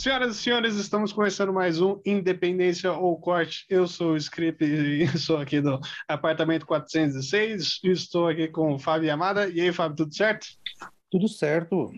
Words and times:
Senhoras 0.00 0.34
e 0.34 0.38
senhores, 0.40 0.76
estamos 0.76 1.12
começando 1.12 1.52
mais 1.52 1.78
um 1.78 2.00
Independência 2.06 2.90
ou 2.90 3.20
Corte. 3.20 3.66
Eu 3.68 3.86
sou 3.86 4.12
o 4.12 4.16
Script 4.16 4.64
e 4.64 5.06
sou 5.18 5.36
aqui 5.36 5.60
do 5.60 5.78
apartamento 6.08 6.64
406. 6.64 7.80
Estou 7.84 8.26
aqui 8.26 8.48
com 8.48 8.72
o 8.72 8.78
Fábio 8.78 9.12
Amada. 9.12 9.46
E 9.50 9.60
aí, 9.60 9.70
Fábio, 9.70 9.98
tudo 9.98 10.14
certo? 10.14 10.46
Tudo 11.10 11.28
certo. 11.28 11.92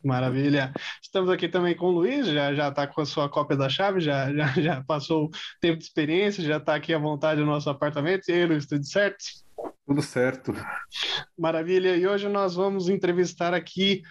Maravilha. 0.00 0.72
Estamos 1.02 1.28
aqui 1.28 1.48
também 1.48 1.74
com 1.74 1.86
o 1.86 1.90
Luiz, 1.90 2.28
já 2.28 2.54
já 2.54 2.68
está 2.68 2.86
com 2.86 3.00
a 3.00 3.04
sua 3.04 3.28
cópia 3.28 3.56
da 3.56 3.68
chave, 3.68 3.98
já, 3.98 4.32
já, 4.32 4.46
já 4.52 4.84
passou 4.84 5.24
o 5.24 5.30
tempo 5.60 5.78
de 5.78 5.84
experiência, 5.84 6.44
já 6.44 6.58
está 6.58 6.76
aqui 6.76 6.94
à 6.94 6.98
vontade 7.00 7.40
no 7.40 7.48
nosso 7.48 7.68
apartamento. 7.68 8.28
E 8.28 8.32
aí, 8.32 8.46
Luiz, 8.46 8.64
tudo 8.64 8.86
certo? 8.86 9.24
Tudo 9.90 10.02
certo. 10.02 10.54
Maravilha. 11.36 11.96
E 11.96 12.06
hoje 12.06 12.28
nós 12.28 12.54
vamos 12.54 12.88
entrevistar 12.88 13.52
aqui 13.52 14.02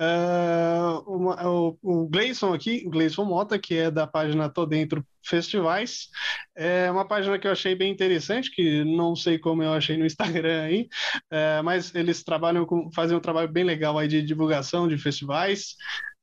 uh, 0.00 0.98
o, 1.06 1.78
o 1.80 2.08
Gleison 2.08 2.52
aqui, 2.52 2.82
o 2.84 2.90
Gleison 2.90 3.24
Mota, 3.24 3.56
que 3.56 3.76
é 3.76 3.88
da 3.88 4.04
página 4.04 4.48
Tô 4.48 4.66
Dentro 4.66 5.06
Festivais. 5.24 6.08
É 6.56 6.90
uma 6.90 7.06
página 7.06 7.38
que 7.38 7.46
eu 7.46 7.52
achei 7.52 7.76
bem 7.76 7.92
interessante, 7.92 8.50
que 8.50 8.82
não 8.82 9.14
sei 9.14 9.38
como 9.38 9.62
eu 9.62 9.72
achei 9.72 9.96
no 9.96 10.04
Instagram 10.06 10.62
aí, 10.62 10.88
é, 11.30 11.62
mas 11.62 11.94
eles 11.94 12.24
trabalham 12.24 12.66
com, 12.66 12.90
fazem 12.90 13.16
um 13.16 13.20
trabalho 13.20 13.48
bem 13.48 13.62
legal 13.62 13.96
aí 13.96 14.08
de 14.08 14.20
divulgação 14.20 14.88
de 14.88 14.98
festivais. 14.98 15.76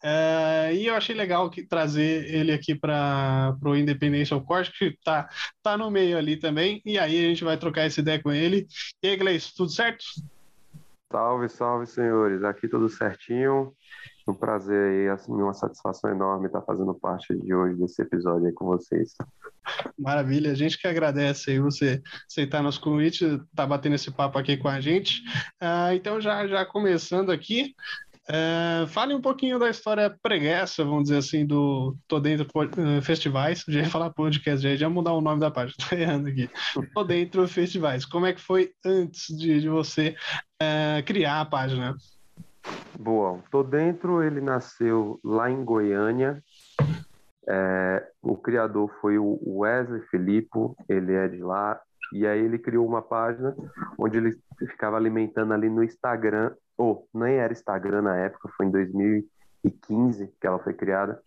É, 0.08 0.72
e 0.72 0.86
eu 0.86 0.94
achei 0.94 1.16
legal 1.16 1.50
que, 1.50 1.66
trazer 1.66 2.30
ele 2.32 2.52
aqui 2.52 2.76
para 2.76 3.58
o 3.66 3.76
Independência 3.76 4.40
Corte, 4.40 4.72
que 4.78 4.86
está 4.86 5.28
tá 5.64 5.76
no 5.76 5.90
meio 5.90 6.16
ali 6.16 6.38
também, 6.38 6.80
e 6.86 7.00
aí 7.00 7.26
a 7.26 7.28
gente 7.30 7.44
vai 7.44 7.58
trocar 7.58 7.82
essa 7.82 8.02
ideia 8.02 8.22
com 8.22 8.32
ele. 8.32 8.68
E 9.02 9.08
aí, 9.08 9.18
Gleice, 9.18 9.56
tudo 9.56 9.72
certo? 9.72 10.06
Salve, 11.12 11.50
salve, 11.50 11.88
senhores. 11.88 12.44
Aqui 12.44 12.68
tudo 12.68 12.88
certinho. 12.88 13.74
Um 14.28 14.34
prazer 14.34 14.92
aí, 14.92 15.10
assim, 15.10 15.32
uma 15.32 15.54
satisfação 15.54 16.10
enorme 16.10 16.48
estar 16.48 16.62
fazendo 16.62 16.94
parte 16.96 17.36
de 17.36 17.54
hoje 17.54 17.76
desse 17.76 18.02
episódio 18.02 18.48
aí 18.48 18.54
com 18.54 18.66
vocês. 18.66 19.14
Maravilha, 19.98 20.52
a 20.52 20.56
gente 20.56 20.80
que 20.80 20.88
agradece 20.88 21.52
aí 21.52 21.60
você 21.60 22.02
aceitar 22.28 22.64
nosso 22.64 22.82
convite, 22.82 23.40
tá 23.56 23.68
batendo 23.68 23.96
esse 23.96 24.12
papo 24.12 24.38
aqui 24.38 24.58
com 24.58 24.68
a 24.68 24.82
gente. 24.82 25.22
Uh, 25.62 25.94
então, 25.94 26.20
já, 26.20 26.48
já 26.48 26.66
começando 26.66 27.32
aqui, 27.32 27.76
é, 28.28 28.88
fale 28.88 29.14
um 29.14 29.22
pouquinho 29.22 29.60
da 29.60 29.70
história 29.70 30.10
preguiça, 30.22 30.84
vamos 30.84 31.04
dizer 31.04 31.18
assim, 31.18 31.46
do 31.46 31.96
Tô 32.08 32.20
Dentro 32.20 32.48
uh, 32.56 33.02
Festivais. 33.02 33.64
Já 33.68 33.82
ia 33.82 33.90
falar 33.90 34.10
podcast, 34.10 34.62
já 34.62 34.88
ia 34.88 34.90
mudar 34.90 35.14
o 35.14 35.22
nome 35.22 35.40
da 35.40 35.52
página, 35.52 35.76
tô 35.88 35.96
errando 35.96 36.30
aqui. 36.30 36.50
Tô 36.94 37.04
Dentro 37.04 37.48
Festivais. 37.48 38.04
Como 38.04 38.26
é 38.26 38.34
que 38.34 38.42
foi 38.42 38.72
antes 38.84 39.28
de, 39.38 39.62
de 39.62 39.70
você 39.70 40.16
uh, 40.62 41.06
criar 41.06 41.42
a 41.42 41.46
página? 41.46 41.96
Boa, 43.00 43.40
Tô 43.52 43.62
Dentro, 43.62 44.24
ele 44.24 44.42
nasceu 44.42 45.20
lá 45.24 45.52
em 45.52 45.64
Goiânia. 45.64 46.44
É, 47.48 48.08
o 48.24 48.36
criador 48.36 48.92
foi 49.00 49.20
o 49.20 49.40
Wesley 49.46 50.02
Filippo, 50.10 50.76
ele 50.90 51.14
é 51.14 51.28
de 51.28 51.44
lá. 51.44 51.80
E 52.12 52.26
aí 52.26 52.40
ele 52.40 52.58
criou 52.58 52.88
uma 52.88 53.04
página 53.04 53.56
onde 54.00 54.18
ele 54.18 54.36
ficava 54.68 54.98
alimentando 54.98 55.54
ali 55.54 55.70
no 55.70 55.84
Instagram 55.84 56.52
ou 56.78 57.08
nem 57.14 57.36
era 57.36 57.54
Instagram 57.54 58.02
na 58.04 58.16
época, 58.18 58.50
foi 58.56 58.66
em 58.66 58.72
2015 58.72 60.28
que 60.40 60.48
ela 60.48 60.60
foi 60.60 60.74
criada. 60.74 61.22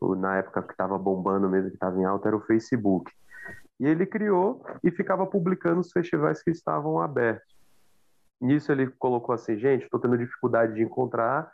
Na 0.00 0.36
época 0.36 0.62
que 0.62 0.72
estava 0.72 0.96
bombando 0.96 1.48
mesmo, 1.48 1.70
que 1.70 1.76
estava 1.76 1.98
em 1.98 2.04
alta, 2.04 2.28
era 2.28 2.36
o 2.36 2.40
Facebook. 2.40 3.10
E 3.80 3.86
ele 3.86 4.06
criou 4.06 4.64
e 4.82 4.90
ficava 4.90 5.26
publicando 5.26 5.80
os 5.80 5.90
festivais 5.90 6.42
que 6.42 6.50
estavam 6.50 7.00
abertos. 7.00 7.56
Nisso 8.40 8.70
ele 8.70 8.86
colocou 8.98 9.34
assim, 9.34 9.58
gente, 9.58 9.84
estou 9.84 9.98
tendo 9.98 10.16
dificuldade 10.16 10.74
de 10.74 10.82
encontrar, 10.82 11.50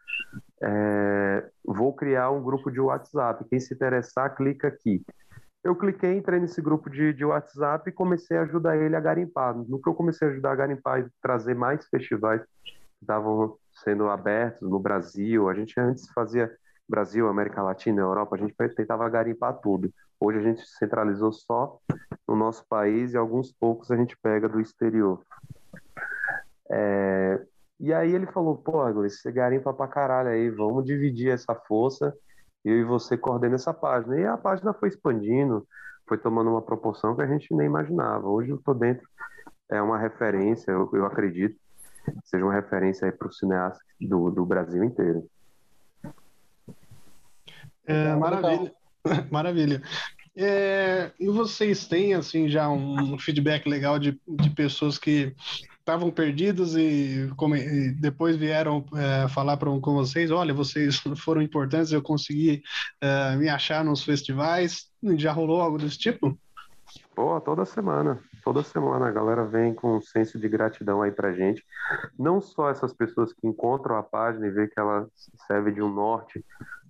é, 0.63 1.49
vou 1.65 1.95
criar 1.95 2.31
um 2.31 2.43
grupo 2.43 2.71
de 2.71 2.79
WhatsApp. 2.79 3.45
Quem 3.49 3.59
se 3.59 3.73
interessar, 3.73 4.35
clica 4.35 4.69
aqui. 4.69 5.03
Eu 5.63 5.75
cliquei, 5.75 6.15
entrei 6.15 6.39
nesse 6.39 6.61
grupo 6.61 6.91
de, 6.91 7.15
de 7.15 7.25
WhatsApp 7.25 7.89
e 7.89 7.93
comecei 7.93 8.37
a 8.37 8.43
ajudar 8.43 8.77
ele 8.77 8.95
a 8.95 9.01
garimpar. 9.01 9.57
No 9.57 9.81
que 9.81 9.89
eu 9.89 9.95
comecei 9.95 10.29
a 10.29 10.31
ajudar 10.31 10.53
a 10.53 10.57
garimpar 10.57 11.01
e 11.01 11.09
trazer 11.23 11.55
mais 11.55 11.87
festivais 11.87 12.43
estavam 13.05 13.57
sendo 13.85 14.09
abertos 14.09 14.69
no 14.69 14.79
Brasil. 14.79 15.49
A 15.49 15.55
gente 15.55 15.79
antes 15.79 16.09
fazia 16.13 16.51
Brasil, 16.89 17.29
América 17.29 17.63
Latina, 17.63 18.03
Europa, 18.03 18.37
a 18.37 18.39
gente 18.39 18.55
tentava 18.75 19.09
garimpar 19.09 19.55
tudo. 19.61 19.93
Hoje 20.21 20.39
a 20.39 20.43
gente 20.43 20.67
centralizou 20.67 21.33
só 21.33 21.79
no 22.27 22.37
nosso 22.37 22.65
país 22.67 23.13
e 23.13 23.17
alguns 23.17 23.53
poucos 23.53 23.91
a 23.91 23.97
gente 23.97 24.17
pega 24.17 24.49
do 24.49 24.61
exterior. 24.61 25.21
É... 26.71 27.43
E 27.81 27.93
aí 27.93 28.15
ele 28.15 28.27
falou, 28.27 28.57
pô, 28.57 28.91
você 28.93 29.33
garimpa 29.33 29.73
pra 29.75 29.89
caralho 29.89 30.29
aí, 30.29 30.49
vamos 30.49 30.85
dividir 30.85 31.31
essa 31.31 31.55
força, 31.55 32.15
eu 32.65 32.79
e 32.79 32.85
você 32.85 33.17
coordena 33.17 33.57
essa 33.57 33.75
página. 33.75 34.19
E 34.19 34.27
a 34.27 34.37
página 34.37 34.73
foi 34.73 34.89
expandindo, 34.89 35.67
foi 36.07 36.17
tomando 36.17 36.51
uma 36.51 36.63
proporção 36.63 37.17
que 37.17 37.23
a 37.23 37.27
gente 37.27 37.53
nem 37.55 37.67
imaginava. 37.67 38.29
Hoje 38.29 38.51
eu 38.51 38.59
tô 38.59 38.73
dentro, 38.73 39.07
é 39.71 39.83
uma 39.83 39.99
referência, 39.99 40.71
eu, 40.71 40.89
eu 40.93 41.05
acredito, 41.05 41.59
seja 42.25 42.45
uma 42.45 42.55
referência 42.55 43.11
para 43.13 43.29
o 43.29 43.33
cineasta 43.33 43.83
do, 44.01 44.31
do 44.31 44.45
Brasil 44.45 44.83
inteiro. 44.85 45.29
É, 47.87 48.15
maravilha, 48.15 48.73
maravilha. 49.31 49.83
É, 50.37 51.13
e 51.21 51.29
vocês 51.29 51.87
têm 51.87 52.15
assim 52.15 52.49
já 52.49 52.69
um 52.69 53.17
feedback 53.19 53.69
legal 53.69 53.99
de, 53.99 54.21
de 54.27 54.51
pessoas 54.51 54.99
que 54.99 55.35
estavam 55.79 56.11
perdidos 56.11 56.75
e, 56.77 57.31
como, 57.37 57.55
e, 57.55 57.93
depois 57.93 58.37
vieram 58.37 58.85
é, 58.97 59.29
falar 59.29 59.59
pra, 59.59 59.69
com 59.69 59.95
vocês, 59.95 60.31
olha, 60.31 60.55
vocês 60.55 60.97
foram 61.19 61.43
importantes, 61.43 61.93
eu 61.93 62.03
consegui 62.03 62.63
é, 63.01 63.37
me 63.37 63.49
achar 63.49 63.85
nos 63.85 64.03
festivais. 64.03 64.89
Já 65.17 65.31
rolou 65.31 65.61
algo 65.61 65.77
desse 65.77 65.99
tipo? 65.99 66.39
Pô, 67.15 67.41
toda 67.41 67.65
semana. 67.65 68.19
Toda 68.43 68.63
semana 68.63 69.09
a 69.09 69.11
galera 69.13 69.45
vem 69.45 69.75
com 69.75 69.97
um 69.97 70.03
senso 70.03 70.39
de 70.39 70.49
gratidão 70.49 71.01
aí 71.03 71.13
pra 71.13 71.33
gente. 71.33 71.65
Não 72.19 72.41
só 72.41 72.71
essas 72.71 72.93
pessoas 72.93 73.33
que 73.33 73.47
encontram 73.47 73.97
a 73.97 74.03
página 74.03 74.47
e 74.47 74.51
vê 74.51 74.69
que 74.69 74.79
ela 74.79 75.07
serve 75.47 75.73
de 75.73 75.81
um 75.81 75.89
norte 75.89 76.45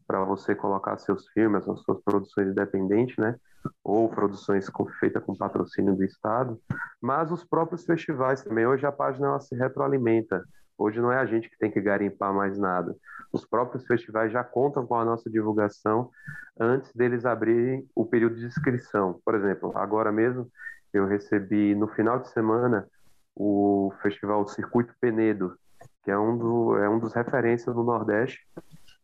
para 0.07 0.25
você 0.25 0.55
colocar 0.55 0.99
seus 0.99 1.29
filmes, 1.29 1.69
as 1.69 1.81
suas 1.81 2.01
produções 2.03 2.49
independentes, 2.49 3.17
né? 3.17 3.37
Ou 3.83 4.09
produções 4.09 4.69
feitas 5.01 5.23
com 5.25 5.35
patrocínio 5.35 5.95
do 5.95 6.05
Estado, 6.05 6.61
mas 7.01 7.33
os 7.33 7.45
próprios 7.45 7.85
festivais 7.85 8.43
também. 8.43 8.67
Hoje 8.67 8.87
a 8.87 8.93
página 8.93 9.29
ela 9.29 9.41
se 9.41 9.55
retroalimenta. 9.55 10.45
Hoje 10.77 11.01
não 11.01 11.13
é 11.13 11.19
a 11.19 11.27
gente 11.27 11.49
que 11.49 11.59
tem 11.59 11.71
que 11.71 11.81
garimpar 11.81 12.33
mais 12.33 12.59
nada. 12.59 12.97
Os 13.33 13.47
próprios 13.47 13.87
festivais 13.87 14.33
já 14.33 14.43
contam 14.43 14.87
com 14.87 14.95
a 14.95 15.05
nossa 15.05 15.31
divulgação 15.31 16.11
antes 16.59 16.93
deles 16.93 17.25
abrirem 17.25 17.87
o 17.95 18.05
período 18.05 18.37
de 18.37 18.47
inscrição. 18.47 19.21
Por 19.25 19.35
exemplo, 19.35 19.73
agora 19.77 20.11
mesmo 20.11 20.51
eu 20.93 21.07
recebi 21.07 21.75
no 21.75 21.89
final 21.89 22.19
de 22.19 22.29
semana 22.29 22.89
o 23.35 23.93
festival 24.03 24.47
Circuito 24.47 24.95
Penedo, 25.01 25.57
que 26.05 26.11
é 26.11 26.19
um, 26.19 26.37
do, 26.37 26.77
é 26.77 26.89
um 26.89 26.99
dos 26.99 27.13
referências 27.13 27.75
no 27.75 27.83
Nordeste. 27.83 28.41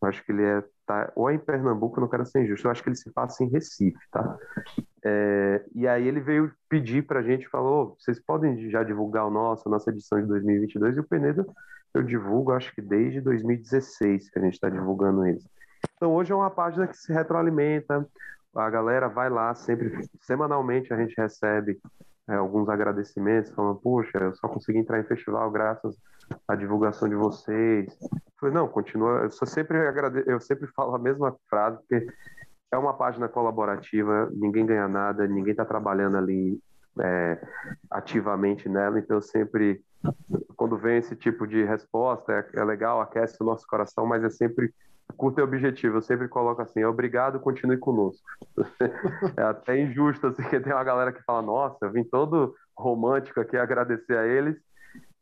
Eu 0.02 0.08
acho 0.08 0.24
que 0.24 0.32
ele 0.32 0.42
é 0.42 0.64
tá, 0.86 1.12
ou 1.14 1.30
é 1.30 1.34
em 1.34 1.38
Pernambuco, 1.38 2.00
não 2.00 2.08
quero 2.08 2.26
ser 2.26 2.42
injusto, 2.42 2.66
eu 2.66 2.70
acho 2.72 2.82
que 2.82 2.88
ele 2.88 2.96
se 2.96 3.12
passa 3.12 3.44
em 3.44 3.48
Recife, 3.48 3.98
tá? 4.10 4.36
É, 5.04 5.64
e 5.72 5.86
aí 5.86 6.06
ele 6.08 6.20
veio 6.20 6.52
pedir 6.68 7.06
para 7.06 7.20
a 7.20 7.22
gente, 7.22 7.48
falou, 7.48 7.96
vocês 7.98 8.18
podem 8.18 8.68
já 8.70 8.82
divulgar 8.82 9.26
o 9.26 9.30
nosso, 9.30 9.68
a 9.68 9.70
nossa 9.70 9.90
edição 9.90 10.20
de 10.20 10.26
2022, 10.26 10.96
e 10.96 11.00
o 11.00 11.04
Penedo 11.04 11.46
eu 11.94 12.02
divulgo, 12.02 12.52
acho 12.52 12.74
que 12.74 12.80
desde 12.80 13.20
2016 13.20 14.30
que 14.30 14.38
a 14.38 14.42
gente 14.42 14.54
está 14.54 14.68
divulgando 14.68 15.26
eles. 15.26 15.44
Então 15.96 16.12
hoje 16.12 16.32
é 16.32 16.34
uma 16.34 16.50
página 16.50 16.86
que 16.86 16.96
se 16.96 17.12
retroalimenta, 17.12 18.06
a 18.54 18.70
galera 18.70 19.08
vai 19.08 19.30
lá 19.30 19.54
sempre, 19.54 20.08
semanalmente 20.22 20.92
a 20.92 20.96
gente 20.96 21.16
recebe 21.16 21.78
é, 22.28 22.34
alguns 22.34 22.68
agradecimentos, 22.68 23.52
falando, 23.52 23.80
puxa, 23.80 24.18
eu 24.18 24.34
só 24.34 24.48
consegui 24.48 24.78
entrar 24.78 24.98
em 24.98 25.04
festival 25.04 25.50
graças 25.50 25.96
à 26.46 26.54
divulgação 26.54 27.08
de 27.08 27.14
vocês. 27.14 27.96
Falei, 28.38 28.54
não, 28.54 28.68
continua, 28.68 29.20
eu 29.20 29.46
sempre 29.46 29.78
agrade... 29.86 30.22
eu 30.26 30.40
sempre 30.40 30.66
falo 30.68 30.94
a 30.94 30.98
mesma 30.98 31.36
frase, 31.48 31.78
porque 31.78 32.06
é 32.72 32.78
uma 32.78 32.94
página 32.94 33.28
colaborativa, 33.28 34.30
ninguém 34.32 34.64
ganha 34.64 34.88
nada, 34.88 35.26
ninguém 35.26 35.52
está 35.52 35.64
trabalhando 35.64 36.16
ali 36.16 36.60
é, 36.98 37.38
ativamente 37.90 38.68
nela, 38.68 38.98
então 38.98 39.20
sempre, 39.20 39.82
quando 40.56 40.76
vem 40.76 40.98
esse 40.98 41.16
tipo 41.16 41.46
de 41.46 41.64
resposta, 41.64 42.32
é, 42.32 42.60
é 42.60 42.64
legal, 42.64 43.00
aquece 43.00 43.36
o 43.40 43.44
nosso 43.44 43.66
coração, 43.66 44.06
mas 44.06 44.22
é 44.24 44.30
sempre 44.30 44.72
com 45.16 45.26
o 45.26 45.32
teu 45.32 45.44
objetivo. 45.44 45.98
Eu 45.98 46.02
sempre 46.02 46.28
coloco 46.28 46.62
assim, 46.62 46.84
obrigado, 46.84 47.40
continue 47.40 47.76
conosco. 47.76 48.22
é 49.36 49.42
até 49.42 49.80
injusto, 49.80 50.28
assim, 50.28 50.42
que 50.44 50.60
tem 50.60 50.72
uma 50.72 50.84
galera 50.84 51.12
que 51.12 51.22
fala, 51.24 51.42
nossa, 51.42 51.78
eu 51.82 51.92
vim 51.92 52.04
todo 52.04 52.54
romântico 52.76 53.40
aqui 53.40 53.56
agradecer 53.56 54.16
a 54.16 54.26
eles, 54.26 54.56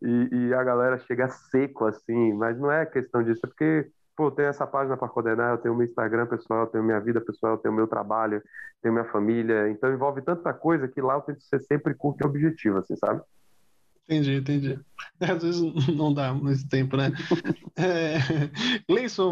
e, 0.02 0.28
e 0.32 0.54
a 0.54 0.62
galera 0.62 0.98
chega 1.00 1.28
seco, 1.28 1.86
assim, 1.86 2.32
mas 2.34 2.58
não 2.58 2.70
é 2.70 2.86
questão 2.86 3.22
disso, 3.22 3.40
é 3.44 3.48
porque, 3.48 3.90
pô, 4.16 4.26
eu 4.26 4.30
tenho 4.30 4.48
essa 4.48 4.66
página 4.66 4.96
para 4.96 5.08
coordenar, 5.08 5.52
eu 5.52 5.58
tenho 5.58 5.74
meu 5.74 5.86
Instagram 5.86 6.26
pessoal, 6.26 6.60
eu 6.62 6.66
tenho 6.66 6.84
minha 6.84 7.00
vida 7.00 7.20
pessoal, 7.20 7.54
eu 7.54 7.58
tenho 7.58 7.74
meu 7.74 7.86
trabalho, 7.86 8.42
tenho 8.82 8.94
minha 8.94 9.06
família, 9.06 9.68
então 9.70 9.92
envolve 9.92 10.22
tanta 10.22 10.52
coisa 10.52 10.88
que 10.88 11.00
lá 11.00 11.14
eu 11.14 11.22
tento 11.22 11.42
ser 11.42 11.60
sempre 11.60 11.94
curto 11.94 12.22
e 12.22 12.26
objetivo, 12.26 12.78
assim, 12.78 12.96
sabe? 12.96 13.22
Entendi, 14.08 14.36
entendi. 14.36 14.80
Às 15.20 15.42
vezes 15.42 15.60
não 15.94 16.14
dá 16.14 16.32
muito 16.32 16.66
tempo, 16.68 16.96
né? 16.96 17.12
é, 17.76 18.18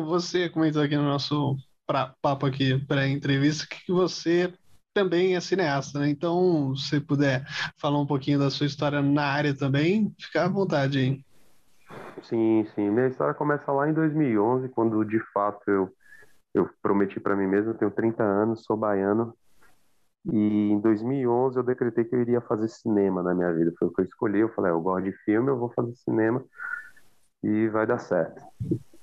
você 0.04 0.50
comentou 0.50 0.82
aqui 0.82 0.96
no 0.96 1.04
nosso 1.04 1.56
pra, 1.86 2.14
papo 2.20 2.44
aqui, 2.44 2.78
pré-entrevista, 2.86 3.66
que 3.66 3.90
você 3.90 4.52
também 4.96 5.36
é 5.36 5.40
cineasta, 5.40 5.98
né? 5.98 6.08
Então, 6.08 6.74
se 6.74 6.98
puder 6.98 7.44
falar 7.76 8.00
um 8.00 8.06
pouquinho 8.06 8.38
da 8.38 8.48
sua 8.48 8.64
história 8.64 9.02
na 9.02 9.26
área 9.26 9.54
também, 9.54 10.10
fica 10.18 10.44
à 10.44 10.48
vontade 10.48 10.98
aí. 10.98 11.24
Sim, 12.22 12.66
sim. 12.74 12.88
Minha 12.88 13.08
história 13.08 13.34
começa 13.34 13.70
lá 13.70 13.90
em 13.90 13.92
2011, 13.92 14.70
quando 14.70 15.04
de 15.04 15.20
fato 15.34 15.70
eu, 15.70 15.92
eu 16.54 16.70
prometi 16.80 17.20
para 17.20 17.36
mim 17.36 17.46
mesmo, 17.46 17.72
eu 17.72 17.74
tenho 17.74 17.90
30 17.90 18.22
anos, 18.22 18.64
sou 18.64 18.74
baiano, 18.74 19.34
e 20.32 20.70
em 20.70 20.80
2011 20.80 21.58
eu 21.58 21.62
decretei 21.62 22.02
que 22.02 22.16
eu 22.16 22.22
iria 22.22 22.40
fazer 22.40 22.68
cinema 22.68 23.22
na 23.22 23.34
minha 23.34 23.52
vida. 23.52 23.74
Foi 23.78 23.88
o 23.88 23.92
que 23.92 24.00
eu 24.00 24.06
escolhi. 24.06 24.40
Eu 24.40 24.48
falei, 24.54 24.72
ah, 24.72 24.74
eu 24.74 24.80
gosto 24.80 25.04
de 25.04 25.12
filme, 25.24 25.50
eu 25.50 25.58
vou 25.58 25.70
fazer 25.76 25.94
cinema 25.96 26.42
e 27.44 27.68
vai 27.68 27.86
dar 27.86 27.98
certo. 27.98 28.42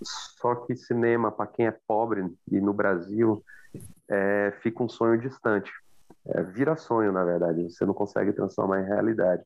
Só 0.02 0.56
que 0.56 0.76
cinema, 0.76 1.32
para 1.32 1.46
quem 1.46 1.68
é 1.68 1.78
pobre 1.88 2.26
e 2.52 2.60
no 2.60 2.74
Brasil, 2.74 3.44
é, 4.10 4.54
fica 4.62 4.84
um 4.84 4.90
sonho 4.90 5.22
distante. 5.22 5.72
É, 6.28 6.42
vira 6.44 6.76
sonho, 6.76 7.12
na 7.12 7.24
verdade. 7.24 7.64
Você 7.64 7.86
não 7.86 7.94
consegue 7.94 8.34
transformar 8.34 8.82
em 8.82 8.86
realidade. 8.86 9.44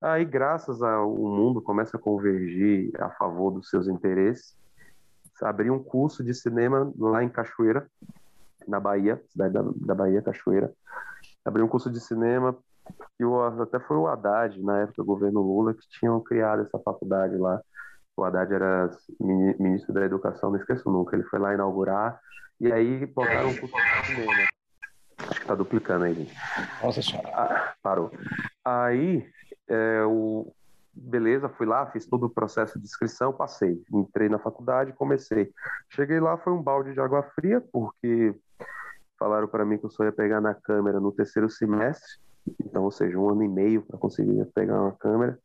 Aí, 0.00 0.24
graças 0.24 0.82
ao 0.82 1.10
mundo 1.10 1.60
começa 1.60 1.96
a 1.96 2.00
convergir 2.00 2.92
a 3.00 3.10
favor 3.10 3.50
dos 3.50 3.68
seus 3.68 3.88
interesses, 3.88 4.56
abri 5.42 5.70
um 5.70 5.82
curso 5.82 6.22
de 6.22 6.34
cinema 6.34 6.92
lá 6.96 7.22
em 7.22 7.28
Cachoeira, 7.28 7.88
na 8.66 8.78
Bahia, 8.78 9.20
cidade 9.28 9.54
da, 9.54 9.62
da 9.62 9.94
Bahia, 9.94 10.22
Cachoeira. 10.22 10.72
Abri 11.44 11.62
um 11.62 11.68
curso 11.68 11.90
de 11.90 12.00
cinema 12.00 12.56
que 13.16 13.24
o, 13.24 13.42
até 13.42 13.80
foi 13.80 13.96
o 13.96 14.06
Haddad, 14.06 14.62
na 14.62 14.80
época 14.80 15.02
do 15.02 15.04
governo 15.04 15.40
Lula, 15.40 15.74
que 15.74 15.88
tinham 15.88 16.20
criado 16.20 16.62
essa 16.62 16.78
faculdade 16.78 17.36
lá. 17.36 17.60
O 18.16 18.24
Haddad 18.24 18.52
era 18.52 18.90
ministro 19.20 19.92
da 19.92 20.04
Educação, 20.04 20.50
não 20.50 20.58
esqueço 20.58 20.90
nunca. 20.90 21.16
Ele 21.16 21.24
foi 21.24 21.38
lá 21.38 21.54
inaugurar 21.54 22.20
e 22.60 22.72
aí 22.72 23.06
botaram 23.06 23.50
um 23.50 23.56
curso 23.56 23.74
de 23.74 24.06
cinema. 24.06 24.57
Acho 25.30 25.40
que 25.40 25.46
tá 25.46 25.54
duplicando 25.54 26.04
aí, 26.04 26.14
gente. 26.14 26.34
Nossa 26.82 27.02
senhora. 27.02 27.28
Ah, 27.34 27.74
parou. 27.82 28.10
Aí, 28.64 29.28
é, 29.68 30.02
o, 30.04 30.52
beleza, 30.94 31.48
fui 31.48 31.66
lá, 31.66 31.86
fiz 31.86 32.06
todo 32.06 32.26
o 32.26 32.30
processo 32.30 32.78
de 32.78 32.84
inscrição, 32.84 33.32
passei. 33.32 33.82
Entrei 33.92 34.28
na 34.28 34.38
faculdade, 34.38 34.92
comecei. 34.92 35.52
Cheguei 35.90 36.18
lá, 36.18 36.36
foi 36.38 36.52
um 36.52 36.62
balde 36.62 36.92
de 36.92 37.00
água 37.00 37.22
fria, 37.34 37.62
porque 37.72 38.34
falaram 39.18 39.48
para 39.48 39.64
mim 39.64 39.78
que 39.78 39.84
eu 39.84 39.90
só 39.90 40.04
ia 40.04 40.12
pegar 40.12 40.40
na 40.40 40.54
câmera 40.54 41.00
no 41.00 41.12
terceiro 41.12 41.50
semestre, 41.50 42.18
então, 42.64 42.84
ou 42.84 42.90
seja, 42.90 43.18
um 43.18 43.28
ano 43.28 43.42
e 43.42 43.48
meio 43.48 43.82
para 43.82 43.98
conseguir 43.98 44.44
pegar 44.54 44.80
uma 44.80 44.92
câmera. 44.92 45.38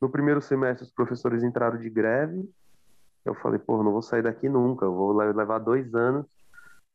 No 0.00 0.08
primeiro 0.08 0.40
semestre, 0.40 0.84
os 0.84 0.92
professores 0.92 1.42
entraram 1.42 1.78
de 1.78 1.90
greve. 1.90 2.48
Eu 3.24 3.34
falei, 3.34 3.58
pô, 3.58 3.82
não 3.82 3.92
vou 3.92 4.02
sair 4.02 4.22
daqui 4.22 4.48
nunca, 4.48 4.84
eu 4.84 4.94
vou 4.94 5.12
levar 5.12 5.58
dois 5.58 5.94
anos 5.94 6.26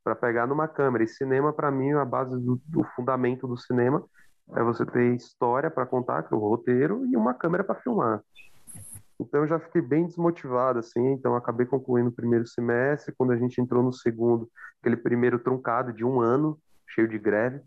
para 0.03 0.15
pegar 0.15 0.48
numa 0.48 0.68
câmera. 0.68 1.03
E 1.03 1.07
cinema, 1.07 1.53
para 1.53 1.71
mim, 1.71 1.92
a 1.92 2.06
base 2.06 2.38
do, 2.39 2.62
do, 2.65 2.83
fundamento 2.95 3.48
do 3.48 3.57
cinema 3.57 4.03
é 4.56 4.63
você 4.63 4.86
ter 4.86 5.15
história 5.15 5.69
para 5.69 5.86
contar, 5.86 6.24
que 6.24 6.33
é 6.33 6.38
o 6.38 6.39
roteiro, 6.39 7.06
e 7.06 7.15
uma 7.15 7.33
câmera 7.33 7.63
para 7.63 7.75
filmar. 7.75 8.21
Então 9.19 9.42
eu 9.42 9.48
já 9.48 9.59
fiquei 9.59 9.81
bem 9.81 10.07
desmotivado, 10.07 10.80
assim, 10.80 11.12
então 11.12 11.36
acabei 11.36 11.65
concluindo 11.65 12.09
o 12.09 12.13
primeiro 12.13 12.48
semestre, 12.48 13.13
quando 13.15 13.31
a 13.31 13.38
gente 13.38 13.62
entrou 13.62 13.83
no 13.83 13.94
segundo, 13.94 14.50
aquele 14.80 14.98
primeiro 14.98 15.38
truncado 15.38 15.94
de 15.94 16.03
um 16.03 16.19
ano, 16.19 16.57
cheio 16.88 17.07
de 17.07 17.19
greve. 17.19 17.62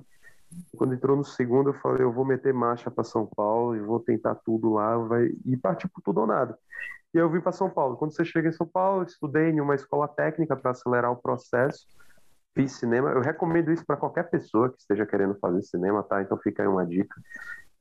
Quando 0.77 0.95
entrou 0.95 1.17
no 1.17 1.25
segundo, 1.25 1.71
eu 1.71 1.75
falei, 1.75 2.03
eu 2.03 2.13
vou 2.13 2.25
meter 2.25 2.53
marcha 2.53 2.91
para 2.91 3.05
São 3.05 3.27
Paulo 3.27 3.77
e 3.77 3.81
vou 3.81 4.01
tentar 4.01 4.35
tudo 4.37 4.73
lá, 4.73 4.97
vai 4.99 5.31
e 5.45 5.57
partir 5.57 5.89
por 5.89 6.03
tudo 6.03 6.21
ou 6.21 6.27
nada. 6.27 6.59
E 7.13 7.19
eu 7.19 7.31
vim 7.31 7.41
para 7.41 7.53
São 7.53 7.71
Paulo. 7.71 7.97
Quando 7.97 8.13
você 8.13 8.25
chega 8.25 8.49
em 8.49 8.53
São 8.53 8.67
Paulo, 8.67 9.05
estudei 9.05 9.51
em 9.51 9.61
uma 9.61 9.77
escola 9.77 10.09
técnica 10.09 10.57
para 10.57 10.73
acelerar 10.73 11.13
o 11.13 11.17
processo. 11.17 11.87
Fiz 12.55 12.73
cinema. 12.73 13.11
Eu 13.11 13.21
recomendo 13.21 13.73
isso 13.73 13.85
para 13.85 13.97
qualquer 13.97 14.31
pessoa 14.31 14.71
que 14.71 14.79
esteja 14.79 15.05
querendo 15.05 15.35
fazer 15.37 15.63
cinema, 15.63 16.03
tá? 16.03 16.23
Então 16.23 16.39
fica 16.39 16.63
aí 16.63 16.69
uma 16.69 16.87
dica. 16.87 17.15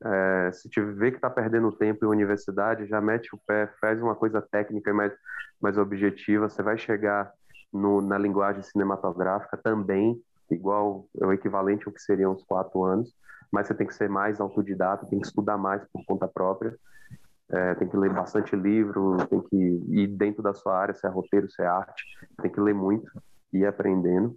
É, 0.04 0.52
se 0.52 0.68
tiver 0.70 1.12
que 1.12 1.18
está 1.18 1.30
perdendo 1.30 1.72
tempo 1.72 2.06
em 2.06 2.10
universidade, 2.10 2.88
já 2.88 3.00
mete 3.00 3.34
o 3.34 3.40
pé, 3.48 3.68
faz 3.80 4.02
uma 4.02 4.16
coisa 4.16 4.42
técnica 4.42 4.90
e 4.90 4.94
mais, 4.94 5.14
mais 5.62 5.78
objetiva. 5.78 6.50
Você 6.50 6.64
vai 6.64 6.78
chegar 6.78 7.32
no, 7.72 8.02
na 8.02 8.18
linguagem 8.18 8.64
cinematográfica 8.64 9.58
também, 9.58 10.20
igual 10.50 11.06
é 11.22 11.26
o 11.26 11.34
equivalente 11.34 11.88
ao 11.88 11.94
que 11.94 12.02
seriam 12.02 12.34
os 12.34 12.44
quatro 12.44 12.84
anos, 12.84 13.14
mas 13.52 13.68
você 13.68 13.74
tem 13.74 13.88
que 13.88 13.96
ser 13.96 14.10
mais 14.10 14.42
autodidata, 14.42 15.06
tem 15.06 15.20
que 15.20 15.28
estudar 15.28 15.58
mais 15.58 15.84
por 15.92 16.04
conta 16.06 16.28
própria. 16.28 16.76
É, 17.52 17.76
tem 17.76 17.88
que 17.88 17.96
ler 17.96 18.12
bastante 18.12 18.56
livro, 18.56 19.18
tem 19.28 19.40
que 19.40 19.56
ir 19.90 20.08
dentro 20.08 20.42
da 20.42 20.54
sua 20.54 20.76
área, 20.76 20.94
se 20.94 21.06
é 21.06 21.10
roteiro, 21.10 21.50
se 21.52 21.62
é 21.62 21.68
arte, 21.68 22.04
tem 22.42 22.52
que 22.52 22.60
ler 22.60 22.74
muito 22.74 23.12
e 23.52 23.60
ir 23.60 23.66
aprendendo. 23.68 24.36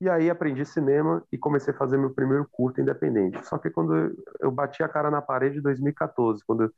E 0.00 0.10
aí 0.10 0.28
aprendi 0.28 0.64
cinema 0.64 1.22
e 1.32 1.38
comecei 1.38 1.72
a 1.72 1.76
fazer 1.76 1.96
meu 1.96 2.10
primeiro 2.10 2.46
curto 2.50 2.80
independente. 2.80 3.44
Só 3.46 3.56
que 3.56 3.70
quando 3.70 4.14
eu 4.40 4.50
bati 4.50 4.82
a 4.82 4.88
cara 4.88 5.10
na 5.10 5.22
parede 5.22 5.58
em 5.58 5.62
2014, 5.62 6.44
quando 6.44 6.72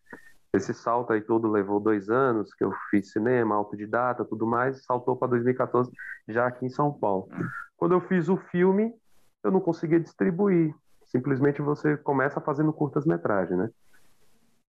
esse 0.53 0.73
salto 0.73 1.13
aí 1.13 1.21
todo 1.21 1.51
levou 1.51 1.81
dois 1.81 2.09
anos, 2.09 2.55
que 2.55 2.65
eu 2.65 2.73
fiz 2.91 3.11
cinema, 3.11 3.55
autodidata, 3.55 4.25
tudo 4.25 4.47
mais, 4.47 4.85
saltou 4.85 5.17
para 5.17 5.29
2014, 5.29 5.91
já 6.29 6.47
aqui 6.47 6.67
em 6.67 6.71
São 6.71 6.93
Paulo. 6.93 7.29
Quando 7.77 7.93
eu 7.93 8.01
fiz 8.01 8.29
o 8.29 8.37
filme, 8.37 8.95
eu 9.43 9.51
não 9.51 9.61
conseguia 9.61 10.01
distribuir. 10.01 10.75
Simplesmente 11.07 11.63
você 11.63 11.97
começa 11.97 12.41
fazendo 12.41 12.73
curtas-metragens, 12.73 13.59
né? 13.59 13.71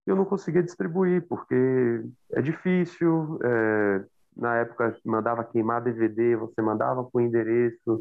Eu 0.06 0.16
não 0.16 0.24
conseguia 0.24 0.62
distribuir, 0.62 1.26
porque 1.28 2.04
é 2.32 2.42
difícil, 2.42 3.38
é, 3.42 4.04
na 4.36 4.56
época 4.56 4.96
mandava 5.04 5.44
queimar 5.44 5.82
DVD, 5.82 6.36
você 6.36 6.62
mandava 6.62 7.06
o 7.12 7.20
endereço 7.20 8.00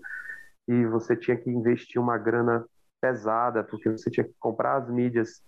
e 0.68 0.86
você 0.86 1.16
tinha 1.16 1.36
que 1.36 1.50
investir 1.50 2.02
uma 2.02 2.18
grana 2.18 2.64
pesada, 3.02 3.64
porque 3.64 3.90
você 3.90 4.10
tinha 4.10 4.24
que 4.24 4.34
comprar 4.40 4.76
as 4.76 4.90
mídias 4.90 5.42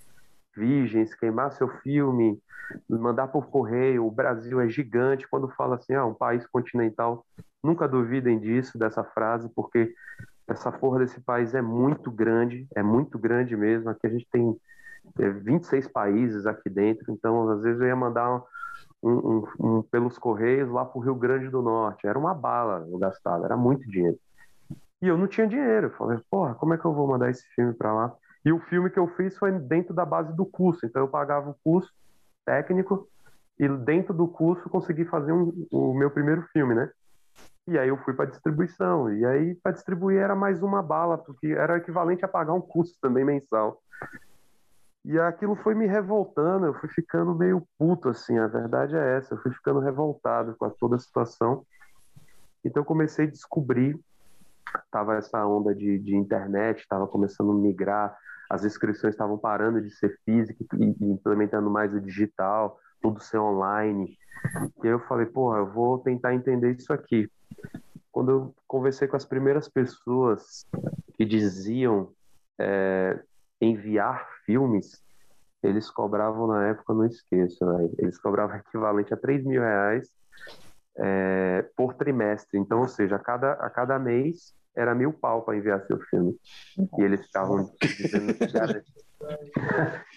virgens, 0.55 1.13
queimar 1.13 1.51
seu 1.51 1.67
filme, 1.67 2.41
mandar 2.89 3.27
por 3.27 3.47
correio. 3.47 4.05
O 4.05 4.11
Brasil 4.11 4.59
é 4.59 4.67
gigante. 4.67 5.27
Quando 5.27 5.49
fala 5.49 5.75
assim, 5.75 5.93
ah, 5.93 6.05
um 6.05 6.13
país 6.13 6.45
continental, 6.47 7.25
nunca 7.63 7.87
duvidem 7.87 8.39
disso, 8.39 8.77
dessa 8.77 9.03
frase, 9.03 9.49
porque 9.55 9.93
essa 10.47 10.71
porra 10.71 10.99
desse 10.99 11.21
país 11.21 11.53
é 11.53 11.61
muito 11.61 12.11
grande, 12.11 12.67
é 12.75 12.83
muito 12.83 13.17
grande 13.17 13.55
mesmo. 13.55 13.89
Aqui 13.89 14.07
a 14.07 14.09
gente 14.09 14.27
tem 14.31 14.55
26 15.17 15.85
é, 15.85 15.89
países 15.89 16.45
aqui 16.45 16.69
dentro, 16.69 17.11
então 17.11 17.49
às 17.49 17.61
vezes 17.61 17.81
eu 17.81 17.87
ia 17.87 17.95
mandar 17.95 18.41
um, 19.03 19.47
um, 19.59 19.81
pelos 19.83 20.17
Correios 20.17 20.69
lá 20.69 20.85
para 20.85 20.97
o 20.97 21.01
Rio 21.01 21.15
Grande 21.15 21.49
do 21.49 21.61
Norte. 21.61 22.07
Era 22.07 22.17
uma 22.17 22.33
bala 22.33 22.85
eu 22.89 22.97
gastava, 22.97 23.45
era 23.45 23.57
muito 23.57 23.89
dinheiro. 23.89 24.17
E 25.01 25.07
eu 25.07 25.17
não 25.17 25.27
tinha 25.27 25.47
dinheiro. 25.47 25.87
Eu 25.87 25.91
falei, 25.91 26.19
porra, 26.29 26.53
como 26.55 26.73
é 26.73 26.77
que 26.77 26.85
eu 26.85 26.93
vou 26.93 27.07
mandar 27.07 27.29
esse 27.29 27.43
filme 27.55 27.73
para 27.73 27.91
lá? 27.91 28.13
E 28.45 28.51
o 28.51 28.59
filme 28.59 28.89
que 28.89 28.99
eu 28.99 29.07
fiz 29.09 29.37
foi 29.37 29.51
dentro 29.51 29.93
da 29.93 30.05
base 30.05 30.35
do 30.35 30.45
curso. 30.45 30.85
Então 30.85 31.01
eu 31.01 31.07
pagava 31.07 31.49
o 31.49 31.55
curso 31.63 31.91
técnico 32.45 33.07
e 33.59 33.67
dentro 33.67 34.13
do 34.13 34.27
curso 34.27 34.69
consegui 34.69 35.05
fazer 35.05 35.31
um, 35.31 35.67
o 35.71 35.93
meu 35.93 36.09
primeiro 36.09 36.43
filme, 36.53 36.73
né? 36.75 36.89
E 37.67 37.77
aí 37.77 37.89
eu 37.89 37.97
fui 37.97 38.13
para 38.13 38.25
distribuição. 38.25 39.13
E 39.13 39.25
aí 39.25 39.55
para 39.55 39.71
distribuir 39.71 40.19
era 40.19 40.35
mais 40.35 40.61
uma 40.61 40.81
bala, 40.81 41.17
porque 41.17 41.47
era 41.47 41.77
equivalente 41.77 42.25
a 42.25 42.27
pagar 42.27 42.53
um 42.53 42.61
curso 42.61 42.95
também 43.01 43.25
mensal. 43.25 43.81
E 45.03 45.19
aquilo 45.19 45.55
foi 45.55 45.73
me 45.73 45.87
revoltando, 45.87 46.67
eu 46.67 46.73
fui 46.75 46.87
ficando 46.89 47.33
meio 47.33 47.67
puto, 47.77 48.09
assim, 48.09 48.37
a 48.37 48.47
verdade 48.47 48.95
é 48.95 49.17
essa, 49.17 49.33
eu 49.33 49.39
fui 49.39 49.51
ficando 49.51 49.79
revoltado 49.79 50.55
com 50.55 50.69
toda 50.69 50.95
a 50.95 50.99
situação. 50.99 51.65
Então 52.63 52.83
comecei 52.83 53.25
a 53.25 53.29
descobrir, 53.29 53.99
tava 54.91 55.15
essa 55.15 55.43
onda 55.45 55.73
de, 55.73 55.97
de 55.97 56.15
internet, 56.15 56.81
estava 56.81 57.07
começando 57.07 57.51
a 57.51 57.55
migrar, 57.55 58.15
as 58.47 58.63
inscrições 58.63 59.13
estavam 59.13 59.37
parando 59.37 59.81
de 59.81 59.89
ser 59.89 60.19
física 60.23 60.63
e 60.77 61.05
implementando 61.05 61.69
mais 61.69 61.93
o 61.93 61.99
digital, 61.99 62.77
tudo 63.01 63.19
ser 63.19 63.39
online. 63.39 64.15
E 64.83 64.87
aí 64.87 64.93
eu 64.93 64.99
falei, 64.99 65.25
porra, 65.25 65.59
eu 65.59 65.71
vou 65.71 65.97
tentar 65.97 66.35
entender 66.35 66.75
isso 66.75 66.93
aqui. 66.93 67.31
Quando 68.11 68.31
eu 68.31 68.55
conversei 68.67 69.07
com 69.07 69.15
as 69.15 69.25
primeiras 69.25 69.67
pessoas 69.67 70.65
que 71.15 71.25
diziam 71.25 72.11
é, 72.59 73.19
enviar 73.61 74.27
filmes, 74.51 75.01
eles 75.63 75.89
cobravam 75.89 76.47
na 76.47 76.67
época, 76.67 76.93
não 76.93 77.05
esqueço, 77.05 77.65
né? 77.65 77.89
eles 77.99 78.17
cobravam 78.17 78.57
equivalente 78.67 79.13
a 79.13 79.17
3 79.17 79.45
mil 79.45 79.61
reais 79.61 80.09
é, 80.97 81.65
por 81.75 81.93
trimestre. 81.93 82.59
Então, 82.59 82.81
ou 82.81 82.87
seja, 82.87 83.15
a 83.15 83.19
cada, 83.19 83.53
a 83.53 83.69
cada 83.69 83.97
mês 83.97 84.53
era 84.75 84.93
mil 84.93 85.13
pau 85.13 85.43
para 85.43 85.57
enviar 85.57 85.85
seu 85.85 85.99
filme. 86.01 86.35
E 86.97 87.01
eles 87.01 87.25
ficavam 87.25 87.71
dizendo 87.81 88.33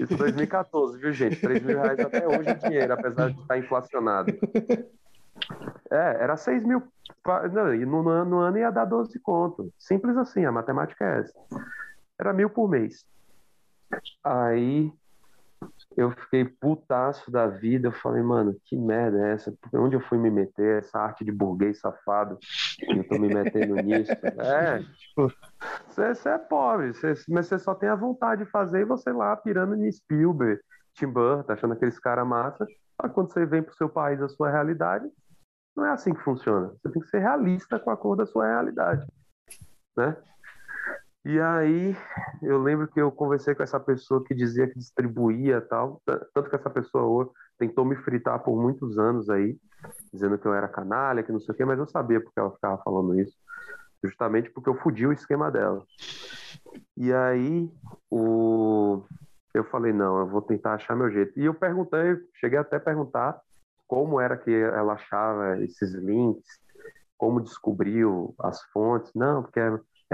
Isso 0.01 0.17
2014, 0.17 0.99
viu, 0.99 1.13
gente? 1.13 1.41
3 1.41 1.63
mil 1.63 1.79
reais 1.81 2.01
até 2.01 2.27
hoje 2.27 2.49
é 2.49 2.55
dinheiro, 2.55 2.93
apesar 2.93 3.31
de 3.31 3.41
estar 3.41 3.59
inflacionado. 3.59 4.33
É, 5.91 6.23
era 6.23 6.37
6 6.37 6.65
mil. 6.65 6.83
Não, 7.53 7.75
e 7.75 7.85
no, 7.85 8.25
no 8.25 8.39
ano 8.39 8.59
ia 8.59 8.71
dar 8.71 8.87
12 8.87 9.19
conto. 9.21 9.71
Simples 9.79 10.17
assim, 10.17 10.45
a 10.47 10.53
matemática 10.53 11.05
é 11.05 11.21
essa. 11.21 11.39
Era 12.19 12.33
mil 12.33 12.49
por 12.49 12.69
mês. 12.69 13.05
Aí 14.23 14.93
eu 15.97 16.11
fiquei 16.11 16.45
putaço 16.45 17.31
da 17.31 17.47
vida. 17.47 17.89
Eu 17.89 17.93
falei, 17.93 18.23
mano, 18.23 18.57
que 18.65 18.77
merda 18.77 19.19
é 19.19 19.33
essa? 19.33 19.57
Onde 19.73 19.97
eu 19.97 20.01
fui 20.01 20.19
me 20.19 20.31
meter? 20.31 20.79
Essa 20.79 20.99
arte 20.99 21.25
de 21.25 21.33
burguês 21.33 21.81
safado. 21.81 22.39
Eu 22.89 23.07
tô 23.07 23.19
me 23.19 23.29
metendo 23.29 23.77
nisso. 23.77 24.13
É, 24.37 24.79
tipo, 24.79 25.33
você 25.89 26.29
é 26.29 26.39
pobre, 26.39 26.93
cê, 26.95 27.15
mas 27.29 27.47
você 27.47 27.59
só 27.59 27.75
tem 27.75 27.89
a 27.89 27.95
vontade 27.95 28.45
de 28.45 28.51
fazer 28.51 28.81
e 28.81 28.85
você 28.85 29.13
lá 29.13 29.37
pirando 29.37 29.75
em 29.75 29.91
Spielberg, 29.91 30.61
Tim 30.95 31.07
Burton, 31.07 31.53
achando 31.53 31.75
aqueles 31.75 31.99
caras 31.99 32.27
massa. 32.27 32.67
Mas 33.01 33.13
quando 33.13 33.33
você 33.33 33.47
vem 33.47 33.63
pro 33.63 33.75
seu 33.75 33.89
país, 33.89 34.21
a 34.21 34.29
sua 34.29 34.51
realidade, 34.51 35.09
não 35.77 35.85
é 35.85 35.91
assim 35.91 36.13
que 36.13 36.23
funciona. 36.23 36.69
Você 36.69 36.93
tem 36.93 37.03
que 37.03 37.09
ser 37.09 37.21
realista 37.21 37.79
com 37.79 37.91
a 37.91 37.97
cor 37.97 38.17
da 38.17 38.27
sua 38.27 38.47
realidade, 38.47 39.07
né? 39.97 40.17
E 41.25 41.41
aí 41.41 41.97
eu 42.43 42.63
lembro 42.63 42.87
que 42.87 43.01
eu 43.01 43.11
conversei 43.11 43.55
com 43.55 43.63
essa 43.63 43.81
pessoa 43.81 44.23
que 44.23 44.35
dizia 44.35 44.69
que 44.69 44.79
distribuía 44.79 45.61
tal, 45.61 46.03
tanto 46.35 46.51
que 46.51 46.57
essa 46.57 46.69
pessoa 46.69 47.31
tentou 47.59 47.85
me 47.85 47.97
fritar 47.97 48.43
por 48.43 48.61
muitos 48.61 48.99
anos 48.99 49.31
aí, 49.31 49.57
dizendo 50.13 50.39
que 50.39 50.47
eu 50.47 50.53
era 50.53 50.69
canalha, 50.69 51.23
que 51.23 51.33
não 51.33 51.41
sei 51.41 51.55
o 51.55 51.57
quê, 51.57 51.65
mas 51.65 51.79
eu 51.79 51.87
sabia 51.87 52.21
porque 52.21 52.39
ela 52.39 52.51
ficava 52.51 52.83
falando 52.85 53.19
isso, 53.19 53.35
justamente 54.05 54.51
porque 54.51 54.69
eu 54.69 54.75
fudi 54.77 55.07
o 55.07 55.13
esquema 55.13 55.51
dela. 55.51 55.83
E 56.97 57.13
aí 57.13 57.71
o 58.11 59.03
eu 59.55 59.65
falei, 59.65 59.93
não, 59.93 60.19
eu 60.19 60.27
vou 60.27 60.43
tentar 60.43 60.75
achar 60.75 60.97
meu 60.97 61.11
jeito. 61.11 61.39
E 61.39 61.45
eu 61.45 61.55
perguntei, 61.55 62.17
cheguei 62.35 62.59
até 62.59 62.77
a 62.77 62.81
perguntar 62.81 63.41
como 63.87 64.21
era 64.21 64.37
que 64.37 64.51
ela 64.51 64.95
achava 64.95 65.63
esses 65.63 65.95
links, 65.95 66.45
como 67.17 67.41
descobriu 67.41 68.35
as 68.41 68.61
fontes. 68.73 69.13
Não, 69.15 69.43
porque 69.43 69.61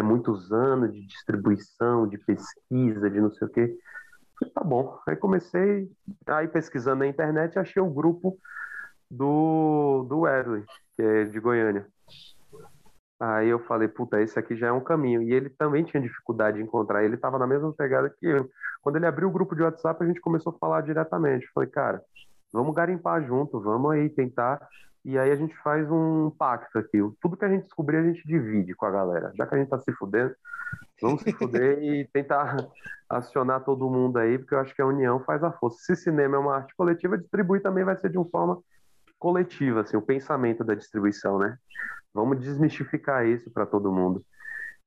é 0.00 0.02
muitos 0.02 0.52
anos 0.52 0.92
de 0.92 1.06
distribuição, 1.06 2.06
de 2.06 2.18
pesquisa, 2.18 3.10
de 3.10 3.20
não 3.20 3.30
sei 3.30 3.46
o 3.46 3.50
quê. 3.50 3.78
Falei, 4.38 4.54
tá 4.54 4.64
bom. 4.64 4.98
Aí 5.06 5.16
comecei, 5.16 5.90
aí 6.26 6.48
pesquisando 6.48 7.00
na 7.00 7.06
internet, 7.06 7.58
achei 7.58 7.80
o 7.80 7.90
grupo 7.90 8.38
do, 9.10 10.04
do 10.08 10.20
Wesley, 10.20 10.64
que 10.96 11.02
é 11.02 11.24
de 11.24 11.38
Goiânia. 11.38 11.86
Aí 13.20 13.48
eu 13.48 13.58
falei, 13.58 13.86
puta, 13.86 14.20
esse 14.20 14.38
aqui 14.38 14.56
já 14.56 14.68
é 14.68 14.72
um 14.72 14.80
caminho. 14.80 15.22
E 15.22 15.32
ele 15.32 15.50
também 15.50 15.84
tinha 15.84 16.02
dificuldade 16.02 16.56
de 16.56 16.62
encontrar, 16.62 17.04
ele 17.04 17.16
estava 17.16 17.38
na 17.38 17.46
mesma 17.46 17.72
pegada 17.72 18.08
que 18.08 18.26
eu. 18.26 18.48
Quando 18.80 18.96
ele 18.96 19.06
abriu 19.06 19.28
o 19.28 19.32
grupo 19.32 19.54
de 19.54 19.62
WhatsApp, 19.62 20.02
a 20.02 20.06
gente 20.06 20.20
começou 20.20 20.54
a 20.54 20.58
falar 20.58 20.80
diretamente. 20.80 21.50
falei, 21.52 21.68
cara, 21.68 22.02
vamos 22.50 22.74
garimpar 22.74 23.22
junto, 23.22 23.60
vamos 23.60 23.90
aí 23.92 24.08
tentar 24.08 24.66
e 25.04 25.18
aí 25.18 25.30
a 25.30 25.36
gente 25.36 25.56
faz 25.58 25.90
um 25.90 26.30
pacto 26.30 26.78
aqui. 26.78 26.98
Tudo 27.20 27.36
que 27.36 27.44
a 27.44 27.48
gente 27.48 27.64
descobrir, 27.64 27.96
a 27.96 28.02
gente 28.02 28.26
divide 28.26 28.74
com 28.74 28.84
a 28.86 28.90
galera. 28.90 29.32
Já 29.34 29.46
que 29.46 29.54
a 29.54 29.58
gente 29.58 29.68
tá 29.68 29.78
se 29.78 29.92
fudendo, 29.92 30.34
vamos 31.00 31.22
se 31.22 31.32
fuder 31.32 31.82
e 31.82 32.06
tentar 32.12 32.68
acionar 33.08 33.64
todo 33.64 33.90
mundo 33.90 34.18
aí, 34.18 34.38
porque 34.38 34.54
eu 34.54 34.60
acho 34.60 34.74
que 34.74 34.82
a 34.82 34.86
união 34.86 35.20
faz 35.20 35.42
a 35.42 35.50
força. 35.52 35.78
Se 35.80 35.96
cinema 35.96 36.36
é 36.36 36.38
uma 36.38 36.56
arte 36.56 36.74
coletiva, 36.76 37.18
distribuir 37.18 37.62
também 37.62 37.84
vai 37.84 37.96
ser 37.96 38.10
de 38.10 38.18
uma 38.18 38.28
forma 38.28 38.62
coletiva, 39.18 39.80
assim, 39.80 39.96
o 39.96 40.02
pensamento 40.02 40.64
da 40.64 40.74
distribuição, 40.74 41.38
né? 41.38 41.56
Vamos 42.12 42.40
desmistificar 42.40 43.26
isso 43.26 43.50
para 43.50 43.66
todo 43.66 43.92
mundo. 43.92 44.22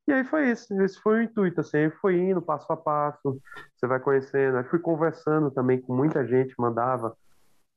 E 0.07 0.11
aí 0.11 0.23
foi 0.25 0.51
isso, 0.51 0.73
esse 0.81 0.99
foi 0.99 1.19
o 1.19 1.21
intuito, 1.21 1.61
assim, 1.61 1.89
foi 2.01 2.17
indo 2.17 2.41
passo 2.41 2.71
a 2.73 2.75
passo, 2.75 3.39
você 3.73 3.87
vai 3.87 3.99
conhecendo, 3.99 4.57
aí 4.57 4.63
fui 4.65 4.79
conversando 4.79 5.49
também 5.49 5.79
com 5.79 5.95
muita 5.95 6.25
gente, 6.27 6.53
mandava 6.57 7.15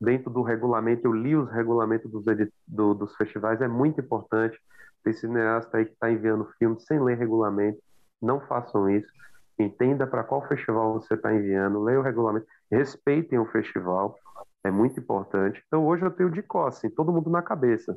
dentro 0.00 0.30
do 0.30 0.42
regulamento, 0.42 1.06
eu 1.06 1.12
li 1.12 1.34
os 1.34 1.50
regulamentos 1.50 2.10
dos, 2.10 2.24
do, 2.66 2.94
dos 2.94 3.14
festivais, 3.16 3.60
é 3.60 3.68
muito 3.68 4.00
importante. 4.00 4.58
Tem 5.02 5.12
cineasta 5.12 5.78
aí 5.78 5.86
que 5.86 5.92
está 5.92 6.10
enviando 6.10 6.50
filme 6.58 6.78
sem 6.80 7.00
ler 7.00 7.16
regulamento, 7.16 7.78
não 8.20 8.40
façam 8.40 8.90
isso. 8.90 9.10
Entenda 9.58 10.06
para 10.06 10.24
qual 10.24 10.46
festival 10.46 10.94
você 10.94 11.14
está 11.14 11.32
enviando, 11.34 11.82
leia 11.82 11.98
o 11.98 12.02
regulamento, 12.02 12.46
respeitem 12.70 13.38
o 13.38 13.46
festival, 13.46 14.18
é 14.64 14.70
muito 14.70 15.00
importante. 15.00 15.62
Então 15.66 15.86
hoje 15.86 16.04
eu 16.04 16.10
tenho 16.10 16.30
de 16.30 16.42
costas, 16.42 16.84
assim, 16.84 16.94
todo 16.94 17.12
mundo 17.12 17.30
na 17.30 17.40
cabeça. 17.40 17.96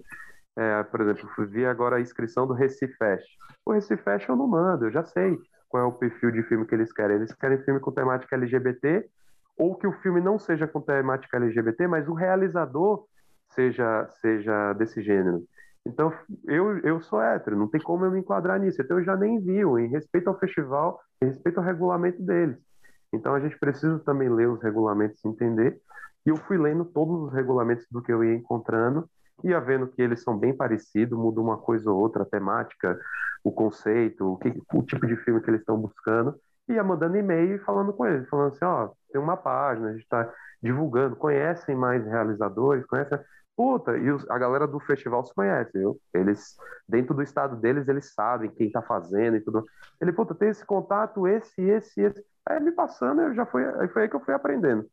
É, 0.57 0.83
por 0.83 1.01
exemplo, 1.01 1.29
vi 1.47 1.65
agora 1.65 1.97
a 1.97 2.01
inscrição 2.01 2.47
do 2.47 2.53
Recifest. 2.53 3.27
O 3.65 3.73
Recifest 3.73 4.29
eu 4.29 4.35
não 4.35 4.47
mando, 4.47 4.85
eu 4.85 4.91
já 4.91 5.03
sei 5.03 5.37
qual 5.67 5.83
é 5.83 5.85
o 5.85 5.91
perfil 5.91 6.31
de 6.31 6.43
filme 6.43 6.65
que 6.65 6.75
eles 6.75 6.93
querem. 6.93 7.17
Eles 7.17 7.33
querem 7.33 7.63
filme 7.63 7.79
com 7.79 7.91
temática 7.91 8.35
LGBT 8.35 9.09
ou 9.59 9.75
que 9.75 9.85
o 9.85 9.91
filme 9.91 10.21
não 10.21 10.39
seja 10.39 10.65
com 10.65 10.79
temática 10.79 11.35
LGBT, 11.35 11.85
mas 11.85 12.07
o 12.07 12.13
realizador 12.13 13.05
seja 13.49 14.07
seja 14.21 14.73
desse 14.73 15.01
gênero. 15.01 15.43
Então, 15.85 16.13
eu, 16.47 16.77
eu 16.79 17.01
sou 17.01 17.21
hétero, 17.21 17.57
não 17.57 17.67
tem 17.67 17.81
como 17.81 18.05
eu 18.05 18.11
me 18.11 18.19
enquadrar 18.19 18.59
nisso. 18.59 18.81
Então, 18.81 18.99
eu 18.99 19.03
já 19.03 19.15
nem 19.15 19.39
vi, 19.39 19.61
em 19.61 19.87
respeito 19.87 20.29
ao 20.29 20.39
festival, 20.39 20.99
em 21.21 21.27
respeito 21.27 21.57
ao 21.57 21.63
regulamento 21.63 22.21
deles. 22.21 22.57
Então, 23.11 23.33
a 23.33 23.39
gente 23.39 23.57
precisa 23.57 23.99
também 23.99 24.29
ler 24.29 24.47
os 24.49 24.61
regulamentos 24.61 25.23
e 25.23 25.27
entender. 25.27 25.79
E 26.25 26.29
eu 26.29 26.37
fui 26.37 26.57
lendo 26.57 26.85
todos 26.85 27.27
os 27.27 27.33
regulamentos 27.33 27.85
do 27.89 28.01
que 28.01 28.11
eu 28.11 28.23
ia 28.23 28.35
encontrando, 28.35 29.09
ia 29.43 29.59
vendo 29.59 29.87
que 29.87 30.01
eles 30.01 30.21
são 30.21 30.37
bem 30.37 30.55
parecidos, 30.55 31.17
muda 31.17 31.41
uma 31.41 31.57
coisa 31.57 31.89
ou 31.89 31.99
outra, 31.99 32.23
a 32.23 32.25
temática, 32.25 32.99
o 33.43 33.51
conceito, 33.51 34.33
o, 34.33 34.37
que, 34.37 34.61
o 34.73 34.83
tipo 34.83 35.07
de 35.07 35.15
filme 35.17 35.41
que 35.41 35.49
eles 35.49 35.61
estão 35.61 35.77
buscando 35.77 36.35
ia 36.73 36.83
mandando 36.83 37.17
e-mail 37.17 37.55
e 37.55 37.59
falando 37.59 37.93
com 37.93 38.05
eles, 38.05 38.27
falando 38.29 38.53
assim, 38.53 38.65
ó, 38.65 38.89
tem 39.11 39.21
uma 39.21 39.37
página, 39.37 39.89
a 39.89 39.91
gente 39.91 40.03
está 40.03 40.31
divulgando, 40.61 41.15
conhecem 41.15 41.75
mais 41.75 42.05
realizadores, 42.05 42.85
conhecem... 42.85 43.19
Puta, 43.55 43.97
e 43.97 44.09
os, 44.09 44.29
a 44.29 44.37
galera 44.37 44.65
do 44.65 44.79
festival 44.79 45.25
se 45.25 45.33
conhece, 45.33 45.77
viu? 45.77 45.99
Eles, 46.13 46.55
dentro 46.87 47.13
do 47.13 47.21
estado 47.21 47.57
deles, 47.57 47.89
eles 47.89 48.13
sabem 48.13 48.49
quem 48.49 48.71
tá 48.71 48.81
fazendo 48.81 49.35
e 49.35 49.41
tudo. 49.41 49.65
Ele, 49.99 50.13
puta, 50.13 50.33
tem 50.33 50.47
esse 50.47 50.65
contato, 50.65 51.27
esse, 51.27 51.61
esse, 51.61 51.99
esse. 51.99 52.23
Aí 52.45 52.57
me 52.61 52.71
passando, 52.71 53.21
eu 53.21 53.33
já 53.33 53.45
fui, 53.45 53.65
aí 53.65 53.89
foi 53.89 54.03
aí 54.03 54.09
que 54.09 54.15
eu 54.15 54.21
fui 54.21 54.33
aprendendo. 54.33 54.85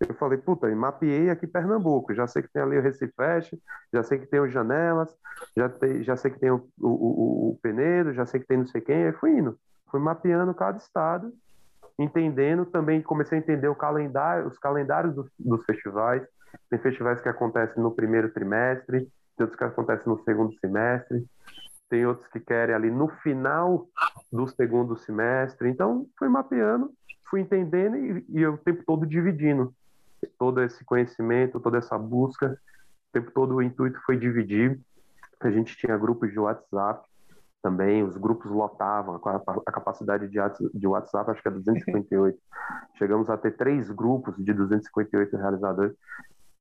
Eu 0.00 0.14
falei, 0.14 0.38
puta, 0.38 0.74
mapeei 0.74 1.28
aqui 1.28 1.46
Pernambuco, 1.46 2.14
já 2.14 2.26
sei 2.26 2.40
que 2.42 2.48
tem 2.48 2.62
ali 2.62 2.78
o 2.78 2.82
Recifest, 2.82 3.54
já 3.92 4.02
sei 4.02 4.18
que 4.18 4.26
tem 4.26 4.40
o 4.40 4.48
Janelas, 4.48 5.14
já, 5.54 5.70
já 6.00 6.16
sei 6.16 6.30
que 6.30 6.40
tem 6.40 6.50
o, 6.50 6.66
o, 6.80 6.88
o, 6.88 7.50
o 7.50 7.58
Penedo, 7.62 8.14
já 8.14 8.24
sei 8.24 8.40
que 8.40 8.46
tem 8.46 8.56
não 8.56 8.66
sei 8.66 8.80
quem, 8.80 9.04
aí 9.04 9.12
fui 9.12 9.30
indo 9.30 9.58
fui 9.96 10.00
mapeando 10.00 10.54
cada 10.54 10.76
estado, 10.76 11.32
entendendo 11.98 12.66
também, 12.66 13.00
comecei 13.00 13.38
a 13.38 13.40
entender 13.40 13.68
o 13.68 13.74
calendário, 13.74 14.46
os 14.46 14.58
calendários 14.58 15.14
dos, 15.14 15.30
dos 15.38 15.64
festivais. 15.64 16.22
Tem 16.68 16.78
festivais 16.78 17.20
que 17.20 17.28
acontecem 17.28 17.82
no 17.82 17.90
primeiro 17.90 18.30
trimestre, 18.30 19.00
tem 19.00 19.44
outros 19.44 19.56
que 19.56 19.64
acontecem 19.64 20.06
no 20.06 20.22
segundo 20.22 20.54
semestre, 20.58 21.24
tem 21.88 22.04
outros 22.04 22.28
que 22.28 22.40
querem 22.40 22.74
ali 22.74 22.90
no 22.90 23.08
final 23.08 23.86
do 24.30 24.46
segundo 24.48 24.96
semestre. 24.98 25.70
Então, 25.70 26.06
fui 26.18 26.28
mapeando, 26.28 26.90
fui 27.30 27.40
entendendo 27.40 27.96
e, 27.96 28.24
e 28.28 28.42
eu 28.42 28.54
o 28.54 28.58
tempo 28.58 28.82
todo 28.86 29.06
dividindo 29.06 29.72
todo 30.38 30.62
esse 30.62 30.84
conhecimento, 30.84 31.60
toda 31.60 31.78
essa 31.78 31.96
busca. 31.98 32.58
O 33.08 33.12
tempo 33.12 33.30
todo 33.30 33.54
o 33.54 33.62
intuito 33.62 33.98
foi 34.04 34.18
dividir. 34.18 34.78
A 35.40 35.50
gente 35.50 35.76
tinha 35.76 35.96
grupos 35.96 36.30
de 36.30 36.38
WhatsApp 36.38 37.06
também, 37.66 38.04
os 38.04 38.16
grupos 38.16 38.48
lotavam, 38.48 39.16
a, 39.16 39.72
capacidade 39.72 40.28
de 40.28 40.86
WhatsApp 40.86 41.32
acho 41.32 41.42
que 41.42 41.48
é 41.48 41.50
258. 41.50 42.38
Chegamos 42.96 43.28
a 43.28 43.36
ter 43.36 43.56
três 43.56 43.90
grupos 43.90 44.36
de 44.36 44.52
258 44.52 45.36
realizadores. 45.36 45.92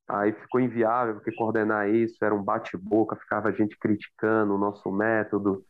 Aí 0.07 0.33
ficou 0.33 0.59
inviável, 0.59 1.13
porque 1.13 1.31
coordenar 1.31 1.87
isso 1.89 2.17
era 2.25 2.33
um 2.33 2.41
bate-boca, 2.41 3.15
ficava 3.17 3.49
a 3.49 3.51
gente 3.51 3.77
criticando 3.77 4.55
o 4.55 4.57
nosso 4.57 4.91
método. 4.91 5.63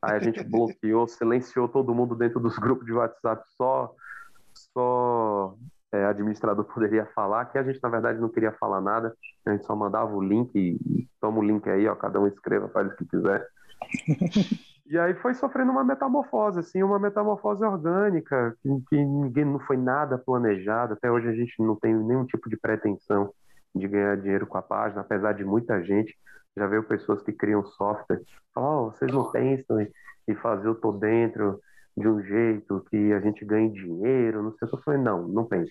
Aí 0.00 0.16
a 0.16 0.18
gente 0.18 0.42
bloqueou, 0.48 1.06
silenciou 1.06 1.68
todo 1.68 1.94
mundo 1.94 2.14
dentro 2.14 2.40
dos 2.40 2.56
grupos 2.56 2.86
de 2.86 2.94
WhatsApp, 2.94 3.44
só, 3.58 3.92
só 4.72 5.56
é, 5.92 6.06
administrador 6.06 6.64
poderia 6.72 7.04
falar, 7.14 7.44
que 7.44 7.58
a 7.58 7.62
gente, 7.62 7.80
na 7.82 7.90
verdade, 7.90 8.18
não 8.18 8.30
queria 8.30 8.52
falar 8.52 8.80
nada, 8.80 9.14
a 9.44 9.50
gente 9.50 9.66
só 9.66 9.76
mandava 9.76 10.14
o 10.14 10.22
link 10.22 10.50
e 10.56 11.06
toma 11.20 11.38
o 11.38 11.44
link 11.44 11.68
aí, 11.68 11.86
ó, 11.86 11.94
cada 11.94 12.18
um 12.18 12.26
escreva, 12.26 12.70
faz 12.70 12.90
o 12.90 12.96
que 12.96 13.04
quiser. 13.04 13.46
E 14.90 14.98
aí 14.98 15.14
foi 15.14 15.34
sofrendo 15.34 15.70
uma 15.70 15.84
metamorfose, 15.84 16.58
assim, 16.58 16.82
uma 16.82 16.98
metamorfose 16.98 17.64
orgânica, 17.64 18.56
que, 18.60 18.68
que, 18.88 18.96
ninguém 18.96 19.44
não 19.44 19.60
foi 19.60 19.76
nada 19.76 20.18
planejado. 20.18 20.94
Até 20.94 21.08
hoje 21.08 21.28
a 21.28 21.32
gente 21.32 21.54
não 21.62 21.76
tem 21.76 21.94
nenhum 21.94 22.26
tipo 22.26 22.50
de 22.50 22.56
pretensão 22.56 23.32
de 23.72 23.86
ganhar 23.86 24.16
dinheiro 24.16 24.48
com 24.48 24.58
a 24.58 24.62
página, 24.62 25.02
apesar 25.02 25.32
de 25.32 25.44
muita 25.44 25.80
gente. 25.84 26.12
Já 26.56 26.66
veio 26.66 26.82
pessoas 26.82 27.22
que 27.22 27.32
criam 27.32 27.64
software, 27.64 28.20
falam, 28.52 28.88
oh, 28.88 28.90
vocês 28.90 29.12
não 29.12 29.30
pensam 29.30 29.80
em 30.26 30.34
fazer 30.34 30.68
o 30.68 30.74
tô 30.74 30.90
dentro 30.90 31.60
de 31.96 32.08
um 32.08 32.20
jeito 32.20 32.84
que 32.90 33.12
a 33.12 33.20
gente 33.20 33.44
ganhe 33.44 33.70
dinheiro, 33.70 34.42
não 34.42 34.50
sei 34.56 34.66
o 34.66 34.70
que. 34.72 34.76
Eu 34.76 34.82
falei, 34.82 35.00
não, 35.00 35.22
não 35.28 35.44
penso. 35.44 35.70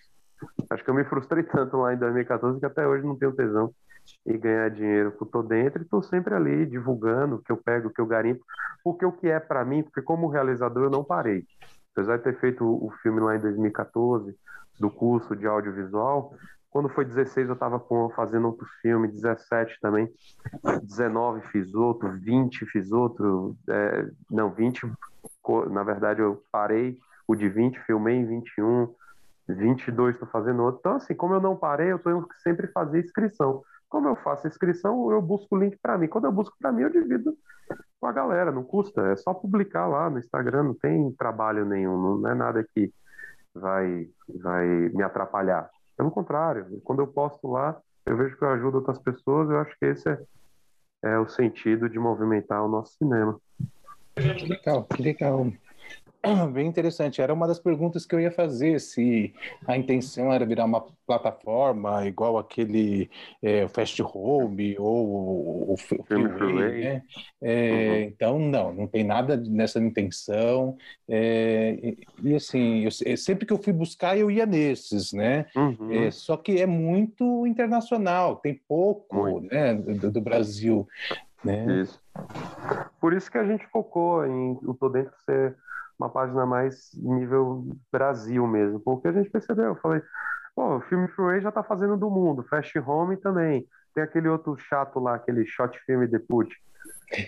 Acho 0.70 0.84
que 0.84 0.90
eu 0.90 0.94
me 0.94 1.04
frustrei 1.06 1.44
tanto 1.44 1.78
lá 1.78 1.94
em 1.94 1.98
2014 1.98 2.60
que 2.60 2.66
até 2.66 2.88
hoje 2.88 3.06
não 3.06 3.18
tenho 3.18 3.36
tesão 3.36 3.74
e 4.26 4.38
ganhar 4.38 4.70
dinheiro 4.70 5.14
eu 5.20 5.28
tô 5.28 5.44
dentro 5.44 5.82
e 5.82 5.86
tô 5.86 6.02
sempre 6.02 6.34
ali 6.34 6.66
divulgando 6.66 7.36
o 7.36 7.42
que 7.42 7.52
eu 7.52 7.58
pego, 7.58 7.90
o 7.90 7.94
que 7.94 8.02
eu 8.02 8.08
garimpo, 8.08 8.44
porque 8.84 9.06
o 9.06 9.12
que 9.12 9.28
é 9.28 9.40
para 9.40 9.64
mim, 9.64 9.84
porque 9.84 10.02
como 10.02 10.28
realizador 10.28 10.86
eu 10.86 10.90
não 10.90 11.04
parei. 11.04 11.46
Apesar 11.94 12.18
de 12.18 12.24
ter 12.24 12.40
feito 12.40 12.64
o 12.64 12.92
filme 13.02 13.20
lá 13.20 13.36
em 13.36 13.40
2014, 13.40 14.36
do 14.80 14.90
curso 14.90 15.36
de 15.36 15.46
audiovisual, 15.46 16.34
quando 16.70 16.88
foi 16.90 17.04
16 17.04 17.48
eu 17.48 17.54
estava 17.54 17.84
fazendo 18.16 18.48
outro 18.48 18.66
filme, 18.82 19.08
17 19.08 19.78
também, 19.82 20.08
19 20.84 21.42
fiz 21.48 21.74
outro, 21.74 22.12
20 22.20 22.66
fiz 22.68 22.92
outro, 22.92 23.58
é, 23.68 24.08
não, 24.30 24.52
20, 24.52 24.90
na 25.72 25.84
verdade 25.84 26.22
eu 26.22 26.44
parei 26.52 26.98
o 27.28 27.36
de 27.36 27.50
20, 27.50 27.80
filmei 27.82 28.18
em 28.18 28.26
21, 28.26 28.94
22 29.54 30.16
estou 30.16 30.28
fazendo 30.30 30.64
outro. 30.64 30.80
Então, 30.80 30.96
assim, 30.96 31.16
como 31.16 31.34
eu 31.34 31.42
não 31.42 31.56
parei, 31.56 31.92
eu 31.92 32.00
tenho 32.00 32.28
que 32.28 32.40
sempre 32.42 32.68
fazer 32.68 33.00
inscrição. 33.00 33.64
Como 33.88 34.08
eu 34.08 34.16
faço 34.18 34.48
inscrição, 34.48 35.12
eu 35.12 35.22
busco 35.22 35.56
o 35.56 35.60
link 35.60 35.78
para 35.82 35.98
mim. 35.98 36.08
Quando 36.08 36.26
eu 36.26 36.32
busco 36.32 36.56
para 36.60 36.72
mim, 36.72 36.84
eu 36.84 36.90
divido 36.90 37.36
com 38.00 38.08
a 38.08 38.12
galera, 38.12 38.52
não 38.52 38.64
custa. 38.64 39.02
É 39.08 39.16
só 39.16 39.34
publicar 39.34 39.88
lá 39.88 40.10
no 40.10 40.20
Instagram, 40.20 40.64
não 40.64 40.74
tem 40.74 41.12
trabalho 41.14 41.66
nenhum, 41.66 42.20
não 42.20 42.30
é 42.30 42.36
nada 42.36 42.64
que 42.76 42.94
vai, 43.54 44.08
vai 44.42 44.68
me 44.68 45.04
atrapalhar. 45.04 45.70
Pelo 45.98 46.12
contrário, 46.12 46.80
quando 46.84 47.00
eu 47.00 47.08
posto 47.08 47.48
lá, 47.48 47.78
eu 48.06 48.16
vejo 48.16 48.38
que 48.38 48.44
eu 48.44 48.50
ajudo 48.50 48.78
outras 48.78 49.00
pessoas, 49.00 49.50
eu 49.50 49.60
acho 49.60 49.76
que 49.78 49.86
esse 49.86 50.10
é, 50.10 50.20
é 51.04 51.20
o 51.20 51.28
sentido 51.28 51.90
de 51.90 52.00
movimentar 52.00 52.64
o 52.64 52.70
nosso 52.70 52.96
cinema. 52.98 53.40
Que 54.16 54.46
legal, 54.46 54.84
que 54.86 55.02
legal. 55.02 55.48
Bem 56.54 56.68
interessante. 56.68 57.22
Era 57.22 57.34
uma 57.34 57.48
das 57.48 57.60
perguntas 57.60 58.06
que 58.06 58.14
eu 58.14 58.20
ia 58.20 58.32
fazer, 58.32 58.80
se 58.80 59.34
a 59.66 59.78
intenção 59.78 60.34
era 60.34 60.46
virar 60.46 60.66
uma 60.66 60.86
plataforma 61.08 62.06
igual 62.06 62.38
aquele 62.38 63.10
é, 63.42 63.68
Fast 63.68 64.02
Home 64.04 64.76
ou 64.78 65.74
o 65.74 65.78
Freeway, 65.78 66.84
né? 66.84 67.04
É, 67.42 67.72
uhum. 67.72 68.00
Então, 68.02 68.40
não, 68.40 68.74
não 68.74 68.88
tem 68.88 69.04
nada 69.04 69.38
nessa 69.38 69.80
intenção. 69.80 70.78
É, 71.08 71.80
e, 71.82 71.98
e, 72.24 72.36
assim, 72.36 72.84
eu, 72.84 73.18
sempre 73.18 73.46
que 73.46 73.54
eu 73.54 73.58
fui 73.58 73.72
buscar, 73.72 74.18
eu 74.18 74.30
ia 74.30 74.46
nesses, 74.46 75.14
né? 75.14 75.46
Uhum. 75.56 75.92
É, 75.92 76.12
só 76.12 76.36
que 76.36 76.60
é 76.60 76.66
muito 76.66 77.48
internacional, 77.48 78.36
tem 78.36 78.60
pouco 78.68 79.40
né, 79.40 79.74
do, 79.74 80.12
do 80.12 80.22
Brasil. 80.22 80.88
Né? 81.44 81.82
Isso. 81.82 82.02
Por 83.00 83.14
isso 83.14 83.32
que 83.32 83.38
a 83.38 83.46
gente 83.46 83.66
focou 83.68 84.26
em 84.26 84.60
o 84.64 84.74
Tô 84.74 84.90
Dentro 84.90 85.14
ser 85.26 85.56
uma 86.00 86.10
página 86.10 86.46
mais 86.46 86.92
nível 86.96 87.66
Brasil 87.92 88.48
mesmo, 88.48 88.80
porque 88.80 89.08
a 89.08 89.12
gente 89.12 89.30
percebeu, 89.30 89.66
eu 89.66 89.76
falei, 89.76 90.02
pô, 90.56 90.78
o 90.78 90.82
filme 90.82 91.08
Freeway 91.10 91.42
já 91.42 91.52
tá 91.52 91.62
fazendo 91.62 91.98
do 91.98 92.10
mundo, 92.10 92.44
Fast 92.44 92.78
Home 92.80 93.18
também, 93.18 93.68
tem 93.94 94.04
aquele 94.04 94.30
outro 94.30 94.56
chato 94.58 95.00
lá, 95.00 95.16
aquele 95.16 95.46
shot 95.46 95.78
filme 95.86 96.08
The 96.08 96.20
Put, 96.20 96.56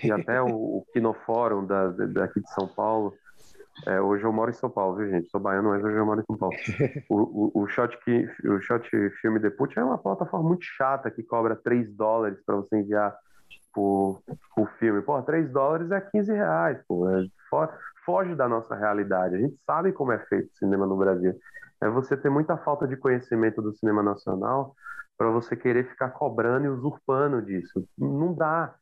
e 0.04 0.12
até 0.12 0.42
o, 0.42 0.48
o 0.48 0.86
Kinofórum 0.94 1.66
da, 1.66 1.90
daqui 1.90 2.40
de 2.40 2.50
São 2.54 2.68
Paulo, 2.68 3.14
é, 3.88 4.00
hoje 4.00 4.24
eu 4.24 4.32
moro 4.32 4.52
em 4.52 4.54
São 4.54 4.70
Paulo, 4.70 4.98
viu, 4.98 5.10
gente? 5.10 5.30
Sou 5.30 5.40
baiano, 5.40 5.70
mas 5.70 5.84
hoje 5.84 5.96
eu 5.96 6.06
moro 6.06 6.22
em 6.22 6.26
São 6.26 6.38
Paulo. 6.38 6.56
O, 7.10 7.60
o, 7.60 7.64
o, 7.64 7.68
shot, 7.68 7.98
que, 8.04 8.30
o 8.46 8.60
shot 8.62 8.88
Filme 9.22 9.40
The 9.40 9.50
Put 9.50 9.78
é 9.80 9.84
uma 9.84 9.98
plataforma 9.98 10.48
muito 10.48 10.64
chata 10.64 11.10
que 11.10 11.24
cobra 11.24 11.56
3 11.56 11.92
dólares 11.96 12.38
para 12.46 12.58
você 12.58 12.78
enviar 12.78 13.16
por, 13.74 14.22
por 14.56 14.70
filme. 14.78 15.02
Pô, 15.02 15.20
3 15.22 15.50
dólares 15.50 15.90
é 15.92 16.00
15 16.00 16.32
reais, 16.32 16.78
pô. 16.88 17.10
É, 17.10 17.26
foge 18.06 18.36
da 18.36 18.48
nossa 18.48 18.76
realidade. 18.76 19.36
A 19.36 19.40
gente 19.40 19.58
sabe 19.66 19.92
como 19.92 20.12
é 20.12 20.20
feito 20.26 20.50
o 20.52 20.58
cinema 20.58 20.86
no 20.86 20.98
Brasil. 20.98 21.34
É 21.82 21.90
você 21.90 22.16
ter 22.16 22.30
muita 22.30 22.58
falta 22.58 22.88
de 22.88 22.96
conhecimento 22.96 23.62
do 23.62 23.74
cinema 23.74 24.04
nacional 24.04 24.76
para 25.18 25.30
você 25.30 25.56
querer 25.56 25.88
ficar 25.90 26.10
cobrando 26.10 26.66
e 26.66 26.70
usurpando 26.70 27.42
disso. 27.42 27.88
Não 27.98 28.34
dá. 28.34 28.74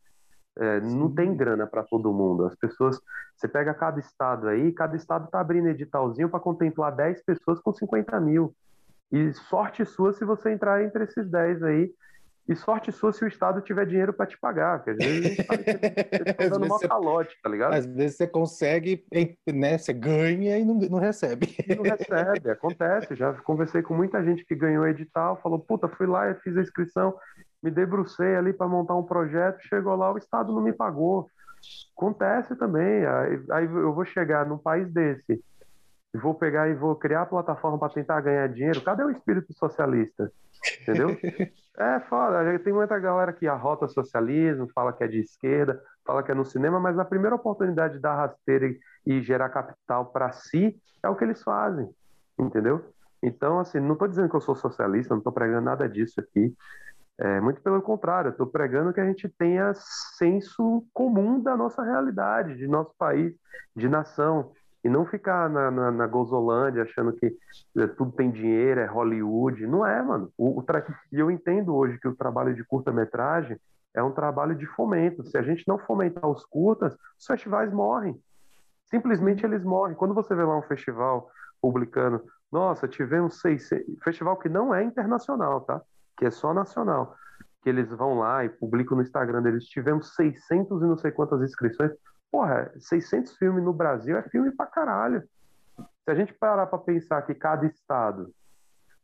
É, 0.58 0.82
não 0.82 1.14
tem 1.14 1.36
grana 1.36 1.66
para 1.66 1.84
todo 1.84 2.14
mundo. 2.14 2.46
As 2.46 2.56
pessoas, 2.56 3.00
você 3.36 3.48
pega 3.48 3.74
cada 3.74 4.00
estado 4.00 4.48
aí, 4.48 4.74
cada 4.74 4.96
estado 4.96 5.26
está 5.26 5.40
abrindo 5.40 5.70
editalzinho 5.70 6.30
para 6.30 6.40
contemplar 6.40 6.96
10 6.96 7.24
pessoas 7.24 7.60
com 7.60 7.72
50 7.72 8.20
mil. 8.20 8.54
E 9.12 9.34
sorte 9.34 9.86
sua 9.86 10.14
se 10.14 10.26
você 10.26 10.52
entrar 10.52 10.84
entre 10.84 11.04
esses 11.06 11.30
10 11.30 11.64
aí 11.64 11.92
e 12.50 12.56
sorte 12.56 12.92
sua 12.92 13.14
se 13.14 13.24
o 13.24 13.28
Estado 13.28 13.62
tiver 13.62 13.86
dinheiro 13.86 14.12
para 14.12 14.26
te 14.26 14.36
pagar, 14.36 14.80
porque 14.80 14.90
às 14.90 14.98
vezes 14.98 15.38
você 15.38 16.34
tá 16.34 16.48
dando 16.50 16.66
uma 16.66 16.80
calote, 16.80 17.38
tá 17.44 17.48
ligado? 17.48 17.74
Às 17.76 17.86
vezes 17.86 18.18
você 18.18 18.28
consegue, 18.28 19.06
né? 19.54 19.78
Você 19.78 19.94
ganha 19.94 20.58
e 20.58 20.66
não, 20.66 20.74
não 20.74 20.98
recebe. 20.98 21.56
E 21.68 21.76
não 21.76 21.84
recebe, 21.84 22.50
acontece. 22.50 23.16
Já 23.16 23.32
conversei 23.34 23.84
com 23.84 23.94
muita 23.94 24.24
gente 24.24 24.44
que 24.44 24.56
ganhou 24.56 24.88
edital, 24.88 25.40
falou, 25.44 25.60
puta, 25.60 25.88
fui 25.88 26.08
lá 26.08 26.32
e 26.32 26.36
fiz 26.40 26.58
a 26.58 26.62
inscrição, 26.62 27.16
me 27.62 27.70
debrucei 27.70 28.36
ali 28.36 28.52
para 28.52 28.68
montar 28.68 28.96
um 28.96 29.04
projeto, 29.04 29.62
chegou 29.68 29.96
lá, 29.96 30.12
o 30.12 30.18
Estado 30.18 30.52
não 30.52 30.62
me 30.62 30.74
pagou. 30.74 31.30
Acontece 31.96 32.56
também. 32.56 33.06
Aí, 33.06 33.44
aí 33.52 33.66
eu 33.66 33.94
vou 33.94 34.06
chegar 34.06 34.44
num 34.44 34.58
país 34.58 34.92
desse, 34.92 35.40
e 36.14 36.18
vou 36.18 36.34
pegar 36.34 36.68
e 36.68 36.74
vou 36.74 36.96
criar 36.96 37.22
a 37.22 37.26
plataforma 37.28 37.78
para 37.78 37.94
tentar 37.94 38.20
ganhar 38.22 38.48
dinheiro. 38.50 38.82
Cadê 38.82 39.04
o 39.04 39.12
espírito 39.12 39.54
socialista? 39.54 40.32
Entendeu? 40.82 41.10
É 41.78 42.00
foda. 42.02 42.60
Tem 42.60 42.74
muita 42.74 43.00
galera 43.00 43.32
que 43.32 43.48
arrota 43.48 43.88
socialismo, 43.88 44.68
fala 44.74 44.92
que 44.92 45.04
é 45.04 45.08
de 45.08 45.20
esquerda, 45.20 45.82
fala 46.06 46.24
que 46.24 46.32
é 46.32 46.36
no 46.36 46.44
cinema, 46.46 46.80
mas 46.80 46.96
na 46.96 47.06
primeira 47.06 47.36
oportunidade 47.36 47.96
de 47.96 48.00
dar 48.00 48.16
rasteira 48.16 48.76
e, 49.06 49.22
gerar 49.22 49.50
capital 49.50 50.08
para 50.08 50.32
si, 50.32 50.78
é 51.02 51.10
o 51.10 51.16
que 51.16 51.24
eles 51.24 51.42
fazem. 51.42 51.90
Entendeu? 52.38 52.84
Então, 53.22 53.60
assim, 53.60 53.80
não 53.80 53.94
estou 53.94 54.08
dizendo 54.08 54.30
que 54.30 54.36
eu 54.36 54.42
sou 54.42 54.56
socialista, 54.56 55.14
não 55.14 55.20
estou 55.20 55.34
pregando 55.34 55.62
nada 55.62 55.88
disso 55.88 56.20
aqui. 56.20 56.54
É, 57.18 57.42
muito 57.42 57.62
pelo 57.62 57.82
contrário, 57.82 58.32
estou 58.32 58.48
pregando 58.48 58.94
que 58.94 59.02
a 59.02 59.06
gente 59.06 59.28
tenha 59.28 59.74
senso 59.76 60.86
comum 60.94 61.42
da 61.42 61.56
nossa 61.56 61.84
realidade, 61.84 62.56
de 62.56 62.66
nosso 62.66 62.94
país, 62.98 63.34
de 63.76 63.90
nação 63.90 64.52
e 64.84 64.90
não 64.90 65.06
ficar 65.06 65.50
na, 65.50 65.70
na, 65.70 65.92
na 65.92 66.08
Gozolândia 66.08 66.84
achando 66.84 67.12
que 67.14 67.36
é, 67.78 67.88
tudo 67.88 68.12
tem 68.12 68.32
dinheiro, 68.32 68.80
é 68.80 68.86
Hollywood. 68.86 69.68
Não 69.68 69.86
é, 69.86 70.02
mano. 70.02 70.32
O, 70.38 70.60
o 70.60 70.64
tra... 70.64 70.86
E 71.12 71.20
eu 71.20 71.30
entendo 71.30 71.76
hoje 71.76 72.00
que 72.00 72.08
o 72.08 72.16
trabalho 72.16 72.56
de 72.56 72.64
curta-metragem 72.64 73.58
é 73.94 74.02
um 74.02 74.12
trabalho 74.12 74.56
de 74.56 74.66
fomento. 74.66 75.24
Se 75.26 75.38
a 75.38 75.42
gente 75.42 75.68
não 75.68 75.78
fomentar 75.78 76.30
os 76.30 76.46
curtas, 76.46 76.96
os 77.18 77.26
festivais 77.26 77.72
morrem. 77.74 78.20
Simplesmente 78.86 79.46
eles 79.46 79.64
morrem. 79.64 79.96
Quando 79.96 80.14
você 80.14 80.34
vê 80.34 80.44
lá 80.44 80.58
um 80.58 80.64
festival 80.64 81.30
publicando, 81.62 82.24
nossa, 82.52 82.88
tivemos 82.88 83.40
seis. 83.40 83.70
Festival 84.04 84.38
que 84.38 84.50
não 84.50 84.74
é 84.74 84.84
internacional, 84.84 85.62
tá? 85.62 85.82
Que 86.18 86.26
é 86.26 86.32
só 86.32 86.54
nacional. 86.54 87.16
Que 87.62 87.70
eles 87.70 87.90
vão 87.90 88.20
lá 88.20 88.46
e 88.46 88.50
publicam 88.50 88.96
no 88.96 89.04
Instagram 89.04 89.42
deles, 89.42 89.66
tivemos 89.66 90.16
600 90.16 90.82
e 90.82 90.86
não 90.86 90.98
sei 90.98 91.12
quantas 91.12 91.42
inscrições. 91.42 91.92
Porra, 92.32 92.72
600 92.78 93.36
filmes 93.38 93.64
no 93.64 93.74
Brasil 93.74 94.18
é 94.18 94.24
filme 94.24 94.52
pra 94.52 94.66
caralho. 94.66 95.24
Se 95.78 96.12
a 96.12 96.16
gente 96.16 96.34
parar 96.34 96.68
pra 96.68 96.78
pensar 96.78 97.22
que 97.24 97.34
cada 97.34 97.66
estado 97.66 98.34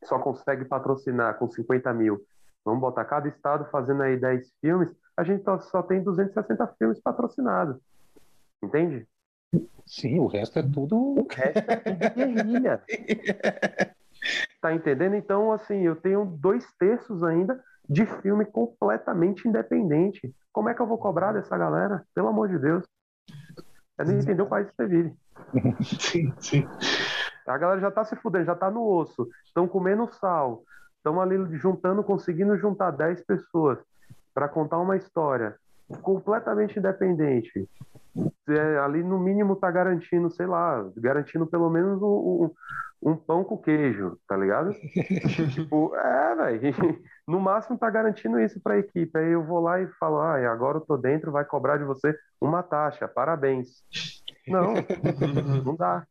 só 0.03 0.19
consegue 0.19 0.65
patrocinar 0.65 1.37
com 1.37 1.49
50 1.49 1.91
mil, 1.93 2.21
vamos 2.63 2.81
botar 2.81 3.05
cada 3.05 3.27
estado 3.27 3.65
fazendo 3.71 4.03
aí 4.03 4.17
10 4.17 4.51
filmes, 4.61 4.89
a 5.17 5.23
gente 5.23 5.43
só 5.43 5.81
tem 5.81 6.03
260 6.03 6.67
filmes 6.77 6.99
patrocinados. 6.99 7.77
Entende? 8.61 9.07
Sim, 9.85 10.19
o 10.19 10.27
resto 10.27 10.59
é 10.59 10.63
tudo. 10.63 10.97
O 10.97 11.27
resto 11.29 11.57
é 11.57 11.75
tudo 11.77 12.15
guerrilha. 12.15 12.83
tá 14.61 14.73
entendendo? 14.73 15.15
Então, 15.15 15.51
assim, 15.51 15.85
eu 15.85 15.95
tenho 15.95 16.25
dois 16.25 16.65
terços 16.77 17.23
ainda 17.23 17.63
de 17.87 18.05
filme 18.21 18.45
completamente 18.45 19.47
independente. 19.47 20.33
Como 20.51 20.69
é 20.69 20.73
que 20.73 20.81
eu 20.81 20.87
vou 20.87 20.97
cobrar 20.97 21.33
dessa 21.33 21.57
galera? 21.57 22.03
Pelo 22.13 22.29
amor 22.29 22.49
de 22.49 22.57
Deus. 22.57 22.83
É 23.97 24.03
nem 24.03 24.19
entender 24.19 24.41
o 24.41 24.47
país 24.47 24.69
que 24.69 24.75
você 24.75 24.87
vive. 24.87 25.13
Sim, 25.83 26.33
sim. 26.39 26.67
A 27.47 27.57
galera 27.57 27.79
já 27.79 27.91
tá 27.91 28.03
se 28.03 28.15
fudendo, 28.15 28.45
já 28.45 28.55
tá 28.55 28.71
no 28.71 28.83
osso. 28.83 29.29
Estão 29.45 29.67
comendo 29.67 30.11
sal. 30.13 30.63
Estão 30.97 31.21
ali 31.21 31.37
juntando, 31.57 32.03
conseguindo 32.03 32.57
juntar 32.57 32.91
10 32.91 33.23
pessoas 33.23 33.77
para 34.33 34.49
contar 34.49 34.79
uma 34.79 34.97
história 34.97 35.55
completamente 36.01 36.79
independente. 36.79 37.67
É, 38.47 38.77
ali 38.79 39.03
no 39.03 39.19
mínimo 39.19 39.55
tá 39.55 39.69
garantindo, 39.69 40.29
sei 40.29 40.45
lá, 40.45 40.89
garantindo 40.95 41.45
pelo 41.45 41.69
menos 41.69 42.01
um, 42.01 42.05
um, 43.05 43.11
um 43.11 43.15
pão 43.15 43.43
com 43.43 43.57
queijo, 43.57 44.17
tá 44.27 44.37
ligado? 44.37 44.71
tipo, 45.53 45.95
é, 45.95 46.35
velho. 46.35 47.03
No 47.27 47.39
máximo 47.39 47.75
tá 47.75 47.89
garantindo 47.89 48.39
isso 48.39 48.61
para 48.61 48.75
a 48.75 48.77
equipe. 48.77 49.17
Aí 49.17 49.31
eu 49.31 49.43
vou 49.43 49.59
lá 49.59 49.81
e 49.81 49.87
falo, 49.99 50.19
ah, 50.19 50.37
agora 50.51 50.77
eu 50.77 50.81
tô 50.81 50.95
dentro, 50.95 51.31
vai 51.31 51.43
cobrar 51.43 51.77
de 51.77 51.83
você 51.83 52.15
uma 52.39 52.61
taxa, 52.61 53.07
parabéns. 53.07 53.83
Não, 54.47 54.73
não 55.63 55.75
dá. 55.75 56.05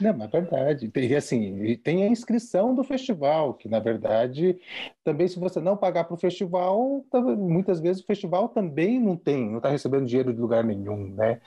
Não, 0.00 0.16
mas 0.16 0.28
é 0.28 0.40
verdade. 0.40 0.88
Tem, 0.88 1.14
assim, 1.14 1.76
tem 1.78 2.04
a 2.04 2.08
inscrição 2.08 2.74
do 2.74 2.82
festival, 2.82 3.54
que 3.54 3.68
na 3.68 3.78
verdade, 3.78 4.58
também 5.04 5.28
se 5.28 5.38
você 5.38 5.60
não 5.60 5.76
pagar 5.76 6.04
para 6.04 6.14
o 6.14 6.18
festival, 6.18 7.04
muitas 7.36 7.80
vezes 7.80 8.02
o 8.02 8.06
festival 8.06 8.48
também 8.48 9.00
não 9.00 9.16
tem, 9.16 9.48
não 9.48 9.58
está 9.58 9.70
recebendo 9.70 10.06
dinheiro 10.06 10.32
de 10.32 10.40
lugar 10.40 10.64
nenhum, 10.64 11.14
né? 11.14 11.40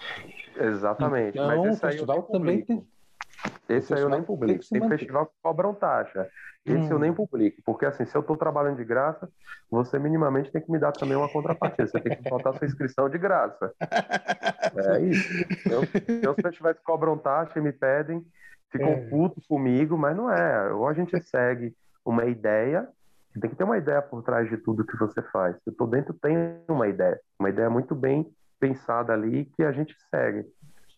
Exatamente. 0.60 1.38
Então, 1.38 1.70
o 1.70 1.76
festival 1.76 2.24
também 2.24 2.62
tem. 2.62 2.86
Esse 3.68 3.94
aí 3.94 4.02
eu 4.02 4.10
nem 4.10 4.22
publico. 4.22 4.64
Tem, 4.70 4.88
festival 4.88 5.28
que 5.28 5.34
cobram 5.42 5.74
taxa. 5.74 6.28
Esse 6.66 6.78
hum. 6.78 6.92
eu 6.92 7.00
nem 7.00 7.14
publico, 7.14 7.62
porque 7.66 7.86
assim, 7.86 8.06
se 8.06 8.16
eu 8.16 8.22
estou 8.22 8.38
trabalhando 8.38 8.78
de 8.78 8.86
graça, 8.86 9.28
você 9.70 9.98
minimamente 9.98 10.52
tem 10.52 10.62
que 10.62 10.72
me 10.72 10.78
dar 10.78 10.92
também 10.92 11.18
uma 11.18 11.30
contrapartida. 11.30 11.88
Você 11.88 12.00
tem 12.00 12.16
que 12.16 12.30
botar 12.30 12.54
sua 12.54 12.68
inscrição 12.68 13.10
de 13.10 13.18
graça. 13.18 13.74
É 14.74 15.02
isso. 15.02 15.28
Eu, 15.66 15.82
eu, 16.24 16.34
se 16.34 16.42
festivais 16.42 16.80
cobram 16.80 17.18
taxa 17.18 17.60
e 17.60 17.62
me 17.62 17.74
pedem, 17.74 18.26
ficam 18.72 18.88
é. 18.88 19.02
putos 19.10 19.46
comigo, 19.46 19.98
mas 19.98 20.16
não 20.16 20.32
é. 20.32 20.72
Ou 20.72 20.88
a 20.88 20.94
gente 20.94 21.22
segue 21.24 21.76
uma 22.06 22.26
ideia, 22.26 22.88
tem 23.40 23.50
que 23.50 23.56
ter 23.56 23.66
uma 23.66 23.78
ideia 23.78 24.02
por 24.02 24.24
trás 24.24 24.50
de 24.50 24.58
tudo 24.58 24.86
que 24.86 24.98
você 24.98 25.22
faz. 25.24 25.58
Eu 25.66 25.74
tô 25.74 25.86
dentro, 25.86 26.14
tem 26.14 26.38
uma 26.70 26.88
ideia. 26.88 27.20
Uma 27.38 27.50
ideia 27.50 27.70
muito 27.70 27.94
bem 27.94 28.32
pensada 28.60 29.12
ali 29.12 29.46
que 29.56 29.64
a 29.64 29.72
gente 29.72 29.96
segue. 30.10 30.46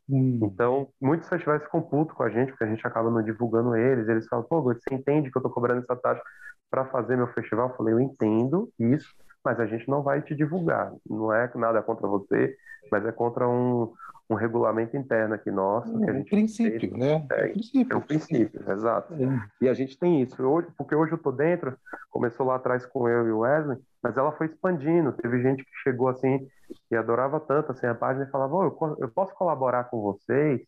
Hum. 0.09 0.39
Então, 0.43 0.89
muitos 1.01 1.29
festivais 1.29 1.63
ficam 1.63 1.81
putos 1.81 2.15
com 2.15 2.23
a 2.23 2.29
gente, 2.29 2.49
porque 2.49 2.63
a 2.65 2.67
gente 2.67 2.85
acaba 2.85 3.09
não 3.09 3.23
divulgando 3.23 3.75
eles. 3.75 4.07
Eles 4.07 4.27
falam, 4.27 4.45
pô, 4.45 4.61
você 4.61 4.81
entende 4.93 5.31
que 5.31 5.37
eu 5.37 5.41
tô 5.41 5.49
cobrando 5.49 5.81
essa 5.81 5.95
taxa 5.95 6.21
para 6.69 6.85
fazer 6.85 7.15
meu 7.15 7.27
festival? 7.33 7.69
Eu 7.69 7.75
falei, 7.75 7.93
eu 7.93 7.99
entendo 8.01 8.71
isso, 8.79 9.07
mas 9.43 9.59
a 9.59 9.65
gente 9.65 9.87
não 9.89 10.03
vai 10.03 10.21
te 10.21 10.35
divulgar. 10.35 10.91
Não 11.09 11.33
é 11.33 11.49
nada 11.55 11.81
contra 11.81 12.07
você, 12.07 12.55
mas 12.91 13.05
é 13.05 13.11
contra 13.11 13.47
um, 13.47 13.93
um 14.29 14.35
regulamento 14.35 14.95
interno 14.95 15.35
aqui 15.35 15.51
nosso. 15.51 15.95
É, 16.03 16.05
que 16.05 16.09
a 16.09 16.13
gente 16.13 16.29
princípio, 16.29 16.79
fez, 16.79 16.93
né? 16.93 17.27
É, 17.31 17.47
princípio. 17.49 17.93
é 17.93 17.97
um 17.97 18.01
princípio, 18.01 18.71
exato. 18.71 19.13
É. 19.13 19.65
E 19.65 19.69
a 19.69 19.73
gente 19.73 19.97
tem 19.97 20.21
isso. 20.21 20.41
Hoje, 20.41 20.67
porque 20.77 20.95
hoje 20.95 21.11
eu 21.11 21.17
tô 21.17 21.31
dentro, 21.31 21.77
começou 22.09 22.45
lá 22.45 22.55
atrás 22.55 22.85
com 22.85 23.07
eu 23.07 23.27
e 23.27 23.31
o 23.31 23.39
Wesley, 23.39 23.77
mas 24.01 24.17
ela 24.17 24.31
foi 24.31 24.47
expandindo. 24.47 25.11
Teve 25.13 25.41
gente 25.41 25.63
que 25.63 25.71
chegou 25.83 26.07
assim 26.07 26.47
e 26.89 26.95
adorava 26.95 27.39
tanto 27.39 27.71
assim, 27.71 27.85
a 27.85 27.95
página 27.95 28.25
e 28.25 28.31
falava, 28.31 28.55
oh, 28.55 28.63
eu, 28.63 28.97
eu 29.01 29.09
posso 29.09 29.33
colaborar 29.35 29.85
com 29.85 30.01
vocês? 30.01 30.61
Eu 30.61 30.65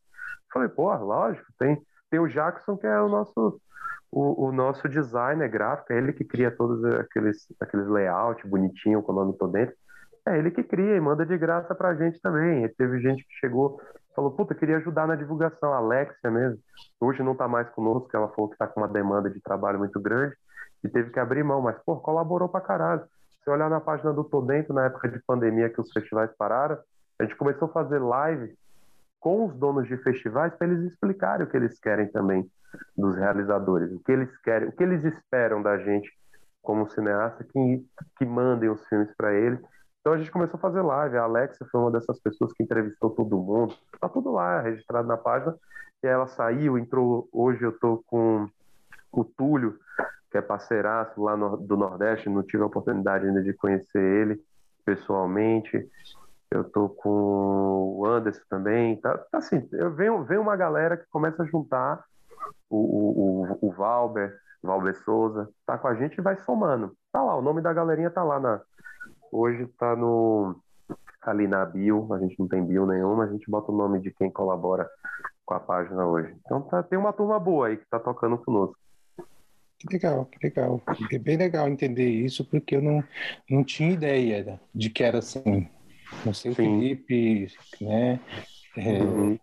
falei, 0.54 0.70
pô, 0.70 0.94
lógico, 0.96 1.48
tem, 1.58 1.82
tem 2.10 2.20
o 2.20 2.28
Jackson 2.28 2.78
que 2.78 2.88
é 2.88 3.02
o 3.02 3.10
nosso 3.10 3.60
o, 4.12 4.46
o, 4.46 4.52
nosso 4.52 4.88
designer 4.88 5.50
gráfico, 5.50 5.92
é 5.92 5.98
ele 5.98 6.14
que 6.14 6.24
cria 6.24 6.50
todos 6.50 6.82
aqueles, 6.86 7.46
aqueles 7.60 7.86
layouts 7.86 8.50
bonitinho 8.50 9.02
com 9.02 9.12
o 9.12 9.16
nome 9.16 9.38
todo 9.38 9.52
dentro. 9.52 9.76
É 10.28 10.38
ele 10.38 10.50
que 10.50 10.64
cria 10.64 10.96
e 10.96 11.00
manda 11.00 11.26
de 11.26 11.38
graça 11.38 11.76
pra 11.76 11.94
gente 11.94 12.20
também. 12.20 12.66
E 12.66 12.70
teve 12.70 13.00
gente 13.00 13.24
que 13.24 13.34
chegou, 13.40 13.80
falou, 14.16 14.32
puta, 14.32 14.56
queria 14.56 14.78
ajudar 14.78 15.08
na 15.08 15.16
divulgação, 15.16 15.72
a 15.72 15.78
Alexia 15.78 16.32
mesmo. 16.32 16.60
Hoje 17.00 17.22
não 17.22 17.36
tá 17.36 17.48
mais 17.48 17.70
conosco, 17.70 18.10
ela 18.14 18.30
falou 18.30 18.50
que 18.50 18.58
tá 18.58 18.66
com 18.66 18.82
uma 18.82 18.88
demanda 18.88 19.30
de 19.30 19.40
trabalho 19.40 19.78
muito 19.78 20.00
grande 20.00 20.36
e 20.84 20.90
teve 20.90 21.12
que 21.12 21.20
abrir 21.20 21.44
mão, 21.44 21.62
mas, 21.62 21.78
pô, 21.86 21.98
colaborou 21.98 22.50
pra 22.50 22.62
caralho. 22.62 23.04
Se 23.44 23.50
olhar 23.50 23.70
na 23.70 23.80
página 23.80 24.12
do 24.12 24.24
Tô 24.24 24.42
Dentro, 24.42 24.74
na 24.74 24.86
época 24.86 25.08
de 25.10 25.20
pandemia 25.26 25.70
que 25.70 25.80
os 25.80 25.92
festivais 25.92 26.32
pararam, 26.36 26.78
a 27.20 27.24
gente 27.24 27.36
começou 27.36 27.68
a 27.68 27.72
fazer 27.72 28.00
live 28.00 28.56
com 29.20 29.46
os 29.46 29.56
donos 29.56 29.88
de 29.88 29.98
festivais 29.98 30.54
para 30.56 30.68
eles 30.68 30.92
explicarem 30.92 31.46
o 31.46 31.50
que 31.50 31.58
eles 31.58 31.80
querem 31.80 32.08
também 32.08 32.50
dos 32.98 33.16
realizadores, 33.16 33.92
o 33.92 34.00
que 34.00 34.12
eles 34.12 34.36
querem, 34.42 34.70
o 34.70 34.72
que 34.72 34.84
eles 34.84 35.04
esperam 35.04 35.62
da 35.62 35.78
gente 35.78 36.12
como 36.62 36.90
cineasta 36.90 37.44
que, 37.44 37.86
que 38.18 38.26
mandem 38.26 38.70
os 38.70 38.86
filmes 38.88 39.12
para 39.16 39.34
eles 39.34 39.60
então 40.06 40.14
a 40.14 40.18
gente 40.20 40.30
começou 40.30 40.60
a 40.60 40.62
fazer 40.62 40.84
live. 40.84 41.18
A 41.18 41.24
Alexia 41.24 41.66
foi 41.72 41.82
uma 41.82 41.90
dessas 41.90 42.20
pessoas 42.20 42.54
que 42.54 42.62
entrevistou 42.62 43.10
todo 43.10 43.40
mundo. 43.40 43.76
Tá 44.00 44.08
tudo 44.08 44.32
lá, 44.32 44.62
registrado 44.62 45.08
na 45.08 45.18
página. 45.18 45.58
E 46.04 46.06
ela 46.06 46.28
saiu, 46.28 46.78
entrou. 46.78 47.28
Hoje 47.34 47.64
eu 47.64 47.72
tô 47.72 48.04
com 48.06 48.48
o 49.12 49.26
Túlio, 49.26 49.80
que 50.30 50.38
é 50.38 50.44
parceiraço 50.44 51.20
lá 51.20 51.36
no, 51.36 51.58
do 51.58 51.76
Nordeste. 51.76 52.30
Não 52.30 52.44
tive 52.44 52.62
a 52.62 52.68
oportunidade 52.68 53.26
ainda 53.26 53.42
de 53.42 53.52
conhecer 53.54 54.00
ele 54.00 54.40
pessoalmente. 54.86 55.90
Eu 56.52 56.64
tô 56.64 56.88
com 56.88 57.96
o 57.98 58.06
Anderson 58.06 58.44
também. 58.48 59.02
Tá, 59.02 59.18
tá 59.18 59.40
assim, 59.40 59.68
eu 59.72 59.90
venho, 59.92 60.24
venho 60.24 60.42
uma 60.42 60.56
galera 60.56 60.98
que 60.98 61.10
começa 61.10 61.42
a 61.42 61.48
juntar 61.48 62.06
o, 62.70 62.78
o, 62.78 63.58
o, 63.60 63.70
o 63.70 63.72
Valber, 63.72 64.38
Valber 64.62 64.96
Souza, 65.04 65.50
tá 65.66 65.80
com 65.80 65.88
a 65.88 65.96
gente 65.96 66.20
e 66.20 66.22
vai 66.22 66.38
somando. 66.38 66.96
Tá 67.12 67.24
lá, 67.24 67.36
o 67.36 67.42
nome 67.42 67.60
da 67.60 67.74
galerinha 67.74 68.12
tá 68.12 68.24
lá 68.24 68.40
na, 68.40 68.62
Hoje 69.38 69.64
está 69.64 69.98
no 69.98 70.56
ali 71.22 71.46
na 71.48 71.66
bio, 71.66 72.14
a 72.14 72.20
gente 72.20 72.40
não 72.40 72.48
tem 72.48 72.64
bio 72.64 72.86
nenhuma, 72.86 73.26
a 73.26 73.32
gente 73.32 73.50
bota 73.50 73.72
o 73.72 73.76
nome 73.76 74.00
de 74.00 74.12
quem 74.12 74.32
colabora 74.32 74.88
com 75.44 75.54
a 75.54 75.60
página 75.60 76.06
hoje. 76.06 76.34
Então 76.40 76.62
tá, 76.62 76.82
tem 76.84 76.98
uma 76.98 77.12
turma 77.12 77.38
boa 77.38 77.68
aí 77.68 77.78
que 77.78 77.84
está 77.84 78.00
tocando 78.00 78.38
conosco. 78.38 78.78
Que 79.78 79.94
legal, 79.94 80.26
que 80.26 80.38
legal. 80.42 80.82
É 81.12 81.20
bem 81.20 81.36
legal 81.36 81.68
entender 81.68 82.08
isso, 82.10 82.46
porque 82.46 82.78
eu 82.78 82.82
não, 82.82 83.04
não 83.50 83.64
tinha 83.64 83.92
ideia 83.92 84.58
de 84.74 84.90
que 84.90 85.04
era 85.04 85.18
assim. 85.18 85.68
Não 86.26 86.34
sei 86.34 86.52
o 86.52 86.56
Felipe, 86.56 87.48
né? 87.82 88.20
É, 88.78 89.02
uhum. 89.02 89.38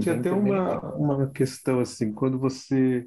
Tinha 0.00 0.16
até 0.16 0.30
uma, 0.30 0.78
uma 0.94 1.30
questão 1.30 1.80
assim, 1.80 2.12
quando 2.12 2.38
você 2.38 3.06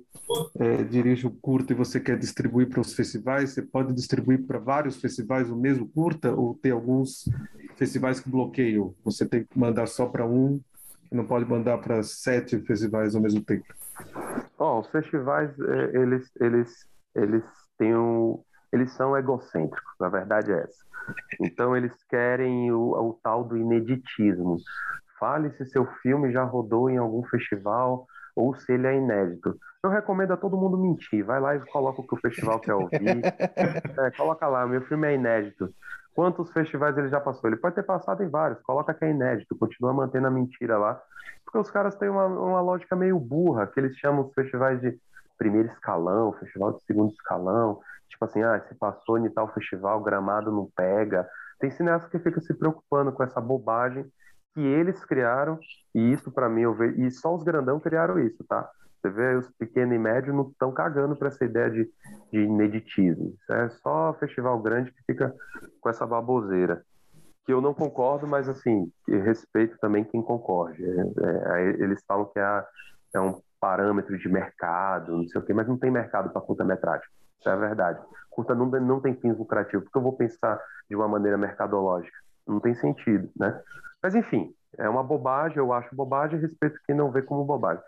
é, 0.59 0.83
dirige 0.83 1.25
o 1.25 1.31
curta 1.31 1.71
e 1.71 1.75
você 1.75 1.99
quer 1.99 2.17
distribuir 2.17 2.69
para 2.69 2.81
os 2.81 2.93
festivais, 2.93 3.51
você 3.51 3.61
pode 3.61 3.93
distribuir 3.93 4.45
para 4.45 4.59
vários 4.59 4.99
festivais 4.99 5.49
o 5.49 5.55
mesmo 5.55 5.87
curta 5.89 6.31
ou 6.33 6.55
tem 6.55 6.71
alguns 6.71 7.23
festivais 7.77 8.19
que 8.19 8.29
bloqueiam? 8.29 8.93
Você 9.05 9.27
tem 9.27 9.45
que 9.45 9.57
mandar 9.57 9.87
só 9.87 10.07
para 10.07 10.25
um 10.25 10.59
e 11.11 11.15
não 11.15 11.25
pode 11.25 11.45
mandar 11.45 11.77
para 11.77 12.03
sete 12.03 12.59
festivais 12.61 13.15
ao 13.15 13.21
mesmo 13.21 13.41
tempo? 13.43 13.65
Oh, 14.59 14.79
os 14.79 14.87
festivais, 14.87 15.51
é, 15.59 15.97
eles, 15.97 16.29
eles, 16.41 16.85
eles 17.15 17.43
têm 17.77 17.95
um, 17.95 18.43
eles 18.73 18.91
são 18.93 19.15
egocêntricos, 19.15 19.93
a 20.01 20.09
verdade 20.09 20.51
é 20.51 20.59
essa. 20.63 20.87
Então 21.39 21.77
eles 21.77 21.93
querem 22.09 22.71
o, 22.71 22.91
o 22.91 23.19
tal 23.23 23.43
do 23.43 23.55
ineditismo. 23.55 24.57
Fale 25.19 25.51
se 25.51 25.65
seu 25.65 25.85
filme 26.01 26.31
já 26.31 26.43
rodou 26.43 26.89
em 26.89 26.97
algum 26.97 27.23
festival 27.23 28.05
ou 28.35 28.55
se 28.55 28.71
ele 28.71 28.87
é 28.87 28.95
inédito. 28.95 29.57
Eu 29.83 29.89
recomendo 29.89 30.31
a 30.31 30.37
todo 30.37 30.57
mundo 30.57 30.77
mentir. 30.77 31.23
Vai 31.23 31.39
lá 31.39 31.55
e 31.55 31.59
coloca 31.71 32.01
o 32.01 32.07
que 32.07 32.13
o 32.13 32.19
festival 32.19 32.59
quer 32.59 32.73
ouvir. 32.73 32.97
É, 33.97 34.11
coloca 34.11 34.47
lá, 34.47 34.67
meu 34.67 34.81
filme 34.83 35.07
é 35.07 35.15
inédito. 35.15 35.73
Quantos 36.13 36.51
festivais 36.51 36.97
ele 36.97 37.09
já 37.09 37.19
passou? 37.19 37.49
Ele 37.49 37.57
pode 37.57 37.75
ter 37.75 37.83
passado 37.83 38.21
em 38.23 38.29
vários. 38.29 38.61
Coloca 38.61 38.93
que 38.93 39.05
é 39.05 39.09
inédito. 39.09 39.57
Continua 39.57 39.93
mantendo 39.93 40.27
a 40.27 40.31
mentira 40.31 40.77
lá. 40.77 41.01
Porque 41.43 41.57
os 41.57 41.71
caras 41.71 41.95
têm 41.95 42.09
uma, 42.09 42.25
uma 42.25 42.61
lógica 42.61 42.95
meio 42.95 43.19
burra, 43.19 43.67
que 43.67 43.79
eles 43.79 43.95
chamam 43.97 44.25
os 44.25 44.33
festivais 44.33 44.79
de 44.81 44.99
primeiro 45.37 45.69
escalão, 45.69 46.33
festival 46.33 46.73
de 46.73 46.83
segundo 46.83 47.11
escalão. 47.11 47.79
Tipo 48.09 48.25
assim, 48.25 48.43
ah, 48.43 48.59
se 48.67 48.75
passou 48.75 49.17
em 49.17 49.29
tal 49.29 49.51
festival, 49.53 50.01
gramado 50.01 50.51
não 50.51 50.69
pega. 50.75 51.27
Tem 51.59 51.71
cineasta 51.71 52.09
que 52.09 52.19
fica 52.19 52.39
se 52.41 52.53
preocupando 52.53 53.11
com 53.11 53.23
essa 53.23 53.41
bobagem 53.41 54.05
que 54.57 54.65
eles 54.65 55.05
criaram, 55.05 55.59
e 55.93 56.11
isso 56.11 56.31
para 56.31 56.49
mim 56.49 56.61
eu 56.61 56.73
vejo, 56.73 56.99
e 56.99 57.11
só 57.11 57.35
os 57.35 57.43
grandão 57.43 57.79
criaram 57.79 58.17
isso, 58.17 58.43
tá? 58.43 58.67
Você 58.99 59.11
vê 59.11 59.35
os 59.35 59.47
pequenos 59.51 59.93
e 59.93 59.99
médios 59.99 60.35
não 60.35 60.49
estão 60.49 60.71
cagando 60.71 61.15
para 61.15 61.27
essa 61.27 61.45
ideia 61.45 61.69
de, 61.69 61.87
de 62.33 62.39
ineditismo. 62.39 63.35
É 63.51 63.69
só 63.69 64.15
festival 64.19 64.59
grande 64.59 64.91
que 64.91 65.03
fica 65.05 65.31
com 65.79 65.89
essa 65.89 66.07
baboseira. 66.07 66.81
Que 67.45 67.53
eu 67.53 67.61
não 67.61 67.71
concordo, 67.71 68.25
mas 68.25 68.49
assim, 68.49 68.91
respeito 69.07 69.77
também 69.77 70.03
quem 70.03 70.23
concorde. 70.23 70.83
É, 70.83 71.61
é, 71.61 71.69
eles 71.83 72.03
falam 72.07 72.25
que 72.25 72.39
é, 72.39 72.65
é, 73.13 73.19
um 73.19 73.39
parâmetro 73.59 74.17
de 74.17 74.27
mercado, 74.27 75.17
não 75.17 75.27
sei 75.27 75.39
o 75.39 75.45
quê, 75.45 75.53
mas 75.53 75.67
não 75.67 75.77
tem 75.77 75.91
mercado 75.91 76.31
para 76.31 76.41
curta-metragem. 76.41 77.07
Isso 77.39 77.47
é 77.47 77.51
a 77.51 77.57
verdade. 77.57 78.01
Curta 78.31 78.55
não, 78.55 78.65
não 78.65 78.99
tem 78.99 79.13
fins 79.13 79.37
lucrativos, 79.37 79.83
porque 79.83 79.99
eu 79.99 80.03
vou 80.03 80.17
pensar 80.17 80.59
de 80.89 80.95
uma 80.95 81.07
maneira 81.07 81.37
mercadológica. 81.37 82.17
Não 82.47 82.59
tem 82.59 82.73
sentido, 82.73 83.29
né? 83.37 83.61
Mas 84.01 84.15
enfim, 84.15 84.53
é 84.77 84.87
uma 84.87 85.03
bobagem, 85.03 85.57
eu 85.57 85.73
acho 85.73 85.95
bobagem, 85.95 86.39
respeito 86.39 86.79
quem 86.85 86.95
não 86.95 87.11
vê 87.11 87.21
como 87.21 87.45
bobagem. 87.45 87.83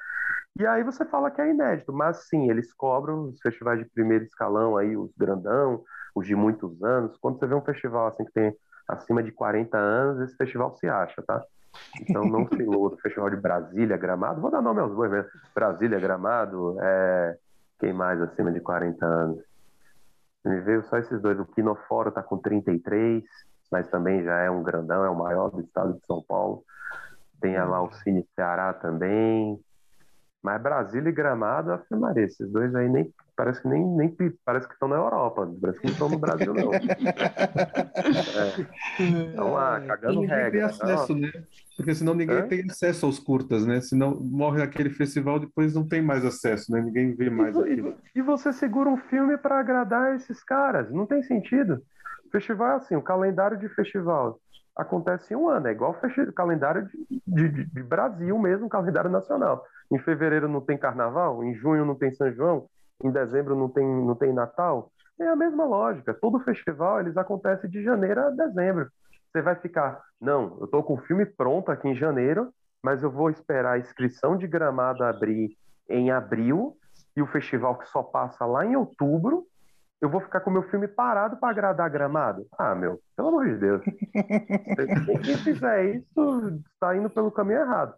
E 0.59 0.65
aí 0.65 0.83
você 0.83 1.05
fala 1.05 1.31
que 1.31 1.39
é 1.41 1.49
inédito, 1.49 1.93
mas 1.93 2.27
sim, 2.27 2.49
eles 2.49 2.73
cobram 2.73 3.29
os 3.29 3.39
festivais 3.39 3.79
de 3.79 3.89
primeiro 3.89 4.25
escalão 4.25 4.75
aí, 4.75 4.97
os 4.97 5.11
grandão, 5.15 5.83
os 6.13 6.27
de 6.27 6.35
muitos 6.35 6.81
anos. 6.83 7.17
Quando 7.17 7.39
você 7.39 7.47
vê 7.47 7.55
um 7.55 7.61
festival 7.61 8.07
assim 8.07 8.25
que 8.25 8.33
tem 8.33 8.55
acima 8.87 9.23
de 9.23 9.31
40 9.31 9.77
anos, 9.77 10.21
esse 10.21 10.35
festival 10.35 10.75
se 10.75 10.87
acha, 10.87 11.21
tá? 11.21 11.41
Então 12.01 12.25
não 12.25 12.47
se 12.47 12.55
iluda. 12.55 12.97
Festival 12.97 13.29
de 13.29 13.37
Brasília, 13.37 13.95
Gramado, 13.95 14.41
vou 14.41 14.51
dar 14.51 14.61
nome 14.61 14.81
aos 14.81 14.93
dois 14.93 15.11
mesmo. 15.11 15.29
Brasília, 15.53 15.99
Gramado, 15.99 16.75
é... 16.81 17.37
quem 17.79 17.93
mais 17.93 18.21
acima 18.21 18.51
de 18.51 18.59
40 18.59 19.05
anos? 19.05 19.43
Me 20.43 20.59
veio 20.61 20.83
só 20.83 20.97
esses 20.97 21.21
dois. 21.21 21.39
O 21.39 21.45
Quinoforo 21.45 22.11
tá 22.11 22.23
com 22.23 22.37
33, 22.37 23.23
mas 23.71 23.87
também 23.89 24.23
já 24.23 24.39
é 24.39 24.49
um 24.49 24.63
grandão, 24.63 25.03
é 25.05 25.09
o 25.09 25.17
maior 25.17 25.49
do 25.49 25.61
estado 25.61 25.93
de 25.93 26.05
São 26.05 26.23
Paulo. 26.27 26.63
Tem 27.41 27.57
lá 27.57 27.81
o 27.81 27.91
Cine 27.93 28.25
Ceará 28.35 28.73
também. 28.73 29.59
Mas 30.41 30.61
Brasília 30.61 31.09
e 31.09 31.13
Gramado, 31.13 31.71
afirmaria, 31.71 32.23
esses 32.23 32.49
dois 32.49 32.73
aí 32.73 32.87
nem 32.87 33.13
parece 33.39 33.61
que 33.61 33.69
nem, 33.69 33.85
nem 33.85 34.13
parece 34.43 34.67
que 34.67 34.73
estão 34.73 34.89
na 34.89 34.97
Europa, 34.97 35.49
parece 35.61 35.79
que 35.79 35.87
não 35.87 35.93
estão 35.93 36.09
no 36.09 36.19
Brasil, 36.19 36.53
não. 36.53 36.73
é. 36.75 36.79
Estão 39.29 39.53
lá, 39.53 39.79
cagando 39.79 40.21
regra. 40.21 40.51
Tem 40.51 40.61
acesso, 40.61 41.15
né? 41.15 41.31
Porque 41.77 41.95
senão 41.95 42.13
ninguém 42.13 42.35
é? 42.35 42.41
tem 42.41 42.65
acesso 42.69 43.05
aos 43.05 43.17
curtas, 43.17 43.65
né? 43.65 43.79
Senão 43.79 44.19
morre 44.19 44.61
aquele 44.61 44.89
festival, 44.89 45.39
depois 45.39 45.73
não 45.73 45.87
tem 45.87 46.01
mais 46.01 46.25
acesso, 46.25 46.69
né? 46.69 46.81
Ninguém 46.81 47.15
vê 47.15 47.29
mais 47.29 47.55
e, 47.55 47.59
aquilo. 47.59 47.95
E 48.13 48.21
você 48.21 48.51
segura 48.51 48.89
um 48.89 48.97
filme 48.97 49.37
para 49.37 49.57
agradar 49.57 50.15
esses 50.15 50.43
caras, 50.43 50.91
não 50.91 51.05
tem 51.05 51.23
sentido. 51.23 51.81
Festival 52.31 52.71
é 52.71 52.75
assim, 52.75 52.95
o 52.95 53.01
calendário 53.01 53.57
de 53.57 53.67
festival 53.69 54.39
acontece 54.75 55.33
em 55.33 55.37
um 55.37 55.49
ano, 55.49 55.67
é 55.67 55.71
igual 55.71 55.91
o 55.91 56.33
calendário 56.33 56.87
de, 56.87 57.21
de, 57.27 57.65
de 57.65 57.83
Brasil 57.83 58.37
mesmo, 58.37 58.69
calendário 58.69 59.09
nacional. 59.09 59.63
Em 59.91 59.99
fevereiro 59.99 60.47
não 60.47 60.61
tem 60.61 60.77
carnaval, 60.77 61.43
em 61.43 61.53
junho 61.55 61.83
não 61.83 61.95
tem 61.95 62.13
São 62.13 62.31
João, 62.31 62.67
em 63.03 63.11
dezembro 63.11 63.55
não 63.55 63.67
tem, 63.67 63.85
não 63.85 64.15
tem 64.15 64.31
Natal. 64.31 64.91
É 65.19 65.27
a 65.27 65.35
mesma 65.35 65.65
lógica. 65.65 66.13
Todo 66.13 66.39
festival 66.39 67.01
eles 67.01 67.17
acontece 67.17 67.67
de 67.67 67.83
janeiro 67.83 68.21
a 68.21 68.29
dezembro. 68.29 68.89
Você 69.31 69.41
vai 69.41 69.55
ficar, 69.55 70.01
não, 70.19 70.57
eu 70.59 70.65
estou 70.65 70.81
com 70.81 70.93
o 70.93 71.01
filme 71.01 71.25
pronto 71.25 71.71
aqui 71.71 71.89
em 71.89 71.95
janeiro, 71.95 72.49
mas 72.81 73.03
eu 73.03 73.11
vou 73.11 73.29
esperar 73.29 73.73
a 73.73 73.79
inscrição 73.79 74.37
de 74.37 74.47
gramado 74.47 75.03
abrir 75.03 75.57
em 75.89 76.09
abril 76.09 76.77
e 77.15 77.21
o 77.21 77.27
festival 77.27 77.77
que 77.77 77.87
só 77.89 78.01
passa 78.01 78.45
lá 78.45 78.65
em 78.65 78.75
outubro 78.75 79.45
eu 80.01 80.09
vou 80.09 80.21
ficar 80.21 80.39
com 80.39 80.49
meu 80.49 80.63
filme 80.63 80.87
parado 80.87 81.37
para 81.37 81.49
agradar 81.49 81.89
Gramado? 81.89 82.45
Ah, 82.57 82.73
meu, 82.73 82.99
pelo 83.15 83.29
amor 83.29 83.45
de 83.47 83.57
Deus. 83.57 83.83
Quem 85.25 85.37
fizer 85.37 85.95
isso 85.95 86.61
está 86.73 86.95
indo 86.95 87.09
pelo 87.09 87.31
caminho 87.31 87.59
errado. 87.61 87.93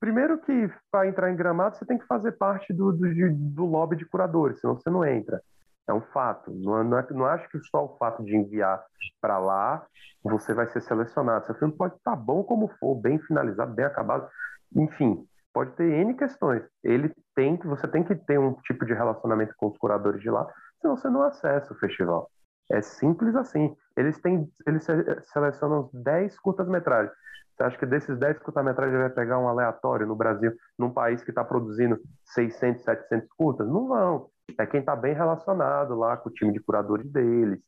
Primeiro 0.00 0.38
que 0.38 0.70
para 0.90 1.06
entrar 1.06 1.30
em 1.30 1.36
Gramado 1.36 1.76
você 1.76 1.84
tem 1.84 1.98
que 1.98 2.06
fazer 2.06 2.32
parte 2.32 2.72
do, 2.72 2.92
do, 2.92 3.06
do 3.30 3.64
lobby 3.66 3.96
de 3.96 4.06
curadores, 4.06 4.60
senão 4.60 4.74
você 4.74 4.88
não 4.88 5.04
entra. 5.04 5.42
É 5.86 5.92
um 5.92 6.00
fato. 6.00 6.50
Não, 6.50 6.82
não, 6.82 6.98
é, 6.98 7.06
não 7.10 7.26
acho 7.26 7.48
que 7.50 7.58
só 7.64 7.84
o 7.84 7.96
fato 7.98 8.24
de 8.24 8.34
enviar 8.34 8.82
para 9.20 9.38
lá 9.38 9.84
você 10.22 10.54
vai 10.54 10.66
ser 10.68 10.80
selecionado. 10.80 11.44
Seu 11.44 11.54
filme 11.56 11.74
pode 11.76 11.94
estar 11.96 12.12
tá 12.12 12.16
bom 12.16 12.42
como 12.42 12.68
for, 12.80 12.94
bem 12.94 13.18
finalizado, 13.18 13.74
bem 13.74 13.84
acabado. 13.84 14.26
Enfim, 14.74 15.26
pode 15.52 15.72
ter 15.72 15.84
N 15.84 16.14
questões. 16.14 16.62
Ele 16.82 17.12
tem 17.34 17.58
que, 17.58 17.66
você 17.66 17.86
tem 17.86 18.02
que 18.02 18.14
ter 18.14 18.38
um 18.38 18.54
tipo 18.62 18.86
de 18.86 18.94
relacionamento 18.94 19.52
com 19.58 19.66
os 19.66 19.76
curadores 19.76 20.22
de 20.22 20.30
lá 20.30 20.46
senão 20.84 20.96
você 20.96 21.08
não 21.08 21.22
acessa 21.22 21.72
o 21.72 21.76
festival. 21.76 22.30
É 22.70 22.82
simples 22.82 23.34
assim. 23.34 23.74
Eles 23.96 24.20
têm, 24.20 24.48
eles 24.66 24.86
selecionam 25.32 25.90
10 25.92 26.38
curtas-metragens. 26.38 27.12
Você 27.56 27.62
acha 27.62 27.78
que 27.78 27.86
desses 27.86 28.18
10 28.18 28.38
curtas-metragens 28.40 28.98
vai 28.98 29.10
pegar 29.10 29.38
um 29.38 29.48
aleatório 29.48 30.06
no 30.06 30.16
Brasil, 30.16 30.52
num 30.78 30.90
país 30.90 31.22
que 31.22 31.30
está 31.30 31.44
produzindo 31.44 31.98
600, 32.26 32.82
700 32.82 33.28
curtas? 33.36 33.66
Não 33.66 33.88
vão. 33.88 34.28
É 34.58 34.66
quem 34.66 34.80
está 34.80 34.94
bem 34.94 35.14
relacionado 35.14 35.94
lá 35.94 36.16
com 36.16 36.28
o 36.28 36.32
time 36.32 36.52
de 36.52 36.60
curadores 36.60 37.10
deles. 37.10 37.60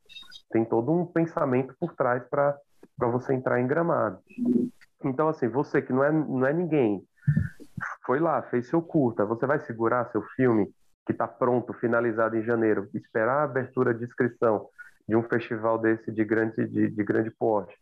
Tem 0.50 0.64
todo 0.64 0.92
um 0.92 1.06
pensamento 1.06 1.74
por 1.80 1.94
trás 1.94 2.22
para 2.28 2.58
você 2.98 3.32
entrar 3.32 3.60
em 3.60 3.66
gramado. 3.66 4.18
Então, 5.04 5.28
assim, 5.28 5.48
você 5.48 5.80
que 5.80 5.92
não 5.92 6.04
é, 6.04 6.10
não 6.10 6.46
é 6.46 6.52
ninguém, 6.52 7.02
foi 8.04 8.18
lá, 8.18 8.42
fez 8.42 8.68
seu 8.68 8.82
curta, 8.82 9.24
você 9.24 9.46
vai 9.46 9.58
segurar 9.60 10.10
seu 10.10 10.22
filme 10.34 10.70
que 11.06 11.12
está 11.12 11.28
pronto, 11.28 11.72
finalizado 11.72 12.36
em 12.36 12.42
janeiro, 12.42 12.90
esperar 12.92 13.38
a 13.38 13.44
abertura 13.44 13.94
de 13.94 14.04
inscrição 14.04 14.68
de 15.08 15.14
um 15.14 15.22
festival 15.22 15.78
desse 15.78 16.10
de 16.10 16.24
grande, 16.24 16.66
de, 16.66 16.90
de 16.90 17.04
grande 17.04 17.30
porte, 17.30 17.74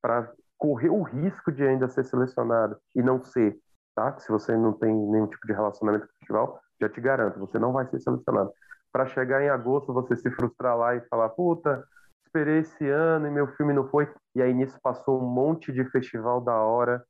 para 0.00 0.32
correr 0.56 0.88
o 0.88 1.02
risco 1.02 1.52
de 1.52 1.62
ainda 1.62 1.88
ser 1.88 2.04
selecionado 2.04 2.76
e 2.96 3.02
não 3.02 3.22
ser, 3.22 3.58
tá? 3.94 4.18
Se 4.18 4.30
você 4.30 4.56
não 4.56 4.72
tem 4.72 4.94
nenhum 4.94 5.26
tipo 5.26 5.46
de 5.46 5.52
relacionamento 5.52 6.06
com 6.06 6.12
o 6.12 6.18
festival, 6.18 6.60
já 6.80 6.88
te 6.88 7.00
garanto, 7.00 7.38
você 7.38 7.58
não 7.58 7.72
vai 7.72 7.86
ser 7.86 8.00
selecionado. 8.00 8.50
Para 8.90 9.06
chegar 9.06 9.42
em 9.42 9.50
agosto, 9.50 9.92
você 9.92 10.16
se 10.16 10.30
frustrar 10.30 10.76
lá 10.76 10.96
e 10.96 11.02
falar, 11.02 11.28
puta, 11.30 11.84
esperei 12.24 12.60
esse 12.60 12.88
ano 12.88 13.26
e 13.26 13.30
meu 13.30 13.46
filme 13.48 13.74
não 13.74 13.86
foi, 13.88 14.10
e 14.34 14.40
aí 14.40 14.54
nisso 14.54 14.78
passou 14.82 15.22
um 15.22 15.28
monte 15.28 15.70
de 15.70 15.84
festival 15.90 16.40
da 16.40 16.54
hora 16.54 17.02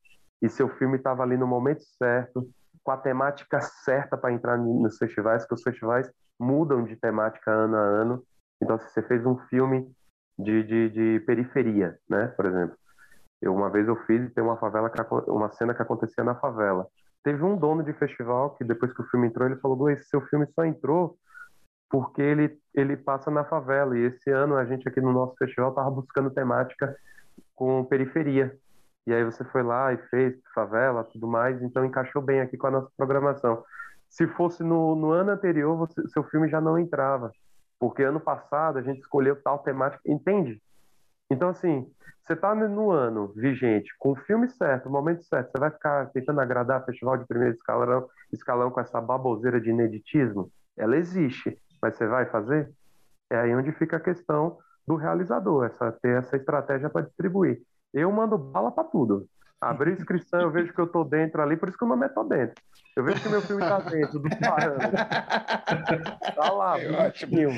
e 0.43 0.49
seu 0.49 0.69
filme 0.69 0.97
estava 0.97 1.23
ali 1.23 1.37
no 1.37 1.47
momento 1.47 1.83
certo, 1.99 2.49
com 2.83 2.91
a 2.93 2.97
temática 2.97 3.61
certa 3.61 4.17
para 4.17 4.33
entrar 4.33 4.59
nos 4.59 4.97
festivais, 4.97 5.47
que 5.47 5.55
os 5.55 5.63
festivais 5.63 6.11
mudam 6.39 6.85
de 6.85 6.97
temática 6.97 7.51
ano 7.51 7.77
a 7.77 7.81
ano. 7.81 8.25
Então, 8.63 8.79
se 8.79 8.89
você 8.91 9.03
fez 9.03 9.25
um 9.27 9.39
filme 9.49 9.91
de, 10.39 10.63
de, 10.63 10.91
de 10.91 11.21
periferia, 11.27 11.99
né, 12.09 12.29
por 12.29 12.47
exemplo. 12.47 12.77
Eu, 13.41 13.55
uma 13.55 13.71
vez 13.71 13.89
eu 13.89 13.97
fiz 14.05 14.33
tem 14.35 14.45
uma 14.45 14.57
favela 14.59 14.91
que, 14.91 15.01
uma 15.31 15.51
cena 15.53 15.75
que 15.75 15.83
acontecia 15.83 16.23
na 16.23 16.35
favela. 16.35 16.87
Teve 17.23 17.43
um 17.43 17.57
dono 17.57 17.83
de 17.83 17.93
festival 17.95 18.51
que 18.57 18.65
depois 18.65 18.93
que 18.93 19.03
o 19.03 19.07
filme 19.07 19.29
entrou, 19.29 19.49
ele 19.49 19.61
falou: 19.61 19.91
esse 19.91 20.05
seu 20.09 20.21
filme 20.23 20.47
só 20.55 20.65
entrou 20.65 21.17
porque 21.89 22.23
ele 22.23 22.59
ele 22.75 22.97
passa 22.97 23.31
na 23.31 23.45
favela 23.45 23.99
e 23.99 24.03
esse 24.03 24.31
ano 24.31 24.57
a 24.57 24.65
gente 24.65 24.89
aqui 24.89 25.01
no 25.01 25.13
nosso 25.13 25.35
festival 25.37 25.75
tava 25.75 25.91
buscando 25.91 26.31
temática 26.31 26.95
com 27.55 27.85
periferia. 27.85 28.57
E 29.07 29.13
aí 29.13 29.25
você 29.25 29.45
foi 29.45 29.63
lá 29.63 29.93
e 29.93 29.99
fez 30.09 30.35
favela, 30.55 31.05
tudo 31.05 31.27
mais, 31.27 31.61
então 31.63 31.85
encaixou 31.85 32.23
bem 32.23 32.41
aqui 32.41 32.57
com 32.57 32.67
a 32.67 32.71
nossa 32.71 32.91
programação. 32.97 33.65
Se 34.09 34.27
fosse 34.27 34.63
no, 34.63 34.95
no 34.95 35.11
ano 35.11 35.31
anterior, 35.31 35.77
você, 35.77 36.07
seu 36.09 36.25
filme 36.25 36.49
já 36.49 36.61
não 36.61 36.79
entrava, 36.79 37.33
porque 37.79 38.03
ano 38.03 38.21
passado 38.21 38.79
a 38.79 38.83
gente 38.83 39.01
escolheu 39.01 39.41
tal 39.43 39.61
temática, 39.61 40.03
entende? 40.07 40.61
Então, 41.31 41.49
assim, 41.49 41.91
você 42.23 42.35
está 42.35 42.55
no 42.55 42.91
ano 42.91 43.33
vigente, 43.35 43.93
com 43.99 44.13
o 44.13 44.17
filme 44.17 44.49
certo, 44.49 44.89
o 44.89 44.93
momento 44.93 45.25
certo, 45.25 45.51
você 45.51 45.59
vai 45.59 45.71
ficar 45.71 46.07
tentando 46.11 46.41
agradar 46.41 46.85
festival 46.85 47.17
de 47.17 47.27
primeiro 47.27 47.55
escalão, 47.55 48.09
escalão 48.33 48.71
com 48.71 48.81
essa 48.81 49.01
baboseira 49.01 49.61
de 49.61 49.71
ineditismo? 49.71 50.51
Ela 50.77 50.97
existe, 50.97 51.57
mas 51.81 51.97
você 51.97 52.07
vai 52.07 52.27
fazer? 52.27 52.71
É 53.31 53.37
aí 53.39 53.55
onde 53.55 53.73
fica 53.73 53.97
a 53.97 54.01
questão 54.01 54.59
do 54.87 54.97
realizador, 54.97 55.67
essa, 55.67 55.93
ter 56.03 56.19
essa 56.19 56.37
estratégia 56.37 56.91
para 56.91 57.07
distribuir. 57.07 57.63
Eu 57.93 58.11
mando 58.13 58.39
bala 58.39 58.71
para 58.71 58.85
tudo. 58.85 59.27
Abrir 59.61 59.93
inscrição, 59.93 60.41
eu 60.41 60.51
vejo 60.51 60.73
que 60.73 60.81
eu 60.81 60.87
tô 60.87 61.05
dentro 61.05 61.43
ali, 61.43 61.55
por 61.55 61.69
isso 61.69 61.77
que 61.77 61.85
o 61.85 61.89
nome 61.89 62.07
é 62.07 62.09
Tô 62.09 62.25
Dentro. 62.25 62.55
Eu 62.97 63.05
vejo 63.05 63.23
que 63.23 63.29
meu 63.29 63.43
filme 63.43 63.61
tá 63.61 63.79
dentro 63.79 64.19
do 64.19 64.29
parâmetro. 64.39 64.97
Tá 66.35 66.51
lá, 66.51 66.79
bonitinho. 66.79 67.51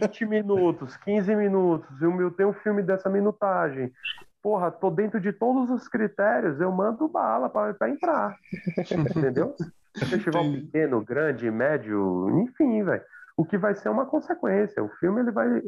20 0.00 0.26
minutos, 0.26 0.96
15 0.98 1.34
minutos. 1.34 2.00
Eu, 2.00 2.20
eu 2.20 2.30
tenho 2.30 2.50
um 2.50 2.54
filme 2.54 2.82
dessa 2.82 3.10
minutagem. 3.10 3.92
Porra, 4.40 4.70
tô 4.70 4.88
dentro 4.88 5.20
de 5.20 5.32
todos 5.32 5.68
os 5.70 5.88
critérios, 5.88 6.60
eu 6.60 6.70
mando 6.70 7.08
bala 7.08 7.50
para 7.50 7.90
entrar. 7.90 8.36
Entendeu? 8.78 9.56
Festival 9.98 10.44
pequeno, 10.44 11.04
grande, 11.04 11.50
médio, 11.50 12.30
enfim, 12.40 12.84
velho. 12.84 13.02
O 13.40 13.44
que 13.44 13.56
vai 13.56 13.74
ser 13.74 13.88
uma 13.88 14.04
consequência. 14.04 14.82
O 14.82 14.88
filme 15.00 15.20
ele 15.20 15.30
vai 15.30 15.62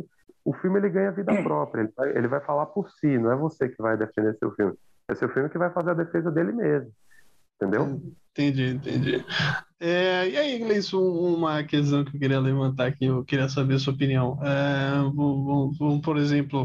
o 0.44 0.52
filme 0.54 0.78
ele 0.78 0.90
ganha 0.90 1.12
vida 1.12 1.42
própria, 1.42 1.82
ele 1.82 1.92
vai, 1.96 2.16
ele 2.16 2.28
vai 2.28 2.40
falar 2.40 2.66
por 2.66 2.90
si, 2.90 3.16
não 3.18 3.30
é 3.30 3.37
você 3.37 3.68
que 3.68 3.80
vai 3.80 3.96
defender 3.96 4.37
seu 4.38 4.52
filme. 4.54 4.74
É 5.08 5.14
seu 5.14 5.28
filme 5.28 5.48
que 5.48 5.58
vai 5.58 5.70
fazer 5.70 5.90
a 5.90 5.94
defesa 5.94 6.30
dele 6.30 6.52
mesmo. 6.52 6.92
Entendeu? 7.56 8.02
Entendi, 8.32 8.70
entendi. 8.70 9.24
É, 9.78 10.28
e 10.28 10.37
aí, 10.37 10.58
Gleison, 10.58 11.00
uma 11.00 11.62
questão 11.62 12.04
que 12.04 12.16
eu 12.16 12.20
queria 12.20 12.40
levantar 12.40 12.87
aqui, 12.87 13.04
eu 13.04 13.24
queria 13.24 13.48
saber 13.48 13.74
a 13.74 13.78
sua 13.78 13.92
opinião. 13.92 14.38
É, 14.42 14.90
vamos, 15.14 15.78
vamos, 15.78 16.00
por 16.00 16.16
exemplo, 16.16 16.62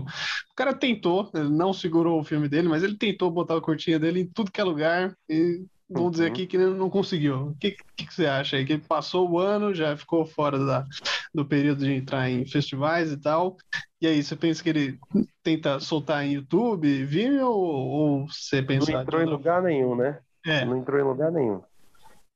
o 0.52 0.56
cara 0.56 0.74
tentou, 0.74 1.30
não 1.34 1.74
segurou 1.74 2.20
o 2.20 2.24
filme 2.24 2.48
dele, 2.48 2.68
mas 2.68 2.84
ele 2.84 2.98
tentou 2.98 3.30
botar 3.30 3.58
a 3.58 3.62
cortinha 3.62 4.00
dele 4.00 4.22
em 4.22 4.28
tudo 4.28 4.52
que 4.52 4.62
é 4.62 4.64
lugar 4.64 5.16
e 5.30 5.66
vamos 5.90 6.12
dizer 6.12 6.26
uhum. 6.26 6.32
aqui 6.32 6.48
que 6.48 6.58
ele 6.58 6.74
não 6.74 6.90
conseguiu. 6.90 7.48
O 7.48 7.56
que, 7.56 7.72
que, 7.72 8.06
que, 8.06 8.14
você 8.14 8.26
acha 8.26 8.58
aí? 8.58 8.66
Que 8.66 8.74
ele 8.74 8.84
passou 8.88 9.30
o 9.30 9.40
ano, 9.40 9.74
já 9.74 9.96
ficou 9.96 10.26
fora 10.26 10.60
da, 10.60 10.86
do 11.34 11.46
período 11.46 11.80
de 11.80 11.94
entrar 11.94 12.30
em 12.30 12.46
festivais 12.46 13.12
e 13.12 13.18
tal. 13.18 13.58
E 14.02 14.08
aí, 14.08 14.22
você 14.22 14.36
pensa 14.36 14.62
que 14.62 14.70
ele 14.70 15.00
tenta 15.42 15.80
soltar 15.80 16.24
em 16.26 16.34
YouTube, 16.34 17.06
Vimeo, 17.06 17.48
ou, 17.48 17.88
ou 17.88 18.28
você 18.28 18.62
pensa... 18.62 18.92
Não 18.92 19.02
entrou 19.02 19.22
em 19.22 19.26
lugar 19.26 19.62
nenhum, 19.62 19.96
né? 19.96 20.20
É. 20.46 20.66
Não 20.66 20.78
entrou 20.78 21.00
em 21.00 21.04
lugar 21.04 21.32
nenhum. 21.32 21.62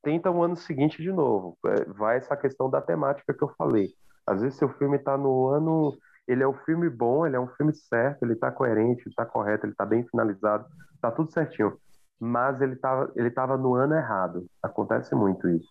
Tenta 0.01 0.31
o 0.31 0.41
ano 0.41 0.55
seguinte 0.55 1.01
de 1.01 1.11
novo. 1.11 1.57
É, 1.65 1.85
vai 1.85 2.17
essa 2.17 2.35
questão 2.35 2.69
da 2.69 2.81
temática 2.81 3.33
que 3.33 3.43
eu 3.43 3.53
falei. 3.57 3.89
Às 4.25 4.41
vezes 4.41 4.57
seu 4.57 4.69
filme 4.77 4.97
está 4.97 5.17
no 5.17 5.47
ano... 5.47 5.97
Ele 6.27 6.43
é 6.43 6.47
um 6.47 6.53
filme 6.53 6.89
bom, 6.89 7.25
ele 7.25 7.35
é 7.35 7.39
um 7.39 7.47
filme 7.47 7.73
certo, 7.73 8.23
ele 8.23 8.33
está 8.33 8.51
coerente, 8.51 9.01
ele 9.01 9.09
está 9.09 9.25
correto, 9.25 9.65
ele 9.65 9.73
está 9.73 9.85
bem 9.85 10.05
finalizado, 10.07 10.65
está 10.95 11.11
tudo 11.11 11.31
certinho 11.31 11.77
mas 12.21 12.61
ele 12.61 12.73
estava 12.73 13.11
ele 13.15 13.31
tava 13.31 13.57
no 13.57 13.73
ano 13.73 13.95
errado. 13.95 14.45
Acontece 14.61 15.15
muito 15.15 15.49
isso. 15.49 15.67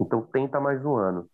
Então 0.00 0.22
tenta 0.22 0.60
mais 0.60 0.84
um 0.84 0.94
ano. 0.94 1.26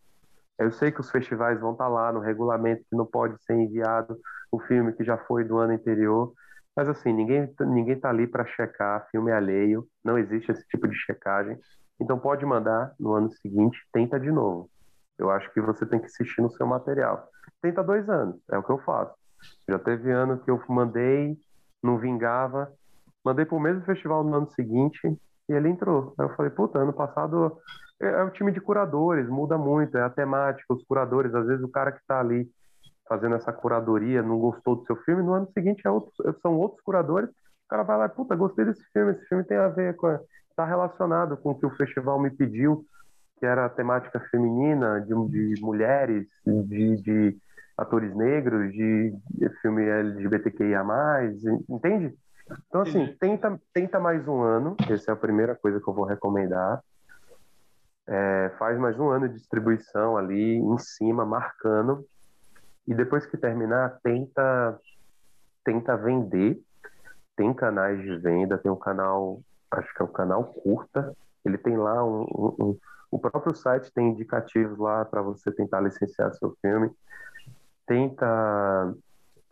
Eu 0.58 0.72
sei 0.72 0.90
que 0.90 1.00
os 1.00 1.10
festivais 1.10 1.60
vão 1.60 1.72
estar 1.72 1.84
tá 1.84 1.90
lá 1.90 2.10
no 2.10 2.20
regulamento 2.20 2.82
que 2.88 2.96
não 2.96 3.04
pode 3.04 3.36
ser 3.44 3.54
enviado 3.54 4.18
o 4.50 4.58
filme 4.58 4.94
que 4.94 5.04
já 5.04 5.18
foi 5.18 5.44
do 5.44 5.58
ano 5.58 5.74
anterior, 5.74 6.32
mas 6.74 6.88
assim, 6.88 7.12
ninguém 7.12 7.52
ninguém 7.60 8.00
tá 8.00 8.08
ali 8.08 8.26
para 8.26 8.46
checar 8.46 9.06
filme 9.10 9.30
alheio, 9.30 9.86
não 10.02 10.16
existe 10.16 10.50
esse 10.50 10.66
tipo 10.68 10.88
de 10.88 10.96
checagem. 10.96 11.58
Então 12.00 12.18
pode 12.18 12.46
mandar 12.46 12.94
no 12.98 13.12
ano 13.12 13.30
seguinte, 13.30 13.78
tenta 13.92 14.18
de 14.18 14.30
novo. 14.30 14.70
Eu 15.18 15.30
acho 15.30 15.52
que 15.52 15.60
você 15.60 15.84
tem 15.84 15.98
que 15.98 16.06
insistir 16.06 16.40
no 16.40 16.50
seu 16.50 16.66
material. 16.66 17.28
Tenta 17.60 17.84
dois 17.84 18.08
anos, 18.08 18.40
é 18.50 18.56
o 18.56 18.62
que 18.62 18.72
eu 18.72 18.78
faço. 18.78 19.14
Já 19.68 19.78
teve 19.78 20.10
ano 20.10 20.38
que 20.38 20.50
eu 20.50 20.62
mandei, 20.68 21.36
não 21.82 21.98
vingava, 21.98 22.72
Mandei 23.26 23.44
pro 23.44 23.58
mesmo 23.58 23.82
festival 23.82 24.22
no 24.22 24.36
ano 24.36 24.50
seguinte 24.52 25.00
e 25.48 25.52
ele 25.52 25.68
entrou. 25.68 26.14
Aí 26.16 26.26
eu 26.26 26.36
falei, 26.36 26.48
puta, 26.48 26.78
ano 26.78 26.92
passado 26.92 27.58
é, 28.00 28.06
é 28.06 28.22
o 28.22 28.30
time 28.30 28.52
de 28.52 28.60
curadores, 28.60 29.28
muda 29.28 29.58
muito, 29.58 29.98
é 29.98 30.02
a 30.02 30.08
temática, 30.08 30.72
os 30.72 30.84
curadores, 30.84 31.34
às 31.34 31.44
vezes 31.44 31.64
o 31.64 31.68
cara 31.68 31.90
que 31.90 31.98
está 31.98 32.20
ali 32.20 32.48
fazendo 33.08 33.34
essa 33.34 33.52
curadoria 33.52 34.22
não 34.22 34.38
gostou 34.38 34.76
do 34.76 34.86
seu 34.86 34.94
filme, 34.98 35.24
no 35.24 35.32
ano 35.32 35.48
seguinte 35.52 35.82
é 35.84 35.90
outro, 35.90 36.12
são 36.40 36.56
outros 36.56 36.80
curadores, 36.82 37.28
o 37.28 37.68
cara 37.68 37.82
vai 37.82 37.98
lá, 37.98 38.08
puta, 38.08 38.36
gostei 38.36 38.64
desse 38.64 38.84
filme, 38.92 39.10
esse 39.10 39.26
filme 39.26 39.42
tem 39.42 39.56
a 39.56 39.66
ver 39.66 39.96
com, 39.96 40.08
está 40.48 40.64
relacionado 40.64 41.36
com 41.36 41.50
o 41.50 41.58
que 41.58 41.66
o 41.66 41.76
festival 41.76 42.20
me 42.20 42.30
pediu, 42.30 42.84
que 43.40 43.46
era 43.46 43.66
a 43.66 43.70
temática 43.70 44.20
feminina, 44.30 45.00
de, 45.00 45.54
de 45.54 45.60
mulheres, 45.60 46.28
de, 46.46 47.02
de 47.02 47.36
atores 47.76 48.14
negros, 48.14 48.72
de, 48.72 49.12
de 49.30 49.48
filme 49.60 49.84
LGBTQIA+, 49.84 50.84
entende? 51.68 52.14
Então, 52.68 52.82
assim, 52.82 53.14
tenta, 53.18 53.60
tenta 53.72 53.98
mais 53.98 54.26
um 54.28 54.42
ano, 54.42 54.76
essa 54.88 55.10
é 55.10 55.14
a 55.14 55.16
primeira 55.16 55.54
coisa 55.54 55.80
que 55.80 55.88
eu 55.88 55.94
vou 55.94 56.04
recomendar. 56.04 56.82
É, 58.06 58.52
faz 58.58 58.78
mais 58.78 58.98
um 58.98 59.08
ano 59.08 59.28
de 59.28 59.34
distribuição 59.34 60.16
ali 60.16 60.56
em 60.56 60.78
cima, 60.78 61.24
marcando. 61.24 62.06
E 62.86 62.94
depois 62.94 63.26
que 63.26 63.36
terminar, 63.36 63.98
tenta, 64.02 64.78
tenta 65.64 65.96
vender. 65.96 66.60
Tem 67.36 67.52
canais 67.52 68.00
de 68.00 68.16
venda, 68.16 68.56
tem 68.56 68.70
um 68.70 68.78
canal, 68.78 69.40
acho 69.72 69.92
que 69.92 70.00
é 70.00 70.04
um 70.04 70.12
canal 70.12 70.44
curta. 70.44 71.12
Ele 71.44 71.58
tem 71.58 71.76
lá 71.76 72.04
um, 72.04 72.22
um, 72.22 72.56
um 72.60 72.78
o 73.10 73.18
próprio 73.18 73.54
site 73.54 73.92
tem 73.92 74.10
indicativos 74.10 74.78
lá 74.78 75.04
para 75.04 75.22
você 75.22 75.50
tentar 75.52 75.80
licenciar 75.80 76.32
seu 76.34 76.56
filme. 76.60 76.90
tenta 77.86 78.94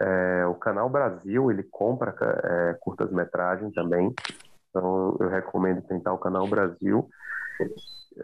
é, 0.01 0.47
o 0.47 0.55
canal 0.55 0.89
Brasil 0.89 1.51
ele 1.51 1.63
compra 1.63 2.15
é, 2.21 2.75
curtas 2.81 3.11
metragens 3.11 3.73
também. 3.75 4.13
Então 4.71 5.17
eu 5.21 5.29
recomendo 5.29 5.83
tentar 5.83 6.13
o 6.13 6.19
canal 6.19 6.47
Brasil. 6.49 7.09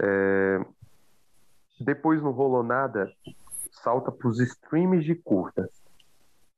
É, 0.01 0.61
depois 1.81 2.23
não 2.23 2.33
rolou 2.33 2.63
nada 2.63 3.11
salta 3.71 4.11
para 4.13 4.29
os 4.29 4.39
streams 4.41 5.05
de 5.05 5.15
curtas 5.15 5.71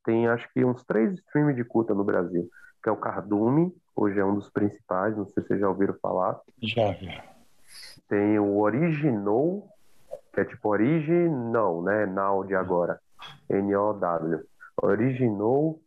tem 0.03 0.27
acho 0.27 0.51
que 0.51 0.65
uns 0.65 0.83
três 0.83 1.13
streams 1.13 1.55
de 1.55 1.63
curta 1.63 1.93
no 1.93 2.03
Brasil 2.03 2.49
que 2.81 2.89
é 2.89 2.91
o 2.91 2.97
Cardume 2.97 3.73
hoje 3.95 4.19
é 4.19 4.25
um 4.25 4.35
dos 4.35 4.49
principais 4.49 5.15
não 5.15 5.25
sei 5.25 5.41
se 5.43 5.47
vocês 5.47 5.59
já 5.59 5.69
ouviram 5.69 5.95
falar. 6.01 6.39
Já 6.61 6.93
já 6.93 7.23
tem 8.09 8.37
o 8.39 8.57
Original 8.57 9.67
que 10.33 10.41
é 10.41 10.45
tipo 10.45 10.69
Original 10.69 11.81
né? 11.83 12.05
Now 12.05 12.43
de 12.43 12.55
agora. 12.55 12.99
N-O-W. 13.49 14.43
Originou 14.81 15.81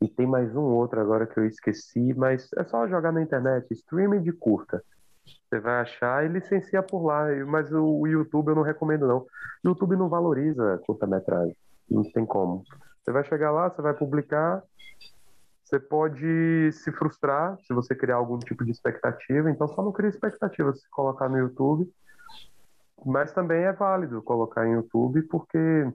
e 0.00 0.08
tem 0.08 0.26
mais 0.26 0.54
um 0.54 0.62
outro 0.62 1.00
agora 1.00 1.26
que 1.26 1.38
eu 1.38 1.46
esqueci, 1.46 2.12
mas 2.14 2.48
é 2.56 2.64
só 2.64 2.86
jogar 2.88 3.12
na 3.12 3.22
internet, 3.22 3.66
streaming 3.72 4.22
de 4.22 4.32
curta. 4.32 4.82
Você 5.24 5.60
vai 5.60 5.80
achar 5.80 6.24
e 6.24 6.28
licencia 6.28 6.82
por 6.82 7.04
lá, 7.04 7.26
mas 7.46 7.72
o 7.72 8.06
YouTube 8.06 8.48
eu 8.48 8.56
não 8.56 8.62
recomendo 8.62 9.06
não. 9.06 9.18
O 9.18 9.68
YouTube 9.68 9.96
não 9.96 10.08
valoriza 10.08 10.80
curta-metragem, 10.86 11.56
não 11.88 12.02
tem 12.02 12.26
como. 12.26 12.64
Você 13.02 13.12
vai 13.12 13.24
chegar 13.24 13.50
lá, 13.50 13.68
você 13.68 13.80
vai 13.80 13.94
publicar, 13.94 14.62
você 15.64 15.78
pode 15.78 16.70
se 16.72 16.90
frustrar 16.92 17.56
se 17.60 17.72
você 17.72 17.94
criar 17.94 18.16
algum 18.16 18.38
tipo 18.38 18.64
de 18.64 18.72
expectativa, 18.72 19.50
então 19.50 19.68
só 19.68 19.82
não 19.82 19.92
cria 19.92 20.10
expectativa 20.10 20.72
se 20.74 20.88
colocar 20.90 21.28
no 21.28 21.38
YouTube. 21.38 21.90
Mas 23.04 23.32
também 23.32 23.62
é 23.64 23.72
válido 23.72 24.22
colocar 24.22 24.66
em 24.66 24.72
YouTube 24.72 25.22
porque 25.22 25.90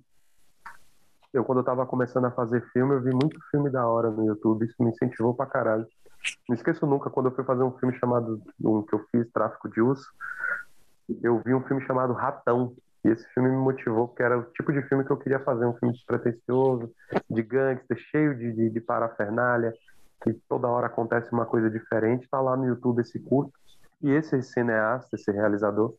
eu, 1.37 1.43
quando 1.43 1.59
eu 1.59 1.63
tava 1.63 1.85
começando 1.85 2.25
a 2.25 2.31
fazer 2.31 2.61
filme, 2.71 2.95
eu 2.95 3.01
vi 3.01 3.11
muito 3.11 3.39
filme 3.51 3.69
da 3.69 3.87
hora 3.87 4.09
no 4.09 4.25
YouTube, 4.25 4.65
isso 4.65 4.75
me 4.79 4.89
incentivou 4.89 5.33
pra 5.33 5.45
caralho. 5.45 5.85
Não 6.49 6.55
esqueço 6.55 6.85
nunca, 6.85 7.09
quando 7.09 7.27
eu 7.27 7.35
fui 7.35 7.43
fazer 7.43 7.63
um 7.63 7.77
filme 7.77 7.97
chamado, 7.97 8.41
um 8.63 8.81
que 8.81 8.93
eu 8.93 9.05
fiz, 9.11 9.31
Tráfico 9.31 9.69
de 9.69 9.81
Urso, 9.81 10.09
eu 11.23 11.41
vi 11.45 11.53
um 11.53 11.63
filme 11.63 11.81
chamado 11.85 12.13
Ratão, 12.13 12.73
e 13.05 13.09
esse 13.09 13.25
filme 13.33 13.49
me 13.49 13.57
motivou, 13.57 14.07
porque 14.07 14.23
era 14.23 14.37
o 14.37 14.43
tipo 14.43 14.73
de 14.73 14.81
filme 14.83 15.05
que 15.05 15.11
eu 15.11 15.17
queria 15.17 15.39
fazer, 15.39 15.65
um 15.65 15.75
filme 15.75 15.93
despretensioso, 15.93 16.91
de 17.29 17.43
gangster, 17.43 17.97
cheio 17.97 18.35
de, 18.35 18.51
de, 18.51 18.69
de 18.69 18.81
parafernália, 18.81 19.73
que 20.23 20.33
toda 20.49 20.67
hora 20.67 20.87
acontece 20.87 21.31
uma 21.31 21.45
coisa 21.45 21.69
diferente, 21.69 22.27
tá 22.29 22.41
lá 22.41 22.57
no 22.57 22.65
YouTube 22.65 23.01
esse 23.01 23.19
curto, 23.19 23.53
e 24.01 24.11
esse 24.11 24.41
cineasta, 24.41 25.15
esse 25.15 25.31
realizador, 25.31 25.93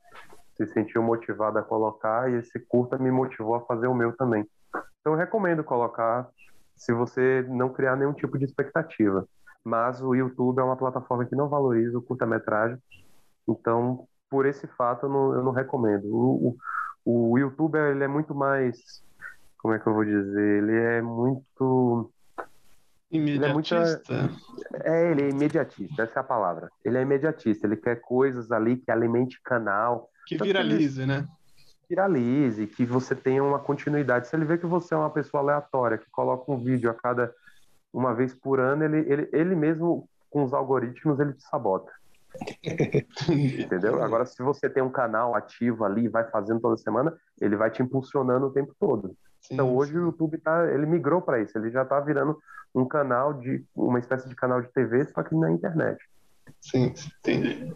se 0.56 0.66
sentiu 0.66 1.02
motivado 1.02 1.58
a 1.58 1.62
colocar, 1.62 2.30
e 2.30 2.34
esse 2.34 2.58
curta 2.58 2.98
me 2.98 3.10
motivou 3.10 3.54
a 3.54 3.60
fazer 3.60 3.86
o 3.86 3.94
meu 3.94 4.14
também. 4.16 4.44
Então, 5.08 5.14
eu 5.14 5.18
recomendo 5.18 5.64
colocar 5.64 6.28
se 6.76 6.92
você 6.92 7.42
não 7.48 7.70
criar 7.70 7.96
nenhum 7.96 8.12
tipo 8.12 8.38
de 8.38 8.44
expectativa. 8.44 9.26
Mas 9.64 10.02
o 10.02 10.14
YouTube 10.14 10.58
é 10.58 10.62
uma 10.62 10.76
plataforma 10.76 11.24
que 11.24 11.34
não 11.34 11.48
valoriza 11.48 11.96
o 11.96 12.02
curta-metragem, 12.02 12.78
então, 13.48 14.06
por 14.28 14.44
esse 14.44 14.66
fato, 14.66 15.06
eu 15.06 15.10
não, 15.10 15.34
eu 15.34 15.42
não 15.42 15.52
recomendo. 15.52 16.04
O, 16.04 16.56
o, 17.04 17.32
o 17.32 17.38
YouTube 17.38 17.78
ele 17.78 18.04
é 18.04 18.08
muito 18.08 18.34
mais. 18.34 19.02
Como 19.56 19.72
é 19.72 19.78
que 19.78 19.86
eu 19.86 19.94
vou 19.94 20.04
dizer? 20.04 20.62
Ele 20.62 20.76
é 20.76 21.00
muito. 21.00 22.12
Imediatista. 23.10 24.12
Ele 24.12 24.20
é, 24.20 24.22
muita... 24.22 24.90
é, 24.90 25.10
ele 25.10 25.22
é 25.22 25.28
imediatista, 25.30 26.02
essa 26.02 26.18
é 26.18 26.20
a 26.20 26.24
palavra. 26.24 26.70
Ele 26.84 26.98
é 26.98 27.02
imediatista, 27.02 27.66
ele 27.66 27.76
quer 27.76 27.96
coisas 27.96 28.52
ali 28.52 28.76
que 28.76 28.90
alimente 28.90 29.40
canal. 29.42 30.10
Que 30.26 30.36
viralize, 30.36 31.06
né? 31.06 31.26
Viralize, 31.88 32.66
que 32.66 32.84
você 32.84 33.14
tenha 33.14 33.42
uma 33.42 33.58
continuidade. 33.58 34.28
Se 34.28 34.36
ele 34.36 34.44
vê 34.44 34.58
que 34.58 34.66
você 34.66 34.94
é 34.94 34.96
uma 34.96 35.10
pessoa 35.10 35.42
aleatória, 35.42 35.98
que 35.98 36.10
coloca 36.10 36.50
um 36.50 36.58
vídeo 36.58 36.90
a 36.90 36.94
cada 36.94 37.32
uma 37.92 38.14
vez 38.14 38.34
por 38.34 38.60
ano, 38.60 38.84
ele, 38.84 38.98
ele, 39.10 39.28
ele 39.32 39.54
mesmo, 39.54 40.08
com 40.30 40.44
os 40.44 40.52
algoritmos, 40.52 41.18
ele 41.18 41.32
te 41.32 41.42
sabota. 41.42 41.90
Entendeu? 43.28 44.02
Agora, 44.02 44.26
se 44.26 44.42
você 44.42 44.68
tem 44.68 44.82
um 44.82 44.90
canal 44.90 45.34
ativo 45.34 45.84
ali 45.84 46.04
e 46.04 46.08
vai 46.08 46.24
fazendo 46.24 46.60
toda 46.60 46.76
semana, 46.76 47.16
ele 47.40 47.56
vai 47.56 47.70
te 47.70 47.82
impulsionando 47.82 48.46
o 48.46 48.52
tempo 48.52 48.74
todo. 48.78 49.16
Sim, 49.40 49.54
então, 49.54 49.74
hoje 49.74 49.92
sim. 49.92 49.98
o 49.98 50.02
YouTube 50.02 50.38
tá, 50.38 50.70
ele 50.70 50.84
migrou 50.84 51.22
para 51.22 51.40
isso, 51.40 51.56
ele 51.56 51.70
já 51.70 51.82
está 51.82 51.98
virando 52.00 52.38
um 52.74 52.86
canal 52.86 53.32
de 53.32 53.64
uma 53.74 53.98
espécie 53.98 54.28
de 54.28 54.34
canal 54.34 54.60
de 54.60 54.68
TV, 54.68 55.04
só 55.06 55.22
que 55.22 55.34
na 55.34 55.50
internet. 55.50 55.98
Sim, 56.60 56.92
entendi. 57.18 57.72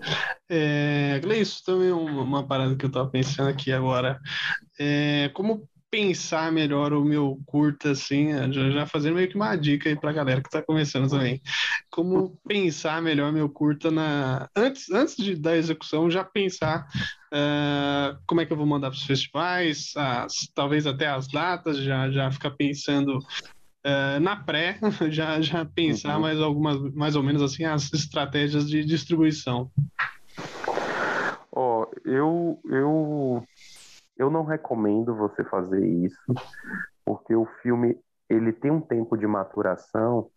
É, 0.48 1.18
Gleison, 1.20 1.62
também 1.64 1.92
uma, 1.92 2.22
uma 2.22 2.46
parada 2.46 2.76
que 2.76 2.84
eu 2.84 2.88
estava 2.88 3.08
pensando 3.08 3.48
aqui 3.48 3.72
agora. 3.72 4.20
É, 4.78 5.30
como 5.34 5.68
pensar 5.92 6.50
melhor 6.50 6.94
o 6.94 7.04
meu 7.04 7.38
curta, 7.44 7.90
assim, 7.90 8.32
é, 8.32 8.50
já, 8.50 8.70
já 8.70 8.86
fazendo 8.86 9.16
meio 9.16 9.28
que 9.28 9.36
uma 9.36 9.54
dica 9.54 9.90
aí 9.90 9.94
pra 9.94 10.10
galera 10.10 10.40
que 10.40 10.48
está 10.48 10.62
começando 10.62 11.10
também. 11.10 11.40
Como 11.90 12.38
pensar 12.48 13.02
melhor 13.02 13.30
meu 13.30 13.48
curta 13.48 13.90
na. 13.90 14.48
Antes, 14.56 14.90
antes 14.90 15.16
de, 15.16 15.36
da 15.36 15.54
execução, 15.54 16.10
já 16.10 16.24
pensar 16.24 16.86
uh, 17.32 18.18
como 18.26 18.40
é 18.40 18.46
que 18.46 18.52
eu 18.52 18.56
vou 18.56 18.64
mandar 18.64 18.88
para 18.88 18.96
os 18.96 19.04
festivais, 19.04 19.92
as, 19.94 20.32
talvez 20.54 20.86
até 20.86 21.08
as 21.08 21.28
datas, 21.28 21.76
já, 21.76 22.10
já 22.10 22.30
ficar 22.30 22.52
pensando 22.52 23.18
uh, 23.86 24.20
na 24.20 24.36
pré 24.36 24.78
já, 25.10 25.40
já 25.40 25.64
pensar 25.64 26.16
uhum. 26.16 26.22
mais 26.22 26.40
algumas, 26.40 26.94
mais 26.94 27.16
ou 27.16 27.22
menos 27.22 27.42
assim, 27.42 27.64
as 27.64 27.92
estratégias 27.92 28.68
de 28.68 28.84
distribuição. 28.84 29.70
Ó, 31.54 31.82
oh, 31.82 32.08
eu, 32.08 32.60
eu, 32.64 33.44
eu 34.16 34.30
não 34.30 34.44
recomendo 34.44 35.14
você 35.14 35.44
fazer 35.44 35.84
isso, 35.86 36.34
porque 37.04 37.34
o 37.34 37.46
filme 37.62 37.98
ele 38.28 38.52
tem 38.52 38.70
um 38.70 38.80
tempo 38.80 39.16
de 39.16 39.26
maturação. 39.26 40.30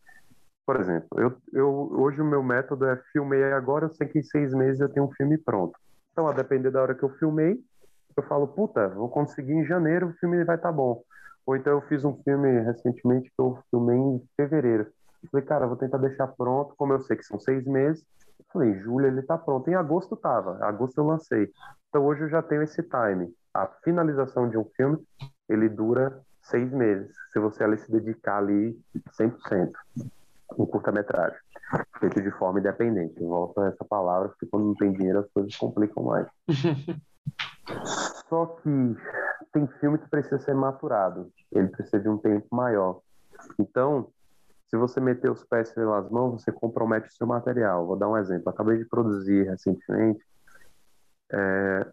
Por 0.65 0.79
exemplo, 0.79 1.07
eu, 1.17 1.37
eu, 1.53 1.69
hoje 1.93 2.21
o 2.21 2.25
meu 2.25 2.43
método 2.43 2.85
é 2.85 3.01
filmei 3.13 3.43
agora, 3.53 3.85
eu 3.85 3.93
sei 3.93 4.07
que 4.07 4.19
em 4.19 4.23
seis 4.23 4.53
meses 4.53 4.81
eu 4.81 4.89
tenho 4.89 5.05
um 5.05 5.11
filme 5.11 5.37
pronto. 5.37 5.77
Então, 6.11 6.27
a 6.27 6.33
depender 6.33 6.71
da 6.71 6.81
hora 6.81 6.95
que 6.95 7.03
eu 7.03 7.09
filmei, 7.17 7.57
eu 8.17 8.23
falo, 8.23 8.47
puta, 8.47 8.89
vou 8.89 9.09
conseguir 9.09 9.53
em 9.53 9.65
janeiro, 9.65 10.07
o 10.07 10.13
filme 10.13 10.43
vai 10.43 10.55
estar 10.55 10.69
tá 10.69 10.73
bom. 10.73 11.01
Ou 11.45 11.55
então 11.55 11.73
eu 11.73 11.81
fiz 11.81 12.03
um 12.03 12.15
filme 12.23 12.59
recentemente 12.61 13.29
que 13.29 13.39
eu 13.39 13.59
filmei 13.69 13.97
em 13.97 14.21
fevereiro. 14.35 14.87
falei, 15.31 15.45
cara, 15.45 15.67
vou 15.67 15.77
tentar 15.77 15.97
deixar 15.97 16.27
pronto, 16.27 16.73
como 16.75 16.93
eu 16.93 17.01
sei 17.01 17.15
que 17.15 17.23
são 17.23 17.39
seis 17.39 17.65
meses. 17.65 18.03
falei, 18.51 18.71
em 18.71 18.79
julho 18.79 19.07
ele 19.07 19.21
tá 19.21 19.37
pronto. 19.37 19.69
Em 19.69 19.75
agosto 19.75 20.15
tava, 20.15 20.57
em 20.59 20.63
agosto 20.63 20.97
eu 20.97 21.05
lancei. 21.05 21.51
Então 21.89 22.03
hoje 22.05 22.23
eu 22.23 22.29
já 22.29 22.41
tenho 22.41 22.63
esse 22.63 22.81
time. 22.81 23.31
A 23.53 23.67
finalização 23.83 24.49
de 24.49 24.57
um 24.57 24.65
filme, 24.75 24.97
ele 25.47 25.69
dura 25.69 26.21
seis 26.41 26.71
meses, 26.71 27.11
se 27.31 27.39
você 27.39 27.63
ali 27.63 27.77
se 27.77 27.91
dedicar 27.91 28.37
ali 28.37 28.77
100%. 29.19 29.71
Um 30.57 30.65
curta-metragem, 30.65 31.37
feito 31.99 32.21
de 32.21 32.31
forma 32.31 32.59
independente. 32.59 33.19
Volto 33.19 33.59
a 33.61 33.67
essa 33.67 33.83
palavra, 33.83 34.29
porque 34.29 34.45
quando 34.45 34.65
não 34.65 34.75
tem 34.75 34.93
dinheiro 34.93 35.19
as 35.19 35.29
coisas 35.31 35.55
complicam 35.55 36.03
mais. 36.03 36.27
Só 38.29 38.45
que 38.45 38.95
tem 39.51 39.67
filme 39.79 39.97
que 39.97 40.09
precisa 40.09 40.39
ser 40.39 40.53
maturado, 40.53 41.31
ele 41.51 41.67
precisa 41.67 41.99
de 41.99 42.09
um 42.09 42.17
tempo 42.17 42.47
maior. 42.51 43.01
Então, 43.59 44.09
se 44.67 44.77
você 44.77 44.99
meter 44.99 45.31
os 45.31 45.43
pés 45.43 45.71
pelas 45.71 46.09
mãos, 46.09 46.41
você 46.41 46.51
compromete 46.51 47.07
o 47.07 47.13
seu 47.13 47.27
material. 47.27 47.85
Vou 47.85 47.95
dar 47.95 48.09
um 48.09 48.17
exemplo. 48.17 48.49
Acabei 48.49 48.77
de 48.77 48.85
produzir 48.85 49.43
recentemente, 49.43 50.23
é, 51.31 51.87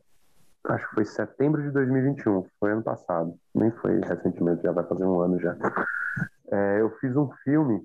acho 0.64 0.88
que 0.88 0.94
foi 0.94 1.04
setembro 1.04 1.62
de 1.62 1.70
2021, 1.70 2.46
foi 2.60 2.72
ano 2.72 2.82
passado, 2.82 3.34
nem 3.54 3.70
foi 3.70 4.00
recentemente, 4.00 4.62
já 4.62 4.72
vai 4.72 4.84
fazer 4.84 5.04
um 5.04 5.20
ano 5.20 5.38
já. 5.40 5.56
É, 6.50 6.80
eu 6.80 6.90
fiz 6.98 7.16
um 7.16 7.30
filme 7.42 7.84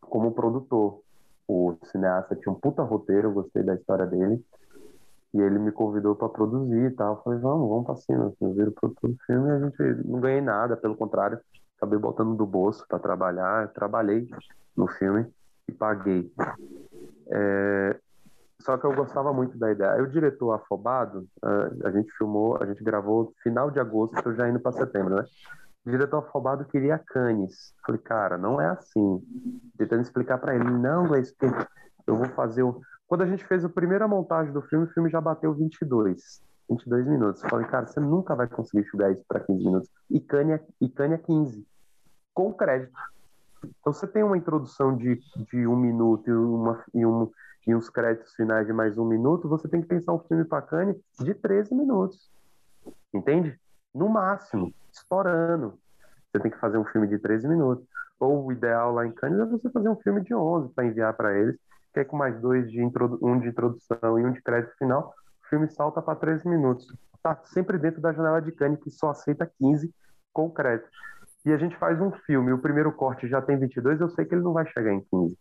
como 0.00 0.32
produtor. 0.32 1.02
O 1.46 1.76
cineasta 1.84 2.34
tinha 2.36 2.52
um 2.52 2.58
puta 2.58 2.82
roteiro, 2.82 3.28
eu 3.28 3.32
gostei 3.32 3.62
da 3.62 3.74
história 3.74 4.06
dele. 4.06 4.42
E 5.34 5.40
ele 5.40 5.58
me 5.58 5.72
convidou 5.72 6.14
para 6.14 6.28
produzir 6.28 6.86
e 6.86 6.90
tal. 6.90 7.16
Eu 7.16 7.22
falei, 7.22 7.38
vamos, 7.38 7.68
vamos 7.68 7.86
pra 7.86 7.96
cima. 7.96 8.32
Eu 8.40 8.52
viro 8.52 8.72
produtor 8.72 9.10
do 9.10 9.16
filme 9.24 9.48
e 9.48 9.52
a 9.52 9.58
gente 9.60 10.06
não 10.06 10.20
ganhei 10.20 10.40
nada, 10.40 10.76
pelo 10.76 10.96
contrário, 10.96 11.38
acabei 11.76 11.98
botando 11.98 12.36
do 12.36 12.46
bolso 12.46 12.84
para 12.86 12.98
trabalhar. 12.98 13.68
Trabalhei 13.68 14.28
no 14.76 14.86
filme 14.86 15.26
e 15.68 15.72
paguei. 15.72 16.32
É... 17.30 17.98
Só 18.60 18.78
que 18.78 18.84
eu 18.84 18.94
gostava 18.94 19.32
muito 19.32 19.58
da 19.58 19.72
ideia. 19.72 19.92
Aí 19.92 20.02
o 20.02 20.06
diretor 20.06 20.52
afobado, 20.52 21.26
a 21.84 21.90
gente 21.90 22.12
filmou, 22.12 22.58
a 22.62 22.66
gente 22.66 22.84
gravou 22.84 23.32
final 23.42 23.70
de 23.72 23.80
agosto, 23.80 24.34
já 24.34 24.48
indo 24.48 24.60
para 24.60 24.70
setembro, 24.70 25.16
né? 25.16 25.24
O 25.84 25.90
diretor 25.90 26.18
afobado 26.18 26.64
queria 26.66 26.96
Cannes. 26.96 27.74
Falei, 27.84 28.00
cara, 28.00 28.38
não 28.38 28.60
é 28.60 28.68
assim. 28.68 29.20
Tentando 29.76 30.02
explicar 30.02 30.38
para 30.38 30.54
ele, 30.54 30.70
não, 30.70 31.12
é 31.12 31.20
isso 31.20 31.34
que 31.36 31.46
eu 32.06 32.16
vou 32.16 32.26
fazer 32.36 32.62
o 32.62 32.80
quando 33.12 33.24
a 33.24 33.26
gente 33.26 33.44
fez 33.44 33.62
a 33.62 33.68
primeira 33.68 34.08
montagem 34.08 34.54
do 34.54 34.62
filme, 34.62 34.86
o 34.86 34.90
filme 34.94 35.10
já 35.10 35.20
bateu 35.20 35.52
22, 35.52 36.42
22 36.70 37.06
minutos. 37.06 37.42
Eu 37.42 37.50
falei, 37.50 37.66
cara, 37.66 37.86
você 37.86 38.00
nunca 38.00 38.34
vai 38.34 38.48
conseguir 38.48 38.86
enxugar 38.86 39.12
isso 39.12 39.22
para 39.28 39.38
15 39.38 39.62
minutos. 39.62 39.90
E 40.08 40.18
Kanye, 40.18 40.58
e 40.80 40.88
Kanye 40.88 41.16
é 41.16 41.18
15, 41.18 41.62
com 42.32 42.54
crédito. 42.54 42.98
Então 43.62 43.92
você 43.92 44.06
tem 44.06 44.22
uma 44.22 44.38
introdução 44.38 44.96
de, 44.96 45.20
de 45.36 45.66
um 45.66 45.76
minuto 45.76 46.26
e, 46.26 46.32
uma, 46.32 46.82
e, 46.94 47.04
um, 47.04 47.30
e 47.66 47.74
uns 47.74 47.90
créditos 47.90 48.34
finais 48.34 48.66
de 48.66 48.72
mais 48.72 48.96
um 48.96 49.04
minuto, 49.04 49.46
você 49.46 49.68
tem 49.68 49.82
que 49.82 49.88
pensar 49.88 50.14
um 50.14 50.20
filme 50.20 50.46
para 50.46 50.62
Kanye 50.62 50.98
de 51.20 51.34
13 51.34 51.74
minutos. 51.74 52.30
Entende? 53.12 53.60
No 53.94 54.08
máximo, 54.08 54.72
estourando. 54.90 55.78
você 56.32 56.40
tem 56.40 56.50
que 56.50 56.58
fazer 56.58 56.78
um 56.78 56.84
filme 56.86 57.06
de 57.08 57.18
13 57.18 57.46
minutos. 57.46 57.86
Ou 58.18 58.46
o 58.46 58.52
ideal 58.52 58.90
lá 58.94 59.06
em 59.06 59.12
Cannes 59.12 59.38
é 59.38 59.44
você 59.44 59.68
fazer 59.68 59.90
um 59.90 59.96
filme 59.96 60.22
de 60.22 60.34
11 60.34 60.72
para 60.72 60.86
enviar 60.86 61.12
para 61.12 61.36
eles, 61.36 61.58
que 61.92 62.00
é 62.00 62.04
com 62.04 62.16
mais 62.16 62.40
dois 62.40 62.70
de 62.70 62.82
um 62.82 63.38
de 63.38 63.48
introdução 63.48 64.18
e 64.18 64.24
um 64.24 64.32
de 64.32 64.42
crédito 64.42 64.76
final, 64.78 65.14
o 65.44 65.48
filme 65.48 65.68
salta 65.68 66.00
para 66.00 66.18
13 66.18 66.48
minutos. 66.48 66.86
Tá 67.22 67.38
sempre 67.44 67.78
dentro 67.78 68.00
da 68.00 68.12
janela 68.12 68.40
de 68.40 68.50
Cannes, 68.52 68.80
que 68.80 68.90
só 68.90 69.10
aceita 69.10 69.50
15 69.58 69.92
com 70.32 70.50
crédito. 70.50 70.88
E 71.44 71.52
a 71.52 71.56
gente 71.56 71.76
faz 71.76 72.00
um 72.00 72.10
filme, 72.10 72.52
o 72.52 72.58
primeiro 72.58 72.92
corte 72.92 73.28
já 73.28 73.42
tem 73.42 73.58
22, 73.58 74.00
eu 74.00 74.08
sei 74.08 74.24
que 74.24 74.34
ele 74.34 74.42
não 74.42 74.52
vai 74.52 74.66
chegar 74.66 74.92
em 74.92 75.00
15. 75.00 75.36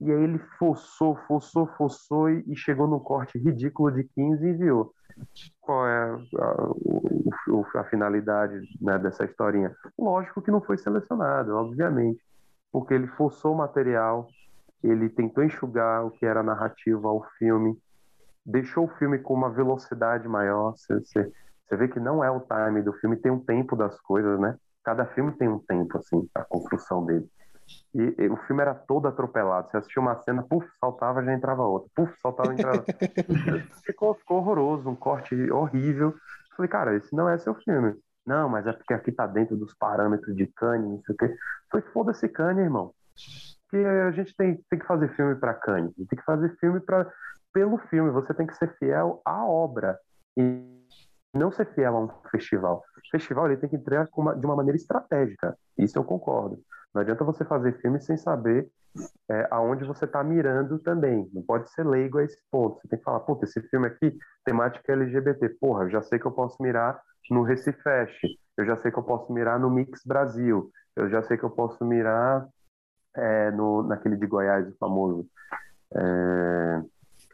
E 0.00 0.12
aí 0.12 0.22
ele 0.22 0.38
forçou, 0.58 1.16
forçou, 1.26 1.66
forçou 1.78 2.30
e, 2.30 2.44
e 2.46 2.56
chegou 2.56 2.86
no 2.86 3.00
corte 3.00 3.38
ridículo 3.38 3.90
de 3.90 4.04
15 4.04 4.44
e 4.44 4.50
enviou. 4.50 4.92
Qual 5.60 5.86
é 5.86 6.10
a, 6.38 7.78
a, 7.78 7.80
a 7.80 7.84
finalidade 7.84 8.60
né, 8.80 8.98
dessa 8.98 9.24
historinha? 9.24 9.74
Lógico 9.98 10.42
que 10.42 10.50
não 10.50 10.60
foi 10.60 10.76
selecionado, 10.76 11.54
obviamente, 11.56 12.20
porque 12.70 12.92
ele 12.92 13.06
forçou 13.06 13.54
o 13.54 13.56
material, 13.58 14.28
ele 14.86 15.08
tentou 15.08 15.42
enxugar 15.42 16.04
o 16.04 16.10
que 16.10 16.26
era 16.26 16.42
narrativa 16.42 17.08
ao 17.08 17.24
filme, 17.38 17.76
deixou 18.44 18.84
o 18.84 18.94
filme 18.96 19.18
com 19.18 19.32
uma 19.32 19.50
velocidade 19.50 20.28
maior. 20.28 20.72
Você, 20.72 21.00
você, 21.00 21.76
vê 21.76 21.88
que 21.88 21.98
não 21.98 22.22
é 22.22 22.30
o 22.30 22.40
time 22.40 22.82
do 22.82 22.92
filme, 22.94 23.16
tem 23.16 23.32
um 23.32 23.40
tempo 23.40 23.74
das 23.74 23.98
coisas, 24.00 24.38
né? 24.38 24.56
Cada 24.84 25.06
filme 25.06 25.32
tem 25.32 25.48
um 25.48 25.58
tempo, 25.58 25.96
assim, 25.96 26.28
a 26.34 26.44
construção 26.44 27.04
dele. 27.06 27.26
E, 27.94 28.14
e, 28.18 28.28
o 28.28 28.36
filme 28.46 28.60
era 28.60 28.74
todo 28.74 29.08
atropelado. 29.08 29.70
Você 29.70 29.78
assistia 29.78 30.02
uma 30.02 30.20
cena, 30.20 30.42
puf, 30.42 30.68
saltava, 30.78 31.24
já 31.24 31.32
entrava 31.32 31.62
outra. 31.62 31.88
Puf, 31.94 32.12
saltava, 32.20 32.52
entrava. 32.52 32.84
ficou, 33.86 34.14
ficou 34.14 34.38
horroroso, 34.38 34.90
um 34.90 34.94
corte 34.94 35.34
horrível. 35.50 36.14
Falei, 36.54 36.68
cara, 36.68 36.94
esse 36.94 37.14
não 37.16 37.28
é 37.28 37.38
seu 37.38 37.54
filme. 37.54 37.94
Não, 38.26 38.48
mas 38.50 38.66
é 38.66 38.72
porque 38.72 38.92
aqui 38.92 39.10
tá 39.10 39.26
dentro 39.26 39.56
dos 39.56 39.74
parâmetros 39.74 40.36
de 40.36 40.46
Cannes, 40.46 40.86
não 40.86 41.02
sei 41.02 41.14
o 41.14 41.18
quê. 41.18 41.36
Falei, 41.70 41.86
foda-se 41.92 42.28
Cannes, 42.28 42.64
irmão. 42.64 42.92
A 43.74 44.10
gente 44.12 44.34
tem, 44.36 44.62
tem 44.70 44.78
que 44.78 44.86
fazer 44.86 45.08
filme 45.14 45.34
para 45.34 45.54
Cannes. 45.54 45.94
Tem 45.96 46.18
que 46.18 46.24
fazer 46.24 46.54
filme 46.58 46.80
para 46.80 47.10
pelo 47.52 47.78
filme. 47.78 48.10
Você 48.10 48.34
tem 48.34 48.46
que 48.46 48.56
ser 48.56 48.76
fiel 48.78 49.20
à 49.24 49.44
obra. 49.44 49.98
E 50.36 50.62
não 51.34 51.50
ser 51.50 51.66
fiel 51.74 51.96
a 51.96 52.00
um 52.00 52.08
festival. 52.30 52.82
O 52.96 53.10
festival 53.10 53.46
ele 53.46 53.56
tem 53.56 53.68
que 53.68 53.76
entregar 53.76 54.06
de 54.06 54.46
uma 54.46 54.56
maneira 54.56 54.76
estratégica. 54.76 55.56
Isso 55.78 55.98
eu 55.98 56.04
concordo. 56.04 56.58
Não 56.94 57.02
adianta 57.02 57.24
você 57.24 57.44
fazer 57.44 57.80
filme 57.80 58.00
sem 58.00 58.16
saber 58.16 58.68
é, 59.28 59.48
aonde 59.50 59.84
você 59.84 60.04
está 60.04 60.22
mirando 60.22 60.78
também. 60.78 61.28
Não 61.32 61.42
pode 61.42 61.68
ser 61.70 61.84
leigo 61.84 62.18
a 62.18 62.24
esse 62.24 62.38
ponto. 62.50 62.80
Você 62.80 62.88
tem 62.88 62.98
que 62.98 63.04
falar, 63.04 63.20
puta, 63.20 63.44
esse 63.44 63.60
filme 63.62 63.88
aqui, 63.88 64.16
temática 64.44 64.92
LGBT. 64.92 65.48
Porra, 65.60 65.84
eu 65.84 65.90
já 65.90 66.02
sei 66.02 66.18
que 66.18 66.26
eu 66.26 66.32
posso 66.32 66.62
mirar 66.62 67.00
no 67.30 67.42
Recifest. 67.42 68.20
Eu 68.56 68.64
já 68.64 68.76
sei 68.76 68.92
que 68.92 68.98
eu 68.98 69.02
posso 69.02 69.32
mirar 69.32 69.58
no 69.58 69.68
Mix 69.68 70.02
Brasil. 70.06 70.70
Eu 70.94 71.10
já 71.10 71.22
sei 71.24 71.36
que 71.36 71.44
eu 71.44 71.50
posso 71.50 71.84
mirar 71.84 72.46
é, 73.16 73.50
no, 73.50 73.82
naquele 73.82 74.16
de 74.16 74.26
Goiás, 74.26 74.68
o 74.68 74.76
famoso. 74.78 75.26
É, 75.94 76.82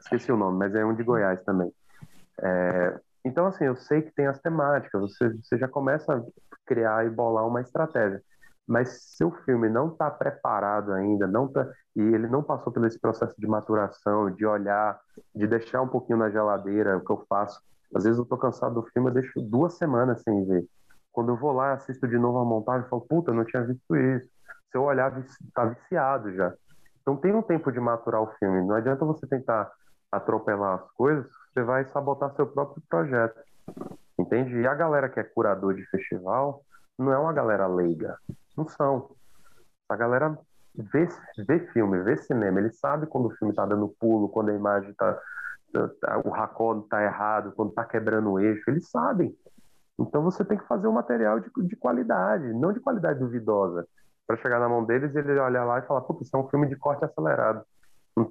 esqueci 0.00 0.30
o 0.30 0.36
nome, 0.36 0.58
mas 0.58 0.74
é 0.74 0.84
um 0.84 0.94
de 0.94 1.02
Goiás 1.02 1.42
também. 1.42 1.72
É, 2.42 3.00
então, 3.24 3.46
assim, 3.46 3.64
eu 3.64 3.76
sei 3.76 4.02
que 4.02 4.12
tem 4.12 4.26
as 4.26 4.40
temáticas. 4.40 5.00
Você, 5.00 5.28
você 5.30 5.58
já 5.58 5.68
começa 5.68 6.14
a 6.14 6.22
criar 6.66 7.06
e 7.06 7.10
bolar 7.10 7.46
uma 7.46 7.60
estratégia 7.60 8.22
mas 8.70 9.02
se 9.02 9.24
o 9.24 9.32
filme 9.44 9.68
não 9.68 9.88
está 9.88 10.08
preparado 10.08 10.92
ainda, 10.92 11.26
não 11.26 11.48
tá, 11.48 11.68
e 11.96 12.00
ele 12.00 12.28
não 12.28 12.40
passou 12.40 12.72
pelo 12.72 12.86
esse 12.86 13.00
processo 13.00 13.34
de 13.36 13.44
maturação, 13.44 14.30
de 14.30 14.46
olhar, 14.46 14.96
de 15.34 15.44
deixar 15.48 15.82
um 15.82 15.88
pouquinho 15.88 16.20
na 16.20 16.30
geladeira, 16.30 16.96
o 16.96 17.04
que 17.04 17.10
eu 17.10 17.26
faço. 17.28 17.60
Às 17.92 18.04
vezes 18.04 18.16
eu 18.16 18.22
estou 18.22 18.38
cansado 18.38 18.74
do 18.74 18.86
filme, 18.90 19.10
eu 19.10 19.14
deixo 19.14 19.40
duas 19.40 19.76
semanas 19.76 20.22
sem 20.22 20.46
ver. 20.46 20.64
Quando 21.10 21.32
eu 21.32 21.36
vou 21.36 21.50
lá, 21.50 21.72
assisto 21.72 22.06
de 22.06 22.16
novo 22.16 22.38
a 22.38 22.44
montagem, 22.44 22.84
eu 22.84 22.88
falo, 22.88 23.02
puta, 23.02 23.32
eu 23.32 23.34
não 23.34 23.44
tinha 23.44 23.64
visto 23.64 23.96
isso. 23.96 24.28
Se 24.70 24.78
eu 24.78 24.82
olhar, 24.82 25.12
tá 25.54 25.64
viciado 25.64 26.32
já. 26.34 26.52
Então 27.02 27.16
tem 27.16 27.34
um 27.34 27.42
tempo 27.42 27.72
de 27.72 27.80
maturar 27.80 28.22
o 28.22 28.32
filme. 28.38 28.66
Não 28.66 28.74
adianta 28.76 29.04
você 29.04 29.26
tentar 29.26 29.70
atropelar 30.12 30.80
as 30.80 30.90
coisas, 30.92 31.26
você 31.52 31.62
vai 31.62 31.84
sabotar 31.86 32.34
seu 32.34 32.46
próprio 32.46 32.82
projeto. 32.88 33.40
Entende? 34.18 34.56
E 34.56 34.66
a 34.66 34.74
galera 34.74 35.08
que 35.08 35.18
é 35.18 35.24
curador 35.24 35.74
de 35.74 35.84
festival 35.86 36.62
não 36.98 37.12
é 37.12 37.18
uma 37.18 37.32
galera 37.32 37.66
leiga. 37.66 38.16
Não 38.56 38.68
são. 38.68 39.10
A 39.88 39.96
galera 39.96 40.38
vê, 40.74 41.08
vê 41.46 41.60
filme, 41.72 42.02
vê 42.02 42.16
cinema, 42.16 42.60
ele 42.60 42.70
sabe 42.70 43.06
quando 43.06 43.26
o 43.26 43.36
filme 43.36 43.52
está 43.52 43.66
dando 43.66 43.94
pulo, 43.98 44.28
quando 44.28 44.50
a 44.50 44.54
imagem 44.54 44.90
está. 44.90 45.18
Tá, 46.00 46.20
o 46.24 46.30
raccord 46.30 46.82
está 46.82 47.00
errado, 47.00 47.52
quando 47.52 47.68
está 47.68 47.84
quebrando 47.84 48.32
o 48.32 48.40
eixo, 48.40 48.68
eles 48.68 48.90
sabem. 48.90 49.32
Então 49.96 50.20
você 50.22 50.44
tem 50.44 50.58
que 50.58 50.66
fazer 50.66 50.88
um 50.88 50.92
material 50.92 51.38
de, 51.38 51.48
de 51.64 51.76
qualidade, 51.76 52.52
não 52.54 52.72
de 52.72 52.80
qualidade 52.80 53.20
duvidosa. 53.20 53.86
Para 54.30 54.36
chegar 54.36 54.60
na 54.60 54.68
mão 54.68 54.84
deles, 54.84 55.12
ele 55.16 55.36
olhar 55.40 55.64
lá 55.64 55.80
e 55.80 55.82
falar: 55.82 56.02
Putz, 56.02 56.24
isso 56.24 56.36
é 56.36 56.38
um 56.38 56.48
filme 56.48 56.68
de 56.68 56.76
corte 56.76 57.04
acelerado. 57.04 57.64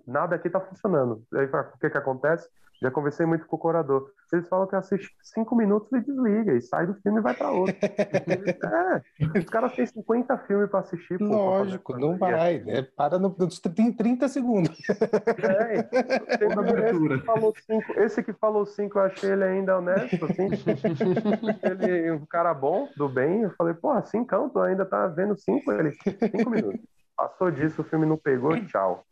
Nada 0.08 0.38
aqui 0.38 0.48
está 0.48 0.62
funcionando. 0.62 1.22
Aí 1.34 1.46
o 1.46 1.78
que, 1.78 1.90
que 1.90 1.98
acontece? 1.98 2.48
Já 2.82 2.90
conversei 2.90 3.26
muito 3.26 3.46
com 3.46 3.58
o 3.58 3.60
curador. 3.60 4.10
Eles 4.32 4.48
falam 4.48 4.68
que 4.68 4.76
assiste 4.76 5.10
cinco 5.22 5.56
minutos 5.56 5.92
e 5.92 6.00
desliga, 6.00 6.54
e 6.54 6.62
sai 6.62 6.88
do 6.88 6.94
filme 7.02 7.20
e 7.20 7.22
vai 7.22 7.34
para 7.34 7.52
outro. 7.52 7.76
é, 7.82 9.40
os 9.40 9.46
caras 9.46 9.74
têm 9.74 9.86
50 9.86 10.38
filmes 10.40 10.70
para 10.70 10.80
assistir. 10.80 11.18
Pô, 11.18 11.26
Lógico, 11.26 11.98
não 11.98 12.18
vai. 12.18 12.60
Né? 12.60 12.84
Para 12.96 13.20
no, 13.20 13.36
tem 13.76 13.92
30 13.92 14.28
segundos. 14.30 14.78
É, 14.90 15.84
tem 15.84 16.48
esse, 16.48 17.08
que 17.10 17.26
falou 17.26 17.54
cinco, 17.66 18.00
esse 18.00 18.24
que 18.24 18.34
falou 18.34 18.66
cinco, 18.66 19.00
eu 19.00 19.04
achei 19.04 19.32
ele 19.32 19.44
ainda 19.44 19.78
honesto, 19.78 20.26
assim. 20.26 20.48
ele 21.64 22.12
um 22.12 22.26
cara 22.26 22.54
bom, 22.54 22.88
do 22.96 23.10
bem. 23.10 23.42
Eu 23.42 23.52
falei, 23.52 23.74
porra, 23.74 24.06
cinco, 24.06 24.50
tu 24.50 24.60
ainda 24.60 24.86
tá 24.86 25.08
vendo 25.08 25.38
cinco? 25.38 25.72
Ele, 25.72 25.92
cinco 25.92 26.50
minutos. 26.50 26.80
Passou 27.18 27.52
disso, 27.52 27.82
o 27.82 27.86
filme 27.86 28.06
não 28.06 28.16
pegou, 28.16 28.58
tchau. 28.66 29.04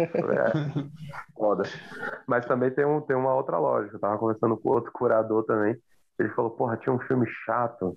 É, 0.00 1.34
foda. 1.34 1.64
Mas 2.26 2.46
também 2.46 2.70
tem, 2.70 2.84
um, 2.84 3.00
tem 3.00 3.16
uma 3.16 3.34
outra 3.34 3.58
lógica. 3.58 3.96
Eu 3.96 4.00
tava 4.00 4.18
conversando 4.18 4.56
com 4.56 4.70
outro 4.70 4.92
curador 4.92 5.44
também. 5.44 5.76
Ele 6.18 6.28
falou, 6.30 6.50
porra, 6.50 6.76
tinha 6.76 6.92
um 6.92 7.00
filme 7.00 7.26
chato 7.44 7.96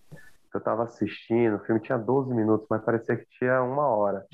que 0.51 0.58
eu 0.58 0.62
tava 0.62 0.84
assistindo. 0.84 1.56
O 1.56 1.66
filme 1.66 1.82
tinha 1.82 1.97
12 1.97 2.34
minutos, 2.34 2.68
mas 2.70 2.84
parecia 2.84 3.18
que 3.18 3.26
tinha 3.38 3.62
uma 3.62 3.88
hora. 3.88 4.26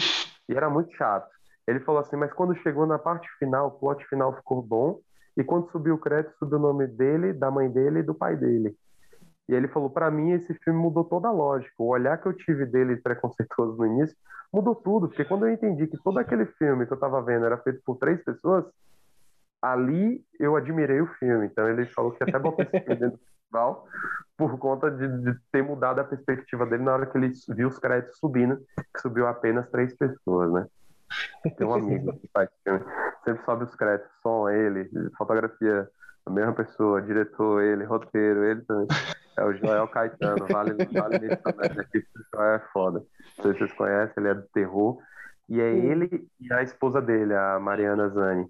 E 0.47 0.53
era 0.53 0.69
muito 0.69 0.93
chato. 0.95 1.29
Ele 1.67 1.79
falou 1.81 2.01
assim, 2.01 2.15
mas 2.15 2.33
quando 2.33 2.55
chegou 2.57 2.85
na 2.85 2.97
parte 2.97 3.27
final, 3.37 3.67
o 3.67 3.71
plot 3.71 4.05
final 4.07 4.35
ficou 4.35 4.61
bom. 4.61 4.99
E 5.37 5.43
quando 5.43 5.71
subiu 5.71 5.95
o 5.95 5.99
crédito, 5.99 6.35
subiu 6.37 6.57
o 6.57 6.61
nome 6.61 6.87
dele, 6.87 7.31
da 7.31 7.49
mãe 7.51 7.69
dele 7.69 7.99
e 7.99 8.03
do 8.03 8.13
pai 8.13 8.35
dele. 8.35 8.75
E 9.49 9.55
ele 9.55 9.67
falou: 9.67 9.89
para 9.89 10.11
mim, 10.11 10.31
esse 10.31 10.53
filme 10.63 10.79
mudou 10.79 11.03
toda 11.03 11.27
a 11.27 11.31
lógica. 11.31 11.73
O 11.79 11.87
olhar 11.87 12.17
que 12.21 12.27
eu 12.27 12.33
tive 12.33 12.67
dele 12.67 12.95
preconceituoso 13.01 13.75
no 13.77 13.87
início 13.87 14.15
mudou 14.53 14.75
tudo, 14.75 15.07
porque 15.07 15.25
quando 15.25 15.47
eu 15.47 15.53
entendi 15.53 15.87
que 15.87 15.97
todo 16.03 16.17
aquele 16.17 16.45
filme 16.45 16.85
que 16.85 16.93
eu 16.93 16.95
estava 16.95 17.21
vendo 17.21 17.45
era 17.45 17.57
feito 17.57 17.81
por 17.85 17.97
três 17.97 18.23
pessoas, 18.23 18.65
ali 19.61 20.23
eu 20.39 20.55
admirei 20.55 21.01
o 21.01 21.07
filme. 21.15 21.47
Então 21.47 21.67
ele 21.67 21.85
falou 21.87 22.11
que 22.11 22.23
até 22.23 22.37
botou 22.37 22.63
esse 22.63 22.79
filme 22.79 22.99
dentro 22.99 23.17
do 23.17 23.23
festival 23.23 23.87
por 24.37 24.57
conta 24.57 24.89
de, 24.89 25.07
de, 25.23 25.39
ter 25.51 25.63
mudado 25.63 25.99
a 25.99 26.03
perspectiva 26.03 26.65
dele 26.65 26.83
na 26.83 26.93
hora 26.93 27.05
que 27.05 27.17
ele 27.17 27.31
viu 27.49 27.67
os 27.67 27.77
créditos 27.77 28.17
subindo, 28.17 28.57
que 28.93 29.01
subiu 29.01 29.27
apenas 29.27 29.69
três 29.69 29.95
pessoas, 29.95 30.51
né? 30.51 30.67
Tem 31.57 31.65
um 31.65 31.73
amigo 31.73 32.13
que 32.19 32.29
faz 32.31 32.49
filme, 32.63 32.79
sempre 33.25 33.43
sobe 33.43 33.63
os 33.63 33.75
créditos, 33.75 34.11
som, 34.21 34.47
ele, 34.47 34.89
fotografia, 35.17 35.89
a 36.25 36.29
mesma 36.29 36.53
pessoa, 36.53 37.01
diretor, 37.01 37.61
ele, 37.63 37.83
roteiro, 37.83 38.43
ele 38.45 38.61
também. 38.61 38.87
É 39.39 39.43
o 39.45 39.53
Joel 39.53 39.87
Caetano, 39.87 40.45
vale, 40.47 40.73
vale 40.91 41.35
também, 41.37 41.75
né? 41.75 41.85
O 41.93 42.35
Joel 42.35 42.55
é 42.55 42.59
foda. 42.73 42.99
Não 43.37 43.43
sei 43.43 43.53
se 43.53 43.59
vocês 43.59 43.73
conhecem, 43.73 44.13
ele 44.17 44.27
é 44.27 44.33
do 44.33 44.47
terror. 44.53 44.97
E 45.47 45.61
é 45.61 45.73
ele 45.73 46.27
e 46.41 46.53
a 46.53 46.61
esposa 46.61 47.01
dele, 47.01 47.33
a 47.33 47.57
Mariana 47.57 48.09
Zani. 48.09 48.45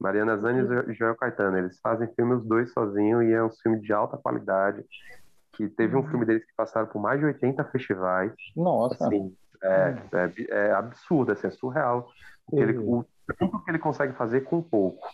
Mariana 0.00 0.38
Zani 0.38 0.90
e 0.90 0.94
Joel 0.94 1.16
Caetano, 1.16 1.58
eles 1.58 1.78
fazem 1.80 2.08
filme 2.16 2.34
os 2.34 2.44
dois 2.44 2.72
sozinhos 2.72 3.22
e 3.24 3.32
é 3.32 3.44
um 3.44 3.50
filme 3.50 3.78
de 3.80 3.92
alta 3.92 4.16
qualidade. 4.16 4.82
Que 5.52 5.68
teve 5.68 5.94
um 5.94 6.00
uhum. 6.00 6.08
filme 6.08 6.24
deles 6.24 6.44
que 6.44 6.54
passaram 6.56 6.86
por 6.86 7.00
mais 7.00 7.20
de 7.20 7.26
80 7.26 7.62
festivais. 7.64 8.32
Nossa! 8.56 9.06
Assim, 9.06 9.36
é, 9.62 9.94
é, 10.14 10.68
é 10.68 10.72
absurdo, 10.72 11.32
assim, 11.32 11.46
é 11.46 11.50
surreal. 11.50 12.08
Ele, 12.50 12.78
o 12.78 13.04
tanto 13.38 13.62
que 13.62 13.70
ele 13.70 13.78
consegue 13.78 14.14
fazer 14.14 14.40
com 14.40 14.62
pouco. 14.62 15.06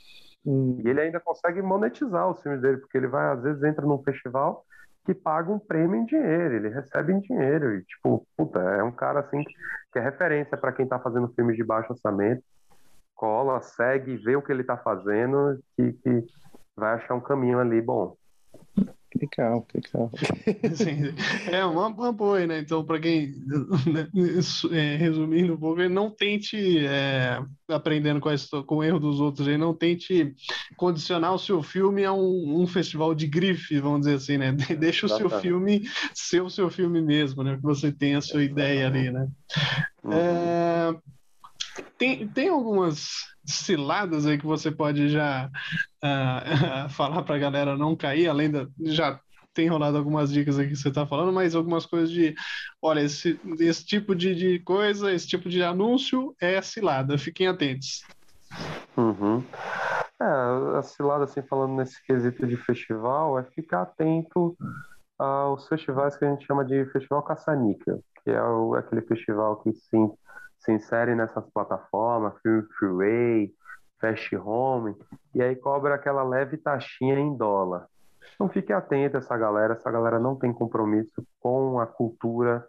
Hum. 0.47 0.81
E 0.85 0.89
ele 0.89 1.01
ainda 1.01 1.19
consegue 1.19 1.61
monetizar 1.61 2.31
os 2.31 2.41
filmes 2.41 2.62
dele, 2.62 2.79
porque 2.79 2.97
ele 2.97 3.09
vai, 3.09 3.33
às 3.33 3.43
vezes, 3.43 3.62
entra 3.64 3.85
num 3.85 4.03
festival 4.03 4.64
que 5.09 5.14
paga 5.14 5.50
um 5.50 5.59
prêmio 5.59 5.96
em 5.96 6.04
dinheiro, 6.04 6.56
ele 6.56 6.68
recebe 6.68 7.14
em 7.14 7.20
dinheiro. 7.20 7.74
E, 7.74 7.82
tipo, 7.82 8.26
puta, 8.36 8.59
é 8.59 8.82
um 8.82 8.92
cara 8.92 9.20
assim 9.20 9.42
que 9.42 9.98
é 9.98 10.02
referência 10.02 10.54
para 10.54 10.70
quem 10.70 10.86
tá 10.86 10.98
fazendo 10.98 11.32
filmes 11.32 11.56
de 11.56 11.64
baixo 11.64 11.94
orçamento. 11.94 12.42
Cola, 13.14 13.59
segue, 13.62 14.18
vê 14.18 14.36
o 14.36 14.42
que 14.42 14.52
ele 14.52 14.62
tá 14.62 14.76
fazendo, 14.76 15.59
que, 15.74 15.94
que 15.94 16.26
vai 16.76 16.92
achar 16.92 17.14
um 17.14 17.22
caminho 17.22 17.59
ali 17.59 17.80
bom. 17.80 18.14
Que 19.11 19.18
legal, 19.18 19.62
que 19.62 19.78
legal. 19.78 20.11
Sim, 20.76 21.14
é 21.50 21.64
uma, 21.64 21.86
uma 21.88 22.12
boa, 22.12 22.46
né? 22.46 22.59
Então, 22.59 22.84
para 22.84 23.00
quem, 23.00 23.34
né, 23.86 24.09
é, 24.70 24.96
resumindo 24.96 25.54
um 25.54 25.56
pouco, 25.56 25.88
não 25.88 26.11
tente, 26.11 26.86
é, 26.86 27.40
aprendendo 27.68 28.20
com, 28.20 28.28
a, 28.28 28.34
com 28.66 28.76
o 28.76 28.84
erro 28.84 29.00
dos 29.00 29.18
outros, 29.18 29.48
aí, 29.48 29.56
não 29.56 29.72
tente 29.72 30.34
condicionar 30.76 31.32
o 31.32 31.38
seu 31.38 31.62
filme 31.62 32.04
a 32.04 32.12
um, 32.12 32.61
um, 32.61 32.66
festival 32.66 33.14
de 33.14 33.26
grife, 33.26 33.80
vamos 33.80 34.00
dizer 34.00 34.14
assim, 34.14 34.36
né? 34.36 34.52
Deixa 34.78 35.06
o 35.06 35.09
seu 35.09 35.30
filme 35.30 35.88
ser 36.12 36.42
o 36.42 36.50
seu 36.50 36.68
filme 36.68 37.00
mesmo, 37.00 37.42
né? 37.42 37.56
Que 37.56 37.62
você 37.62 37.90
tenha 37.90 38.18
a 38.18 38.22
sua 38.22 38.44
ideia 38.44 38.86
ali, 38.86 39.11
né? 39.11 39.26
Uhum. 40.04 40.12
É, 40.12 40.94
tem, 41.83 42.26
tem 42.29 42.49
algumas 42.49 43.26
ciladas 43.45 44.26
aí 44.26 44.39
que 44.39 44.47
você 44.47 44.70
pode 44.70 45.09
já 45.09 45.51
uh, 46.03 46.89
falar 46.91 47.22
para 47.22 47.37
a 47.37 47.39
galera 47.39 47.76
não 47.76 47.97
cair, 47.97 48.29
além 48.29 48.51
da. 48.51 48.66
Já 48.81 49.20
tem 49.55 49.68
rolado 49.68 49.97
algumas 49.97 50.33
dicas 50.33 50.59
aqui 50.59 50.70
que 50.70 50.76
você 50.76 50.89
está 50.89 51.07
falando, 51.07 51.33
mas 51.33 51.55
algumas 51.55 51.87
coisas 51.87 52.11
de. 52.11 52.35
Olha, 52.81 53.01
esse, 53.01 53.41
esse 53.59 53.85
tipo 53.85 54.14
de, 54.14 54.35
de 54.35 54.59
coisa, 54.61 55.12
esse 55.12 55.26
tipo 55.26 55.49
de 55.49 55.62
anúncio 55.62 56.35
é 56.41 56.61
cilada, 56.62 57.18
fiquem 57.18 57.49
atentos. 57.49 58.05
Uhum. 58.97 59.43
É, 60.20 60.79
a 60.79 60.83
cilada, 60.83 61.24
assim, 61.24 61.43
falando 61.43 61.74
nesse 61.74 62.03
quesito 62.05 62.47
de 62.47 62.57
festival, 62.57 63.39
é 63.39 63.45
ficar 63.45 63.83
atento 63.83 64.57
aos 65.18 65.66
festivais 65.68 66.16
que 66.16 66.24
a 66.24 66.31
gente 66.31 66.47
chama 66.47 66.64
de 66.64 66.85
Festival 66.87 67.22
Caçanica, 67.22 67.99
que 68.22 68.31
é 68.31 68.43
o, 68.43 68.74
aquele 68.74 69.03
festival 69.03 69.57
que 69.57 69.72
sim 69.72 70.11
se 70.59 70.72
insere 70.72 71.14
nessas 71.14 71.44
plataformas, 71.50 72.34
Film 72.42 72.62
Freeway, 72.78 73.52
Fast 74.00 74.36
Home, 74.36 74.96
e 75.34 75.42
aí 75.42 75.56
cobra 75.56 75.94
aquela 75.94 76.22
leve 76.22 76.56
taxinha 76.56 77.18
em 77.18 77.36
dólar. 77.36 77.86
Então 78.34 78.48
fique 78.48 78.72
atento 78.72 79.16
a 79.16 79.20
essa 79.20 79.36
galera, 79.36 79.74
essa 79.74 79.90
galera 79.90 80.18
não 80.18 80.36
tem 80.36 80.52
compromisso 80.52 81.26
com 81.40 81.80
a 81.80 81.86
cultura, 81.86 82.64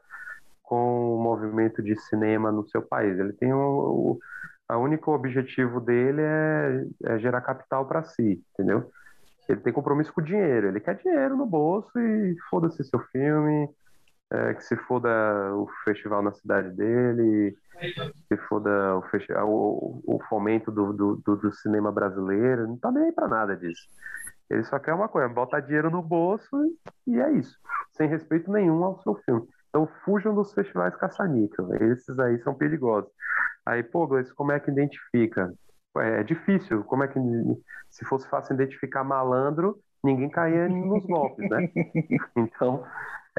com 0.64 1.16
o 1.16 1.22
movimento 1.22 1.82
de 1.82 1.96
cinema 1.96 2.52
no 2.52 2.68
seu 2.70 2.82
país. 2.82 3.18
Ele 3.20 3.34
tem 3.34 3.54
o, 3.54 3.60
o 3.60 4.20
a 4.68 4.78
único 4.78 5.12
objetivo 5.12 5.82
dele 5.82 6.22
é, 6.22 6.86
é 7.06 7.18
gerar 7.18 7.42
capital 7.42 7.88
para 7.88 8.04
si, 8.04 8.40
entendeu? 8.54 8.92
Ele 9.48 9.62
tem 9.62 9.74
compromisso 9.74 10.14
com 10.14 10.22
o 10.22 10.24
dinheiro, 10.24 10.68
ele 10.68 10.80
quer 10.80 10.96
dinheiro 10.96 11.36
no 11.36 11.48
bolso 11.48 12.00
e 12.00 12.36
foda-se 12.52 12.84
seu 12.84 13.00
filme, 13.12 13.68
é, 14.32 14.54
que 14.54 14.64
se 14.64 14.76
foda 14.76 15.10
o 15.56 15.68
festival 15.84 16.22
na 16.22 16.32
cidade 16.32 16.70
dele, 16.72 17.58
se 18.28 18.38
foda 18.48 18.98
o, 18.98 19.02
festival, 19.04 19.50
o, 19.50 20.02
o 20.06 20.20
fomento 20.30 20.72
do, 20.72 20.94
do, 20.94 21.16
do, 21.16 21.52
cinema 21.52 21.92
brasileiro, 21.92 22.68
não 22.68 22.78
tá 22.78 22.92
nem 22.92 23.06
aí 23.06 23.12
pra 23.12 23.28
nada 23.28 23.56
disso. 23.56 23.82
Ele 24.50 24.64
só 24.64 24.80
quer 24.80 24.94
uma 24.94 25.08
coisa, 25.08 25.30
botar 25.30 25.60
dinheiro 25.60 25.90
no 25.90 26.02
bolso 26.02 26.58
e 27.08 27.20
é 27.20 27.32
isso, 27.32 27.58
sem 27.92 28.08
respeito 28.08 28.52
nenhum 28.52 28.84
ao 28.84 29.02
seu 29.02 29.16
filme. 29.26 29.48
Então 29.70 29.88
fujam 30.04 30.34
dos 30.34 30.54
festivais 30.54 30.96
caça-níquel, 30.96 31.74
esses 31.92 32.18
aí 32.20 32.40
são 32.40 32.54
perigosos. 32.54 33.12
Aí, 33.66 33.84
pô, 33.84 34.08
Gleice, 34.08 34.34
como 34.34 34.52
é 34.52 34.60
que 34.60 34.72
identifica? 34.72 35.54
É 35.98 36.24
difícil, 36.24 36.84
como 36.84 37.04
é 37.04 37.08
que 37.08 37.20
se 37.90 38.06
fosse 38.06 38.28
fácil 38.30 38.54
identificar 38.54 39.04
malandro, 39.04 39.80
ninguém 40.04 40.30
caía 40.30 40.68
nos 40.70 41.06
golpes, 41.06 41.50
né? 41.50 41.70
Então, 42.36 42.84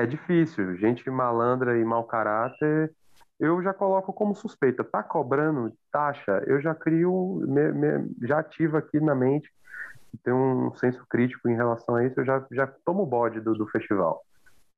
é 0.02 0.06
difícil. 0.06 0.76
Gente 0.76 1.08
malandra 1.10 1.78
e 1.78 1.84
mau 1.84 2.04
caráter, 2.04 2.92
eu 3.38 3.62
já 3.62 3.72
coloco 3.72 4.12
como 4.12 4.34
suspeita. 4.34 4.84
Tá 4.84 5.02
cobrando 5.02 5.72
taxa, 5.92 6.42
eu 6.46 6.60
já 6.60 6.74
crio, 6.74 7.42
me, 7.46 7.72
me, 7.72 8.14
já 8.22 8.40
ativo 8.40 8.76
aqui 8.76 9.00
na 9.00 9.14
mente, 9.14 9.50
tem 10.24 10.34
um 10.34 10.74
senso 10.74 11.04
crítico 11.08 11.48
em 11.48 11.54
relação 11.54 11.94
a 11.94 12.04
isso, 12.04 12.20
eu 12.20 12.24
já, 12.24 12.44
já 12.50 12.66
tomo 12.84 13.02
o 13.02 13.06
bode 13.06 13.40
do, 13.40 13.54
do 13.54 13.66
festival. 13.68 14.22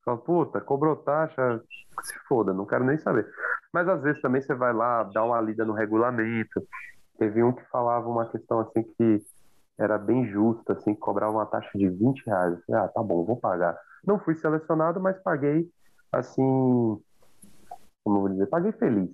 Falo, 0.04 0.18
puta, 0.18 0.60
cobrou 0.60 0.96
taxa, 0.96 1.60
se 2.02 2.18
foda, 2.28 2.52
não 2.52 2.66
quero 2.66 2.84
nem 2.84 2.98
saber. 2.98 3.28
Mas 3.72 3.88
às 3.88 4.02
vezes 4.02 4.20
também 4.20 4.42
você 4.42 4.54
vai 4.54 4.72
lá, 4.72 5.04
dá 5.04 5.24
uma 5.24 5.40
lida 5.40 5.64
no 5.64 5.72
regulamento. 5.72 6.62
Teve 7.18 7.42
um 7.42 7.52
que 7.52 7.64
falava 7.70 8.08
uma 8.08 8.26
questão 8.26 8.60
assim 8.60 8.82
que 8.82 9.22
era 9.78 9.98
bem 9.98 10.26
justa, 10.26 10.74
assim, 10.74 10.94
cobrava 10.94 11.32
uma 11.32 11.46
taxa 11.46 11.70
de 11.76 11.88
20 11.88 12.26
reais. 12.26 12.54
Eu 12.54 12.62
falei, 12.66 12.82
ah, 12.82 12.88
tá 12.88 13.02
bom, 13.02 13.24
vou 13.24 13.36
pagar. 13.36 13.78
Não 14.04 14.18
fui 14.18 14.34
selecionado, 14.34 15.00
mas 15.00 15.18
paguei, 15.22 15.68
assim, 16.12 17.00
como 18.04 18.16
eu 18.16 18.20
vou 18.20 18.28
dizer, 18.28 18.46
paguei 18.46 18.72
feliz, 18.72 19.10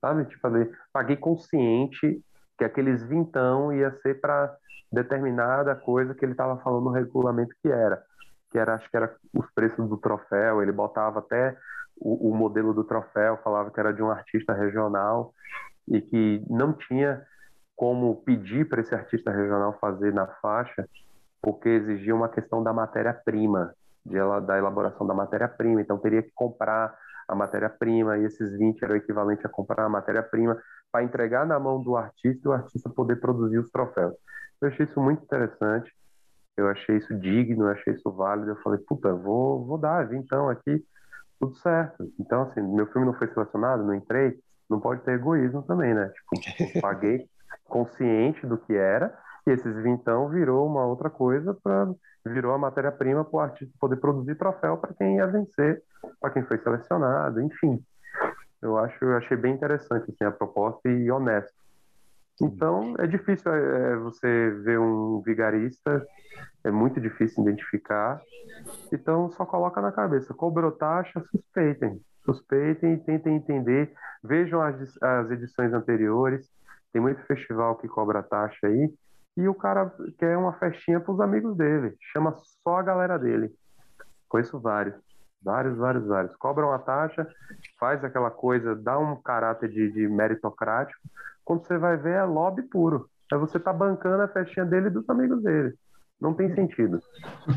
sabe? 0.00 0.24
Tipo, 0.26 0.48
paguei 0.92 1.16
consciente 1.16 2.22
que 2.58 2.64
aqueles 2.64 3.02
vintão 3.02 3.72
ia 3.72 3.90
ser 4.02 4.20
para 4.20 4.54
determinada 4.92 5.74
coisa 5.74 6.14
que 6.14 6.24
ele 6.24 6.32
estava 6.32 6.58
falando 6.58 6.84
no 6.84 6.90
regulamento 6.90 7.54
que 7.62 7.68
era. 7.70 8.02
Que 8.50 8.58
era, 8.58 8.74
acho 8.74 8.90
que 8.90 8.96
era 8.96 9.14
os 9.32 9.48
preços 9.52 9.88
do 9.88 9.96
troféu, 9.96 10.60
ele 10.60 10.72
botava 10.72 11.20
até 11.20 11.56
o, 11.96 12.30
o 12.30 12.34
modelo 12.34 12.74
do 12.74 12.84
troféu, 12.84 13.38
falava 13.38 13.70
que 13.70 13.78
era 13.78 13.92
de 13.92 14.02
um 14.02 14.10
artista 14.10 14.52
regional 14.52 15.32
e 15.86 16.00
que 16.00 16.44
não 16.48 16.72
tinha 16.72 17.24
como 17.80 18.14
pedir 18.26 18.68
para 18.68 18.82
esse 18.82 18.94
artista 18.94 19.30
regional 19.30 19.72
fazer 19.80 20.12
na 20.12 20.26
faixa, 20.26 20.86
porque 21.40 21.66
exigia 21.66 22.14
uma 22.14 22.28
questão 22.28 22.62
da 22.62 22.74
matéria-prima, 22.74 23.74
da 24.04 24.58
elaboração 24.58 25.06
da 25.06 25.14
matéria-prima. 25.14 25.80
Então, 25.80 25.96
teria 25.96 26.22
que 26.22 26.30
comprar 26.34 26.94
a 27.26 27.34
matéria-prima, 27.34 28.18
e 28.18 28.26
esses 28.26 28.52
20 28.58 28.84
era 28.84 28.92
o 28.92 28.96
equivalente 28.96 29.46
a 29.46 29.48
comprar 29.48 29.86
a 29.86 29.88
matéria-prima 29.88 30.60
para 30.92 31.04
entregar 31.04 31.46
na 31.46 31.58
mão 31.58 31.82
do 31.82 31.96
artista 31.96 32.42
e 32.44 32.48
o 32.50 32.52
artista 32.52 32.90
poder 32.90 33.16
produzir 33.16 33.56
os 33.56 33.70
troféus. 33.70 34.14
Eu 34.60 34.68
achei 34.68 34.84
isso 34.84 35.00
muito 35.00 35.24
interessante, 35.24 35.90
eu 36.58 36.68
achei 36.68 36.98
isso 36.98 37.18
digno, 37.18 37.64
eu 37.64 37.70
achei 37.70 37.94
isso 37.94 38.12
válido. 38.12 38.50
Eu 38.50 38.56
falei, 38.56 38.78
puta, 38.86 39.14
vou, 39.14 39.64
vou 39.64 39.78
dar, 39.78 40.12
então 40.12 40.50
aqui, 40.50 40.84
tudo 41.40 41.54
certo. 41.54 42.12
Então, 42.20 42.42
assim, 42.42 42.60
meu 42.60 42.86
filme 42.88 43.06
não 43.06 43.14
foi 43.14 43.28
selecionado, 43.28 43.84
não 43.84 43.94
entrei, 43.94 44.38
não 44.68 44.78
pode 44.78 45.00
ter 45.00 45.12
egoísmo 45.12 45.62
também, 45.62 45.94
né? 45.94 46.10
Tipo, 46.10 46.80
paguei 46.82 47.26
consciente 47.70 48.46
do 48.46 48.58
que 48.58 48.74
era, 48.74 49.16
e 49.46 49.50
esses 49.50 49.82
vintão 49.82 50.28
virou 50.28 50.66
uma 50.66 50.84
outra 50.84 51.08
coisa 51.08 51.56
para 51.62 51.88
virou 52.26 52.52
a 52.52 52.58
matéria-prima 52.58 53.24
para 53.24 53.36
o 53.36 53.40
artista 53.40 53.74
poder 53.80 53.96
produzir 53.96 54.34
troféu 54.34 54.76
para 54.76 54.92
quem 54.92 55.16
ia 55.16 55.26
vencer, 55.26 55.82
para 56.20 56.30
quem 56.30 56.44
foi 56.44 56.58
selecionado, 56.58 57.40
enfim. 57.40 57.82
Eu 58.60 58.76
acho, 58.76 59.02
eu 59.02 59.16
achei 59.16 59.38
bem 59.38 59.54
interessante 59.54 60.10
assim, 60.10 60.24
a 60.24 60.30
proposta 60.30 60.86
e 60.88 61.10
honesto. 61.10 61.58
Então 62.42 62.94
é 62.98 63.06
difícil 63.06 63.52
é, 63.52 63.92
é, 63.92 63.96
você 63.96 64.50
ver 64.62 64.78
um 64.78 65.20
vigarista, 65.20 66.06
é 66.64 66.70
muito 66.70 67.00
difícil 67.00 67.42
identificar. 67.42 68.20
Então 68.92 69.30
só 69.32 69.44
coloca 69.44 69.80
na 69.80 69.92
cabeça, 69.92 70.34
cobrou 70.34 70.72
taxa, 70.72 71.22
suspeitem, 71.30 72.00
suspeitem 72.24 72.94
e 72.94 72.98
tentem 72.98 73.36
entender, 73.36 73.92
vejam 74.22 74.60
as, 74.60 75.02
as 75.02 75.30
edições 75.30 75.72
anteriores, 75.72 76.48
tem 76.92 77.00
muito 77.00 77.22
festival 77.26 77.76
que 77.76 77.88
cobra 77.88 78.22
taxa 78.22 78.66
aí, 78.66 78.92
e 79.36 79.48
o 79.48 79.54
cara 79.54 79.92
quer 80.18 80.36
uma 80.36 80.52
festinha 80.54 81.00
para 81.00 81.12
os 81.12 81.20
amigos 81.20 81.56
dele, 81.56 81.94
chama 82.12 82.34
só 82.62 82.78
a 82.78 82.82
galera 82.82 83.18
dele. 83.18 83.50
Conheço 84.28 84.58
vários, 84.60 84.94
vários, 85.42 85.76
vários, 85.76 86.06
vários. 86.06 86.36
Cobra 86.36 86.66
uma 86.66 86.78
taxa, 86.78 87.26
faz 87.78 88.04
aquela 88.04 88.30
coisa, 88.30 88.74
dá 88.74 88.98
um 88.98 89.20
caráter 89.20 89.68
de, 89.70 89.90
de 89.92 90.08
meritocrático. 90.08 91.00
Quando 91.44 91.66
você 91.66 91.78
vai 91.78 91.96
ver, 91.96 92.14
é 92.14 92.24
lobby 92.24 92.62
puro. 92.62 93.08
É 93.32 93.36
você 93.36 93.58
tá 93.58 93.72
bancando 93.72 94.22
a 94.22 94.28
festinha 94.28 94.66
dele 94.66 94.88
e 94.88 94.90
dos 94.90 95.08
amigos 95.08 95.42
dele. 95.42 95.74
Não 96.20 96.34
tem 96.34 96.54
sentido. 96.54 97.00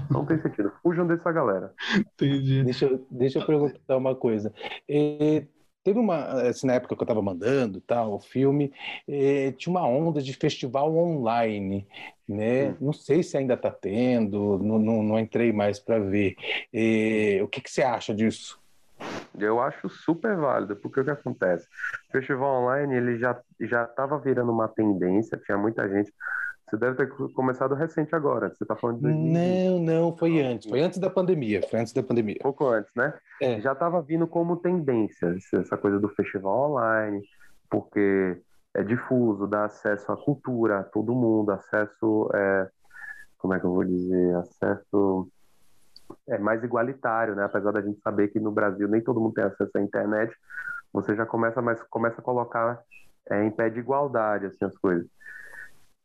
Não 0.09 0.25
tem 0.25 0.41
sentido. 0.41 0.71
Fujam 0.81 1.05
dessa 1.05 1.31
galera. 1.31 1.73
Entendi. 1.97 2.63
Deixa, 2.63 2.99
deixa 3.11 3.39
eu 3.39 3.45
perguntar 3.45 3.97
uma 3.97 4.15
coisa. 4.15 4.53
E, 4.87 5.45
Teve 5.83 5.99
uma, 5.99 6.47
assim, 6.49 6.65
na 6.65 6.75
época 6.75 6.95
que 6.95 7.01
eu 7.01 7.05
estava 7.05 7.21
mandando 7.21 7.81
tal, 7.81 8.13
o 8.13 8.19
filme, 8.19 8.71
eh, 9.07 9.51
tinha 9.57 9.71
uma 9.71 9.85
onda 9.85 10.21
de 10.21 10.33
festival 10.33 10.95
online, 10.95 11.85
né? 12.27 12.69
Hum. 12.69 12.75
Não 12.79 12.93
sei 12.93 13.21
se 13.21 13.35
ainda 13.37 13.55
está 13.55 13.69
tendo, 13.69 14.57
não, 14.59 14.79
não, 14.79 15.03
não, 15.03 15.19
entrei 15.19 15.51
mais 15.51 15.79
para 15.79 15.99
ver. 15.99 16.35
Eh, 16.73 17.41
o 17.43 17.47
que, 17.49 17.59
que 17.59 17.69
você 17.69 17.83
acha 17.83 18.13
disso? 18.15 18.61
Eu 19.37 19.59
acho 19.59 19.89
super 19.89 20.37
válido, 20.37 20.75
porque 20.77 21.01
o 21.01 21.03
que 21.03 21.11
acontece? 21.11 21.67
O 22.07 22.11
festival 22.13 22.63
online 22.63 22.95
ele 22.95 23.17
já 23.17 23.37
já 23.59 23.83
estava 23.83 24.17
virando 24.19 24.51
uma 24.51 24.69
tendência, 24.69 25.37
tinha 25.37 25.57
muita 25.57 25.89
gente 25.89 26.13
você 26.73 26.77
deve 26.77 26.97
ter 26.97 27.07
começado 27.33 27.75
recente 27.75 28.15
agora. 28.15 28.49
Você 28.49 28.63
está 28.63 28.75
falando 28.75 28.97
de 28.97 29.03
2020. 29.03 29.35
Não, 29.35 29.79
não, 29.79 30.17
foi 30.17 30.41
antes. 30.41 30.67
Foi 30.67 30.81
antes 30.81 30.97
da 30.97 31.09
pandemia. 31.09 31.61
Foi 31.69 31.79
antes 31.79 31.93
da 31.93 32.01
pandemia. 32.01 32.37
Pouco 32.41 32.67
antes, 32.67 32.91
né? 32.95 33.13
É. 33.39 33.61
Já 33.61 33.73
estava 33.73 34.01
vindo 34.01 34.25
como 34.25 34.57
tendência 34.57 35.35
essa 35.53 35.77
coisa 35.77 35.99
do 35.99 36.09
festival 36.09 36.71
online, 36.71 37.21
porque 37.69 38.41
é 38.73 38.81
difuso, 38.81 39.45
dá 39.45 39.65
acesso 39.65 40.11
à 40.11 40.17
cultura, 40.17 40.79
a 40.79 40.83
todo 40.83 41.13
mundo, 41.13 41.51
acesso, 41.51 42.29
é, 42.33 42.67
como 43.37 43.53
é 43.53 43.59
que 43.59 43.65
eu 43.65 43.73
vou 43.73 43.83
dizer, 43.83 44.35
acesso 44.37 45.29
é 46.27 46.39
mais 46.39 46.63
igualitário, 46.63 47.35
né? 47.35 47.43
Apesar 47.43 47.71
da 47.71 47.81
gente 47.81 47.99
saber 48.01 48.29
que 48.29 48.39
no 48.39 48.51
Brasil 48.51 48.87
nem 48.87 49.01
todo 49.01 49.21
mundo 49.21 49.33
tem 49.33 49.43
acesso 49.43 49.77
à 49.77 49.81
internet, 49.81 50.35
você 50.91 51.15
já 51.15 51.25
começa, 51.25 51.61
mas 51.61 51.81
começa 51.83 52.19
a 52.19 52.23
colocar 52.23 52.79
é, 53.29 53.43
em 53.43 53.51
pé 53.51 53.69
de 53.69 53.79
igualdade 53.79 54.47
assim 54.47 54.65
as 54.65 54.75
coisas. 54.77 55.07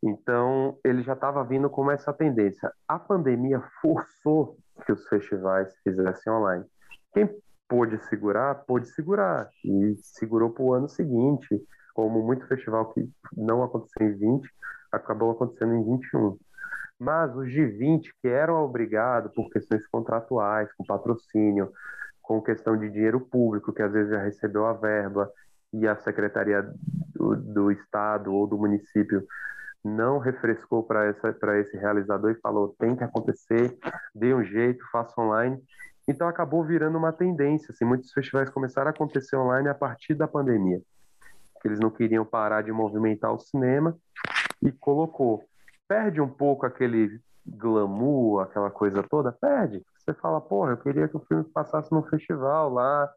Então, 0.02 0.78
ele 0.84 1.02
já 1.02 1.14
estava 1.14 1.42
vindo 1.44 1.68
com 1.68 1.90
essa 1.90 2.12
tendência. 2.12 2.72
A 2.86 2.98
pandemia 2.98 3.60
forçou 3.80 4.56
que 4.84 4.92
os 4.92 5.06
festivais 5.08 5.74
fizessem 5.82 6.32
online. 6.32 6.64
Quem 7.12 7.28
pôde 7.68 7.98
segurar, 8.04 8.54
pôde 8.66 8.88
segurar. 8.88 9.48
E 9.64 9.96
segurou 10.02 10.50
para 10.50 10.62
o 10.62 10.72
ano 10.72 10.88
seguinte, 10.88 11.60
como 11.94 12.22
muito 12.22 12.46
festival 12.46 12.92
que 12.92 13.08
não 13.36 13.62
aconteceu 13.62 14.06
em 14.06 14.14
20, 14.14 14.48
acabou 14.92 15.32
acontecendo 15.32 15.74
em 15.74 15.84
21. 15.84 16.38
Mas 16.98 17.34
os 17.36 17.50
de 17.50 17.64
20, 17.64 18.12
que 18.20 18.28
eram 18.28 18.64
obrigados 18.64 19.32
por 19.32 19.48
questões 19.50 19.86
contratuais, 19.88 20.72
com 20.74 20.84
patrocínio, 20.84 21.72
com 22.22 22.42
questão 22.42 22.76
de 22.76 22.90
dinheiro 22.90 23.20
público, 23.20 23.72
que 23.72 23.82
às 23.82 23.92
vezes 23.92 24.10
já 24.10 24.22
recebeu 24.22 24.66
a 24.66 24.72
verba 24.72 25.30
e 25.72 25.86
a 25.86 25.96
secretaria 25.96 26.62
do, 27.14 27.36
do 27.36 27.70
estado 27.70 28.32
ou 28.32 28.46
do 28.46 28.58
município 28.58 29.24
não 29.88 30.18
refrescou 30.18 30.82
para 30.82 31.10
esse 31.10 31.76
realizador 31.76 32.30
e 32.30 32.40
falou 32.40 32.74
tem 32.78 32.94
que 32.94 33.04
acontecer, 33.04 33.76
dê 34.14 34.34
um 34.34 34.44
jeito, 34.44 34.84
faça 34.90 35.20
online. 35.20 35.60
Então 36.06 36.28
acabou 36.28 36.64
virando 36.64 36.96
uma 36.96 37.12
tendência. 37.12 37.72
Assim, 37.72 37.84
muitos 37.84 38.12
festivais 38.12 38.50
começaram 38.50 38.88
a 38.88 38.90
acontecer 38.90 39.36
online 39.36 39.68
a 39.68 39.74
partir 39.74 40.14
da 40.14 40.28
pandemia. 40.28 40.80
Eles 41.64 41.80
não 41.80 41.90
queriam 41.90 42.24
parar 42.24 42.62
de 42.62 42.72
movimentar 42.72 43.32
o 43.32 43.38
cinema 43.38 43.96
e 44.62 44.70
colocou 44.72 45.44
perde 45.88 46.20
um 46.20 46.28
pouco 46.28 46.66
aquele 46.66 47.18
glamour, 47.46 48.42
aquela 48.42 48.70
coisa 48.70 49.02
toda, 49.02 49.32
perde. 49.32 49.82
Você 49.98 50.12
fala, 50.12 50.40
porra, 50.40 50.72
eu 50.72 50.76
queria 50.76 51.08
que 51.08 51.16
o 51.16 51.20
filme 51.20 51.44
passasse 51.44 51.90
no 51.90 52.02
festival 52.02 52.70
lá, 52.72 53.10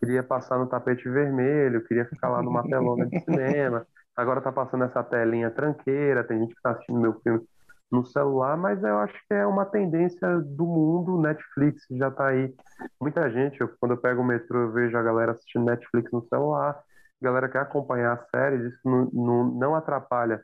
queria 0.00 0.22
passar 0.22 0.58
no 0.58 0.66
tapete 0.66 1.08
vermelho, 1.08 1.84
queria 1.84 2.06
ficar 2.06 2.30
lá 2.30 2.42
numa 2.42 2.62
telona 2.62 3.06
de 3.06 3.20
cinema. 3.20 3.86
Agora 4.16 4.40
tá 4.40 4.52
passando 4.52 4.84
essa 4.84 5.02
telinha 5.02 5.50
tranqueira, 5.50 6.24
tem 6.24 6.38
gente 6.38 6.54
que 6.54 6.62
tá 6.62 6.70
assistindo 6.70 7.00
meu 7.00 7.20
filme 7.20 7.44
no 7.90 8.04
celular, 8.04 8.56
mas 8.56 8.82
eu 8.82 8.98
acho 8.98 9.14
que 9.28 9.34
é 9.34 9.46
uma 9.46 9.64
tendência 9.64 10.40
do 10.40 10.64
mundo. 10.66 11.20
Netflix 11.20 11.84
já 11.90 12.10
tá 12.10 12.28
aí. 12.28 12.54
Muita 13.00 13.30
gente, 13.30 13.60
eu, 13.60 13.68
quando 13.80 13.92
eu 13.92 13.98
pego 13.98 14.22
o 14.22 14.24
metrô, 14.24 14.62
eu 14.62 14.72
vejo 14.72 14.96
a 14.96 15.02
galera 15.02 15.32
assistindo 15.32 15.64
Netflix 15.64 16.10
no 16.12 16.26
celular. 16.28 16.70
A 17.22 17.24
galera 17.24 17.48
quer 17.48 17.60
acompanhar 17.60 18.12
as 18.12 18.28
séries, 18.30 18.72
isso 18.72 18.80
não, 18.84 19.08
não, 19.12 19.44
não 19.44 19.74
atrapalha 19.74 20.42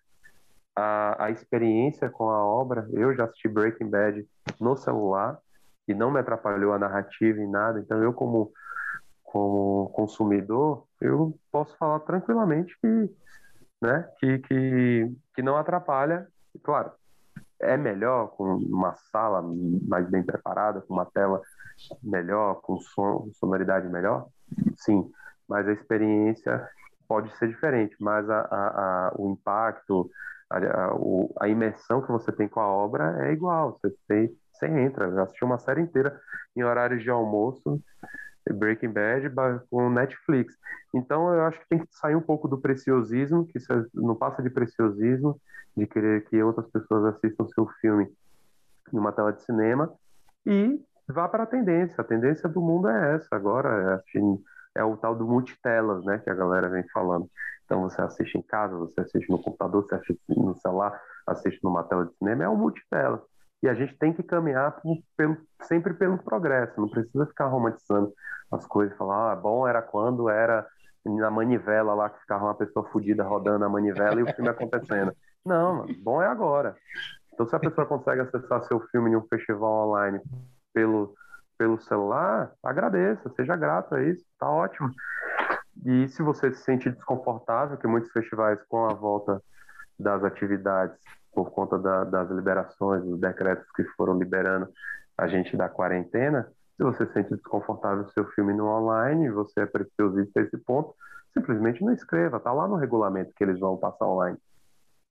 a, 0.76 1.26
a 1.26 1.30
experiência 1.30 2.08
com 2.08 2.30
a 2.30 2.44
obra. 2.44 2.88
Eu 2.92 3.14
já 3.14 3.24
assisti 3.24 3.48
Breaking 3.48 3.90
Bad 3.90 4.26
no 4.60 4.76
celular 4.76 5.38
e 5.88 5.94
não 5.94 6.10
me 6.10 6.20
atrapalhou 6.20 6.72
a 6.72 6.78
narrativa 6.78 7.40
em 7.40 7.50
nada. 7.50 7.80
Então, 7.80 8.02
eu, 8.02 8.12
como, 8.12 8.52
como 9.22 9.90
consumidor, 9.90 10.84
eu 11.00 11.34
posso 11.50 11.76
falar 11.76 12.00
tranquilamente 12.00 12.74
que, 12.80 13.10
né, 13.80 14.08
que, 14.18 14.38
que, 14.40 15.12
que 15.34 15.42
não 15.42 15.56
atrapalha. 15.56 16.26
Claro, 16.62 16.92
é 17.60 17.76
melhor 17.76 18.28
com 18.28 18.56
uma 18.56 18.94
sala 19.12 19.42
mais 19.86 20.08
bem 20.08 20.22
preparada, 20.22 20.80
com 20.80 20.94
uma 20.94 21.06
tela 21.06 21.40
melhor, 22.02 22.60
com 22.62 22.78
som, 22.80 23.30
sonoridade 23.34 23.88
melhor? 23.88 24.26
Sim, 24.76 25.10
mas 25.48 25.68
a 25.68 25.72
experiência 25.72 26.68
pode 27.08 27.34
ser 27.36 27.48
diferente, 27.48 27.96
mas 28.00 28.28
a, 28.28 28.40
a, 28.40 29.08
a 29.08 29.12
o 29.18 29.30
impacto, 29.30 30.10
a, 30.48 31.44
a, 31.44 31.48
imersão 31.48 32.00
que 32.02 32.10
você 32.10 32.32
tem 32.32 32.48
com 32.48 32.60
a 32.60 32.68
obra 32.68 33.26
é 33.26 33.32
igual. 33.32 33.78
Você, 33.82 33.94
tem, 34.08 34.36
você 34.52 34.66
entra. 34.66 35.06
Eu 35.06 35.22
assisti 35.22 35.44
uma 35.44 35.58
série 35.58 35.80
inteira 35.80 36.20
em 36.56 36.62
horários 36.62 37.02
de 37.02 37.10
almoço, 37.10 37.80
Breaking 38.52 38.92
Bad, 38.92 39.30
com 39.70 39.90
Netflix. 39.90 40.56
Então 40.94 41.32
eu 41.32 41.42
acho 41.42 41.60
que 41.60 41.68
tem 41.68 41.78
que 41.78 41.86
sair 41.90 42.16
um 42.16 42.20
pouco 42.20 42.48
do 42.48 42.58
preciosismo, 42.58 43.46
que 43.46 43.58
isso 43.58 43.72
não 43.94 44.14
passa 44.14 44.42
de 44.42 44.50
preciosismo, 44.50 45.40
de 45.76 45.86
querer 45.86 46.24
que 46.24 46.42
outras 46.42 46.68
pessoas 46.70 47.14
assistam 47.14 47.46
seu 47.48 47.66
filme 47.80 48.08
em 48.92 48.98
uma 48.98 49.12
tela 49.12 49.32
de 49.32 49.42
cinema, 49.42 49.92
e 50.44 50.80
vá 51.08 51.28
para 51.28 51.44
a 51.44 51.46
tendência. 51.46 52.00
A 52.00 52.04
tendência 52.04 52.48
do 52.48 52.60
mundo 52.60 52.88
é 52.88 53.14
essa 53.14 53.28
agora, 53.36 54.02
é, 54.14 54.80
é 54.80 54.84
o 54.84 54.96
tal 54.96 55.14
do 55.14 55.26
multitelas, 55.26 56.04
né, 56.04 56.18
que 56.18 56.30
a 56.30 56.34
galera 56.34 56.68
vem 56.68 56.84
falando. 56.88 57.28
Então 57.64 57.82
você 57.82 58.00
assiste 58.02 58.36
em 58.36 58.42
casa, 58.42 58.76
você 58.76 59.00
assiste 59.00 59.30
no 59.30 59.40
computador, 59.40 59.84
você 59.84 59.94
assiste 59.94 60.20
no 60.28 60.56
celular, 60.56 61.00
assiste 61.26 61.62
numa 61.62 61.84
tela 61.84 62.06
de 62.06 62.16
cinema, 62.16 62.44
é 62.44 62.48
um 62.48 62.56
multitela. 62.56 63.22
E 63.62 63.68
a 63.68 63.74
gente 63.74 63.96
tem 63.98 64.12
que 64.12 64.22
caminhar 64.22 64.80
por, 64.80 64.96
pelo, 65.16 65.36
sempre 65.62 65.92
pelo 65.94 66.18
progresso, 66.18 66.80
não 66.80 66.88
precisa 66.88 67.26
ficar 67.26 67.46
romantizando 67.46 68.12
as 68.50 68.66
coisas, 68.66 68.96
falar, 68.96 69.32
ah, 69.32 69.36
bom 69.36 69.66
era 69.66 69.82
quando 69.82 70.28
era 70.28 70.66
na 71.04 71.30
manivela 71.30 71.94
lá, 71.94 72.10
que 72.10 72.20
ficava 72.20 72.44
uma 72.44 72.54
pessoa 72.54 72.86
fodida 72.90 73.22
rodando 73.22 73.64
a 73.64 73.68
manivela 73.68 74.20
e 74.20 74.22
o 74.22 74.34
filme 74.34 74.50
acontecendo. 74.50 75.12
Não, 75.44 75.86
bom 76.02 76.20
é 76.20 76.26
agora. 76.26 76.76
Então, 77.32 77.46
se 77.46 77.56
a 77.56 77.60
pessoa 77.60 77.86
consegue 77.86 78.20
acessar 78.20 78.62
seu 78.64 78.80
filme 78.88 79.10
em 79.10 79.16
um 79.16 79.26
festival 79.26 79.88
online 79.88 80.20
pelo, 80.74 81.14
pelo 81.56 81.80
celular, 81.80 82.52
agradeça, 82.62 83.30
seja 83.30 83.56
grato 83.56 83.94
a 83.94 84.02
isso, 84.02 84.24
tá 84.38 84.48
ótimo. 84.48 84.90
E 85.86 86.08
se 86.08 86.22
você 86.22 86.52
se 86.52 86.62
sente 86.62 86.90
desconfortável, 86.90 87.78
que 87.78 87.86
muitos 87.86 88.12
festivais, 88.12 88.62
com 88.68 88.84
a 88.84 88.92
volta 88.92 89.42
das 89.98 90.22
atividades, 90.22 90.98
por 91.32 91.50
conta 91.50 91.78
da, 91.78 92.04
das 92.04 92.30
liberações, 92.30 93.04
dos 93.04 93.18
decretos 93.20 93.70
que 93.72 93.84
foram 93.96 94.18
liberando 94.18 94.68
a 95.16 95.26
gente 95.28 95.56
da 95.56 95.68
quarentena, 95.68 96.50
se 96.76 96.82
você 96.82 97.06
se 97.06 97.12
sente 97.12 97.34
desconfortável 97.34 98.08
seu 98.08 98.24
filme 98.30 98.54
no 98.54 98.66
online, 98.66 99.30
você 99.30 99.60
é 99.60 99.66
preciosista 99.66 100.40
a 100.40 100.42
esse 100.42 100.56
ponto, 100.58 100.94
simplesmente 101.34 101.84
não 101.84 101.92
escreva, 101.92 102.40
tá 102.40 102.52
lá 102.52 102.66
no 102.66 102.76
regulamento 102.76 103.32
que 103.36 103.44
eles 103.44 103.60
vão 103.60 103.76
passar 103.76 104.06
online. 104.06 104.38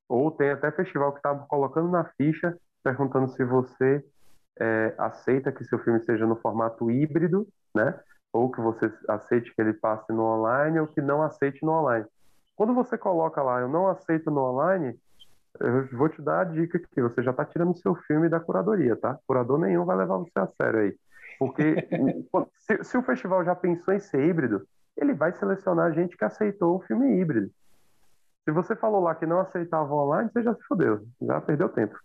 Ou 0.08 0.30
tem 0.30 0.50
até 0.50 0.70
festival 0.72 1.12
que 1.12 1.18
está 1.18 1.34
colocando 1.34 1.88
na 1.88 2.04
ficha, 2.16 2.56
perguntando 2.82 3.28
se 3.28 3.44
você 3.44 4.04
é, 4.58 4.94
aceita 4.98 5.52
que 5.52 5.64
seu 5.64 5.78
filme 5.78 6.00
seja 6.00 6.26
no 6.26 6.36
formato 6.36 6.90
híbrido, 6.90 7.46
né? 7.74 7.98
ou 8.32 8.50
que 8.50 8.60
você 8.60 8.92
aceite 9.08 9.52
que 9.54 9.60
ele 9.60 9.72
passe 9.72 10.12
no 10.12 10.22
online 10.22 10.80
ou 10.80 10.86
que 10.86 11.00
não 11.00 11.22
aceite 11.22 11.64
no 11.64 11.72
online. 11.72 12.06
Quando 12.56 12.74
você 12.74 12.96
coloca 12.96 13.42
lá, 13.42 13.60
eu 13.60 13.68
não 13.68 13.88
aceito 13.88 14.30
no 14.30 14.40
online, 14.40 14.98
eu 15.60 15.86
vou 15.96 16.08
te 16.08 16.20
dar 16.22 16.40
a 16.40 16.44
dica 16.44 16.78
que 16.78 17.02
você 17.02 17.22
já 17.22 17.30
está 17.30 17.44
tirando 17.44 17.76
seu 17.76 17.94
filme 17.94 18.28
da 18.28 18.40
curadoria, 18.40 18.96
tá? 18.96 19.18
Curador 19.26 19.58
nenhum 19.58 19.84
vai 19.84 19.96
levar 19.96 20.16
você 20.16 20.38
a 20.38 20.46
sério 20.46 20.80
aí. 20.80 20.96
Porque 21.38 21.88
se, 22.56 22.84
se, 22.84 22.98
o 22.98 23.02
festival 23.02 23.44
já 23.44 23.54
pensou 23.54 23.94
em 23.94 24.00
ser 24.00 24.26
híbrido, 24.26 24.66
ele 24.96 25.14
vai 25.14 25.32
selecionar 25.32 25.92
gente 25.92 26.16
que 26.16 26.24
aceitou 26.24 26.76
o 26.76 26.80
filme 26.80 27.20
híbrido. 27.20 27.50
Se 28.44 28.52
você 28.52 28.74
falou 28.74 29.00
lá 29.00 29.14
que 29.14 29.26
não 29.26 29.40
aceitava 29.40 29.94
online, 29.94 30.30
você 30.32 30.42
já 30.42 30.54
se 30.54 30.62
fodeu, 30.64 31.06
já 31.20 31.40
perdeu 31.40 31.68
tempo. 31.68 31.98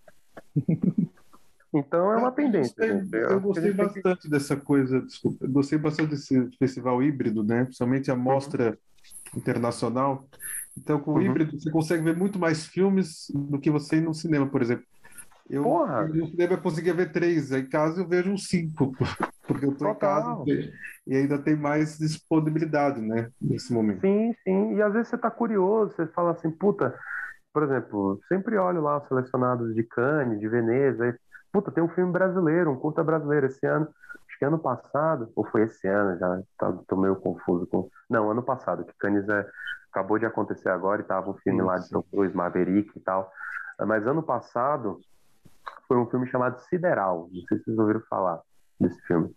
Então 1.78 2.10
é 2.10 2.16
uma 2.16 2.32
tendência. 2.32 2.74
Eu 2.82 3.02
gostei, 3.02 3.24
eu 3.24 3.42
gostei 3.42 3.74
bastante 3.74 4.22
que... 4.22 4.30
dessa 4.30 4.56
coisa, 4.56 5.02
desculpa, 5.02 5.44
eu 5.44 5.52
gostei 5.52 5.78
bastante 5.78 6.12
desse 6.12 6.50
festival 6.58 7.04
híbrido, 7.04 7.44
né? 7.44 7.66
Principalmente 7.66 8.10
a 8.10 8.16
mostra 8.16 8.70
uhum. 8.70 8.78
Internacional. 9.36 10.28
Então, 10.78 11.00
com 11.00 11.12
o 11.12 11.14
uhum. 11.16 11.22
híbrido, 11.22 11.60
você 11.60 11.72
consegue 11.72 12.04
ver 12.04 12.16
muito 12.16 12.38
mais 12.38 12.66
filmes 12.66 13.32
do 13.34 13.60
que 13.60 13.70
você 13.70 14.02
no 14.02 14.14
cinema, 14.14 14.48
por 14.48 14.62
exemplo. 14.62 14.86
Eu 15.50 15.64
Porra. 15.64 16.08
no 16.08 16.28
cinema 16.28 16.58
conseguia 16.58 16.94
ver 16.94 17.12
três, 17.12 17.52
aí 17.52 17.62
em 17.62 17.70
casa 17.70 18.02
eu 18.02 18.08
vejo 18.08 18.32
uns 18.32 18.48
cinco, 18.48 18.92
porque 19.48 19.66
eu 19.66 19.74
estou 19.74 19.92
em 19.92 19.96
casa 19.96 20.44
e 21.06 21.16
ainda 21.16 21.38
tem 21.38 21.56
mais 21.56 22.00
disponibilidade, 22.00 23.00
né, 23.00 23.30
nesse 23.40 23.72
momento. 23.72 24.02
Sim, 24.02 24.34
sim, 24.44 24.76
e 24.76 24.82
às 24.82 24.92
vezes 24.92 25.10
você 25.10 25.16
está 25.16 25.30
curioso, 25.30 25.94
você 25.96 26.08
fala 26.08 26.32
assim, 26.32 26.50
puta, 26.50 26.98
por 27.54 27.62
exemplo, 27.62 28.20
sempre 28.28 28.58
olho 28.58 28.82
lá 28.82 28.98
os 28.98 29.08
selecionados 29.08 29.76
de 29.76 29.84
Cannes, 29.84 30.40
de 30.40 30.48
Veneza, 30.50 31.04
aí 31.04 31.14
Puta, 31.56 31.72
tem 31.72 31.82
um 31.82 31.88
filme 31.88 32.12
brasileiro, 32.12 32.70
um 32.70 32.76
curta 32.76 33.02
brasileiro 33.02 33.46
esse 33.46 33.66
ano. 33.66 33.88
Acho 34.36 34.40
que 34.40 34.46
ano 34.46 34.60
passado, 34.60 35.32
ou 35.34 35.46
foi 35.46 35.64
esse 35.64 35.88
ano, 35.88 36.20
já 36.20 36.42
tá, 36.58 36.74
tô 36.88 36.98
meio 36.98 37.16
confuso 37.16 37.66
com. 37.68 37.90
Não, 38.10 38.30
ano 38.30 38.44
passado, 38.44 38.84
que 38.84 38.94
Cannes 38.98 39.28
é, 39.30 39.50
acabou 39.90 40.20
de 40.20 40.26
acontecer 40.26 40.68
agora 40.68 41.02
e 41.02 41.06
tava 41.06 41.30
um 41.30 41.38
filme 41.38 41.60
Isso. 41.60 41.68
lá 41.68 41.78
de 41.78 41.90
Tom 41.90 42.04
Cruise, 42.04 42.36
Maverick 42.36 42.92
e 42.96 43.00
tal. 43.00 43.32
Mas 43.80 44.06
ano 44.06 44.22
passado 44.22 45.00
foi 45.88 45.98
um 45.98 46.06
filme 46.08 46.28
chamado 46.28 46.60
Sideral. 46.60 47.30
Não 47.32 47.42
sei 47.48 47.60
se 47.60 47.64
vocês 47.64 47.78
ouviram 47.78 48.02
falar 48.10 48.42
desse 48.78 49.00
filme. 49.04 49.34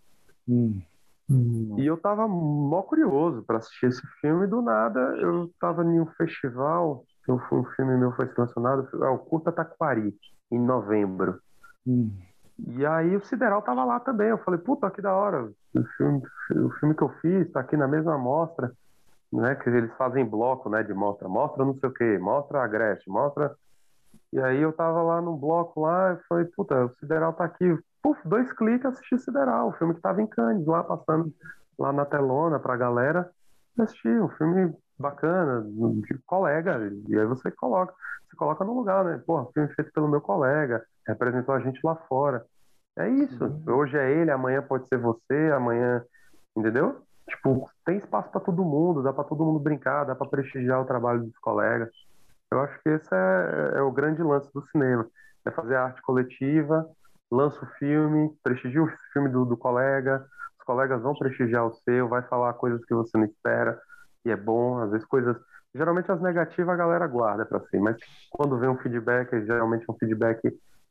Hum. 0.47 0.81
Hum. 1.29 1.75
E 1.77 1.85
eu 1.85 1.95
tava 1.95 2.27
mó 2.27 2.81
curioso 2.81 3.43
para 3.43 3.59
assistir 3.59 3.85
esse 3.85 4.05
filme. 4.19 4.47
Do 4.47 4.61
nada, 4.61 4.99
eu 5.17 5.49
tava 5.61 5.83
em 5.85 6.01
um 6.01 6.07
festival. 6.07 7.05
Um 7.29 7.63
filme 7.75 7.95
meu 7.97 8.11
foi 8.13 8.27
selecionado. 8.33 8.89
É 9.01 9.07
o 9.07 9.19
Curta 9.19 9.51
Taquari, 9.51 10.13
em 10.51 10.59
novembro. 10.59 11.39
Hum. 11.87 12.11
E 12.67 12.85
aí 12.85 13.15
o 13.15 13.23
Sideral 13.23 13.61
tava 13.61 13.83
lá 13.83 13.99
também. 13.99 14.29
Eu 14.29 14.37
falei, 14.39 14.59
puta, 14.59 14.89
que 14.91 15.01
da 15.01 15.13
hora. 15.13 15.49
O 15.75 15.83
filme, 15.97 16.21
o 16.51 16.69
filme 16.71 16.95
que 16.95 17.03
eu 17.03 17.09
fiz 17.21 17.51
tá 17.51 17.61
aqui 17.61 17.77
na 17.77 17.87
mesma 17.87 18.17
mostra, 18.17 18.71
né? 19.31 19.55
Que 19.55 19.69
eles 19.69 19.91
fazem 19.97 20.25
bloco, 20.25 20.69
né? 20.69 20.83
De 20.83 20.93
mostra, 20.93 21.27
mostra 21.27 21.63
não 21.63 21.75
sei 21.75 21.89
o 21.89 21.93
que, 21.93 22.17
mostra 22.17 22.63
a 22.63 22.67
Gretchen, 22.67 23.13
mostra. 23.13 23.55
E 24.31 24.39
aí 24.39 24.61
eu 24.61 24.71
tava 24.73 25.01
lá 25.01 25.21
no 25.21 25.35
bloco 25.35 25.81
lá, 25.81 26.13
e 26.13 26.27
falei, 26.27 26.45
puta, 26.45 26.85
o 26.85 26.95
Sideral 26.99 27.33
tá 27.33 27.45
aqui. 27.45 27.77
Puf, 28.01 28.19
dois 28.27 28.51
cliques 28.53 28.85
assisti 28.85 29.15
o 29.15 29.19
Sideral, 29.19 29.69
o 29.69 29.73
filme 29.73 29.93
que 29.95 30.01
tava 30.01 30.21
em 30.21 30.27
Cannes, 30.27 30.65
lá 30.65 30.83
passando 30.83 31.33
lá 31.77 31.91
na 31.91 32.05
telona 32.05 32.59
pra 32.59 32.77
galera. 32.77 33.29
Assisti, 33.77 34.09
um 34.09 34.29
filme 34.29 34.73
bacana, 34.97 35.65
de 35.65 36.17
colega, 36.25 36.91
e 37.07 37.17
aí 37.17 37.25
você 37.25 37.49
coloca, 37.49 37.93
você 38.27 38.35
coloca 38.35 38.65
no 38.65 38.73
lugar, 38.73 39.05
né? 39.05 39.21
Pô, 39.25 39.45
filme 39.53 39.69
feito 39.73 39.91
pelo 39.93 40.09
meu 40.09 40.19
colega, 40.19 40.83
representou 41.09 41.55
a 41.55 41.59
gente 41.59 41.79
lá 41.83 41.95
fora. 41.95 42.45
É 42.97 43.07
isso. 43.07 43.43
Uhum. 43.43 43.75
Hoje 43.75 43.97
é 43.97 44.11
ele, 44.11 44.31
amanhã 44.31 44.61
pode 44.61 44.87
ser 44.87 44.97
você, 44.97 45.51
amanhã, 45.53 46.03
entendeu? 46.55 47.01
Tipo, 47.27 47.69
tem 47.85 47.97
espaço 47.97 48.29
para 48.29 48.41
todo 48.41 48.65
mundo, 48.65 49.03
dá 49.03 49.13
para 49.13 49.23
todo 49.23 49.45
mundo 49.45 49.59
brincar, 49.59 50.03
dá 50.03 50.15
para 50.15 50.27
prestigiar 50.27 50.81
o 50.81 50.85
trabalho 50.85 51.23
dos 51.23 51.37
colegas. 51.37 51.89
Eu 52.51 52.59
acho 52.61 52.81
que 52.81 52.89
esse 52.89 53.13
é, 53.13 53.73
é 53.75 53.81
o 53.81 53.91
grande 53.91 54.21
lance 54.23 54.51
do 54.53 54.65
cinema, 54.67 55.07
é 55.45 55.51
fazer 55.51 55.75
arte 55.75 56.01
coletiva, 56.01 56.89
lança 57.31 57.63
o 57.63 57.67
filme, 57.77 58.33
prestigia 58.43 58.81
o 58.81 58.89
filme 59.13 59.29
do, 59.29 59.45
do 59.45 59.55
colega, 59.55 60.25
os 60.59 60.65
colegas 60.65 61.01
vão 61.01 61.13
prestigiar 61.13 61.65
o 61.67 61.73
seu, 61.73 62.07
vai 62.07 62.23
falar 62.23 62.53
coisas 62.53 62.83
que 62.85 62.93
você 62.93 63.17
não 63.17 63.25
espera, 63.25 63.79
e 64.25 64.31
é 64.31 64.35
bom, 64.35 64.79
às 64.79 64.91
vezes 64.91 65.05
coisas. 65.05 65.37
Geralmente 65.73 66.11
as 66.11 66.19
negativas 66.19 66.73
a 66.73 66.77
galera 66.77 67.05
guarda 67.05 67.45
para 67.45 67.59
si, 67.67 67.77
mas 67.77 67.95
quando 68.31 68.57
vem 68.57 68.69
um 68.69 68.77
feedback, 68.77 69.29
geralmente 69.45 69.85
é 69.87 69.91
um 69.91 69.97
feedback 69.97 70.41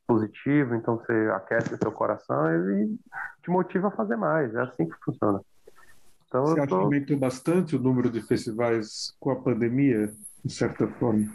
positivo, 0.09 0.75
então 0.75 0.97
você 0.97 1.13
aquece 1.35 1.77
seu 1.77 1.93
coração 1.93 2.47
e 2.73 2.99
te 3.43 3.51
motiva 3.51 3.89
a 3.89 3.93
fazer 3.93 4.17
mais. 4.17 4.55
É 4.55 4.63
assim 4.63 4.89
que 4.89 4.97
funciona. 5.05 5.41
Então, 6.27 6.47
você 6.47 6.61
acha 6.61 6.69
tô... 6.69 6.79
que 6.79 6.85
aumentou 6.85 7.19
bastante 7.19 7.77
o 7.77 7.79
número 7.79 8.11
de 8.11 8.23
festivais 8.23 9.15
com 9.21 9.31
a 9.31 9.37
pandemia, 9.37 10.11
de 10.43 10.53
certa 10.53 10.89
forma? 10.89 11.31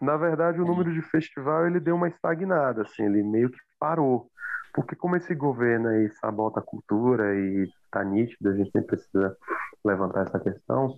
Na 0.00 0.16
verdade, 0.16 0.60
o 0.60 0.64
número 0.64 0.92
de 0.92 1.02
festival 1.02 1.66
ele 1.66 1.80
deu 1.80 1.96
uma 1.96 2.08
estagnada, 2.08 2.82
assim, 2.82 3.04
ele 3.04 3.22
meio 3.22 3.50
que 3.50 3.58
parou. 3.78 4.30
Porque 4.72 4.94
como 4.94 5.16
esse 5.16 5.34
governo 5.34 5.88
aí 5.88 6.08
sabota 6.20 6.60
a 6.60 6.62
cultura 6.62 7.34
e 7.34 7.68
tá 7.90 8.04
nítido, 8.04 8.48
a 8.48 8.54
gente 8.54 8.70
nem 8.72 8.84
precisa 8.84 9.36
levantar 9.84 10.22
essa 10.22 10.38
questão, 10.38 10.94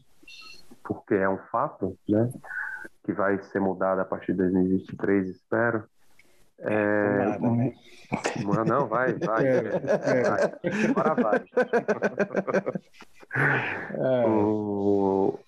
porque 0.84 1.14
é 1.14 1.28
um 1.28 1.38
fato, 1.50 1.96
né? 2.08 2.30
Que 3.04 3.12
vai 3.12 3.40
ser 3.44 3.60
mudado 3.60 4.00
a 4.00 4.04
partir 4.04 4.32
de 4.32 4.38
2023, 4.38 5.28
espero. 5.28 5.84
É... 6.60 7.38
Né? 7.38 7.72
Não, 8.66 8.86
vai, 8.86 9.14
vai. 9.14 9.44
É, 9.48 9.58
é. 9.58 10.22
vai. 10.22 10.40
Agora 10.90 11.14
vai. 11.14 11.44
É. 13.32 14.26
O... 14.26 15.38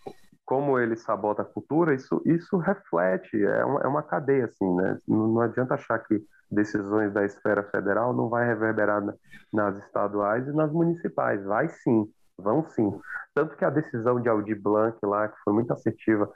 Como 0.45 0.79
ele 0.79 0.95
sabota 0.97 1.43
a 1.43 1.45
cultura, 1.45 1.95
isso, 1.95 2.23
isso 2.25 2.57
reflete, 2.59 3.43
é 3.43 3.65
uma, 3.65 3.81
é 3.81 3.87
uma 3.89 4.03
cadeia, 4.03 4.45
assim, 4.45 4.75
né? 4.77 4.99
Não, 5.09 5.27
não 5.29 5.41
adianta 5.41 5.75
achar 5.75 5.99
que 5.99 6.23
decisões 6.51 7.13
da 7.13 7.25
esfera 7.25 7.65
federal 7.65 8.13
não 8.13 8.29
vai 8.29 8.47
reverberar 8.47 9.03
nas 9.53 9.77
estaduais 9.85 10.47
e 10.47 10.53
nas 10.53 10.71
municipais. 10.71 11.43
Vai 11.45 11.69
sim, 11.69 12.07
vão 12.39 12.65
sim. 12.69 12.93
Tanto 13.35 13.57
que 13.57 13.65
a 13.65 13.71
decisão 13.71 14.21
de 14.21 14.29
Aldir 14.29 14.61
Blanc 14.61 14.97
lá, 15.03 15.29
que 15.29 15.37
foi 15.43 15.55
muito 15.55 15.73
assertiva 15.73 16.31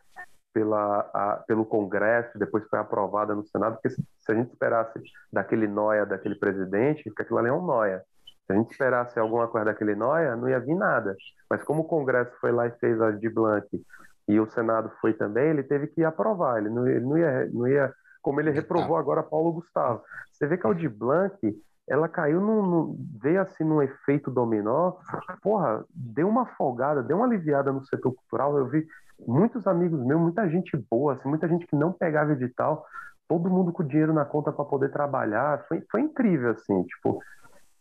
pela, 0.57 1.01
a, 1.13 1.45
pelo 1.47 1.67
Congresso, 1.67 2.39
depois 2.39 2.67
foi 2.67 2.79
aprovada 2.79 3.35
no 3.35 3.45
Senado, 3.45 3.75
porque 3.75 3.91
se, 3.91 4.03
se, 4.19 4.33
a 4.33 4.35
gente 4.35 4.53
esperasse 4.53 4.99
daquele 5.31 5.69
noia, 5.69 6.07
daquele 6.07 6.35
presidente, 6.35 7.05
porque 7.05 7.21
aquilo 7.21 7.39
ali 7.39 7.49
é 7.49 7.53
um 7.53 7.61
noia. 7.61 8.03
Se 8.47 8.55
a 8.55 8.57
gente 8.57 8.71
esperasse 8.71 9.19
alguma 9.19 9.47
coisa 9.49 9.67
daquele 9.67 9.95
noia, 9.95 10.35
não 10.35 10.49
ia 10.49 10.59
vir 10.59 10.75
nada. 10.75 11.15
Mas 11.51 11.63
como 11.63 11.83
o 11.83 11.85
Congresso 11.85 12.33
foi 12.41 12.53
lá 12.53 12.67
e 12.67 12.71
fez 12.79 12.99
a 13.03 13.11
de 13.11 13.29
Blanc 13.29 13.69
e 14.27 14.41
o 14.41 14.47
Senado 14.47 14.91
foi 14.99 15.13
também, 15.13 15.51
ele 15.51 15.63
teve 15.63 15.89
que 15.89 16.03
aprovar. 16.03 16.57
Ele 16.57 16.71
não, 16.71 16.89
ele 16.89 17.05
não, 17.05 17.19
ia, 17.19 17.51
não 17.53 17.69
ia, 17.69 17.93
como 18.23 18.41
ele 18.41 18.51
reprovou 18.51 18.97
agora 18.97 19.23
Paulo 19.23 19.53
Gustavo. 19.53 20.01
Você 20.33 20.47
vê 20.47 20.57
que 20.57 20.67
a 20.67 20.73
de 20.73 20.89
Blanc 20.89 21.39
ela 21.87 22.09
caiu 22.09 22.41
num, 22.41 22.97
veio 23.23 23.43
assim 23.43 23.63
num 23.63 23.83
efeito 23.83 24.31
dominó, 24.31 24.95
porra, 25.43 25.85
deu 25.95 26.27
uma 26.27 26.47
folgada, 26.47 27.03
deu 27.03 27.19
uma 27.19 27.27
aliviada 27.27 27.71
no 27.71 27.85
setor 27.85 28.13
cultural. 28.15 28.57
Eu 28.57 28.67
vi 28.67 28.87
muitos 29.19 29.67
amigos 29.67 30.05
meus, 30.05 30.21
muita 30.21 30.49
gente 30.49 30.77
boa, 30.91 31.15
assim, 31.15 31.29
muita 31.29 31.49
gente 31.49 31.67
que 31.67 31.77
não 31.77 31.93
pegava 31.93 32.33
edital, 32.33 32.87
todo 33.29 33.51
mundo 33.51 33.73
com 33.73 33.85
dinheiro 33.85 34.13
na 34.13 34.25
conta 34.25 34.53
para 34.53 34.65
poder 34.65 34.91
trabalhar. 34.91 35.65
Foi, 35.69 35.85
foi 35.91 36.01
incrível, 36.01 36.51
assim, 36.51 36.83
tipo. 36.85 37.23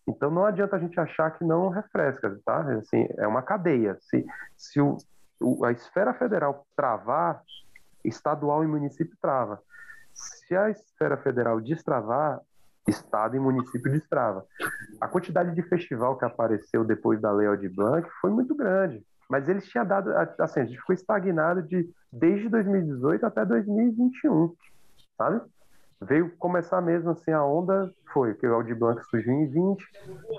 Então 0.08 0.30
não 0.30 0.46
adianta 0.46 0.76
a 0.76 0.80
gente 0.80 1.00
achar 1.00 1.32
que 1.32 1.44
não 1.44 1.70
refresca, 1.70 2.40
tá? 2.46 2.62
Assim, 2.74 3.08
é 3.18 3.28
uma 3.28 3.42
cadeia. 3.42 3.98
Se, 4.02 4.26
se 4.56 4.80
o, 4.80 4.98
o, 5.42 5.66
a 5.66 5.72
esfera 5.72 6.14
federal 6.14 6.66
travar, 6.76 7.42
estadual 8.04 8.64
e 8.64 8.68
município 8.68 9.18
trava. 9.20 9.60
Se 10.14 10.56
a 10.56 10.70
esfera 10.70 11.18
federal 11.18 11.60
destravar, 11.60 12.40
estado 12.88 13.36
e 13.36 13.40
município 13.40 13.92
destrava. 13.92 14.46
A 15.02 15.08
quantidade 15.08 15.54
de 15.56 15.62
festival 15.64 16.18
que 16.18 16.26
apareceu 16.26 16.84
depois 16.84 17.20
da 17.20 17.32
Lei 17.32 17.58
de 17.58 17.68
Blanc 17.68 18.08
foi 18.22 18.30
muito 18.30 18.56
grande, 18.56 19.04
mas 19.30 19.50
eles 19.50 19.68
tinham 19.68 19.86
dado, 19.86 20.12
assim, 20.40 20.62
a 20.62 20.66
gente 20.66 20.80
ficou 20.80 20.94
estagnado 20.94 21.62
de 21.64 21.90
desde 22.12 22.48
2018 22.50 23.26
até 23.26 23.46
2021, 23.46 24.54
sabe? 25.18 25.42
Veio 26.02 26.36
começar 26.38 26.82
mesmo 26.82 27.12
assim 27.12 27.32
a 27.32 27.44
onda, 27.44 27.92
foi 28.14 28.34
que 28.36 28.46
o 28.46 28.54
Aldir 28.54 28.78
Blanc 28.78 29.04
surgiu 29.06 29.34
em 29.34 29.48
20, 29.48 29.84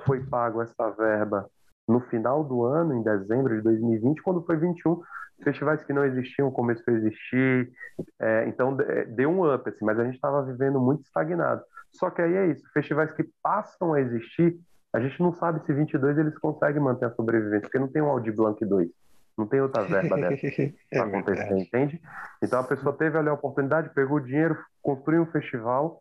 foi 0.04 0.24
pago 0.24 0.62
essa 0.62 0.90
verba 0.90 1.48
no 1.88 2.00
final 2.00 2.44
do 2.44 2.64
ano, 2.64 2.94
em 2.94 3.02
dezembro 3.02 3.56
de 3.56 3.62
2020, 3.62 4.22
quando 4.22 4.44
foi 4.44 4.56
21, 4.56 5.00
festivais 5.42 5.82
que 5.84 5.92
não 5.92 6.04
existiam 6.04 6.50
começou 6.50 6.92
a 6.92 6.96
existir, 6.96 7.70
é, 8.18 8.48
então 8.48 8.76
deu 9.14 9.30
um 9.30 9.52
up, 9.52 9.68
assim, 9.68 9.84
mas 9.84 9.98
a 9.98 10.04
gente 10.04 10.14
estava 10.14 10.42
vivendo 10.42 10.80
muito 10.80 11.02
estagnado. 11.02 11.62
Só 11.92 12.10
que 12.10 12.22
aí 12.22 12.34
é 12.34 12.46
isso, 12.48 12.62
festivais 12.72 13.12
que 13.12 13.28
passam 13.42 13.94
a 13.94 14.00
existir, 14.00 14.58
a 14.96 15.00
gente 15.00 15.20
não 15.20 15.30
sabe 15.34 15.62
se 15.66 15.74
22 15.74 16.16
eles 16.16 16.38
conseguem 16.38 16.80
manter 16.80 17.04
a 17.04 17.10
sobrevivência, 17.10 17.68
porque 17.68 17.78
não 17.78 17.86
tem 17.86 18.00
um 18.00 18.08
Audi 18.08 18.32
Blanc 18.32 18.64
2, 18.64 18.88
não 19.36 19.46
tem 19.46 19.60
outra 19.60 19.82
verba 19.82 20.16
dessa 20.16 20.72
para 20.90 20.98
é 20.98 20.98
acontecer, 21.00 21.58
entende? 21.58 22.00
Então 22.42 22.60
a 22.60 22.64
pessoa 22.64 22.96
teve 22.96 23.18
ali 23.18 23.28
a 23.28 23.34
oportunidade, 23.34 23.90
pegou 23.90 24.16
o 24.16 24.20
dinheiro, 24.20 24.56
construiu 24.80 25.20
um 25.20 25.26
festival, 25.26 26.00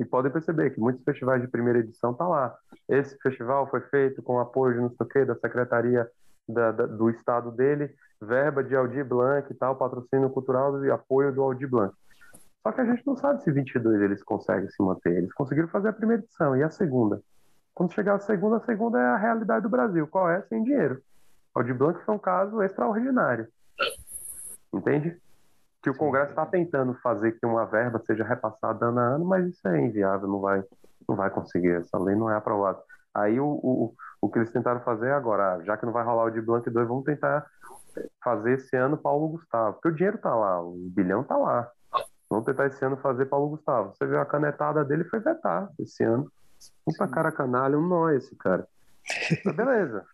e 0.00 0.04
podem 0.04 0.32
perceber 0.32 0.70
que 0.70 0.80
muitos 0.80 1.04
festivais 1.04 1.40
de 1.40 1.46
primeira 1.46 1.78
edição 1.78 2.12
tá 2.12 2.26
lá. 2.26 2.52
Esse 2.88 3.16
festival 3.18 3.70
foi 3.70 3.80
feito 3.82 4.20
com 4.20 4.40
apoio 4.40 4.74
de 4.74 4.80
não 4.80 4.90
sei 4.90 5.06
o 5.06 5.08
quê, 5.08 5.24
da 5.24 5.36
secretaria 5.36 6.08
da, 6.48 6.72
da, 6.72 6.86
do 6.86 7.08
estado 7.08 7.52
dele, 7.52 7.94
verba 8.20 8.64
de 8.64 8.74
Aldir 8.74 9.04
Blanc 9.04 9.48
e 9.48 9.54
tal, 9.54 9.76
patrocínio 9.76 10.28
cultural 10.30 10.84
e 10.84 10.90
apoio 10.90 11.32
do 11.32 11.40
Aldir 11.40 11.70
Blanc. 11.70 11.94
Só 12.64 12.72
que 12.72 12.80
a 12.80 12.84
gente 12.84 13.06
não 13.06 13.16
sabe 13.16 13.42
se 13.44 13.50
22 13.52 14.02
eles 14.02 14.24
conseguem 14.24 14.68
se 14.68 14.82
manter. 14.82 15.16
Eles 15.16 15.32
conseguiram 15.32 15.68
fazer 15.68 15.88
a 15.88 15.92
primeira 15.92 16.22
edição 16.22 16.56
e 16.56 16.64
a 16.64 16.70
segunda. 16.70 17.20
Quando 17.74 17.92
chegar 17.94 18.14
a 18.14 18.20
segunda, 18.20 18.56
a 18.56 18.64
segunda 18.64 19.00
é 19.00 19.06
a 19.06 19.16
realidade 19.16 19.62
do 19.62 19.68
Brasil. 19.68 20.06
Qual 20.06 20.28
é? 20.28 20.42
Sem 20.42 20.62
dinheiro. 20.62 21.00
O 21.54 21.62
de 21.62 21.72
Blanc 21.72 22.02
foi 22.04 22.14
um 22.14 22.18
caso 22.18 22.62
extraordinário. 22.62 23.48
Entende? 24.72 25.20
Que 25.82 25.90
o 25.90 25.96
Congresso 25.96 26.30
está 26.30 26.46
tentando 26.46 26.94
fazer 27.02 27.32
que 27.32 27.44
uma 27.44 27.66
verba 27.66 28.00
seja 28.06 28.24
repassada 28.24 28.86
ano 28.86 29.00
a 29.00 29.02
ano, 29.02 29.24
mas 29.24 29.46
isso 29.46 29.66
é 29.68 29.80
inviável, 29.80 30.28
não 30.28 30.40
vai, 30.40 30.62
não 31.08 31.16
vai 31.16 31.30
conseguir. 31.30 31.72
Essa 31.72 31.98
lei 31.98 32.14
não 32.14 32.30
é 32.30 32.36
aprovada. 32.36 32.80
Aí 33.14 33.38
o, 33.38 33.46
o, 33.46 33.94
o 34.20 34.30
que 34.30 34.38
eles 34.38 34.52
tentaram 34.52 34.80
fazer 34.80 35.10
agora, 35.12 35.62
já 35.64 35.76
que 35.76 35.84
não 35.84 35.92
vai 35.92 36.04
rolar 36.04 36.24
o 36.24 36.30
de 36.30 36.40
Blanc 36.40 36.68
2, 36.68 36.88
vamos 36.88 37.04
tentar 37.04 37.46
fazer 38.22 38.52
esse 38.54 38.76
ano 38.76 38.96
Paulo 38.96 39.28
Gustavo. 39.28 39.74
Porque 39.74 39.88
o 39.88 39.94
dinheiro 39.94 40.16
está 40.16 40.34
lá, 40.34 40.62
o 40.62 40.74
bilhão 40.94 41.22
está 41.22 41.36
lá. 41.36 41.70
Vamos 42.30 42.46
tentar 42.46 42.66
esse 42.66 42.82
ano 42.82 42.96
fazer 42.96 43.26
Paulo 43.26 43.50
Gustavo. 43.50 43.92
Você 43.94 44.06
viu 44.06 44.18
a 44.18 44.24
canetada 44.24 44.82
dele 44.84 45.04
foi 45.04 45.20
vetar 45.20 45.68
esse 45.78 46.02
ano. 46.02 46.30
Puta 46.84 47.08
cara 47.08 47.32
canalha, 47.32 47.78
um 47.78 47.86
nó 47.86 48.10
esse 48.10 48.34
cara. 48.36 48.66
Mas 49.44 49.56
beleza. 49.56 50.04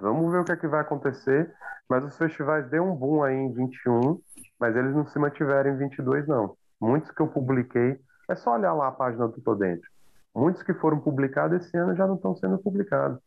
Vamos 0.00 0.30
ver 0.32 0.40
o 0.40 0.44
que 0.44 0.52
é 0.52 0.56
que 0.56 0.66
vai 0.66 0.80
acontecer. 0.80 1.52
Mas 1.88 2.04
os 2.04 2.16
festivais 2.16 2.68
deu 2.68 2.84
um 2.84 2.94
boom 2.94 3.22
aí 3.22 3.34
em 3.34 3.52
21, 3.52 4.20
mas 4.58 4.76
eles 4.76 4.94
não 4.94 5.06
se 5.06 5.18
mantiveram 5.18 5.70
em 5.70 5.76
22, 5.78 6.26
não. 6.26 6.56
Muitos 6.80 7.10
que 7.10 7.20
eu 7.20 7.28
publiquei, 7.28 7.98
é 8.28 8.36
só 8.36 8.54
olhar 8.54 8.74
lá 8.74 8.88
a 8.88 8.92
página 8.92 9.26
do 9.26 9.40
Tô 9.40 9.54
Dentro. 9.54 9.88
Muitos 10.34 10.62
que 10.62 10.74
foram 10.74 11.00
publicados 11.00 11.64
esse 11.64 11.76
ano 11.76 11.96
já 11.96 12.06
não 12.06 12.16
estão 12.16 12.36
sendo 12.36 12.58
publicados. 12.58 13.18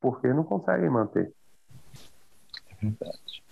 Porque 0.00 0.26
não 0.32 0.44
conseguem 0.44 0.90
manter. 0.90 1.32
É 2.70 2.74
verdade. 2.82 3.45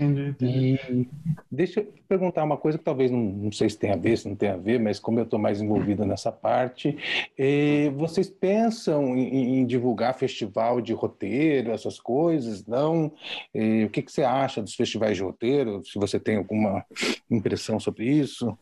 Entendi, 0.00 0.30
entendi. 0.30 0.80
E 0.88 1.08
deixa 1.52 1.80
eu 1.80 1.92
perguntar 2.08 2.42
uma 2.42 2.56
coisa 2.56 2.78
que 2.78 2.84
talvez 2.84 3.10
não, 3.10 3.20
não 3.20 3.52
sei 3.52 3.68
se 3.68 3.78
tem 3.78 3.92
a 3.92 3.96
ver, 3.96 4.16
se 4.16 4.26
não 4.26 4.34
tem 4.34 4.48
a 4.48 4.56
ver, 4.56 4.80
mas 4.80 4.98
como 4.98 5.20
eu 5.20 5.24
estou 5.24 5.38
mais 5.38 5.60
envolvido 5.60 6.06
nessa 6.06 6.32
parte, 6.32 6.96
eh, 7.36 7.90
vocês 7.90 8.30
pensam 8.30 9.14
em, 9.14 9.60
em, 9.60 9.66
divulgar 9.66 10.14
festival 10.14 10.80
de 10.80 10.94
roteiro, 10.94 11.70
essas 11.70 12.00
coisas? 12.00 12.66
Não? 12.66 13.12
Eh, 13.52 13.84
o 13.84 13.90
que, 13.90 14.00
que 14.00 14.10
você 14.10 14.22
acha 14.22 14.62
dos 14.62 14.74
festivais 14.74 15.18
de 15.18 15.22
roteiro? 15.22 15.84
Se 15.84 15.98
você 15.98 16.18
tem 16.18 16.38
alguma 16.38 16.82
impressão 17.30 17.78
sobre 17.78 18.06
isso? 18.06 18.56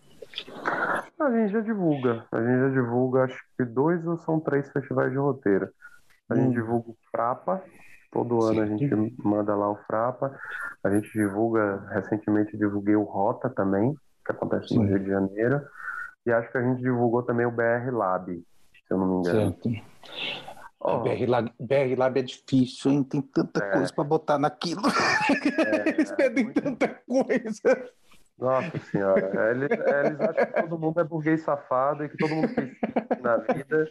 A 1.20 1.30
gente 1.30 1.52
já 1.52 1.60
divulga. 1.60 2.26
A 2.32 2.40
gente 2.40 2.58
já 2.58 2.68
divulga, 2.70 3.24
acho 3.24 3.40
que 3.56 3.64
dois 3.64 4.04
ou 4.06 4.16
são 4.18 4.40
três 4.40 4.68
festivais 4.72 5.12
de 5.12 5.18
roteiro. 5.18 5.68
A 6.28 6.34
gente 6.34 6.48
hum. 6.48 6.52
divulga 6.52 6.90
o 6.90 6.96
Frapa, 7.12 7.62
Todo 8.10 8.40
Sim. 8.40 8.50
ano 8.50 8.62
a 8.62 8.66
gente 8.66 9.14
manda 9.22 9.54
lá 9.54 9.70
o 9.70 9.76
Frapa. 9.86 10.38
A 10.82 10.90
gente 10.90 11.10
divulga, 11.12 11.84
recentemente 11.90 12.56
divulguei 12.56 12.96
o 12.96 13.02
Rota 13.02 13.50
também, 13.50 13.94
que 14.24 14.32
acontece 14.32 14.68
Sim. 14.68 14.78
no 14.78 14.84
Rio 14.84 15.00
de 15.00 15.08
Janeiro. 15.08 15.60
E 16.26 16.32
acho 16.32 16.50
que 16.50 16.58
a 16.58 16.62
gente 16.62 16.82
divulgou 16.82 17.22
também 17.22 17.46
o 17.46 17.50
BR 17.50 17.90
Lab, 17.90 18.32
se 18.34 18.44
eu 18.90 18.98
não 18.98 19.06
me 19.06 19.18
engano. 19.20 19.56
Certo. 19.62 19.70
Oh. 20.80 21.00
BR, 21.00 21.26
Lab, 21.26 21.52
BR 21.58 21.96
Lab 21.96 22.20
é 22.20 22.22
difícil, 22.22 22.92
hein? 22.92 23.02
Tem 23.02 23.20
tanta 23.20 23.64
é. 23.64 23.72
coisa 23.72 23.92
para 23.92 24.04
botar 24.04 24.38
naquilo. 24.38 24.82
É, 25.58 25.88
Eles 25.90 26.12
pedem 26.12 26.52
tanta 26.52 26.88
coisa. 26.88 27.90
Nossa 28.38 28.78
senhora, 28.90 29.50
eles, 29.50 29.68
eles, 29.70 30.20
acham 30.20 30.46
que 30.46 30.62
todo 30.62 30.78
mundo 30.78 31.00
é 31.00 31.04
burguês 31.04 31.42
safado 31.42 32.04
e 32.04 32.08
que 32.08 32.16
todo 32.16 32.34
mundo 32.36 32.48
fez 32.48 32.70
na 33.20 33.36
vida. 33.38 33.88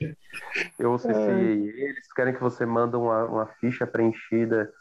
Eu 0.80 0.96
CCI 0.96 1.12
é. 1.12 1.90
eles 1.90 2.14
querem 2.14 2.34
que 2.34 2.40
você 2.40 2.66
mande 2.66 2.96
uma, 2.96 3.26
uma 3.26 3.46
ficha 3.60 3.86
preenchida 3.86 4.72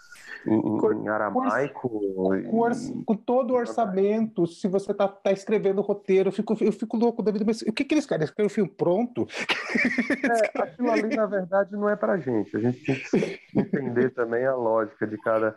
em, 0.47 1.03
em 1.03 1.09
aramaico. 1.09 1.89
Com, 2.15 2.35
e... 2.37 3.05
com, 3.05 3.17
todo 3.17 3.53
o 3.53 3.57
orçamento, 3.57 4.47
se 4.47 4.69
você 4.69 4.95
tá, 4.95 5.09
tá 5.09 5.33
escrevendo 5.33 5.79
o 5.79 5.83
roteiro, 5.83 6.29
eu 6.29 6.33
fico, 6.33 6.57
eu 6.61 6.73
fico 6.73 6.97
louco 6.97 7.21
da 7.21 7.33
vida, 7.33 7.45
mas 7.45 7.63
o 7.63 7.73
que, 7.73 7.85
que 7.85 7.95
eles 7.95 8.07
querem? 8.07 8.23
Eles 8.23 8.35
querem 8.35 8.47
o 8.47 8.53
filme 8.55 8.71
pronto? 8.71 9.27
É, 10.27 10.63
aquilo 10.63 10.91
ali, 10.91 11.15
na 11.15 11.27
verdade, 11.27 11.73
não 11.73 11.89
é 11.89 11.95
pra 11.95 12.17
gente. 12.17 12.57
A 12.57 12.61
gente 12.61 12.85
tem 12.85 12.97
que 12.97 13.41
entender 13.55 14.11
também 14.11 14.45
a 14.45 14.55
lógica 14.55 15.07
de 15.07 15.17
cada 15.19 15.57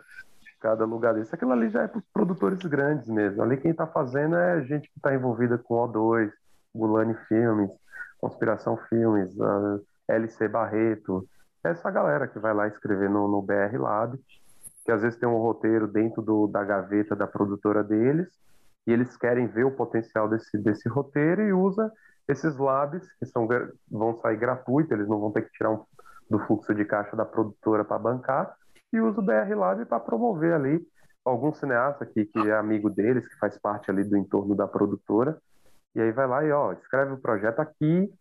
cada 0.60 0.86
lugar 0.86 1.14
desse. 1.14 1.34
Aquilo 1.34 1.52
ali 1.52 1.70
já 1.70 1.84
é 1.84 1.88
para 1.88 2.00
os 2.00 2.06
produtores 2.14 2.60
grandes 2.60 3.08
mesmo. 3.08 3.42
Ali 3.42 3.58
quem 3.58 3.72
está 3.72 3.88
fazendo 3.88 4.36
é 4.36 4.62
gente 4.64 4.90
que 4.90 4.98
está 4.98 5.14
envolvida 5.14 5.58
com 5.58 5.76
O2, 5.76 6.32
Gulani 6.74 7.16
Filmes, 7.28 7.72
Conspiração 8.20 8.78
Filmes, 8.90 9.36
LC 10.08 10.48
Barreto. 10.48 11.28
Essa 11.64 11.90
galera 11.90 12.28
que 12.28 12.40
vai 12.40 12.54
lá 12.54 12.68
escrever 12.68 13.10
no, 13.10 13.28
no 13.28 13.42
BR 13.42 13.78
Lab, 13.78 14.18
que 14.86 14.92
às 14.92 15.02
vezes 15.02 15.20
tem 15.20 15.28
um 15.28 15.38
roteiro 15.38 15.88
dentro 15.88 16.22
do, 16.22 16.48
da 16.48 16.64
gaveta 16.64 17.16
da 17.16 17.28
produtora 17.28 17.84
deles, 17.84 18.28
e 18.88 18.92
eles 18.92 19.16
querem 19.18 19.48
ver 19.48 19.66
o 19.66 19.72
potencial 19.72 20.28
desse, 20.28 20.58
desse 20.58 20.90
roteiro 20.90 21.42
e 21.42 21.54
usa 21.54 21.92
esses 22.28 22.58
labs, 22.58 23.12
que 23.20 23.26
são, 23.26 23.48
vão 23.90 24.20
sair 24.22 24.38
gratuitos, 24.38 24.92
eles 24.92 25.08
não 25.08 25.20
vão 25.20 25.32
ter 25.32 25.42
que 25.42 25.52
tirar 25.52 25.72
um, 25.72 25.84
do 26.30 26.40
fluxo 26.40 26.74
de 26.74 26.86
caixa 26.86 27.16
da 27.16 27.26
produtora 27.26 27.84
para 27.84 27.98
bancar, 27.98 28.56
e 28.92 29.00
usa 29.00 29.20
o 29.20 29.24
BR 29.24 29.54
Lab 29.56 29.86
para 29.86 30.00
promover 30.00 30.54
ali 30.54 30.86
algum 31.24 31.54
cineasta 31.54 32.06
que, 32.06 32.26
que 32.26 32.40
é 32.40 32.54
amigo 32.54 32.90
deles, 32.90 33.28
que 33.28 33.38
faz 33.38 33.58
parte 33.58 33.92
ali 33.92 34.04
do 34.04 34.18
entorno 34.18 34.56
da 34.56 34.68
produtora, 34.68 35.38
e 35.96 36.02
aí 36.02 36.12
vai 36.12 36.28
lá 36.28 36.44
e 36.44 36.52
ó, 36.52 36.72
escreve 36.74 37.14
o 37.14 37.18
projeto 37.18 37.60
aqui, 37.60 38.12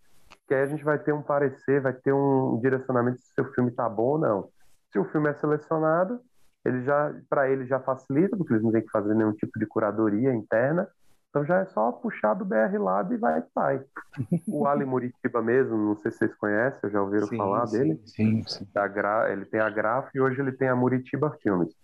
que 0.47 0.55
aí 0.55 0.63
a 0.63 0.67
gente 0.67 0.85
vai 0.85 0.99
ter 0.99 1.13
um 1.13 1.23
parecer, 1.23 1.81
vai 1.81 1.93
ter 1.93 2.13
um 2.13 2.59
direcionamento 2.61 3.19
se 3.21 3.31
o 3.31 3.35
seu 3.35 3.53
filme 3.53 3.71
tá 3.71 3.89
bom 3.89 4.13
ou 4.13 4.19
não. 4.19 4.49
Se 4.91 4.99
o 4.99 5.05
filme 5.05 5.29
é 5.29 5.35
selecionado, 5.35 6.21
ele 6.65 6.83
já 6.83 7.15
para 7.29 7.51
ele 7.51 7.67
já 7.67 7.79
facilita, 7.81 8.37
porque 8.37 8.53
eles 8.53 8.63
não 8.63 8.73
têm 8.73 8.83
que 8.83 8.91
fazer 8.91 9.15
nenhum 9.15 9.33
tipo 9.33 9.59
de 9.59 9.67
curadoria 9.67 10.33
interna. 10.33 10.89
Então 11.31 11.45
já 11.45 11.59
é 11.59 11.67
só 11.67 11.93
puxar 11.93 12.35
do 12.35 12.45
BR 12.45 12.79
Lab 12.79 13.15
e 13.15 13.19
vai 13.19 13.43
vai. 13.55 13.85
O 14.49 14.67
Ali 14.67 14.85
Muritiba 14.85 15.43
mesmo, 15.43 15.77
não 15.77 15.97
sei 15.97 16.11
se 16.11 16.19
vocês 16.19 16.35
conhecem, 16.35 16.91
já 16.91 17.03
ouviram 17.03 17.27
sim, 17.27 17.37
falar 17.37 17.67
sim, 17.67 17.79
dele? 17.79 18.03
Sim, 18.07 18.43
sim. 18.47 18.67
Gra... 18.95 19.31
Ele 19.31 19.45
tem 19.45 19.61
a 19.61 19.69
Graf 19.69 20.09
e 20.15 20.21
hoje 20.21 20.41
ele 20.41 20.53
tem 20.53 20.69
a 20.69 20.77
Muritiba 20.77 21.37
Filmes. 21.43 21.75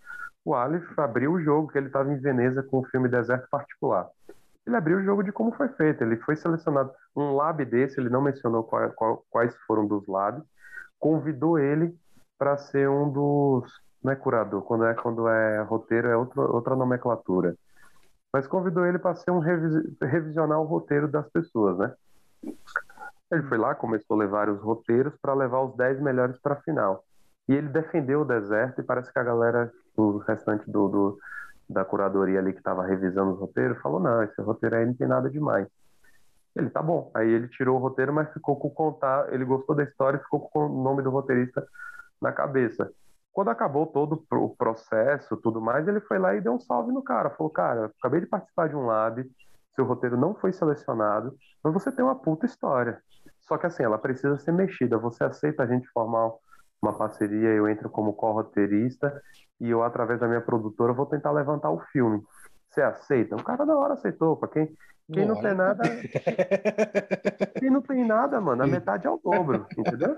O 0.45 0.55
Ali 0.55 0.82
abriu 0.97 1.32
o 1.32 1.40
jogo 1.40 1.68
que 1.68 1.78
ele 1.78 1.86
estava 1.86 2.12
em 2.12 2.18
Veneza 2.18 2.62
com 2.62 2.78
o 2.78 2.84
filme 2.86 3.09
Deserto 3.09 3.49
Particular. 3.51 4.09
Ele 4.66 4.76
abriu 4.76 4.99
o 4.99 5.03
jogo 5.03 5.22
de 5.22 5.30
como 5.30 5.53
foi 5.53 5.68
feito. 5.68 6.03
Ele 6.03 6.16
foi 6.16 6.36
selecionado 6.36 6.90
um 7.14 7.34
lab 7.34 7.62
desse, 7.64 8.01
ele 8.01 8.09
não 8.09 8.22
mencionou 8.22 8.64
qual, 8.64 8.90
qual, 8.92 9.24
quais 9.30 9.55
foram 9.66 9.86
dos 9.86 10.07
labs, 10.07 10.42
convidou 10.99 11.59
ele 11.59 11.95
para 12.38 12.57
ser 12.57 12.88
um 12.88 13.11
dos 13.11 13.70
não 14.03 14.12
é 14.12 14.16
curador, 14.16 14.62
quando 14.62 14.84
é 14.84 14.92
quando 14.92 15.26
é 15.28 15.62
roteiro 15.62 16.09
é 16.09 16.16
outra 16.16 16.42
outra 16.42 16.76
nomenclatura 16.76 17.57
mas 18.35 18.49
convidou 18.49 18.85
ele 18.85 18.99
para 18.99 19.14
ser 19.14 19.30
um 19.30 19.39
revis, 19.39 19.97
revisionar 20.03 20.61
o 20.61 20.64
roteiro 20.64 21.07
das 21.07 21.24
pessoas, 21.30 21.78
né? 21.78 21.95
Ele 23.30 23.45
foi 23.45 23.57
lá, 23.57 23.76
começou 23.76 24.16
a 24.16 24.18
levar 24.18 24.49
os 24.49 24.61
roteiros 24.61 25.14
para 25.22 25.32
levar 25.35 25.61
os 25.61 25.76
10 25.76 26.01
melhores 26.01 26.37
para 26.39 26.55
a 26.55 26.61
final. 26.62 27.05
E 27.49 27.55
ele 27.55 27.68
defendeu 27.68 28.22
o 28.22 28.24
deserto 28.24 28.80
e 28.80 28.85
parece 28.85 29.12
que 29.12 29.18
a 29.20 29.22
galera, 29.22 29.72
o 29.97 30.18
restante 30.18 30.68
do, 30.68 30.89
do 30.89 31.18
da 31.70 31.85
curadoria 31.85 32.41
ali 32.41 32.53
que 32.53 32.59
estava 32.59 32.85
revisando 32.85 33.35
os 33.35 33.39
roteiros, 33.39 33.80
falou: 33.80 34.01
não, 34.01 34.20
esse 34.24 34.43
roteiro 34.43 34.74
aí 34.74 34.85
não 34.85 34.95
tem 34.95 35.07
nada 35.07 35.30
demais. 35.30 35.68
Ele 36.57 36.70
tá 36.70 36.82
bom. 36.82 37.12
Aí 37.14 37.30
ele 37.30 37.47
tirou 37.47 37.76
o 37.76 37.80
roteiro, 37.80 38.12
mas 38.12 38.32
ficou 38.32 38.57
com 38.57 38.68
contar. 38.68 39.32
Ele 39.32 39.45
gostou 39.45 39.76
da 39.76 39.85
história 39.85 40.16
e 40.16 40.24
ficou 40.24 40.41
com 40.41 40.66
o 40.66 40.82
nome 40.82 41.03
do 41.03 41.11
roteirista 41.11 41.64
na 42.20 42.32
cabeça. 42.32 42.91
Quando 43.35 43.51
acabou 43.51 43.85
todo 43.85 44.24
o 44.30 44.57
processo, 44.57 45.37
tudo 45.37 45.61
mais, 45.61 45.89
ele 45.89 46.01
foi 46.01 46.20
lá 46.20 46.37
e 46.37 46.41
deu 46.41 46.53
um 46.53 46.61
salve 46.61 46.93
no 46.93 47.03
cara. 47.03 47.30
Falou, 47.30 47.51
cara, 47.51 47.91
acabei 47.99 48.20
de 48.20 48.26
participar 48.26 48.68
de 48.68 48.76
um 48.76 48.87
lab, 48.87 49.28
seu 49.74 49.85
roteiro 49.85 50.16
não 50.16 50.37
foi 50.37 50.53
selecionado, 50.53 51.35
mas 51.62 51.74
você 51.74 51.91
tem 51.91 52.05
uma 52.05 52.14
puta 52.14 52.47
história. 52.47 53.03
Só 53.41 53.59
que 53.59 53.66
assim, 53.66 53.82
ela 53.82 53.99
precisa 53.99 54.39
ser 54.39 54.53
mexida. 54.53 54.97
Você 54.99 55.24
aceita 55.24 55.64
a 55.64 55.66
gente 55.66 55.89
formar 55.89 56.30
uma 56.80 56.97
parceria, 56.97 57.49
eu 57.49 57.68
entro 57.68 57.91
como 57.91 58.12
co-roteirista 58.12 59.20
e 59.61 59.68
eu, 59.68 59.82
através 59.82 60.20
da 60.20 60.28
minha 60.28 60.41
produtora, 60.41 60.93
vou 60.93 61.07
tentar 61.07 61.32
levantar 61.32 61.70
o 61.70 61.80
filme. 61.91 62.22
Você 62.70 62.82
aceita? 62.82 63.35
O 63.35 63.43
cara 63.43 63.66
na 63.66 63.76
hora 63.76 63.95
aceitou. 63.95 64.37
Pra 64.37 64.49
quem, 64.49 64.72
quem 65.12 65.26
não 65.26 65.41
tem 65.41 65.55
nada. 65.55 65.82
quem 67.59 67.68
não 67.68 67.82
tem 67.82 68.07
nada, 68.07 68.41
mano, 68.41 68.62
a 68.62 68.66
metade 68.66 69.09
é 69.09 69.11
o 69.11 69.18
dobro, 69.18 69.66
entendeu? 69.76 70.16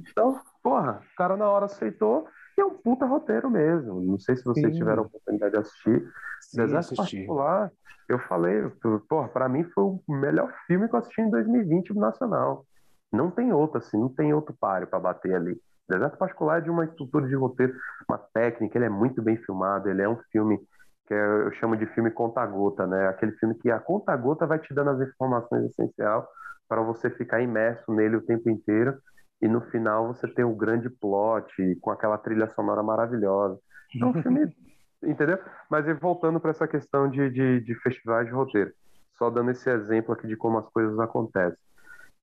Então, 0.00 0.38
porra, 0.62 1.00
o 1.12 1.16
cara 1.16 1.34
na 1.34 1.48
hora 1.48 1.64
aceitou 1.64 2.28
é 2.60 2.64
um 2.64 2.76
puta 2.76 3.06
roteiro 3.06 3.50
mesmo. 3.50 4.00
Não 4.00 4.18
sei 4.18 4.36
se 4.36 4.44
vocês 4.44 4.72
Sim. 4.72 4.78
tiveram 4.78 5.04
a 5.04 5.06
oportunidade 5.06 5.52
de 5.52 5.58
assistir. 5.58 6.12
Sim, 6.40 6.56
Deserto 6.56 6.96
Particular, 6.96 7.70
eu 8.08 8.18
falei, 8.18 8.68
porra, 9.08 9.28
pra 9.28 9.48
mim 9.48 9.64
foi 9.64 9.84
o 9.84 10.02
melhor 10.08 10.52
filme 10.66 10.88
que 10.88 10.94
eu 10.94 10.98
assisti 10.98 11.20
em 11.20 11.30
2020 11.30 11.94
nacional. 11.94 12.66
Não 13.12 13.30
tem 13.30 13.52
outro, 13.52 13.78
assim, 13.78 13.98
não 13.98 14.08
tem 14.08 14.32
outro 14.32 14.54
páreo 14.58 14.86
para 14.86 14.98
bater 14.98 15.34
ali. 15.34 15.60
Deserto 15.88 16.16
Particular 16.16 16.58
é 16.58 16.60
de 16.62 16.70
uma 16.70 16.84
estrutura 16.84 17.26
de 17.26 17.34
roteiro, 17.34 17.74
uma 18.08 18.18
técnica, 18.18 18.78
ele 18.78 18.86
é 18.86 18.90
muito 18.90 19.22
bem 19.22 19.36
filmado, 19.36 19.88
ele 19.88 20.02
é 20.02 20.08
um 20.08 20.18
filme 20.30 20.58
que 21.06 21.14
é, 21.14 21.46
eu 21.46 21.52
chamo 21.52 21.76
de 21.76 21.86
filme 21.86 22.10
conta-gota, 22.10 22.86
né? 22.86 23.08
Aquele 23.08 23.32
filme 23.32 23.54
que 23.56 23.70
a 23.70 23.78
conta-gota 23.78 24.46
vai 24.46 24.58
te 24.58 24.72
dando 24.72 24.90
as 24.90 25.00
informações 25.00 25.64
essenciais 25.64 26.24
para 26.68 26.82
você 26.82 27.10
ficar 27.10 27.40
imerso 27.42 27.92
nele 27.92 28.16
o 28.16 28.22
tempo 28.22 28.48
inteiro 28.48 28.96
e 29.42 29.48
no 29.48 29.60
final 29.60 30.06
você 30.06 30.28
tem 30.28 30.44
o 30.44 30.54
grande 30.54 30.88
plot 30.88 31.52
com 31.80 31.90
aquela 31.90 32.16
trilha 32.16 32.48
sonora 32.50 32.80
maravilhosa. 32.80 33.58
Um 34.00 34.22
filme, 34.22 34.54
entendeu? 35.02 35.38
Mas 35.68 35.84
voltando 35.98 36.38
para 36.38 36.52
essa 36.52 36.68
questão 36.68 37.10
de, 37.10 37.28
de, 37.28 37.60
de, 37.60 37.74
festivais 37.80 38.26
de 38.26 38.32
roteiro, 38.32 38.72
só 39.18 39.28
dando 39.28 39.50
esse 39.50 39.68
exemplo 39.68 40.14
aqui 40.14 40.28
de 40.28 40.36
como 40.36 40.58
as 40.58 40.68
coisas 40.68 40.96
acontecem. 41.00 41.58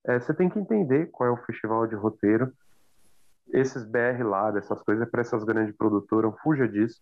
É, 0.07 0.17
você 0.17 0.33
tem 0.33 0.49
que 0.49 0.57
entender 0.57 1.07
qual 1.07 1.29
é 1.29 1.31
o 1.31 1.45
festival 1.45 1.85
de 1.85 1.93
roteiro, 1.93 2.53
esses 3.51 3.83
BR 3.83 4.23
lá, 4.23 4.55
essas 4.57 4.81
coisas, 4.83 5.05
é 5.05 5.09
para 5.09 5.21
essas 5.21 5.43
grandes 5.43 5.75
produtoras, 5.75 6.33
fuja 6.41 6.67
disso. 6.67 7.01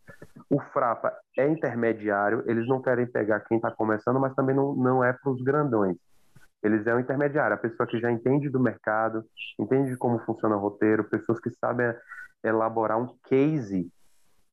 O 0.49 0.59
Frapa 0.59 1.13
é 1.38 1.47
intermediário, 1.47 2.43
eles 2.47 2.68
não 2.68 2.82
querem 2.82 3.05
pegar 3.05 3.41
quem 3.41 3.57
está 3.57 3.70
começando, 3.70 4.20
mas 4.20 4.34
também 4.34 4.55
não, 4.55 4.74
não 4.74 5.03
é 5.03 5.13
para 5.13 5.32
os 5.32 5.41
grandões. 5.43 5.97
Eles 6.68 6.86
é 6.86 6.93
um 6.93 6.99
intermediário, 6.99 7.55
a 7.55 7.59
pessoa 7.59 7.88
que 7.88 7.99
já 7.99 8.11
entende 8.11 8.49
do 8.49 8.59
mercado, 8.59 9.24
entende 9.57 9.95
como 9.95 10.20
funciona 10.20 10.57
o 10.57 10.59
roteiro, 10.59 11.05
pessoas 11.05 11.39
que 11.39 11.49
sabem 11.51 11.93
elaborar 12.43 12.97
um 12.97 13.07
case, 13.24 13.89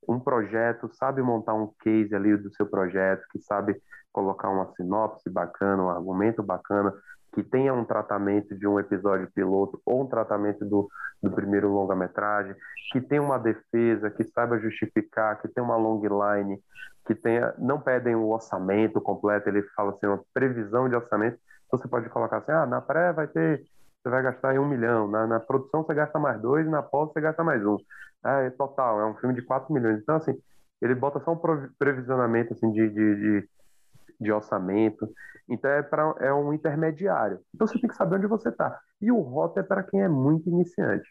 um 0.08 0.20
projeto, 0.20 0.88
sabe 0.94 1.22
montar 1.22 1.54
um 1.54 1.70
case 1.80 2.14
ali 2.14 2.36
do 2.36 2.54
seu 2.54 2.66
projeto, 2.66 3.24
que 3.30 3.40
sabe 3.40 3.80
colocar 4.12 4.48
uma 4.48 4.72
sinopse 4.76 5.28
bacana, 5.28 5.82
um 5.82 5.90
argumento 5.90 6.42
bacana, 6.42 6.94
que 7.34 7.42
tenha 7.42 7.74
um 7.74 7.84
tratamento 7.84 8.56
de 8.56 8.66
um 8.66 8.78
episódio 8.78 9.28
piloto 9.34 9.80
ou 9.84 10.02
um 10.02 10.06
tratamento 10.06 10.64
do, 10.64 10.88
do 11.20 11.32
primeiro 11.32 11.68
longa-metragem, 11.68 12.54
que 12.92 13.00
tenha 13.00 13.20
uma 13.20 13.38
defesa, 13.38 14.08
que 14.08 14.22
saiba 14.22 14.60
justificar, 14.60 15.42
que 15.42 15.48
tenha 15.48 15.64
uma 15.64 15.76
long 15.76 16.00
line, 16.00 16.60
que 17.04 17.14
tenha, 17.14 17.52
não 17.58 17.80
pedem 17.80 18.14
o 18.14 18.28
orçamento 18.28 19.00
completo, 19.00 19.48
ele 19.48 19.62
fala 19.74 19.90
assim, 19.90 20.06
uma 20.06 20.20
previsão 20.32 20.88
de 20.88 20.94
orçamento, 20.94 21.36
então 21.66 21.78
você 21.78 21.88
pode 21.88 22.08
colocar 22.10 22.38
assim, 22.38 22.52
ah, 22.52 22.66
na 22.66 22.80
pré 22.80 23.12
vai 23.12 23.26
ter, 23.26 23.64
você 24.02 24.08
vai 24.08 24.22
gastar 24.22 24.58
um 24.58 24.68
milhão, 24.68 25.08
na, 25.08 25.26
na 25.26 25.40
produção 25.40 25.82
você 25.82 25.94
gasta 25.94 26.18
mais 26.18 26.40
dois, 26.40 26.66
na 26.68 26.82
pós 26.82 27.12
você 27.12 27.20
gasta 27.20 27.42
mais 27.42 27.64
um. 27.64 27.76
Ah, 28.22 28.40
é 28.40 28.50
total, 28.50 29.00
é 29.00 29.06
um 29.06 29.14
filme 29.16 29.34
de 29.34 29.42
quatro 29.42 29.72
milhões. 29.72 30.00
Então, 30.00 30.16
assim, 30.16 30.34
ele 30.80 30.94
bota 30.94 31.20
só 31.20 31.32
um 31.32 31.68
previsionamento 31.78 32.52
assim, 32.54 32.70
de, 32.72 32.88
de, 32.88 33.16
de 33.16 33.48
de 34.20 34.32
orçamento. 34.32 35.08
Então 35.48 35.70
é, 35.70 35.82
pra, 35.82 36.14
é 36.20 36.32
um 36.32 36.52
intermediário. 36.52 37.40
Então 37.54 37.66
você 37.66 37.78
tem 37.78 37.88
que 37.88 37.96
saber 37.96 38.16
onde 38.16 38.26
você 38.26 38.48
está. 38.48 38.78
E 39.00 39.12
o 39.12 39.20
rota 39.20 39.60
é 39.60 39.62
para 39.62 39.82
quem 39.82 40.02
é 40.02 40.08
muito 40.08 40.48
iniciante. 40.48 41.08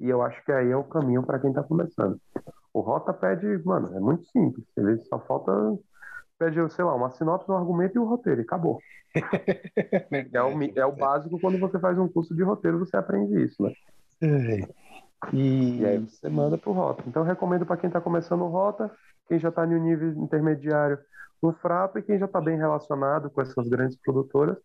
E 0.00 0.08
eu 0.08 0.22
acho 0.22 0.42
que 0.44 0.52
aí 0.52 0.70
é 0.70 0.76
o 0.76 0.84
caminho 0.84 1.22
para 1.22 1.38
quem 1.38 1.50
está 1.50 1.62
começando. 1.62 2.18
O 2.72 2.80
rota 2.80 3.12
pede, 3.12 3.46
mano, 3.64 3.94
é 3.94 4.00
muito 4.00 4.24
simples. 4.26 4.66
Ele 4.76 4.98
só 5.04 5.18
falta 5.20 5.52
pede, 6.44 6.74
sei 6.74 6.84
lá, 6.84 6.94
uma 6.94 7.10
sinopse, 7.10 7.50
um 7.50 7.56
argumento 7.56 7.96
e 7.96 7.98
o 7.98 8.04
um 8.04 8.08
roteiro, 8.08 8.40
e 8.40 8.44
acabou. 8.44 8.80
é, 9.14 10.42
o, 10.42 10.78
é 10.78 10.86
o 10.86 10.92
básico 10.92 11.38
quando 11.40 11.58
você 11.58 11.78
faz 11.78 11.98
um 11.98 12.08
curso 12.08 12.34
de 12.34 12.42
roteiro, 12.42 12.78
você 12.78 12.96
aprende 12.96 13.44
isso, 13.44 13.62
né? 13.62 13.72
E, 15.32 15.80
e 15.80 15.86
aí 15.86 15.98
você 15.98 16.28
manda 16.28 16.58
pro 16.58 16.72
rota. 16.72 17.02
Então 17.06 17.22
eu 17.22 17.26
recomendo 17.26 17.64
para 17.64 17.76
quem 17.76 17.88
está 17.88 18.00
começando 18.00 18.42
o 18.42 18.48
rota, 18.48 18.90
quem 19.28 19.38
já 19.38 19.48
está 19.48 19.64
no 19.64 19.78
nível 19.78 20.10
intermediário, 20.22 20.98
no 21.42 21.52
Frapa 21.52 21.98
e 21.98 22.02
quem 22.02 22.18
já 22.18 22.26
está 22.26 22.40
bem 22.40 22.56
relacionado 22.56 23.30
com 23.30 23.40
essas 23.40 23.68
grandes 23.68 23.96
produtoras, 23.96 24.56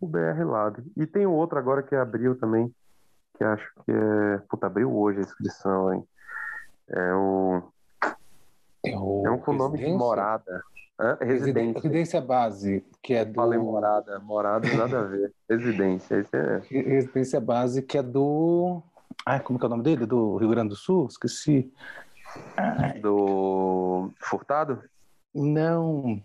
o 0.00 0.06
BR 0.06 0.44
Lab. 0.44 0.82
E 0.96 1.06
tem 1.06 1.26
outro 1.26 1.58
agora 1.58 1.82
que 1.82 1.94
abriu 1.94 2.38
também, 2.38 2.72
que 3.36 3.44
acho 3.44 3.72
que 3.84 3.92
é. 3.92 4.38
Puta, 4.48 4.66
abriu 4.66 4.94
hoje 4.94 5.18
a 5.18 5.22
inscrição, 5.22 5.94
hein? 5.94 6.04
É 6.88 7.14
o. 7.14 7.62
É, 8.84 8.96
o 8.96 9.26
É 9.26 9.30
um 9.30 9.38
com 9.38 9.52
nome 9.52 9.78
de 9.78 9.92
morada. 9.92 10.62
Hã? 10.98 11.16
Residência. 11.20 11.80
Residência. 11.80 12.20
Base, 12.20 12.84
que 13.02 13.14
é 13.14 13.24
do. 13.24 13.34
Falei 13.34 13.58
morada. 13.58 14.18
Morada 14.20 14.72
nada 14.74 15.00
a 15.00 15.02
ver. 15.04 15.32
Residência. 15.48 16.16
Esse 16.16 16.36
é. 16.36 16.62
Residência 16.70 17.40
base, 17.40 17.82
que 17.82 17.98
é 17.98 18.02
do. 18.02 18.82
Ai, 19.26 19.40
como 19.40 19.58
que 19.58 19.64
é 19.64 19.68
o 19.68 19.70
nome 19.70 19.82
dele? 19.82 20.06
Do 20.06 20.36
Rio 20.36 20.50
Grande 20.50 20.70
do 20.70 20.76
Sul? 20.76 21.06
Esqueci. 21.06 21.72
Do 23.00 24.10
Furtado? 24.20 24.82
Não. 25.34 26.22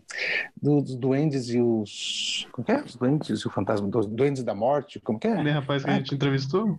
Dos 0.61 0.95
duendes 0.95 1.49
e 1.49 1.61
os. 1.61 2.47
Como 2.51 2.65
que 2.65 2.71
é? 2.71 2.81
Os 2.81 2.95
duendes 2.95 3.39
e 3.39 3.47
o 3.47 3.51
fantasma. 3.51 3.87
Dos 3.87 4.05
duendes 4.05 4.43
da 4.43 4.53
morte? 4.53 4.99
Como 4.99 5.19
que 5.19 5.27
é? 5.27 5.33
Aquele 5.33 5.51
rapaz 5.51 5.83
que 5.83 5.89
a 5.89 5.93
gente 5.93 6.13
entrevistou? 6.13 6.77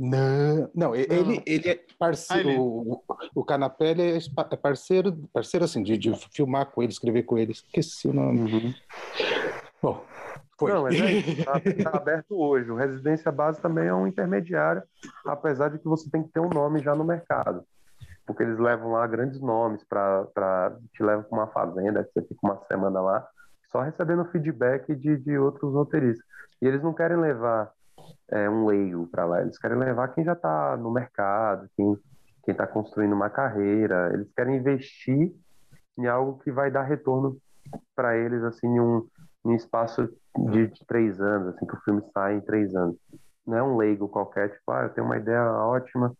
Não, 0.00 0.70
não, 0.72 0.94
ele, 0.94 1.42
ele 1.44 1.68
é 1.70 1.80
parceiro. 1.98 2.48
Ah, 2.48 2.52
ele- 2.52 2.60
O, 2.60 3.02
o 3.34 3.44
Canapé 3.44 3.90
é 3.90 4.16
é 4.16 4.56
parceiro, 4.56 5.12
parceiro 5.32 5.64
assim, 5.64 5.82
de, 5.82 5.98
de 5.98 6.14
filmar 6.32 6.66
com 6.66 6.80
ele, 6.80 6.92
escrever 6.92 7.24
com 7.24 7.36
ele. 7.36 7.50
Esqueci 7.50 8.06
o 8.06 8.12
nome. 8.12 8.76
Bom, 9.82 10.04
foi. 10.56 10.72
Não, 10.72 10.82
mas 10.84 11.00
é 11.00 11.14
isso, 11.14 11.44
tá, 11.44 11.60
tá 11.82 11.96
aberto 11.96 12.30
hoje. 12.38 12.70
O 12.70 12.76
Residência 12.76 13.32
Base 13.32 13.60
também 13.60 13.88
é 13.88 13.94
um 13.94 14.06
intermediário, 14.06 14.84
apesar 15.26 15.70
de 15.70 15.80
que 15.80 15.88
você 15.88 16.08
tem 16.08 16.22
que 16.22 16.28
ter 16.28 16.38
um 16.38 16.48
nome 16.48 16.78
já 16.78 16.94
no 16.94 17.02
mercado. 17.02 17.64
Porque 18.24 18.44
eles 18.44 18.58
levam 18.58 18.92
lá 18.92 19.04
grandes 19.08 19.40
nomes 19.40 19.82
para 19.82 20.76
te 20.92 21.02
levam 21.02 21.24
para 21.24 21.38
uma 21.38 21.46
fazenda, 21.48 22.04
que 22.04 22.12
você 22.12 22.22
fica 22.22 22.40
uma 22.44 22.62
semana 22.68 23.00
lá, 23.00 23.26
só 23.72 23.80
recebendo 23.80 24.24
feedback 24.26 24.94
de, 24.94 25.16
de 25.16 25.36
outros 25.36 25.72
roteiristas. 25.74 26.24
E 26.62 26.68
eles 26.68 26.82
não 26.84 26.94
querem 26.94 27.16
levar 27.16 27.72
é, 28.30 28.48
um 28.48 28.66
leigo 28.66 29.06
para 29.08 29.24
lá, 29.24 29.40
eles 29.40 29.58
querem 29.58 29.78
levar 29.78 30.08
quem 30.08 30.24
já 30.24 30.32
está 30.32 30.76
no 30.76 30.90
mercado, 30.90 31.68
quem 31.76 31.96
quem 32.48 32.52
está 32.52 32.66
construindo 32.66 33.12
uma 33.12 33.28
carreira. 33.28 34.10
Eles 34.14 34.32
querem 34.32 34.56
investir 34.56 35.34
em 35.98 36.06
algo 36.06 36.38
que 36.38 36.50
vai 36.50 36.70
dar 36.70 36.82
retorno 36.82 37.36
para 37.94 38.16
eles 38.16 38.42
assim 38.42 38.66
em 38.66 38.80
um, 38.80 39.06
em 39.44 39.50
um 39.50 39.54
espaço 39.54 40.08
de, 40.50 40.68
de 40.68 40.86
três 40.86 41.20
anos, 41.20 41.48
assim 41.48 41.66
que 41.66 41.74
o 41.74 41.80
filme 41.80 42.02
sai 42.14 42.36
em 42.36 42.40
três 42.40 42.74
anos. 42.74 42.96
Não 43.46 43.58
é 43.58 43.62
um 43.62 43.76
leigo 43.76 44.08
qualquer, 44.08 44.48
tipo, 44.50 44.72
ah, 44.72 44.84
eu 44.84 44.88
tenho 44.90 45.06
uma 45.06 45.18
ideia 45.18 45.42
ótima, 45.42 46.10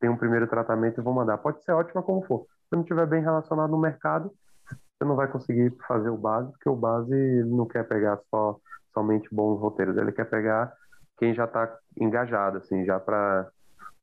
tenho 0.00 0.14
um 0.14 0.16
primeiro 0.16 0.48
tratamento 0.48 1.00
e 1.00 1.04
vou 1.04 1.14
mandar. 1.14 1.38
Pode 1.38 1.62
ser 1.62 1.70
ótima 1.70 2.02
como 2.02 2.26
for. 2.26 2.40
Se 2.68 2.74
não 2.74 2.80
estiver 2.80 3.06
bem 3.06 3.22
relacionado 3.22 3.70
no 3.70 3.78
mercado, 3.78 4.32
você 4.68 5.04
não 5.04 5.14
vai 5.14 5.28
conseguir 5.28 5.72
fazer 5.86 6.10
o 6.10 6.16
base, 6.16 6.50
porque 6.50 6.68
o 6.68 6.74
base 6.74 7.44
não 7.44 7.66
quer 7.66 7.86
pegar 7.86 8.18
só 8.28 8.58
somente 8.92 9.28
bons 9.30 9.60
roteiros, 9.60 9.96
ele 9.96 10.10
quer 10.10 10.24
pegar 10.24 10.72
quem 11.18 11.34
já 11.34 11.44
está 11.44 11.76
engajado, 11.98 12.58
assim, 12.58 12.84
já 12.84 13.00
para 13.00 13.48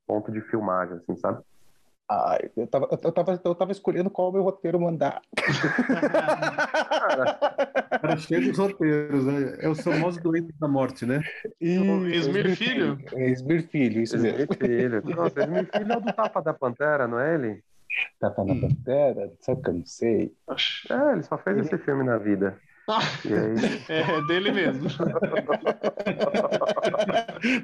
ponto 0.05 0.31
de 0.31 0.41
filmagem, 0.41 0.97
assim, 0.97 1.15
sabe? 1.15 1.41
Ai, 2.07 2.51
eu, 2.55 2.67
tava, 2.67 2.87
eu, 2.91 2.97
tava, 3.11 3.41
eu 3.43 3.55
tava 3.55 3.71
escolhendo 3.71 4.11
qual 4.11 4.29
o 4.29 4.31
meu 4.31 4.43
roteiro 4.43 4.79
mandar. 4.79 5.19
Era 8.03 8.15
cheio 8.17 8.49
dos 8.49 8.59
roteiros, 8.59 9.25
né? 9.25 9.57
É 9.59 9.67
o 9.67 9.73
famoso 9.73 10.21
doente 10.21 10.53
da 10.59 10.67
morte, 10.67 11.03
né? 11.03 11.23
Esmir 11.59 12.55
Filho? 12.55 12.99
É 13.13 13.31
Esmir 13.31 13.67
Filho, 13.67 14.03
isso 14.03 14.19
mesmo. 14.19 14.39
Esmir 14.39 14.55
Filho. 14.55 15.01
Nossa, 15.15 15.41
Esmir 15.41 15.67
Filho 15.75 15.91
é 15.91 15.97
o 15.97 15.99
do 15.99 16.13
Tapa 16.13 16.43
da 16.43 16.53
Pantera, 16.53 17.07
não 17.07 17.19
é 17.19 17.33
ele? 17.33 17.63
Tapa 18.19 18.43
na 18.43 18.53
Pantera, 18.53 19.31
sabe 19.39 19.63
que 19.63 19.69
eu 19.69 19.73
não 19.73 19.85
sei. 19.85 20.31
É, 20.91 21.13
ele 21.13 21.23
só 21.23 21.39
fez 21.39 21.57
esse 21.57 21.75
filme 21.79 22.03
na 22.03 22.19
vida. 22.19 22.55
Aí, 23.25 23.83
É 23.89 24.21
dele 24.27 24.51
mesmo. 24.51 24.87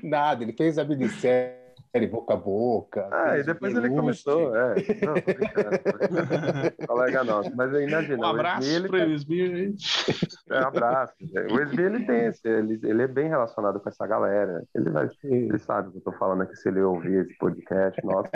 Nada, 0.03 0.43
ele 0.43 0.53
fez 0.53 0.77
a 0.77 0.83
minissérie 0.83 1.60
Boca 2.09 2.33
a 2.33 2.37
Boca. 2.37 3.09
ah, 3.11 3.37
e 3.37 3.43
depois 3.43 3.75
ele 3.75 3.89
começou, 3.89 4.55
é. 4.55 4.75
Não, 5.05 5.13
tô 5.13 5.33
brincando. 5.33 6.87
Colega 6.87 7.23
nosso. 7.23 7.55
Mas 7.55 7.73
aí, 7.75 7.87
imagina, 7.87 8.17
Um 8.25 8.29
abraço 8.29 8.87
para 8.87 9.07
o 9.07 9.11
Esmir 9.11 9.53
aí. 9.53 9.73
tem- 9.73 10.57
é, 10.57 10.61
um 10.63 10.67
abraço. 10.67 11.13
O 11.51 11.59
Esmir, 11.59 11.85
ele 11.87 12.05
tem 12.05 12.25
esse, 12.27 12.47
ele, 12.47 12.79
ele 12.83 13.01
é 13.03 13.07
bem 13.07 13.27
relacionado 13.27 13.79
com 13.79 13.89
essa 13.89 14.07
galera. 14.07 14.63
Ele 14.73 14.89
vai, 14.89 15.09
ele 15.23 15.57
sabe 15.59 15.89
o 15.89 15.91
que 15.91 15.97
eu 15.97 16.01
tô 16.03 16.11
falando 16.13 16.43
aqui, 16.43 16.55
se 16.55 16.69
ele 16.69 16.81
ouvir 16.81 17.25
esse 17.25 17.37
podcast, 17.37 18.03
nossa. 18.05 18.29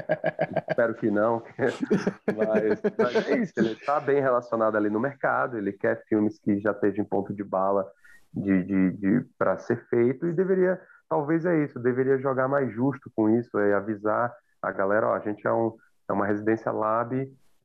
Espero 0.70 0.94
que 0.96 1.10
não. 1.10 1.42
Mas, 2.36 2.82
mas 2.98 3.30
é 3.30 3.38
isso, 3.38 3.54
ele 3.58 3.72
está 3.74 4.00
bem 4.00 4.20
relacionado 4.22 4.76
ali 4.76 4.90
no 4.90 5.00
mercado, 5.00 5.58
ele 5.58 5.72
quer 5.72 6.04
filmes 6.08 6.38
que 6.40 6.60
já 6.60 6.72
estejam 6.72 7.04
em 7.04 7.08
ponto 7.08 7.34
de 7.34 7.44
bala 7.44 7.86
de, 8.34 8.64
de, 8.64 8.92
de, 8.92 9.26
para 9.38 9.58
ser 9.58 9.86
feito 9.90 10.28
e 10.28 10.34
deveria, 10.34 10.80
talvez 11.10 11.46
é 11.46 11.64
isso, 11.64 11.80
deveria 11.80 12.18
jogar 12.18 12.48
mais 12.48 12.72
justo 12.72 13.12
com 13.16 13.30
isso, 13.30 13.58
é 13.60 13.74
avisar 13.74 14.34
a 14.62 14.72
galera, 14.72 15.08
ó, 15.08 15.14
a 15.14 15.20
gente 15.20 15.46
é, 15.46 15.52
um, 15.52 15.76
é 16.10 16.14
uma 16.14 16.26
residência 16.26 16.72
lab 16.72 17.14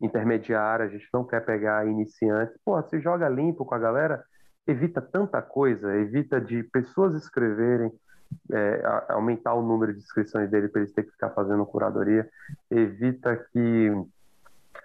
intermediária, 0.01 0.84
a 0.84 0.88
gente 0.88 1.09
não 1.12 1.24
quer 1.24 1.45
pegar 1.45 1.86
iniciantes. 1.86 2.57
Pô, 2.64 2.80
se 2.82 3.01
joga 3.01 3.28
limpo 3.28 3.64
com 3.64 3.74
a 3.74 3.78
galera, 3.78 4.22
evita 4.66 5.01
tanta 5.01 5.43
coisa, 5.43 5.95
evita 5.97 6.41
de 6.41 6.62
pessoas 6.62 7.14
escreverem, 7.14 7.93
é, 8.53 8.82
aumentar 9.09 9.55
o 9.55 9.62
número 9.62 9.93
de 9.93 9.99
inscrições 9.99 10.51
dele 10.51 10.68
para 10.68 10.82
eles 10.82 10.93
terem 10.93 11.09
que 11.09 11.14
ficar 11.14 11.30
fazendo 11.30 11.66
curadoria, 11.66 12.28
evita 12.70 13.36
que 13.53 13.93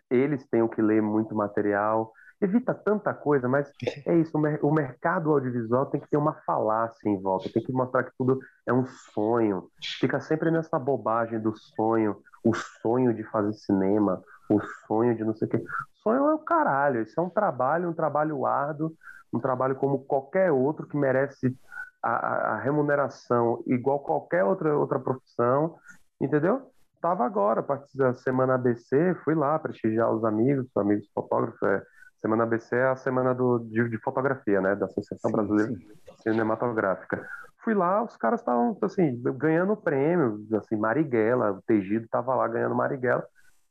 eles 0.10 0.45
tenham 0.47 0.68
que 0.68 0.82
ler 0.82 1.01
muito 1.01 1.36
material, 1.36 2.12
evita 2.42 2.74
tanta 2.74 3.14
coisa, 3.14 3.48
mas 3.48 3.72
é 4.06 4.16
isso, 4.18 4.38
o, 4.38 4.42
mer- 4.42 4.60
o 4.64 4.72
mercado 4.74 5.32
audiovisual 5.32 5.86
tem 5.88 6.02
que 6.02 6.10
ter 6.10 6.18
uma 6.18 6.34
falácia 6.46 7.10
em 7.10 7.20
volta, 7.22 7.50
tem 7.54 7.64
que 7.64 7.72
mostrar 7.72 8.04
que 8.04 8.12
tudo 8.18 8.40
é 8.68 8.74
um 8.74 8.86
sonho, 8.86 9.70
fica 10.00 10.20
sempre 10.20 10.52
nessa 10.52 10.78
bobagem 10.80 11.40
do 11.40 11.54
sonho, 11.56 12.18
o 12.44 12.54
sonho 12.54 13.14
de 13.14 13.24
fazer 13.26 13.54
cinema, 13.54 14.22
o 14.50 14.60
sonho 14.88 15.16
de 15.16 15.24
não 15.24 15.36
sei 15.36 15.48
o 15.48 15.52
quê. 15.52 15.64
Sonho 16.04 16.26
é 16.30 16.34
o 16.34 16.40
caralho, 16.40 17.02
isso 17.02 17.20
é 17.20 17.24
um 17.24 17.30
trabalho, 17.30 17.90
um 17.90 17.94
trabalho 17.94 18.46
árduo, 18.46 18.92
um 19.34 19.40
trabalho 19.40 19.76
como 19.76 20.06
qualquer 20.06 20.52
outro 20.52 20.88
que 20.88 20.98
merece 20.98 21.56
a, 22.04 22.10
a- 22.12 22.54
a 22.56 22.60
remuneração 22.60 23.64
igual 23.68 24.00
qualquer 24.00 24.44
outra, 24.44 24.78
outra 24.78 25.00
profissão, 25.00 25.76
entendeu? 26.22 26.70
Tava 27.02 27.26
agora, 27.26 27.62
participando 27.62 28.08
da 28.08 28.14
Semana 28.16 28.56
ABC, 28.56 29.16
fui 29.24 29.36
lá 29.36 29.58
prestigiar 29.60 30.12
os 30.14 30.24
amigos, 30.24 30.66
os 30.68 30.78
amigos 30.78 31.08
fotógrafos. 31.14 31.62
é, 31.64 31.84
Semana 32.26 32.42
ABC 32.42 32.76
é 32.76 32.88
a 32.88 32.96
semana 32.96 33.36
do, 33.36 33.60
de, 33.60 33.88
de 33.88 34.00
fotografia, 34.00 34.60
né? 34.60 34.76
Da 34.76 34.88
Associação 34.88 35.30
Sim, 35.30 35.38
Brasileira 35.38 35.72
sim. 35.74 35.88
Cinematográfica. 36.24 37.24
Fui 37.64 37.76
lá, 37.76 38.04
os 38.04 38.18
caras 38.18 38.40
estavam, 38.40 38.76
assim, 38.82 39.22
ganhando 39.38 39.78
prêmio, 39.78 40.44
assim, 40.58 40.76
Marighella, 40.76 41.52
o 41.52 41.62
Tegido 41.62 42.08
tava 42.08 42.34
lá 42.34 42.48
ganhando 42.48 42.74
Marighella, 42.74 43.24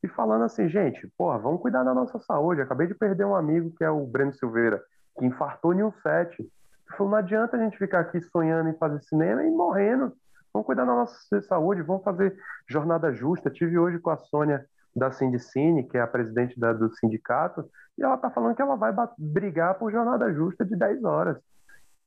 e 0.05 0.07
falando 0.07 0.45
assim, 0.45 0.69
gente, 0.69 1.11
porra, 1.19 1.37
vamos 1.37 1.63
cuidar 1.63 1.83
da 1.83 1.93
nossa 1.93 2.17
saúde. 2.21 2.61
Acabei 2.61 2.87
de 2.87 2.95
perder 2.95 3.25
um 3.25 3.35
amigo 3.35 3.75
que 3.77 3.83
é 3.83 3.91
o 3.91 4.07
Breno 4.07 4.33
Silveira, 4.33 4.81
que 5.19 5.27
infartou 5.27 5.75
em 5.75 5.83
um 5.83 5.91
set. 5.91 6.39
Ele 6.39 6.49
falou, 6.97 7.11
não 7.11 7.19
adianta 7.19 7.57
a 7.57 7.61
gente 7.61 7.77
ficar 7.77 8.01
aqui 8.01 8.21
sonhando 8.21 8.69
em 8.69 8.79
fazer 8.79 9.01
cinema 9.01 9.43
e 9.43 9.51
morrendo. 9.51 10.13
Vamos 10.53 10.65
cuidar 10.65 10.85
da 10.85 10.95
nossa 10.95 11.43
saúde, 11.43 11.83
vamos 11.83 12.05
fazer 12.05 12.39
jornada 12.69 13.13
justa. 13.13 13.51
Tive 13.51 13.77
hoje 13.77 13.99
com 13.99 14.11
a 14.11 14.17
Sônia 14.17 14.65
da 14.95 15.11
Sindicine, 15.11 15.85
que 15.85 15.97
é 15.99 16.01
a 16.01 16.07
presidente 16.07 16.59
da- 16.59 16.73
do 16.73 16.95
sindicato, 16.97 17.69
e 17.99 18.03
ela 18.03 18.17
tá 18.17 18.31
falando 18.31 18.55
que 18.55 18.63
ela 18.63 18.77
vai 18.77 18.93
brigar 19.19 19.75
por 19.75 19.91
jornada 19.91 20.33
justa 20.33 20.65
de 20.65 20.77
10 20.77 21.03
horas. 21.05 21.37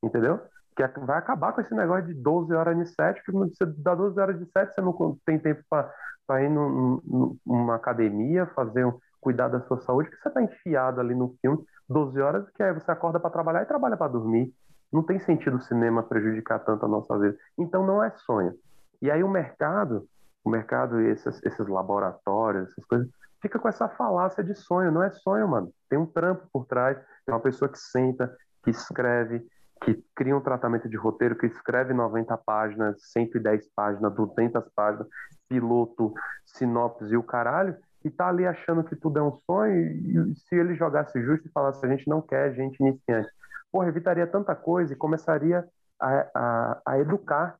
Entendeu? 0.03 0.39
Que 0.75 0.83
é- 0.83 0.87
vai 0.87 1.17
acabar 1.17 1.53
com 1.53 1.61
esse 1.61 1.73
negócio 1.73 2.05
de 2.05 2.13
12 2.13 2.53
horas 2.53 2.77
de 2.77 2.85
set, 2.87 3.23
que 3.23 3.31
você 3.31 3.65
dá 3.65 3.95
12 3.95 4.19
horas 4.19 4.37
de 4.37 4.45
set, 4.51 4.73
você 4.73 4.81
não 4.81 5.17
tem 5.25 5.39
tempo 5.39 5.63
para 5.69 6.43
ir 6.43 6.49
num- 6.49 7.01
num- 7.05 7.37
numa 7.45 7.75
academia, 7.75 8.45
fazer 8.47 8.85
um, 8.85 8.97
cuidar 9.19 9.47
da 9.47 9.61
sua 9.61 9.79
saúde, 9.81 10.09
que 10.09 10.17
você 10.17 10.27
está 10.27 10.41
enfiado 10.41 11.01
ali 11.01 11.15
no 11.15 11.35
filme 11.41 11.63
12 11.89 12.21
horas, 12.21 12.49
que 12.51 12.61
aí 12.61 12.73
você 12.73 12.91
acorda 12.91 13.19
para 13.19 13.29
trabalhar 13.29 13.63
e 13.63 13.65
trabalha 13.65 13.97
para 13.97 14.11
dormir. 14.11 14.53
Não 14.91 15.03
tem 15.03 15.19
sentido 15.19 15.57
o 15.57 15.61
cinema 15.61 16.03
prejudicar 16.03 16.59
tanto 16.59 16.85
a 16.85 16.89
nossa 16.89 17.17
vida. 17.17 17.35
Então 17.57 17.85
não 17.85 18.03
é 18.03 18.11
sonho. 18.11 18.53
E 19.01 19.11
aí 19.11 19.23
o 19.23 19.29
mercado, 19.29 20.05
o 20.43 20.49
mercado 20.49 21.01
e 21.01 21.09
esses, 21.09 21.41
esses 21.43 21.67
laboratórios, 21.67 22.69
essas 22.69 22.85
coisas, 22.85 23.09
fica 23.41 23.59
com 23.59 23.67
essa 23.67 23.87
falácia 23.89 24.43
de 24.43 24.55
sonho. 24.55 24.91
Não 24.91 25.03
é 25.03 25.11
sonho, 25.11 25.47
mano. 25.47 25.71
Tem 25.89 25.97
um 25.97 26.05
trampo 26.05 26.47
por 26.51 26.65
trás, 26.65 26.97
tem 27.25 27.33
uma 27.33 27.41
pessoa 27.41 27.69
que 27.69 27.77
senta, 27.77 28.35
que 28.63 28.71
escreve, 28.71 29.45
que 29.83 30.03
cria 30.15 30.35
um 30.35 30.41
tratamento 30.41 30.89
de 30.89 30.97
roteiro, 30.97 31.37
que 31.37 31.45
escreve 31.45 31.93
90 31.93 32.35
páginas, 32.37 32.97
110 33.11 33.69
páginas, 33.75 34.13
200 34.13 34.63
páginas, 34.75 35.07
piloto, 35.47 36.13
sinopse 36.45 37.05
e 37.13 37.17
o 37.17 37.23
caralho, 37.23 37.75
e 38.03 38.09
tá 38.09 38.27
ali 38.27 38.45
achando 38.45 38.83
que 38.83 38.95
tudo 38.95 39.19
é 39.19 39.23
um 39.23 39.31
sonho, 39.31 39.75
e 39.75 40.35
se 40.35 40.55
ele 40.55 40.75
jogasse 40.75 41.21
justo 41.21 41.47
e 41.47 41.51
falasse, 41.51 41.85
a 41.85 41.89
gente 41.89 42.07
não 42.07 42.21
quer 42.21 42.53
gente 42.53 42.79
iniciante, 42.79 43.29
porra, 43.71 43.87
evitaria 43.87 44.25
tanta 44.25 44.55
coisa 44.55 44.93
e 44.93 44.95
começaria 44.95 45.67
a, 45.99 46.27
a, 46.33 46.81
a 46.85 46.99
educar 46.99 47.57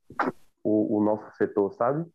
o, 0.63 0.97
o 0.97 1.03
nosso 1.03 1.30
setor, 1.36 1.73
sabe? 1.73 2.05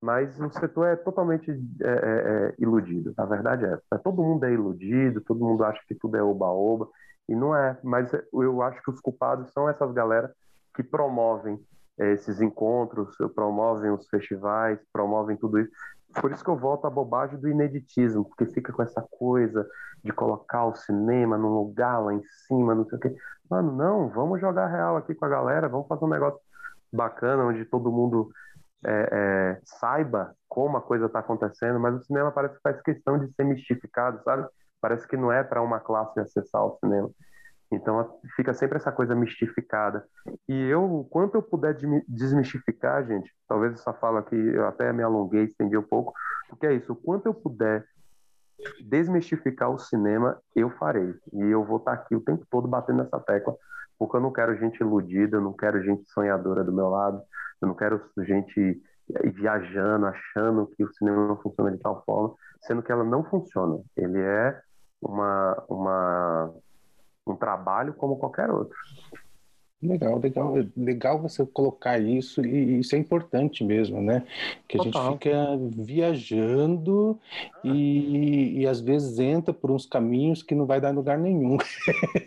Mas 0.00 0.40
o 0.40 0.50
setor 0.50 0.86
é 0.86 0.96
totalmente 0.96 1.50
é, 1.50 1.86
é, 1.86 1.90
é, 1.90 2.54
iludido, 2.58 3.12
a 3.16 3.26
verdade 3.26 3.66
é 3.66 3.74
essa. 3.74 4.02
Todo 4.02 4.22
mundo 4.22 4.44
é 4.44 4.52
iludido, 4.52 5.20
todo 5.20 5.44
mundo 5.44 5.62
acha 5.62 5.80
que 5.86 5.94
tudo 5.94 6.16
é 6.16 6.22
oba-oba, 6.22 6.88
e 7.28 7.34
não 7.34 7.54
é. 7.54 7.78
Mas 7.82 8.10
eu 8.32 8.62
acho 8.62 8.82
que 8.82 8.90
os 8.90 9.00
culpados 9.00 9.52
são 9.52 9.68
essas 9.68 9.92
galera 9.92 10.32
que 10.74 10.82
promovem 10.82 11.60
esses 11.98 12.40
encontros, 12.40 13.14
promovem 13.34 13.90
os 13.90 14.08
festivais, 14.08 14.80
promovem 14.92 15.36
tudo 15.36 15.60
isso. 15.60 15.70
Por 16.20 16.32
isso 16.32 16.42
que 16.42 16.50
eu 16.50 16.56
volto 16.56 16.86
à 16.86 16.90
bobagem 16.90 17.38
do 17.38 17.48
ineditismo, 17.48 18.24
porque 18.24 18.46
fica 18.46 18.72
com 18.72 18.82
essa 18.82 19.02
coisa 19.02 19.68
de 20.02 20.12
colocar 20.12 20.64
o 20.64 20.74
cinema 20.74 21.36
num 21.36 21.52
lugar 21.52 21.98
lá 21.98 22.14
em 22.14 22.22
cima, 22.46 22.74
não 22.74 22.88
sei 22.88 22.98
o 22.98 23.00
quê. 23.00 23.14
Mano, 23.50 23.72
não, 23.72 24.08
vamos 24.08 24.40
jogar 24.40 24.66
real 24.68 24.96
aqui 24.96 25.14
com 25.14 25.24
a 25.24 25.28
galera, 25.28 25.68
vamos 25.68 25.86
fazer 25.86 26.04
um 26.04 26.08
negócio 26.08 26.40
bacana, 26.92 27.44
onde 27.44 27.64
todo 27.64 27.92
mundo 27.92 28.30
é, 28.84 29.08
é, 29.12 29.60
saiba 29.64 30.34
como 30.48 30.76
a 30.76 30.82
coisa 30.82 31.06
está 31.06 31.20
acontecendo, 31.20 31.78
mas 31.78 31.94
o 31.94 32.02
cinema 32.02 32.32
parece 32.32 32.56
que 32.56 32.62
faz 32.62 32.80
questão 32.82 33.18
de 33.18 33.32
ser 33.34 33.44
mistificado, 33.44 34.22
sabe? 34.24 34.48
Parece 34.80 35.06
que 35.06 35.16
não 35.16 35.30
é 35.30 35.44
para 35.44 35.62
uma 35.62 35.80
classe 35.80 36.18
acessar 36.18 36.64
o 36.64 36.78
cinema. 36.78 37.10
Então 37.72 38.18
fica 38.34 38.52
sempre 38.52 38.78
essa 38.78 38.90
coisa 38.90 39.14
mistificada. 39.14 40.04
E 40.48 40.54
eu, 40.68 41.06
quanto 41.10 41.36
eu 41.36 41.42
puder 41.42 41.76
desmistificar, 42.08 43.06
gente, 43.06 43.30
talvez 43.46 43.74
essa 43.74 43.92
fala 43.92 44.22
que 44.22 44.34
eu 44.34 44.66
até 44.66 44.92
me 44.92 45.02
alonguei, 45.02 45.44
estendi 45.44 45.76
um 45.76 45.82
pouco, 45.82 46.12
porque 46.48 46.66
é 46.66 46.74
isso, 46.74 46.92
o 46.92 46.96
quanto 46.96 47.26
eu 47.26 47.34
puder 47.34 47.84
desmistificar 48.80 49.70
o 49.70 49.78
cinema, 49.78 50.38
eu 50.54 50.70
farei. 50.70 51.14
E 51.32 51.42
eu 51.42 51.64
vou 51.64 51.78
estar 51.78 51.92
aqui 51.92 52.14
o 52.14 52.20
tempo 52.20 52.46
todo 52.50 52.68
batendo 52.68 53.02
nessa 53.02 53.18
tecla, 53.20 53.54
porque 53.98 54.16
eu 54.16 54.20
não 54.20 54.32
quero 54.32 54.56
gente 54.56 54.80
iludida, 54.80 55.36
eu 55.36 55.40
não 55.40 55.52
quero 55.52 55.82
gente 55.82 56.10
sonhadora 56.10 56.64
do 56.64 56.72
meu 56.72 56.88
lado, 56.88 57.22
eu 57.60 57.68
não 57.68 57.74
quero 57.74 58.00
gente 58.18 58.82
viajando, 59.34 60.06
achando 60.06 60.66
que 60.68 60.84
o 60.84 60.92
cinema 60.92 61.26
não 61.26 61.36
funciona 61.36 61.72
de 61.72 61.78
tal 61.78 62.02
forma, 62.04 62.34
sendo 62.62 62.82
que 62.82 62.92
ela 62.92 63.04
não 63.04 63.24
funciona. 63.24 63.80
Ele 63.96 64.20
é 64.20 64.60
uma, 65.02 65.64
uma 65.68 66.54
um 67.26 67.36
trabalho 67.36 67.94
como 67.94 68.18
qualquer 68.18 68.50
outro. 68.50 68.76
Legal, 69.82 70.18
legal, 70.18 70.54
legal 70.76 71.18
você 71.18 71.46
colocar 71.46 71.98
isso 71.98 72.44
e 72.44 72.80
isso 72.80 72.94
é 72.94 72.98
importante 72.98 73.64
mesmo, 73.64 74.02
né? 74.02 74.26
Que 74.68 74.78
a 74.78 74.84
Total. 74.84 75.02
gente 75.02 75.12
fica 75.14 75.58
viajando 75.70 77.18
e, 77.64 78.60
e 78.60 78.66
às 78.66 78.78
vezes 78.78 79.18
entra 79.18 79.54
por 79.54 79.70
uns 79.70 79.86
caminhos 79.86 80.42
que 80.42 80.54
não 80.54 80.66
vai 80.66 80.82
dar 80.82 80.94
lugar 80.94 81.18
nenhum. 81.18 81.56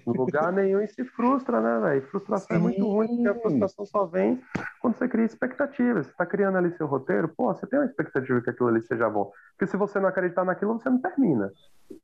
Lugar 0.08 0.52
nenhum 0.52 0.82
e 0.82 0.88
se 0.88 1.06
frustra, 1.06 1.62
né, 1.62 1.80
velho? 1.80 2.08
Frustração 2.08 2.48
Sim. 2.48 2.56
é 2.56 2.58
muito 2.58 2.88
ruim, 2.88 3.08
porque 3.08 3.28
a 3.28 3.36
frustração 3.36 3.86
só 3.86 4.06
vem 4.06 4.42
quando 4.84 4.98
você 4.98 5.08
cria 5.08 5.24
expectativas. 5.24 6.06
Você 6.06 6.12
está 6.12 6.26
criando 6.26 6.58
ali 6.58 6.70
seu 6.76 6.86
roteiro, 6.86 7.30
pô, 7.30 7.54
você 7.54 7.66
tem 7.66 7.80
uma 7.80 7.86
expectativa 7.86 8.42
que 8.42 8.50
aquilo 8.50 8.68
ali 8.68 8.82
seja 8.82 9.10
bom. 9.10 9.32
Porque 9.52 9.72
se 9.72 9.78
você 9.78 9.98
não 9.98 10.10
acreditar 10.10 10.44
naquilo, 10.44 10.74
você 10.74 10.90
não 10.90 11.00
termina. 11.00 11.50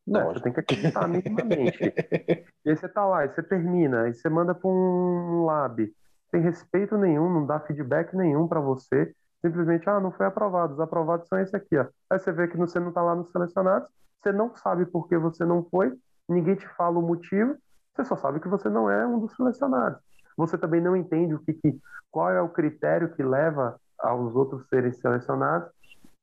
Né? 0.07 0.23
Você 0.23 0.39
tem 0.39 0.53
que 0.53 0.61
acreditar 0.61 1.05
minimamente. 1.05 1.77
e 2.63 2.69
aí 2.69 2.77
você 2.77 2.87
tá 2.87 3.05
lá, 3.05 3.25
e 3.25 3.29
você 3.29 3.43
termina, 3.43 4.07
e 4.07 4.13
você 4.13 4.29
manda 4.29 4.55
para 4.55 4.69
um 4.69 5.43
lab. 5.43 5.93
Tem 6.31 6.39
respeito 6.39 6.97
nenhum, 6.97 7.29
não 7.29 7.45
dá 7.45 7.59
feedback 7.59 8.15
nenhum 8.15 8.47
para 8.47 8.61
você. 8.61 9.13
Simplesmente, 9.41 9.89
ah, 9.89 9.99
não 9.99 10.11
foi 10.11 10.27
aprovado. 10.27 10.73
Os 10.73 10.79
aprovados 10.79 11.27
são 11.27 11.37
esse 11.37 11.53
aqui, 11.53 11.77
ó. 11.77 11.85
Aí 12.09 12.17
você 12.17 12.31
vê 12.31 12.47
que 12.47 12.55
você 12.55 12.79
não 12.79 12.93
tá 12.93 13.01
lá 13.01 13.13
nos 13.13 13.29
selecionados, 13.29 13.89
você 14.21 14.31
não 14.31 14.55
sabe 14.55 14.85
por 14.85 15.05
que 15.09 15.17
você 15.17 15.43
não 15.43 15.65
foi, 15.69 15.93
ninguém 16.29 16.55
te 16.55 16.67
fala 16.75 16.97
o 16.97 17.01
motivo, 17.01 17.57
você 17.93 18.05
só 18.05 18.15
sabe 18.15 18.39
que 18.39 18.47
você 18.47 18.69
não 18.69 18.89
é 18.89 19.05
um 19.05 19.19
dos 19.19 19.35
selecionados. 19.35 19.99
Você 20.39 20.57
também 20.57 20.79
não 20.79 20.95
entende 20.95 21.35
o 21.35 21.39
que, 21.39 21.53
que 21.53 21.77
qual 22.09 22.31
é 22.31 22.41
o 22.41 22.49
critério 22.49 23.13
que 23.13 23.21
leva 23.21 23.79
aos 23.99 24.33
outros 24.33 24.67
serem 24.69 24.93
selecionados 24.93 25.69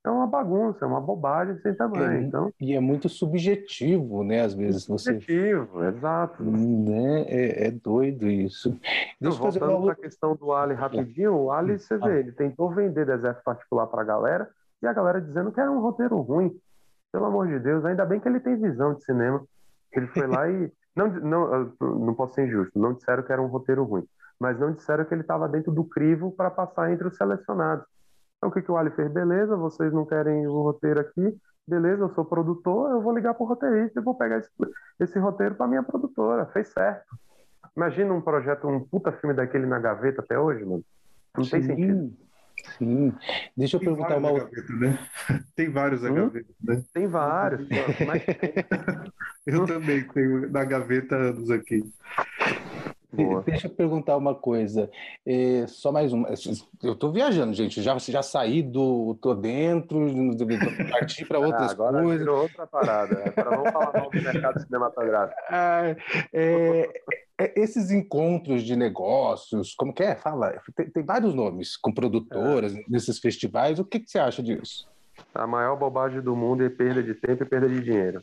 é 0.03 0.11
uma 0.11 0.27
bagunça, 0.27 0.85
é 0.85 0.89
uma 0.89 1.01
bobagem 1.01 1.59
sem 1.59 1.75
tamanho. 1.75 2.13
É, 2.13 2.21
então... 2.23 2.53
E 2.61 2.75
é 2.75 2.81
muito 2.81 3.09
subjetivo, 3.09 4.23
né? 4.23 4.43
Às 4.43 4.55
vezes 4.55 4.85
subjetivo, 4.85 5.67
você. 5.67 5.89
exato. 5.89 6.45
Né? 6.45 7.23
É, 7.23 7.67
é 7.67 7.71
doido 7.73 8.29
isso. 8.29 8.71
Deixa 9.21 9.37
então, 9.37 9.51
voltando 9.51 9.83
para 9.83 9.93
a 9.93 9.97
questão 9.97 10.37
do 10.37 10.53
Ali 10.53 10.75
rapidinho, 10.75 11.35
o 11.35 11.51
Ali, 11.51 11.77
você 11.77 11.99
vê, 11.99 12.21
ele 12.21 12.33
tentou 12.33 12.71
vender 12.71 13.05
deserto 13.05 13.43
particular 13.43 13.89
para 13.89 14.03
a 14.03 14.05
galera 14.05 14.49
e 14.81 14.87
a 14.87 14.93
galera 14.93 15.21
dizendo 15.21 15.51
que 15.51 15.61
era 15.61 15.71
um 15.73 15.81
roteiro 15.81 16.21
ruim. 16.21 16.57
Pelo 17.13 17.25
amor 17.25 17.49
de 17.49 17.59
Deus, 17.59 17.85
ainda 17.85 18.07
bem 18.07 18.21
que 18.21 18.29
ele 18.29 18.39
tem 18.39 18.57
visão 18.57 18.95
de 18.95 19.05
cinema. 19.05 19.43
Ele 19.93 20.07
foi 20.07 20.27
lá 20.27 20.49
e. 20.49 20.71
Não, 20.97 21.09
não, 21.09 21.73
não 21.81 22.15
posso 22.15 22.35
ser 22.35 22.47
injusto, 22.47 22.79
não 22.79 22.95
disseram 22.95 23.23
que 23.23 23.31
era 23.31 23.43
um 23.43 23.49
roteiro 23.49 23.85
ruim, 23.85 24.05
mas 24.41 24.59
não 24.59 24.73
disseram 24.73 25.05
que 25.05 25.13
ele 25.13 25.21
estava 25.21 25.47
dentro 25.47 25.71
do 25.71 25.85
crivo 25.85 26.33
para 26.33 26.51
passar 26.51 26.91
entre 26.91 27.07
os 27.07 27.17
selecionados. 27.17 27.85
Então, 28.39 28.49
o 28.49 28.53
que, 28.53 28.63
que 28.63 28.71
o 28.71 28.77
Ali 28.77 28.91
fez? 28.91 29.11
Beleza, 29.13 29.57
vocês 29.57 29.93
não 29.93 30.07
querem 30.07 30.47
o 30.47 30.63
roteiro 30.63 31.01
aqui, 31.01 31.39
beleza, 31.67 32.03
eu 32.03 32.15
sou 32.15 32.25
produtor, 32.25 32.93
eu 32.93 33.03
vou 33.03 33.15
ligar 33.15 33.35
para 33.35 33.45
o 33.45 33.47
roteirista 33.47 34.01
e 34.01 34.03
vou 34.03 34.15
pegar 34.15 34.39
esse, 34.39 34.51
esse 35.01 35.19
roteiro 35.19 35.55
para 35.55 35.67
minha 35.67 35.83
produtora. 35.83 36.47
Fez 36.47 36.69
certo. 36.69 37.05
Imagina 37.77 38.15
um 38.15 38.21
projeto, 38.23 38.67
um 38.67 38.81
puta 38.81 39.13
filme 39.13 39.35
daquele 39.35 39.67
na 39.67 39.79
gaveta 39.79 40.23
até 40.23 40.39
hoje, 40.39 40.65
mano. 40.65 40.83
Não 41.37 41.45
Sim. 41.45 41.51
tem 41.51 41.63
sentido. 41.63 42.26
Sim. 42.79 43.13
Deixa 43.57 43.77
eu 43.77 43.81
tem 43.81 43.89
perguntar 43.89 44.17
uma 44.17 44.31
outra. 44.31 44.49
Né? 44.79 44.99
Tem 45.55 45.71
vários 45.71 46.03
na 46.03 46.11
hum? 46.11 46.15
gaveta, 46.15 46.55
né? 46.63 46.83
Tem 46.93 47.07
vários. 47.07 47.69
mas... 48.07 48.23
eu 49.47 49.67
também 49.67 50.07
tenho 50.09 50.51
na 50.51 50.65
gaveta 50.65 51.17
anos 51.17 51.51
aqui. 51.51 51.83
Boa. 53.13 53.43
Deixa 53.43 53.67
eu 53.67 53.71
perguntar 53.71 54.17
uma 54.17 54.35
coisa. 54.35 54.91
É, 55.25 55.65
só 55.69 55.91
mais 55.91 56.13
uma. 56.13 56.29
Eu 56.83 56.93
estou 56.93 57.11
viajando, 57.11 57.55
gente. 57.55 57.81
Já, 57.81 57.97
já 57.99 58.23
saí 58.23 58.63
do. 58.63 59.17
Tô 59.23 59.35
dentro, 59.35 59.99
parti 60.91 61.25
para 61.25 61.39
outras 61.39 61.71
ah, 61.71 61.73
agora 61.73 62.03
coisas. 62.03 62.27
Agora 62.27 62.43
outra 62.43 62.67
parada. 62.67 63.33
Agora 63.35 63.57
vamos 63.57 63.73
falar 63.73 63.93
mal 63.95 64.11
do 64.11 64.23
mercado 64.23 64.61
cinematográfico. 64.61 65.41
Ah, 65.49 65.97
é, 66.33 66.91
é, 67.39 67.53
esses 67.61 67.91
encontros 67.91 68.63
de 68.63 68.75
negócios, 68.75 69.75
como 69.75 69.93
que 69.93 70.03
é? 70.03 70.15
Fala. 70.15 70.59
Tem, 70.75 70.89
tem 70.89 71.05
vários 71.05 71.35
nomes, 71.35 71.77
com 71.77 71.93
produtoras, 71.93 72.75
é. 72.75 72.83
nesses 72.89 73.19
festivais. 73.19 73.79
O 73.79 73.85
que, 73.85 74.01
que 74.01 74.11
você 74.11 74.19
acha 74.19 74.43
disso? 74.43 74.89
A 75.35 75.47
maior 75.47 75.77
bobagem 75.77 76.21
do 76.21 76.35
mundo 76.35 76.65
é 76.65 76.69
perda 76.69 77.03
de 77.03 77.15
tempo 77.15 77.43
e 77.43 77.47
perda 77.47 77.69
de 77.69 77.81
dinheiro. 77.81 78.23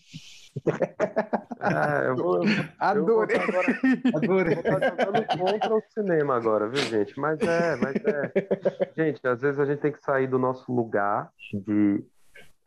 Ah, 1.60 2.02
eu 2.06 2.16
vou, 2.16 2.42
Adorei. 2.80 3.38
Eu 3.38 3.46
vou 3.46 3.62
agora, 3.62 3.80
Adorei. 4.16 4.56
Vou 4.56 4.64
estar 4.64 4.90
jogando 4.90 5.28
contra 5.28 5.76
o 5.76 5.82
cinema 5.90 6.36
agora, 6.36 6.70
viu, 6.70 6.82
gente? 6.82 7.20
Mas 7.20 7.40
é, 7.42 7.76
mas 7.76 7.96
é. 7.96 8.32
Gente, 8.96 9.28
às 9.28 9.42
vezes 9.42 9.60
a 9.60 9.66
gente 9.66 9.80
tem 9.80 9.92
que 9.92 10.02
sair 10.02 10.28
do 10.28 10.38
nosso 10.38 10.72
lugar 10.72 11.32
de 11.52 12.04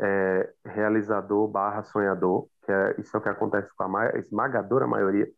é, 0.00 0.50
realizador 0.64 1.48
barra 1.48 1.82
sonhador, 1.84 2.46
que 2.64 2.72
é, 2.72 2.94
isso 2.98 3.16
é 3.16 3.20
o 3.20 3.22
que 3.22 3.28
acontece 3.28 3.68
com 3.76 3.96
a 3.96 4.18
esmagadora 4.18 4.86
maioria 4.86 5.28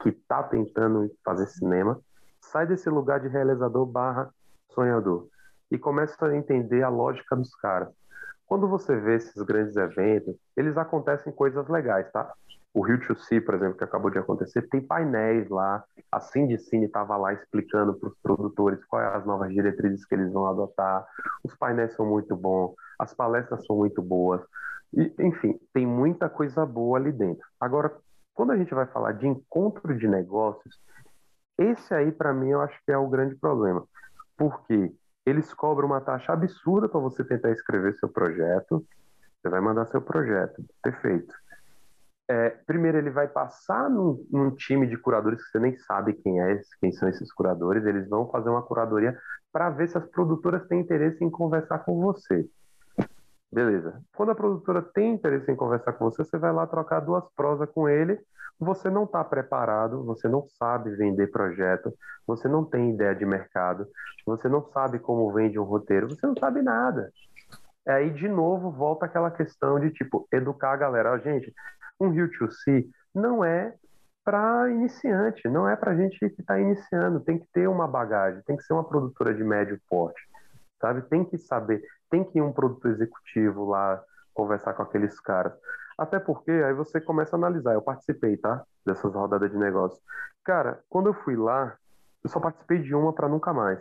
que 0.00 0.10
está 0.10 0.42
tentando 0.42 1.10
fazer 1.24 1.46
cinema. 1.46 2.00
Sai 2.40 2.66
desse 2.66 2.88
lugar 2.88 3.20
de 3.20 3.28
realizador 3.28 3.84
barra 3.86 4.30
sonhador 4.72 5.28
e 5.70 5.78
começa 5.78 6.26
a 6.26 6.36
entender 6.36 6.82
a 6.82 6.88
lógica 6.88 7.36
dos 7.36 7.54
caras. 7.56 7.88
Quando 8.46 8.66
você 8.66 8.96
vê 8.96 9.16
esses 9.16 9.42
grandes 9.42 9.76
eventos, 9.76 10.34
eles 10.56 10.76
acontecem 10.78 11.32
coisas 11.32 11.68
legais, 11.68 12.10
tá? 12.10 12.32
O 12.72 12.80
Rio 12.80 12.98
Sea, 13.16 13.44
por 13.44 13.54
exemplo, 13.54 13.76
que 13.76 13.84
acabou 13.84 14.10
de 14.10 14.18
acontecer, 14.18 14.62
tem 14.68 14.80
painéis 14.80 15.48
lá. 15.48 15.82
A 16.12 16.20
Cine 16.20 16.54
estava 16.54 17.16
lá 17.16 17.32
explicando 17.32 17.94
para 17.94 18.08
os 18.08 18.14
produtores 18.22 18.82
quais 18.84 19.16
as 19.16 19.26
novas 19.26 19.52
diretrizes 19.52 20.04
que 20.06 20.14
eles 20.14 20.32
vão 20.32 20.46
adotar. 20.46 21.06
Os 21.42 21.54
painéis 21.56 21.94
são 21.94 22.06
muito 22.06 22.36
bons, 22.36 22.74
as 22.98 23.12
palestras 23.12 23.66
são 23.66 23.76
muito 23.76 24.00
boas. 24.00 24.40
E, 24.94 25.12
enfim, 25.18 25.58
tem 25.74 25.86
muita 25.86 26.28
coisa 26.28 26.64
boa 26.64 26.98
ali 26.98 27.12
dentro. 27.12 27.46
Agora, 27.60 27.94
quando 28.38 28.52
a 28.52 28.56
gente 28.56 28.72
vai 28.72 28.86
falar 28.86 29.14
de 29.14 29.26
encontro 29.26 29.98
de 29.98 30.06
negócios, 30.06 30.80
esse 31.58 31.92
aí, 31.92 32.12
para 32.12 32.32
mim, 32.32 32.50
eu 32.50 32.60
acho 32.60 32.78
que 32.84 32.92
é 32.92 32.96
o 32.96 33.08
grande 33.08 33.34
problema. 33.34 33.84
Por 34.36 34.64
quê? 34.64 34.94
eles 35.26 35.52
cobram 35.52 35.88
uma 35.88 36.00
taxa 36.00 36.32
absurda 36.32 36.88
para 36.88 37.00
você 37.00 37.24
tentar 37.24 37.50
escrever 37.50 37.94
seu 37.96 38.08
projeto. 38.08 38.86
Você 39.42 39.48
vai 39.48 39.60
mandar 39.60 39.86
seu 39.86 40.00
projeto, 40.00 40.64
perfeito. 40.80 41.34
É, 42.30 42.50
primeiro, 42.64 42.96
ele 42.96 43.10
vai 43.10 43.26
passar 43.26 43.90
num, 43.90 44.24
num, 44.30 44.50
time 44.54 44.86
de 44.86 44.96
curadores 44.96 45.42
que 45.44 45.50
você 45.50 45.58
nem 45.58 45.76
sabe 45.78 46.12
quem 46.12 46.40
é, 46.40 46.60
quem 46.80 46.92
são 46.92 47.08
esses 47.08 47.32
curadores. 47.32 47.84
Eles 47.84 48.08
vão 48.08 48.30
fazer 48.30 48.50
uma 48.50 48.62
curadoria 48.62 49.18
para 49.52 49.68
ver 49.68 49.88
se 49.88 49.98
as 49.98 50.06
produtoras 50.06 50.66
têm 50.68 50.80
interesse 50.80 51.24
em 51.24 51.30
conversar 51.30 51.80
com 51.80 52.00
você. 52.00 52.48
Beleza. 53.50 54.02
Quando 54.14 54.30
a 54.30 54.34
produtora 54.34 54.82
tem 54.82 55.14
interesse 55.14 55.50
em 55.50 55.56
conversar 55.56 55.94
com 55.94 56.04
você, 56.04 56.22
você 56.22 56.36
vai 56.36 56.52
lá 56.52 56.66
trocar 56.66 57.00
duas 57.00 57.24
prosas 57.34 57.68
com 57.70 57.88
ele. 57.88 58.18
Você 58.60 58.90
não 58.90 59.04
está 59.04 59.24
preparado, 59.24 60.04
você 60.04 60.28
não 60.28 60.46
sabe 60.58 60.94
vender 60.96 61.28
projeto, 61.28 61.92
você 62.26 62.48
não 62.48 62.64
tem 62.64 62.92
ideia 62.92 63.14
de 63.14 63.24
mercado, 63.24 63.86
você 64.26 64.48
não 64.48 64.68
sabe 64.72 64.98
como 64.98 65.32
vende 65.32 65.58
um 65.58 65.64
roteiro, 65.64 66.08
você 66.08 66.26
não 66.26 66.34
sabe 66.36 66.60
nada. 66.60 67.10
Aí, 67.86 68.10
de 68.10 68.28
novo, 68.28 68.70
volta 68.70 69.06
aquela 69.06 69.30
questão 69.30 69.80
de, 69.80 69.90
tipo, 69.90 70.28
educar 70.32 70.72
a 70.72 70.76
galera. 70.76 71.16
gente, 71.18 71.54
um 71.98 72.10
Rio 72.10 72.30
to 72.30 72.50
See 72.50 72.90
não 73.14 73.42
é 73.42 73.74
para 74.24 74.68
iniciante, 74.70 75.48
não 75.48 75.66
é 75.66 75.74
para 75.74 75.96
gente 75.96 76.18
que 76.18 76.26
está 76.26 76.60
iniciando. 76.60 77.20
Tem 77.20 77.38
que 77.38 77.46
ter 77.50 77.66
uma 77.66 77.88
bagagem, 77.88 78.42
tem 78.42 78.56
que 78.56 78.64
ser 78.64 78.74
uma 78.74 78.84
produtora 78.84 79.32
de 79.32 79.42
médio 79.42 79.80
porte, 79.88 80.20
sabe? 80.80 81.00
Tem 81.02 81.24
que 81.24 81.38
saber 81.38 81.80
tem 82.10 82.24
que 82.24 82.38
ir 82.38 82.42
um 82.42 82.52
produto 82.52 82.88
executivo 82.88 83.68
lá 83.68 84.02
conversar 84.34 84.74
com 84.74 84.82
aqueles 84.82 85.18
caras. 85.20 85.52
Até 85.98 86.18
porque 86.20 86.50
aí 86.50 86.72
você 86.72 87.00
começa 87.00 87.34
a 87.34 87.38
analisar. 87.38 87.74
Eu 87.74 87.82
participei, 87.82 88.36
tá? 88.36 88.62
Dessas 88.86 89.12
rodadas 89.12 89.50
de 89.50 89.56
negócios. 89.56 90.00
Cara, 90.44 90.80
quando 90.88 91.08
eu 91.08 91.14
fui 91.14 91.36
lá, 91.36 91.76
eu 92.22 92.30
só 92.30 92.38
participei 92.38 92.78
de 92.78 92.94
uma 92.94 93.12
para 93.12 93.28
nunca 93.28 93.52
mais. 93.52 93.80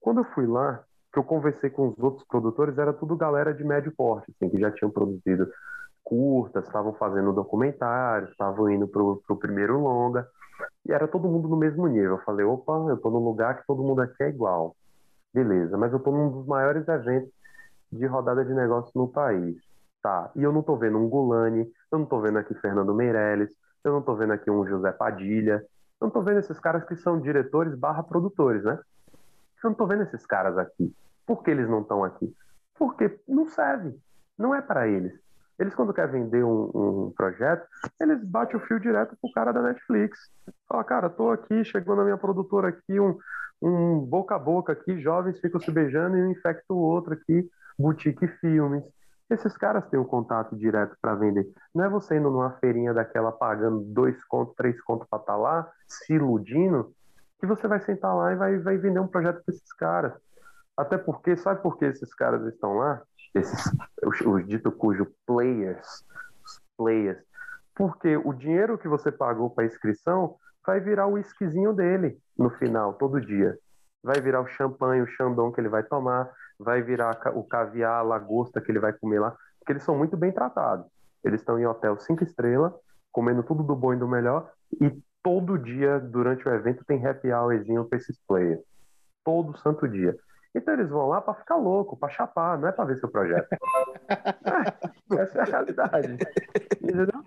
Quando 0.00 0.20
eu 0.20 0.24
fui 0.24 0.46
lá, 0.46 0.82
que 1.12 1.18
eu 1.18 1.24
conversei 1.24 1.70
com 1.70 1.88
os 1.88 1.98
outros 1.98 2.26
produtores, 2.26 2.76
era 2.76 2.92
tudo 2.92 3.16
galera 3.16 3.54
de 3.54 3.64
médio 3.64 3.92
porte, 3.96 4.30
assim, 4.30 4.50
que 4.50 4.60
já 4.60 4.70
tinham 4.70 4.90
produzido 4.90 5.50
curtas, 6.04 6.66
estavam 6.66 6.92
fazendo 6.94 7.32
documentários, 7.32 8.30
estavam 8.30 8.70
indo 8.70 8.86
para 8.86 9.02
o 9.02 9.36
primeiro 9.36 9.80
longa, 9.80 10.28
e 10.84 10.92
era 10.92 11.08
todo 11.08 11.26
mundo 11.26 11.48
no 11.48 11.56
mesmo 11.56 11.86
nível. 11.86 12.12
Eu 12.12 12.22
falei, 12.22 12.44
opa, 12.44 12.72
eu 12.88 12.94
estou 12.94 13.10
num 13.10 13.24
lugar 13.24 13.58
que 13.58 13.66
todo 13.66 13.82
mundo 13.82 14.02
aqui 14.02 14.22
é 14.22 14.28
igual. 14.28 14.76
Beleza, 15.34 15.76
mas 15.76 15.92
eu 15.92 15.98
estou 15.98 16.12
num 16.12 16.30
dos 16.30 16.46
maiores 16.46 16.86
eventos 16.86 17.30
de 17.92 18.06
rodada 18.06 18.44
de 18.44 18.52
negócios 18.54 18.94
no 18.94 19.08
país. 19.08 19.56
Tá, 20.02 20.30
e 20.36 20.42
eu 20.42 20.52
não 20.52 20.60
estou 20.60 20.78
vendo 20.78 20.98
um 20.98 21.08
Gulani, 21.08 21.62
eu 21.90 21.98
não 21.98 22.04
estou 22.04 22.20
vendo 22.20 22.38
aqui 22.38 22.54
Fernando 22.54 22.94
Meirelles, 22.94 23.50
eu 23.82 23.92
não 23.92 24.00
estou 24.00 24.16
vendo 24.16 24.32
aqui 24.32 24.50
um 24.50 24.66
José 24.66 24.92
Padilha, 24.92 25.64
eu 26.00 26.06
não 26.06 26.08
estou 26.08 26.22
vendo 26.22 26.38
esses 26.38 26.58
caras 26.60 26.84
que 26.84 26.94
são 26.94 27.20
diretores 27.20 27.74
barra 27.74 28.02
produtores, 28.02 28.62
né? 28.62 28.78
Eu 29.62 29.70
não 29.70 29.72
estou 29.72 29.86
vendo 29.86 30.02
esses 30.02 30.24
caras 30.24 30.56
aqui. 30.58 30.94
Por 31.26 31.42
que 31.42 31.50
eles 31.50 31.68
não 31.68 31.80
estão 31.80 32.04
aqui? 32.04 32.32
Porque 32.78 33.18
não 33.26 33.46
serve, 33.46 33.98
não 34.38 34.54
é 34.54 34.60
para 34.60 34.86
eles. 34.86 35.12
Eles, 35.58 35.74
quando 35.74 35.94
querem 35.94 36.12
vender 36.12 36.44
um, 36.44 36.70
um, 36.74 37.12
projeto, 37.16 37.66
eles 37.98 38.22
batem 38.22 38.56
o 38.56 38.60
fio 38.60 38.78
direto 38.78 39.16
pro 39.20 39.32
cara 39.32 39.52
da 39.52 39.62
Netflix. 39.62 40.30
Fala, 40.68 40.84
cara, 40.84 41.08
tô 41.08 41.30
aqui, 41.30 41.64
chegou 41.64 41.96
na 41.96 42.04
minha 42.04 42.18
produtora 42.18 42.68
aqui, 42.68 43.00
um, 43.00 43.18
um 43.62 43.98
boca 44.00 44.36
a 44.36 44.38
boca 44.38 44.72
aqui, 44.72 45.00
jovens 45.00 45.40
ficam 45.40 45.58
se 45.58 45.70
beijando 45.70 46.18
e 46.18 46.22
um 46.22 46.30
infecta 46.30 46.74
o 46.74 46.76
outro 46.76 47.14
aqui, 47.14 47.48
boutique 47.78 48.26
filmes. 48.40 48.84
Esses 49.28 49.56
caras 49.56 49.88
têm 49.88 49.98
um 49.98 50.04
contato 50.04 50.56
direto 50.56 50.96
para 51.00 51.14
vender. 51.14 51.46
Não 51.74 51.84
é 51.84 51.88
você 51.88 52.16
indo 52.16 52.30
numa 52.30 52.52
feirinha 52.58 52.94
daquela 52.94 53.32
pagando 53.32 53.80
dois 53.80 54.22
contos, 54.24 54.54
três 54.54 54.80
contos 54.82 55.08
para 55.08 55.18
estar 55.18 55.32
tá 55.32 55.38
lá, 55.38 55.70
se 55.86 56.14
iludindo, 56.14 56.92
que 57.40 57.46
você 57.46 57.66
vai 57.66 57.80
sentar 57.80 58.14
lá 58.14 58.32
e 58.32 58.36
vai, 58.36 58.58
vai 58.58 58.78
vender 58.78 59.00
um 59.00 59.08
projeto 59.08 59.42
para 59.44 59.54
esses 59.54 59.72
caras. 59.72 60.12
Até 60.76 60.96
porque, 60.96 61.36
sabe 61.36 61.60
por 61.60 61.76
que 61.76 61.86
esses 61.86 62.14
caras 62.14 62.46
estão 62.46 62.74
lá? 62.74 63.02
esses, 63.38 63.72
os, 64.04 64.20
os 64.20 64.46
dito 64.46 64.72
cujo 64.72 65.06
players, 65.26 66.04
players, 66.76 67.18
porque 67.74 68.16
o 68.16 68.32
dinheiro 68.32 68.78
que 68.78 68.88
você 68.88 69.12
pagou 69.12 69.50
para 69.50 69.66
inscrição 69.66 70.36
vai 70.66 70.80
virar 70.80 71.06
o 71.06 71.18
esquisinho 71.18 71.72
dele 71.72 72.18
no 72.36 72.50
final, 72.50 72.94
todo 72.94 73.20
dia. 73.20 73.56
Vai 74.02 74.20
virar 74.20 74.40
o 74.40 74.46
champanhe, 74.46 75.02
o 75.02 75.06
chandon 75.06 75.52
que 75.52 75.60
ele 75.60 75.68
vai 75.68 75.82
tomar, 75.82 76.30
vai 76.58 76.82
virar 76.82 77.18
o 77.34 77.44
caviar, 77.44 78.00
a 78.00 78.02
lagosta 78.02 78.60
que 78.60 78.70
ele 78.70 78.78
vai 78.78 78.92
comer 78.92 79.20
lá, 79.20 79.36
porque 79.58 79.72
eles 79.72 79.82
são 79.82 79.96
muito 79.96 80.16
bem 80.16 80.32
tratados. 80.32 80.86
Eles 81.24 81.40
estão 81.40 81.58
em 81.58 81.66
hotel 81.66 81.98
cinco 81.98 82.22
estrelas, 82.22 82.72
comendo 83.12 83.42
tudo 83.42 83.62
do 83.62 83.74
bom 83.74 83.94
e 83.94 83.98
do 83.98 84.08
melhor, 84.08 84.50
e 84.80 84.96
todo 85.22 85.58
dia, 85.58 85.98
durante 85.98 86.48
o 86.48 86.54
evento, 86.54 86.84
tem 86.84 87.04
happy 87.04 87.32
hourzinho 87.32 87.84
para 87.84 87.98
esses 87.98 88.18
players. 88.26 88.60
Todo 89.24 89.58
santo 89.58 89.88
dia. 89.88 90.16
Então 90.56 90.72
eles 90.72 90.88
vão 90.88 91.06
lá 91.06 91.20
para 91.20 91.34
ficar 91.34 91.56
louco, 91.56 91.96
para 91.96 92.08
chapar, 92.08 92.58
não 92.58 92.66
é 92.66 92.72
para 92.72 92.86
ver 92.86 92.96
seu 92.96 93.10
projeto. 93.10 93.46
é, 94.08 95.22
essa 95.22 95.38
é 95.38 95.42
a 95.42 95.44
realidade. 95.44 96.18
Entendeu? 96.80 97.22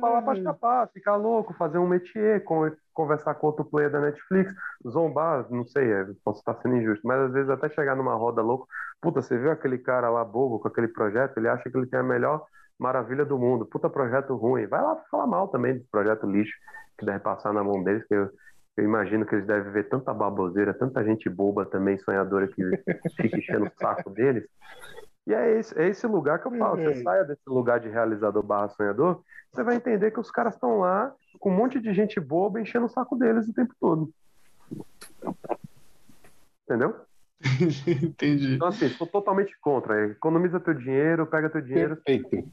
Vão 0.00 0.12
lá 0.12 0.20
para 0.20 0.42
chapar, 0.42 0.88
ficar 0.88 1.16
louco, 1.16 1.54
fazer 1.54 1.78
um 1.78 1.88
métier, 1.88 2.44
conversar 2.92 3.34
com 3.36 3.46
outro 3.46 3.64
player 3.64 3.90
da 3.90 4.00
Netflix, 4.00 4.54
zombar, 4.86 5.46
não 5.50 5.64
sei, 5.64 5.90
é, 5.90 6.06
posso 6.22 6.40
estar 6.40 6.54
sendo 6.56 6.76
injusto, 6.76 7.06
mas 7.06 7.20
às 7.20 7.32
vezes 7.32 7.48
até 7.48 7.70
chegar 7.70 7.96
numa 7.96 8.14
roda 8.14 8.42
louco, 8.42 8.68
puta, 9.00 9.22
você 9.22 9.38
viu 9.38 9.50
aquele 9.50 9.78
cara 9.78 10.10
lá 10.10 10.22
bobo 10.22 10.58
com 10.58 10.68
aquele 10.68 10.88
projeto, 10.88 11.38
ele 11.38 11.48
acha 11.48 11.70
que 11.70 11.76
ele 11.76 11.86
tem 11.86 12.00
a 12.00 12.02
melhor 12.02 12.44
maravilha 12.78 13.24
do 13.24 13.38
mundo, 13.38 13.64
puta 13.64 13.88
projeto 13.88 14.36
ruim, 14.36 14.66
vai 14.66 14.82
lá 14.82 14.96
falar 15.10 15.26
mal 15.26 15.48
também 15.48 15.74
desse 15.74 15.88
projeto 15.90 16.26
lixo 16.26 16.54
que 16.98 17.06
deve 17.06 17.20
passar 17.20 17.52
na 17.52 17.64
mão 17.64 17.82
deles, 17.82 18.06
que 18.06 18.14
eu, 18.14 18.30
eu 18.76 18.84
imagino 18.84 19.24
que 19.24 19.34
eles 19.34 19.46
devem 19.46 19.72
ver 19.72 19.88
tanta 19.88 20.12
baboseira, 20.12 20.74
tanta 20.74 21.02
gente 21.02 21.30
boba 21.30 21.64
também, 21.64 21.96
sonhadora, 21.98 22.46
que 22.46 22.62
fica 23.16 23.38
enchendo 23.38 23.66
o 23.66 23.72
saco 23.80 24.10
deles. 24.10 24.46
E 25.26 25.34
é 25.34 25.58
esse, 25.58 25.78
é 25.78 25.88
esse 25.88 26.06
lugar 26.06 26.40
que 26.40 26.46
eu 26.46 26.56
falo. 26.56 26.76
Você 26.76 27.02
saia 27.02 27.24
desse 27.24 27.48
lugar 27.48 27.80
de 27.80 27.88
realizador 27.88 28.42
barra 28.42 28.68
sonhador, 28.68 29.22
você 29.52 29.62
vai 29.64 29.76
entender 29.76 30.10
que 30.10 30.20
os 30.20 30.30
caras 30.30 30.54
estão 30.54 30.80
lá 30.80 31.12
com 31.40 31.50
um 31.50 31.56
monte 31.56 31.80
de 31.80 31.92
gente 31.94 32.20
boba 32.20 32.60
enchendo 32.60 32.86
o 32.86 32.90
saco 32.90 33.16
deles 33.16 33.48
o 33.48 33.54
tempo 33.54 33.74
todo. 33.80 34.10
Entendeu? 36.64 37.05
Entendi. 38.02 38.54
Então, 38.54 38.68
assim, 38.68 38.88
sou 38.90 39.06
totalmente 39.06 39.54
contra. 39.60 40.10
Economiza 40.10 40.60
teu 40.60 40.74
dinheiro, 40.74 41.26
pega 41.26 41.50
teu 41.50 41.60
dinheiro 41.60 41.96
Perfeito. 41.96 42.50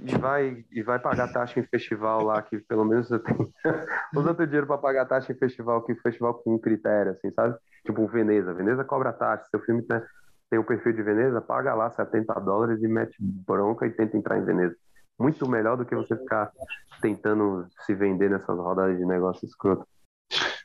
e 0.00 0.16
vai, 0.16 0.64
e 0.70 0.82
vai 0.82 0.98
pagar 0.98 1.32
taxa 1.32 1.58
em 1.58 1.64
festival 1.64 2.24
lá, 2.24 2.40
que 2.42 2.58
pelo 2.60 2.84
menos 2.84 3.08
você 3.08 3.18
tem. 3.18 3.36
Usa 4.14 4.34
teu 4.34 4.46
dinheiro 4.46 4.66
para 4.66 4.78
pagar 4.78 5.06
taxa 5.06 5.32
em 5.32 5.36
festival, 5.36 5.82
que 5.82 5.94
festival 5.96 6.34
com 6.34 6.58
critério, 6.58 7.12
assim, 7.12 7.30
sabe? 7.32 7.56
Tipo 7.84 8.06
Veneza. 8.06 8.54
Veneza 8.54 8.84
cobra 8.84 9.12
taxa. 9.12 9.46
Seu 9.50 9.60
filme 9.60 9.82
tem, 9.82 10.00
tem 10.48 10.58
o 10.58 10.64
perfil 10.64 10.92
de 10.92 11.02
Veneza, 11.02 11.40
paga 11.40 11.74
lá 11.74 11.90
70 11.90 12.32
dólares 12.40 12.82
e 12.82 12.88
mete 12.88 13.16
bronca 13.20 13.86
e 13.86 13.90
tenta 13.90 14.16
entrar 14.16 14.38
em 14.38 14.44
Veneza. 14.44 14.76
Muito 15.18 15.46
melhor 15.48 15.76
do 15.76 15.84
que 15.84 15.94
você 15.94 16.16
ficar 16.16 16.50
tentando 17.02 17.66
se 17.84 17.94
vender 17.94 18.30
nessas 18.30 18.56
rodadas 18.56 18.96
de 18.96 19.04
negócio 19.04 19.44
escroto. 19.46 19.86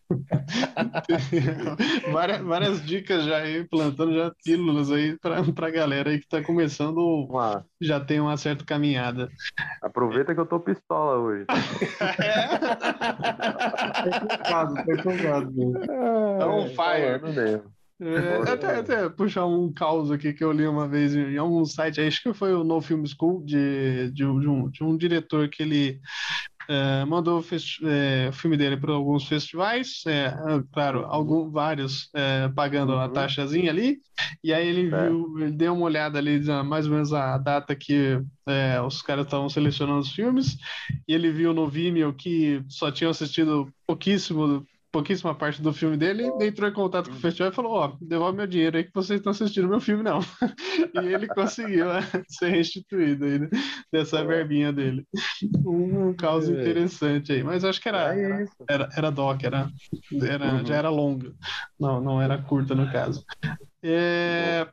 várias, 2.11 2.41
várias, 2.41 2.85
dicas 2.85 3.23
já 3.25 3.37
aí, 3.37 3.63
plantando 3.67 4.13
já 4.13 4.31
pílulas 4.43 4.91
aí 4.91 5.17
para 5.17 5.39
a 5.39 5.71
galera 5.71 6.11
aí 6.11 6.19
que 6.19 6.25
está 6.25 6.43
começando, 6.43 7.27
já 7.81 7.99
tem 7.99 8.19
uma 8.19 8.37
certa 8.37 8.63
caminhada. 8.63 9.31
Aproveita 9.81 10.35
que 10.35 10.39
eu 10.39 10.45
tô 10.45 10.59
pistola 10.59 11.17
hoje. 11.17 11.45
é. 12.21 12.45
empolgado, 14.93 15.51
Tá 16.39 16.47
on 16.47 16.69
fire. 16.69 17.19
É, 18.01 18.51
até, 18.51 18.75
até 18.75 19.09
puxar 19.09 19.45
um 19.45 19.71
caos 19.71 20.11
aqui 20.11 20.33
que 20.33 20.43
eu 20.43 20.51
li 20.51 20.67
uma 20.67 20.85
vez 20.85 21.15
em, 21.15 21.37
algum 21.37 21.63
site, 21.63 22.01
acho 22.01 22.21
que 22.21 22.33
foi 22.33 22.53
o 22.53 22.63
No 22.63 22.81
Film 22.81 23.05
School, 23.05 23.41
de, 23.45 24.11
de, 24.11 24.13
de, 24.15 24.25
um, 24.25 24.69
de 24.69 24.83
um 24.83 24.97
diretor 24.97 25.47
que 25.47 25.63
ele 25.63 26.01
é, 26.67 27.05
mandou 27.05 27.39
o, 27.39 27.87
é, 27.87 28.29
o, 28.29 28.33
filme 28.33 28.57
dele 28.57 28.77
para 28.77 28.93
alguns 28.93 29.27
festivais, 29.27 30.03
é, 30.07 30.33
claro, 30.71 31.05
algum, 31.05 31.49
vários 31.49 32.09
é, 32.13 32.47
pagando 32.49 32.93
uhum. 32.93 32.99
a 32.99 33.09
taxazinha 33.09 33.71
ali, 33.71 33.99
e 34.43 34.53
aí 34.53 34.67
ele 34.67 34.93
é. 34.93 35.07
viu, 35.07 35.39
ele 35.39 35.51
deu 35.51 35.73
uma 35.73 35.85
olhada 35.85 36.17
ali, 36.17 36.39
mais 36.65 36.85
ou 36.85 36.93
menos 36.93 37.13
a 37.13 37.37
data 37.37 37.75
que 37.75 38.19
é, 38.47 38.81
os 38.81 39.01
caras 39.01 39.25
estavam 39.25 39.49
selecionando 39.49 39.99
os 39.99 40.11
filmes, 40.11 40.57
e 41.07 41.13
ele 41.13 41.31
viu 41.31 41.53
no 41.53 41.67
Vimeo 41.67 42.13
que 42.13 42.63
só 42.67 42.91
tinham 42.91 43.11
assistido 43.11 43.71
pouquíssimo 43.85 44.65
pouquíssima 44.95 45.35
parte 45.35 45.61
do 45.61 45.73
filme 45.73 45.97
dele, 45.97 46.31
entrou 46.39 46.69
em 46.69 46.73
contato 46.73 47.09
com 47.09 47.17
o 47.17 47.19
festival 47.19 47.51
e 47.51 47.55
falou: 47.55 47.73
Ó, 47.73 47.87
oh, 47.87 47.97
devolve 47.99 48.37
meu 48.37 48.47
dinheiro 48.47 48.77
aí 48.77 48.85
que 48.85 48.93
vocês 48.93 49.19
estão 49.19 49.31
assistindo 49.31 49.67
meu 49.67 49.81
filme, 49.81 50.01
não. 50.01 50.19
e 51.03 51.13
ele 51.13 51.27
conseguiu 51.27 51.87
né, 51.87 51.99
ser 52.29 52.47
restituído 52.47 53.25
aí, 53.25 53.39
né, 53.39 53.49
dessa 53.91 54.23
verbinha 54.23 54.71
dele. 54.71 55.05
Um 55.65 56.13
caso 56.13 56.55
é. 56.55 56.61
interessante 56.61 57.33
aí, 57.33 57.43
mas 57.43 57.65
acho 57.65 57.81
que 57.81 57.89
era, 57.89 58.17
é 58.17 58.45
era, 58.69 58.89
era 58.95 59.11
doc, 59.11 59.43
era, 59.43 59.69
era, 60.23 60.53
uhum. 60.53 60.65
já 60.65 60.75
era 60.75 60.89
longa, 60.89 61.33
não, 61.77 61.99
não 61.99 62.21
era 62.21 62.41
curta 62.41 62.73
no 62.73 62.89
caso. 62.89 63.21
É, 63.83 64.65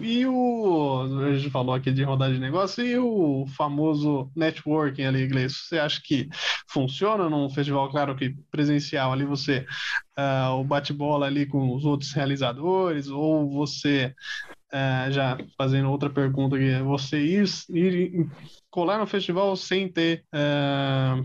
e 0.00 0.26
o. 0.26 1.02
A 1.26 1.34
gente 1.34 1.50
falou 1.50 1.74
aqui 1.74 1.90
de 1.90 2.02
rodar 2.04 2.32
de 2.32 2.38
negócio, 2.38 2.84
e 2.84 2.96
o 2.96 3.44
famoso 3.56 4.30
networking 4.36 5.04
ali, 5.04 5.24
inglês. 5.24 5.56
Você 5.56 5.78
acha 5.78 6.00
que 6.02 6.28
funciona 6.68 7.28
num 7.28 7.50
festival, 7.50 7.90
claro 7.90 8.14
que 8.14 8.36
presencial, 8.50 9.12
ali 9.12 9.24
você. 9.24 9.66
Uh, 10.18 10.60
o 10.60 10.64
bate-bola 10.64 11.26
ali 11.26 11.44
com 11.44 11.74
os 11.74 11.84
outros 11.84 12.12
realizadores, 12.12 13.08
ou 13.08 13.50
você. 13.50 14.14
Uh, 14.72 15.10
já 15.12 15.38
fazendo 15.56 15.90
outra 15.90 16.10
pergunta 16.10 16.56
aqui, 16.56 16.74
você 16.82 17.18
ir, 17.18 17.48
ir 17.70 18.28
colar 18.68 18.98
no 18.98 19.06
festival 19.06 19.56
sem 19.56 19.88
ter 19.88 20.24
uh, 20.34 21.22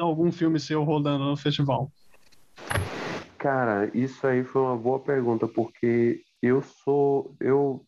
algum 0.00 0.30
filme 0.32 0.58
seu 0.58 0.82
rodando 0.82 1.24
no 1.24 1.36
festival? 1.36 1.90
Cara, 3.38 3.90
isso 3.94 4.26
aí 4.26 4.42
foi 4.42 4.62
uma 4.62 4.76
boa 4.76 4.98
pergunta, 4.98 5.46
porque 5.46 6.22
eu 6.46 6.62
sou, 6.62 7.34
eu 7.40 7.84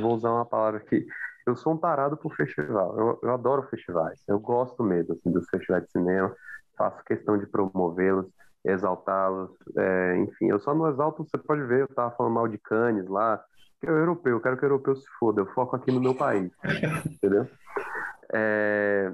vou 0.00 0.14
usar 0.14 0.30
uma 0.30 0.44
palavra 0.44 0.80
aqui, 0.80 1.06
eu 1.46 1.56
sou 1.56 1.74
um 1.74 1.76
tarado 1.76 2.16
por 2.16 2.34
festival. 2.34 2.98
Eu, 2.98 3.18
eu 3.22 3.34
adoro 3.34 3.68
festivais. 3.68 4.20
Eu 4.28 4.38
gosto 4.38 4.82
mesmo 4.82 5.14
assim, 5.14 5.30
dos 5.30 5.48
festivais 5.48 5.84
de 5.84 5.90
cinema. 5.90 6.34
Faço 6.76 7.02
questão 7.04 7.36
de 7.36 7.46
promovê-los, 7.46 8.26
exaltá-los. 8.64 9.50
É, 9.76 10.18
enfim, 10.18 10.48
eu 10.48 10.60
só 10.60 10.74
não 10.74 10.88
exalto. 10.88 11.24
Você 11.24 11.36
pode 11.38 11.62
ver, 11.64 11.80
eu 11.80 11.86
estava 11.86 12.14
falando 12.14 12.34
mal 12.34 12.48
de 12.48 12.58
Cannes 12.58 13.08
lá. 13.08 13.42
Que 13.80 13.88
é 13.88 13.90
o 13.90 13.98
europeu. 13.98 14.36
Eu 14.36 14.40
quero 14.40 14.56
que 14.56 14.64
o 14.64 14.66
europeu 14.66 14.94
se 14.94 15.06
foda. 15.18 15.40
Eu 15.40 15.46
foco 15.46 15.74
aqui 15.74 15.90
no 15.90 16.00
meu 16.00 16.14
país, 16.14 16.52
entendeu? 17.10 17.48
É, 18.32 19.12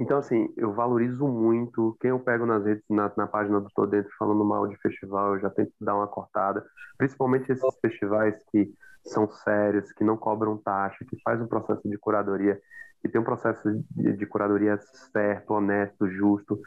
então, 0.00 0.18
assim, 0.18 0.52
eu 0.56 0.72
valorizo 0.72 1.28
muito. 1.28 1.96
Quem 2.00 2.10
eu 2.10 2.18
pego 2.18 2.46
nas 2.46 2.64
redes, 2.64 2.82
na, 2.88 3.12
na 3.16 3.26
página 3.26 3.60
do 3.60 3.68
Tô 3.74 3.86
Dentro 3.86 4.10
falando 4.18 4.42
mal 4.44 4.66
de 4.66 4.76
festival, 4.78 5.34
eu 5.34 5.40
já 5.40 5.50
tento 5.50 5.72
dar 5.78 5.94
uma 5.94 6.08
cortada. 6.08 6.64
Principalmente 6.96 7.52
esses 7.52 7.78
festivais 7.82 8.34
que 8.50 8.72
são 9.04 9.30
sérios, 9.30 9.92
que 9.92 10.02
não 10.02 10.16
cobram 10.16 10.56
taxa, 10.56 11.04
que 11.04 11.20
faz 11.22 11.40
um 11.40 11.46
processo 11.46 11.86
de 11.86 11.98
curadoria, 11.98 12.58
que 13.02 13.08
tem 13.10 13.20
um 13.20 13.24
processo 13.24 13.62
de, 13.90 14.12
de 14.14 14.26
curadoria 14.26 14.78
certo, 15.12 15.52
honesto, 15.52 16.08
justo. 16.08 16.58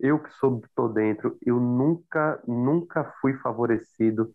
eu 0.00 0.18
que 0.18 0.30
sou 0.32 0.62
tô 0.74 0.88
dentro, 0.88 1.36
eu 1.44 1.60
nunca, 1.60 2.40
nunca 2.46 3.04
fui 3.20 3.34
favorecido 3.34 4.32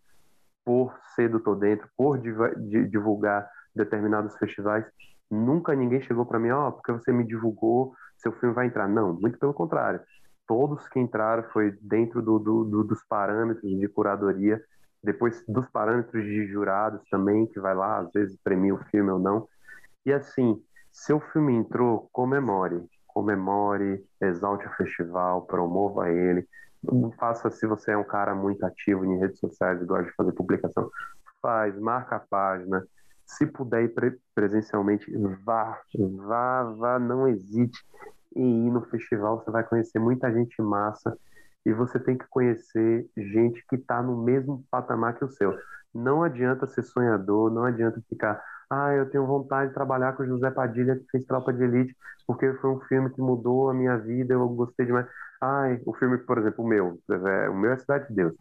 por 0.64 0.96
ser 1.14 1.28
do 1.28 1.40
tô 1.40 1.56
dentro, 1.56 1.88
por 1.96 2.18
divulgar 2.18 3.48
determinados 3.74 4.36
festivais. 4.36 4.84
Nunca 5.30 5.74
ninguém 5.74 6.02
chegou 6.02 6.26
para 6.26 6.38
mim, 6.38 6.50
ó, 6.50 6.68
oh, 6.68 6.72
porque 6.72 6.92
você 6.92 7.12
me 7.12 7.24
divulgou, 7.24 7.94
seu 8.16 8.32
filme 8.32 8.54
vai 8.54 8.66
entrar. 8.66 8.88
Não, 8.88 9.12
muito 9.12 9.38
pelo 9.38 9.54
contrário. 9.54 10.00
Todos 10.46 10.86
que 10.88 11.00
entraram 11.00 11.44
foi 11.52 11.76
dentro 11.80 12.22
do, 12.22 12.38
do, 12.38 12.64
do, 12.64 12.84
dos 12.84 13.02
parâmetros 13.08 13.70
de 13.70 13.88
curadoria, 13.88 14.62
depois 15.02 15.42
dos 15.48 15.68
parâmetros 15.70 16.24
de 16.24 16.46
jurados 16.46 17.02
também, 17.10 17.46
que 17.46 17.60
vai 17.60 17.74
lá, 17.74 17.98
às 17.98 18.12
vezes 18.12 18.38
premia 18.42 18.74
o 18.74 18.84
filme 18.84 19.10
ou 19.10 19.18
não. 19.18 19.48
E 20.04 20.12
assim, 20.12 20.62
seu 20.92 21.20
filme 21.20 21.54
entrou, 21.54 22.08
comemore 22.12 22.86
comemore, 23.14 24.04
exalte 24.20 24.66
o 24.66 24.72
festival, 24.72 25.46
promova 25.46 26.10
ele. 26.10 26.46
Faça 27.16 27.48
se 27.48 27.66
você 27.66 27.92
é 27.92 27.96
um 27.96 28.04
cara 28.04 28.34
muito 28.34 28.66
ativo 28.66 29.06
em 29.06 29.18
redes 29.18 29.38
sociais 29.38 29.80
e 29.80 29.86
gosta 29.86 30.04
de 30.04 30.16
fazer 30.16 30.32
publicação, 30.32 30.90
faz, 31.40 31.78
marca 31.78 32.16
a 32.16 32.20
página. 32.20 32.84
Se 33.26 33.46
puder 33.46 33.84
ir 33.84 33.94
pre 33.94 34.18
presencialmente, 34.34 35.10
vá, 35.44 35.80
vá, 36.26 36.62
vá, 36.64 36.98
não 36.98 37.28
hesite 37.28 37.78
em 38.36 38.66
ir 38.66 38.70
no 38.70 38.82
festival, 38.86 39.38
você 39.38 39.50
vai 39.50 39.64
conhecer 39.64 39.98
muita 39.98 40.32
gente 40.32 40.60
massa 40.60 41.16
e 41.64 41.72
você 41.72 41.98
tem 41.98 42.18
que 42.18 42.26
conhecer 42.28 43.08
gente 43.16 43.64
que 43.68 43.76
está 43.76 44.02
no 44.02 44.22
mesmo 44.22 44.64
patamar 44.70 45.16
que 45.16 45.24
o 45.24 45.30
seu. 45.30 45.56
Não 45.94 46.22
adianta 46.22 46.66
ser 46.66 46.82
sonhador, 46.82 47.50
não 47.50 47.64
adianta 47.64 48.02
ficar 48.08 48.42
ah, 48.70 48.92
eu 48.92 49.08
tenho 49.10 49.26
vontade 49.26 49.68
de 49.68 49.74
trabalhar 49.74 50.14
com 50.14 50.22
o 50.22 50.26
José 50.26 50.50
Padilha, 50.50 50.96
que 50.96 51.04
fez 51.10 51.24
Tropa 51.24 51.52
de 51.52 51.62
Elite, 51.62 51.96
porque 52.26 52.52
foi 52.54 52.70
um 52.70 52.80
filme 52.80 53.10
que 53.10 53.20
mudou 53.20 53.70
a 53.70 53.74
minha 53.74 53.96
vida, 53.98 54.34
eu 54.34 54.48
gostei 54.48 54.86
demais. 54.86 55.06
Ai, 55.40 55.80
o 55.86 55.94
filme, 55.94 56.18
por 56.18 56.38
exemplo, 56.38 56.64
o 56.64 56.68
meu, 56.68 56.98
é, 57.10 57.48
o 57.50 57.54
meu 57.54 57.72
é 57.72 57.76
Cidade 57.78 58.08
de 58.08 58.14
Deus. 58.14 58.34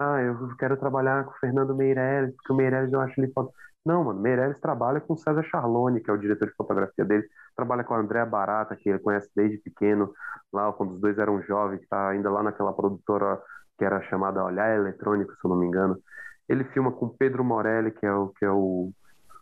Ah, 0.00 0.20
eu 0.22 0.56
quero 0.56 0.76
trabalhar 0.76 1.24
com 1.24 1.32
o 1.32 1.38
Fernando 1.38 1.76
Meirelles, 1.76 2.34
porque 2.36 2.52
o 2.52 2.56
Meirelles 2.56 2.92
eu 2.92 3.00
acho 3.00 3.20
ele 3.20 3.32
foda. 3.32 3.50
Não, 3.88 4.04
mano, 4.04 4.20
Meirelles 4.20 4.60
trabalha 4.60 5.00
com 5.00 5.16
César 5.16 5.42
Charlone, 5.44 6.02
que 6.02 6.10
é 6.10 6.12
o 6.12 6.18
diretor 6.18 6.46
de 6.46 6.54
fotografia 6.54 7.06
dele, 7.06 7.26
trabalha 7.56 7.82
com 7.82 7.94
a 7.94 7.98
Andréa 7.98 8.26
Barata, 8.26 8.76
que 8.76 8.90
ele 8.90 8.98
conhece 8.98 9.30
desde 9.34 9.56
pequeno, 9.56 10.12
lá 10.52 10.70
quando 10.74 10.92
os 10.92 11.00
dois 11.00 11.16
eram 11.18 11.40
jovens, 11.40 11.80
que 11.80 11.88
tá 11.88 12.10
ainda 12.10 12.30
lá 12.30 12.42
naquela 12.42 12.74
produtora 12.74 13.40
que 13.78 13.84
era 13.86 14.02
chamada 14.02 14.44
Olhar 14.44 14.76
Eletrônico, 14.76 15.32
se 15.32 15.40
eu 15.42 15.48
não 15.48 15.56
me 15.56 15.66
engano. 15.66 15.98
Ele 16.46 16.64
filma 16.64 16.92
com 16.92 17.08
Pedro 17.08 17.42
Morelli, 17.42 17.90
que 17.90 18.04
é 18.04 18.12
o, 18.12 18.28
que 18.28 18.44
é 18.44 18.50
o 18.50 18.92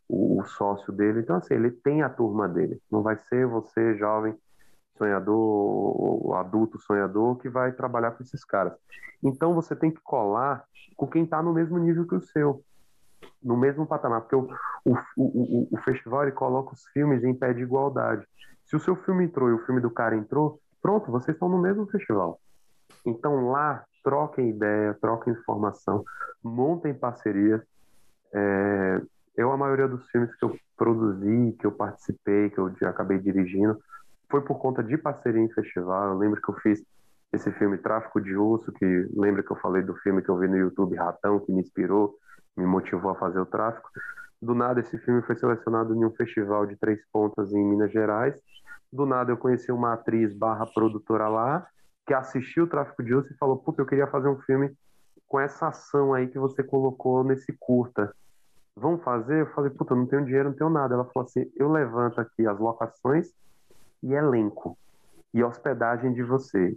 o, 0.09 0.41
o, 0.41 0.45
sócio 0.45 0.93
dele. 0.93 1.21
Então, 1.21 1.37
assim, 1.37 1.55
ele 1.55 1.73
tem 1.73 2.03
a 2.03 2.09
turma 2.09 2.49
dele. 2.49 2.81
Não 2.89 3.03
vai 3.03 3.17
ser 3.29 3.47
você, 3.47 3.97
jovem 3.97 4.33
sonhador, 4.97 6.37
adulto 6.37 6.79
sonhador, 6.79 7.37
que 7.39 7.49
vai 7.49 7.73
trabalhar 7.73 8.13
com 8.13 8.23
esses 8.23 8.45
caras. 8.45 8.73
Então, 9.23 9.55
você 9.55 9.75
tem 9.75 9.91
que 9.91 10.01
colar 10.03 10.65
com 10.97 11.07
quem 11.07 11.25
está 11.25 11.43
no 11.43 11.53
mesmo 11.53 11.79
nível 11.79 12.07
que 12.07 12.15
o 12.15 12.21
seu, 12.21 12.63
no 13.43 13.57
mesmo 13.57 13.87
patamar, 13.87 14.23
porque 14.23 14.37
o, 14.37 14.49
o, 14.85 14.97
o, 15.17 15.69
o 15.71 15.77
festival 15.79 16.31
coloca 16.33 16.75
os 16.75 16.85
filmes 16.89 17.23
em 17.25 17.35
pé 17.35 17.53
de 17.53 17.63
igualdade. 17.63 18.27
Se 18.65 18.75
o 18.75 18.81
seu 18.81 18.97
filme 18.97 19.25
entrou 19.25 19.49
e 19.49 19.53
o 19.53 19.65
filme 19.65 19.81
do 19.81 19.91
cara 19.91 20.17
entrou, 20.17 20.61
pronto, 20.83 21.11
vocês 21.11 21.35
estão 21.35 21.49
no 21.49 21.59
mesmo 21.59 21.87
festival. 21.87 22.41
Então 23.05 23.51
lá, 23.51 23.85
troquem 24.03 24.51
ideia, 24.51 24.95
troquem 25.01 25.33
informação, 25.33 26.05
montem 26.43 26.93
parcerias. 26.93 27.63
É, 28.33 29.01
eu, 29.37 29.53
a 29.53 29.57
maioria 29.57 29.87
dos 29.87 30.09
filmes 30.11 30.35
que 30.35 30.45
eu 30.45 30.57
produzi, 30.77 31.57
que 31.59 31.67
eu 31.67 31.73
participei, 31.73 32.51
que 32.51 32.59
eu 32.59 32.73
acabei 32.85 33.19
dirigindo, 33.19 33.79
foi 34.31 34.41
por 34.41 34.59
conta 34.59 34.83
de 34.83 34.97
parceria 34.97 35.41
em 35.41 35.49
festival. 35.51 36.11
Eu 36.11 36.19
lembro 36.19 36.41
que 36.41 36.49
eu 36.49 36.55
fiz 36.57 36.83
esse 37.33 37.51
filme 37.53 37.79
Tráfico 37.79 38.21
de 38.21 38.37
Osso, 38.37 38.73
que 38.73 39.09
lembra 39.15 39.43
que 39.43 39.51
eu 39.51 39.57
falei 39.57 39.83
do 39.83 39.95
filme 39.97 40.23
que 40.23 40.29
eu 40.29 40.39
vi 40.39 40.49
no 40.49 40.57
YouTube 40.57 40.97
Ratão, 40.97 41.39
que 41.41 41.53
me 41.53 41.61
inspirou, 41.61 42.17
me 42.57 42.67
motivou 42.67 43.11
a 43.11 43.15
fazer 43.15 43.41
o 43.41 43.47
tráfico. 43.47 43.89
Do 44.41 44.55
nada, 44.55 44.81
esse 44.81 44.99
filme 44.99 45.23
foi 45.23 45.37
selecionado 45.37 45.95
em 45.95 46.05
um 46.05 46.13
festival 46.13 46.67
de 46.67 46.77
três 46.77 47.01
pontas 47.13 47.53
em 47.53 47.65
Minas 47.65 47.93
Gerais. 47.93 48.41
Do 48.93 49.05
nada, 49.07 49.33
eu 49.33 49.37
conheci 49.37 49.73
uma 49.73 49.95
atriz 49.95 50.33
barra 50.37 50.67
produtora 50.67 51.29
lá, 51.29 51.67
que 52.07 52.15
assistiu 52.15 52.65
o 52.65 52.69
Tráfico 52.69 53.03
de 53.03 53.15
Osso 53.15 53.33
e 53.33 53.37
falou: 53.37 53.59
Puta, 53.59 53.83
eu 53.83 53.87
queria 53.87 54.07
fazer 54.07 54.29
um 54.29 54.39
filme 54.41 54.73
com 55.27 55.41
essa 55.41 55.69
ação 55.69 56.15
aí 56.15 56.29
que 56.29 56.39
você 56.39 56.63
colocou 56.63 57.25
nesse 57.25 57.53
curta 57.59 58.15
vão 58.77 58.99
fazer? 58.99 59.41
Eu 59.41 59.47
falei, 59.47 59.71
puta, 59.71 59.95
não 59.95 60.07
tenho 60.07 60.25
dinheiro, 60.25 60.51
não 60.51 60.57
tenho 60.57 60.71
nada. 60.71 60.95
Ela 60.95 61.05
falou 61.07 61.27
assim, 61.27 61.51
eu 61.57 61.73
levanto 61.73 62.21
aqui 62.21 62.47
as 62.47 62.59
locações 62.59 63.33
e 64.03 64.13
elenco 64.13 64.79
e 65.33 65.43
hospedagem 65.43 66.13
de 66.13 66.23
você, 66.23 66.77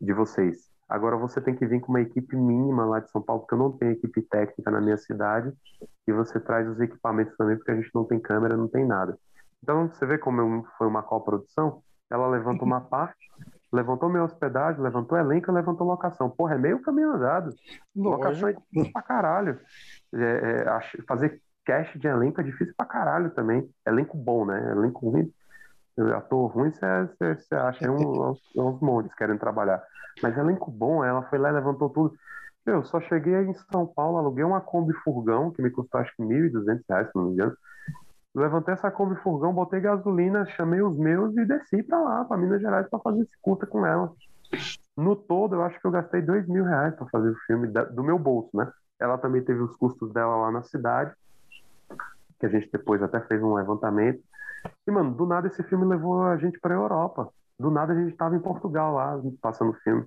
de 0.00 0.12
vocês. 0.12 0.70
Agora 0.94 1.16
você 1.16 1.40
tem 1.40 1.56
que 1.56 1.66
vir 1.66 1.80
com 1.80 1.90
uma 1.90 2.00
equipe 2.00 2.36
mínima 2.36 2.84
lá 2.84 3.00
de 3.00 3.10
São 3.10 3.20
Paulo, 3.20 3.42
porque 3.42 3.54
eu 3.54 3.58
não 3.58 3.72
tenho 3.72 3.90
equipe 3.90 4.22
técnica 4.22 4.70
na 4.70 4.80
minha 4.80 4.96
cidade, 4.96 5.52
e 6.06 6.12
você 6.12 6.38
traz 6.38 6.68
os 6.68 6.80
equipamentos 6.80 7.36
também, 7.36 7.56
porque 7.56 7.72
a 7.72 7.74
gente 7.74 7.90
não 7.92 8.04
tem 8.04 8.20
câmera, 8.20 8.56
não 8.56 8.68
tem 8.68 8.86
nada. 8.86 9.18
Então 9.60 9.88
você 9.88 10.06
vê 10.06 10.18
como 10.18 10.64
foi 10.78 10.86
uma 10.86 11.02
coprodução? 11.02 11.82
Ela 12.08 12.28
levanta 12.28 12.62
uma 12.62 12.80
parte, 12.80 13.28
levantou 13.72 14.08
minha 14.08 14.22
hospedagem, 14.22 14.80
levantou 14.80 15.18
elenco, 15.18 15.50
levantou 15.50 15.84
locação. 15.84 16.30
Porra, 16.30 16.54
é 16.54 16.58
meio 16.58 16.80
caminho 16.80 17.10
andado. 17.10 17.52
Locação 17.96 18.50
é 18.50 18.54
pra 18.92 19.02
caralho. 19.02 19.58
É, 20.14 20.64
é, 20.64 21.02
fazer 21.08 21.42
cast 21.64 21.98
de 21.98 22.06
elenco 22.06 22.40
é 22.40 22.44
difícil 22.44 22.74
pra 22.76 22.86
caralho 22.86 23.30
também. 23.30 23.68
Elenco 23.84 24.16
bom, 24.16 24.46
né? 24.46 24.70
Elenco 24.70 25.10
ruim. 25.10 25.28
Ator 26.16 26.46
ruim, 26.46 26.70
você 26.70 27.54
acha 27.54 27.90
um, 27.90 28.36
uns 28.56 28.80
montes 28.80 29.14
querem 29.14 29.38
trabalhar. 29.38 29.82
Mas 30.22 30.36
elenco 30.36 30.70
bom, 30.70 31.04
ela 31.04 31.22
foi 31.24 31.38
lá 31.38 31.50
e 31.50 31.52
levantou 31.52 31.90
tudo. 31.90 32.14
Eu 32.66 32.82
só 32.84 33.00
cheguei 33.00 33.34
em 33.34 33.52
São 33.70 33.86
Paulo, 33.86 34.16
aluguei 34.16 34.42
uma 34.42 34.60
Kombi 34.60 34.94
Furgão, 35.04 35.50
que 35.50 35.60
me 35.60 35.70
custou 35.70 36.00
acho 36.00 36.14
que 36.16 36.22
R$ 36.22 36.50
1.200, 36.50 37.06
se 37.06 37.14
não 37.14 37.24
me 37.24 37.32
engano. 37.32 37.54
Levantei 38.34 38.74
essa 38.74 38.90
Kombi 38.90 39.16
Furgão, 39.16 39.52
botei 39.52 39.80
gasolina, 39.80 40.46
chamei 40.46 40.82
os 40.82 40.96
meus 40.96 41.36
e 41.36 41.44
desci 41.44 41.82
para 41.82 42.00
lá, 42.00 42.24
para 42.24 42.36
Minas 42.36 42.60
Gerais, 42.60 42.88
para 42.88 42.98
fazer 42.98 43.22
esse 43.22 43.36
curta 43.40 43.66
com 43.66 43.86
ela. 43.86 44.12
No 44.96 45.14
todo, 45.14 45.56
eu 45.56 45.62
acho 45.62 45.78
que 45.80 45.86
eu 45.86 45.90
gastei 45.90 46.22
dois 46.22 46.46
mil 46.48 46.64
reais 46.64 46.94
para 46.94 47.06
fazer 47.08 47.28
o 47.28 47.36
filme 47.46 47.68
do 47.68 48.02
meu 48.02 48.18
bolso, 48.18 48.50
né? 48.56 48.70
Ela 48.98 49.18
também 49.18 49.42
teve 49.42 49.60
os 49.60 49.76
custos 49.76 50.12
dela 50.12 50.36
lá 50.36 50.50
na 50.50 50.62
cidade, 50.62 51.12
que 52.40 52.46
a 52.46 52.48
gente 52.48 52.70
depois 52.72 53.02
até 53.02 53.20
fez 53.20 53.42
um 53.42 53.54
levantamento. 53.54 54.22
E, 54.86 54.90
mano, 54.90 55.14
do 55.14 55.26
nada 55.26 55.46
esse 55.46 55.62
filme 55.64 55.84
levou 55.84 56.22
a 56.22 56.36
gente 56.36 56.58
para 56.60 56.74
Europa. 56.74 57.28
Do 57.58 57.70
nada 57.70 57.92
a 57.92 57.96
gente 57.96 58.12
estava 58.12 58.36
em 58.36 58.40
Portugal 58.40 58.94
lá, 58.94 59.20
passando 59.40 59.70
o 59.70 59.80
filme. 59.80 60.04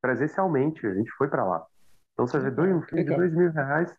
Presencialmente, 0.00 0.86
a 0.86 0.94
gente 0.94 1.10
foi 1.12 1.28
para 1.28 1.44
lá. 1.44 1.64
Então 2.12 2.26
você 2.26 2.38
vê 2.38 2.50
dois, 2.50 2.74
um 2.74 2.82
filme 2.82 3.04
de 3.04 3.14
dois 3.14 3.32
mil 3.34 3.50
reais, 3.50 3.92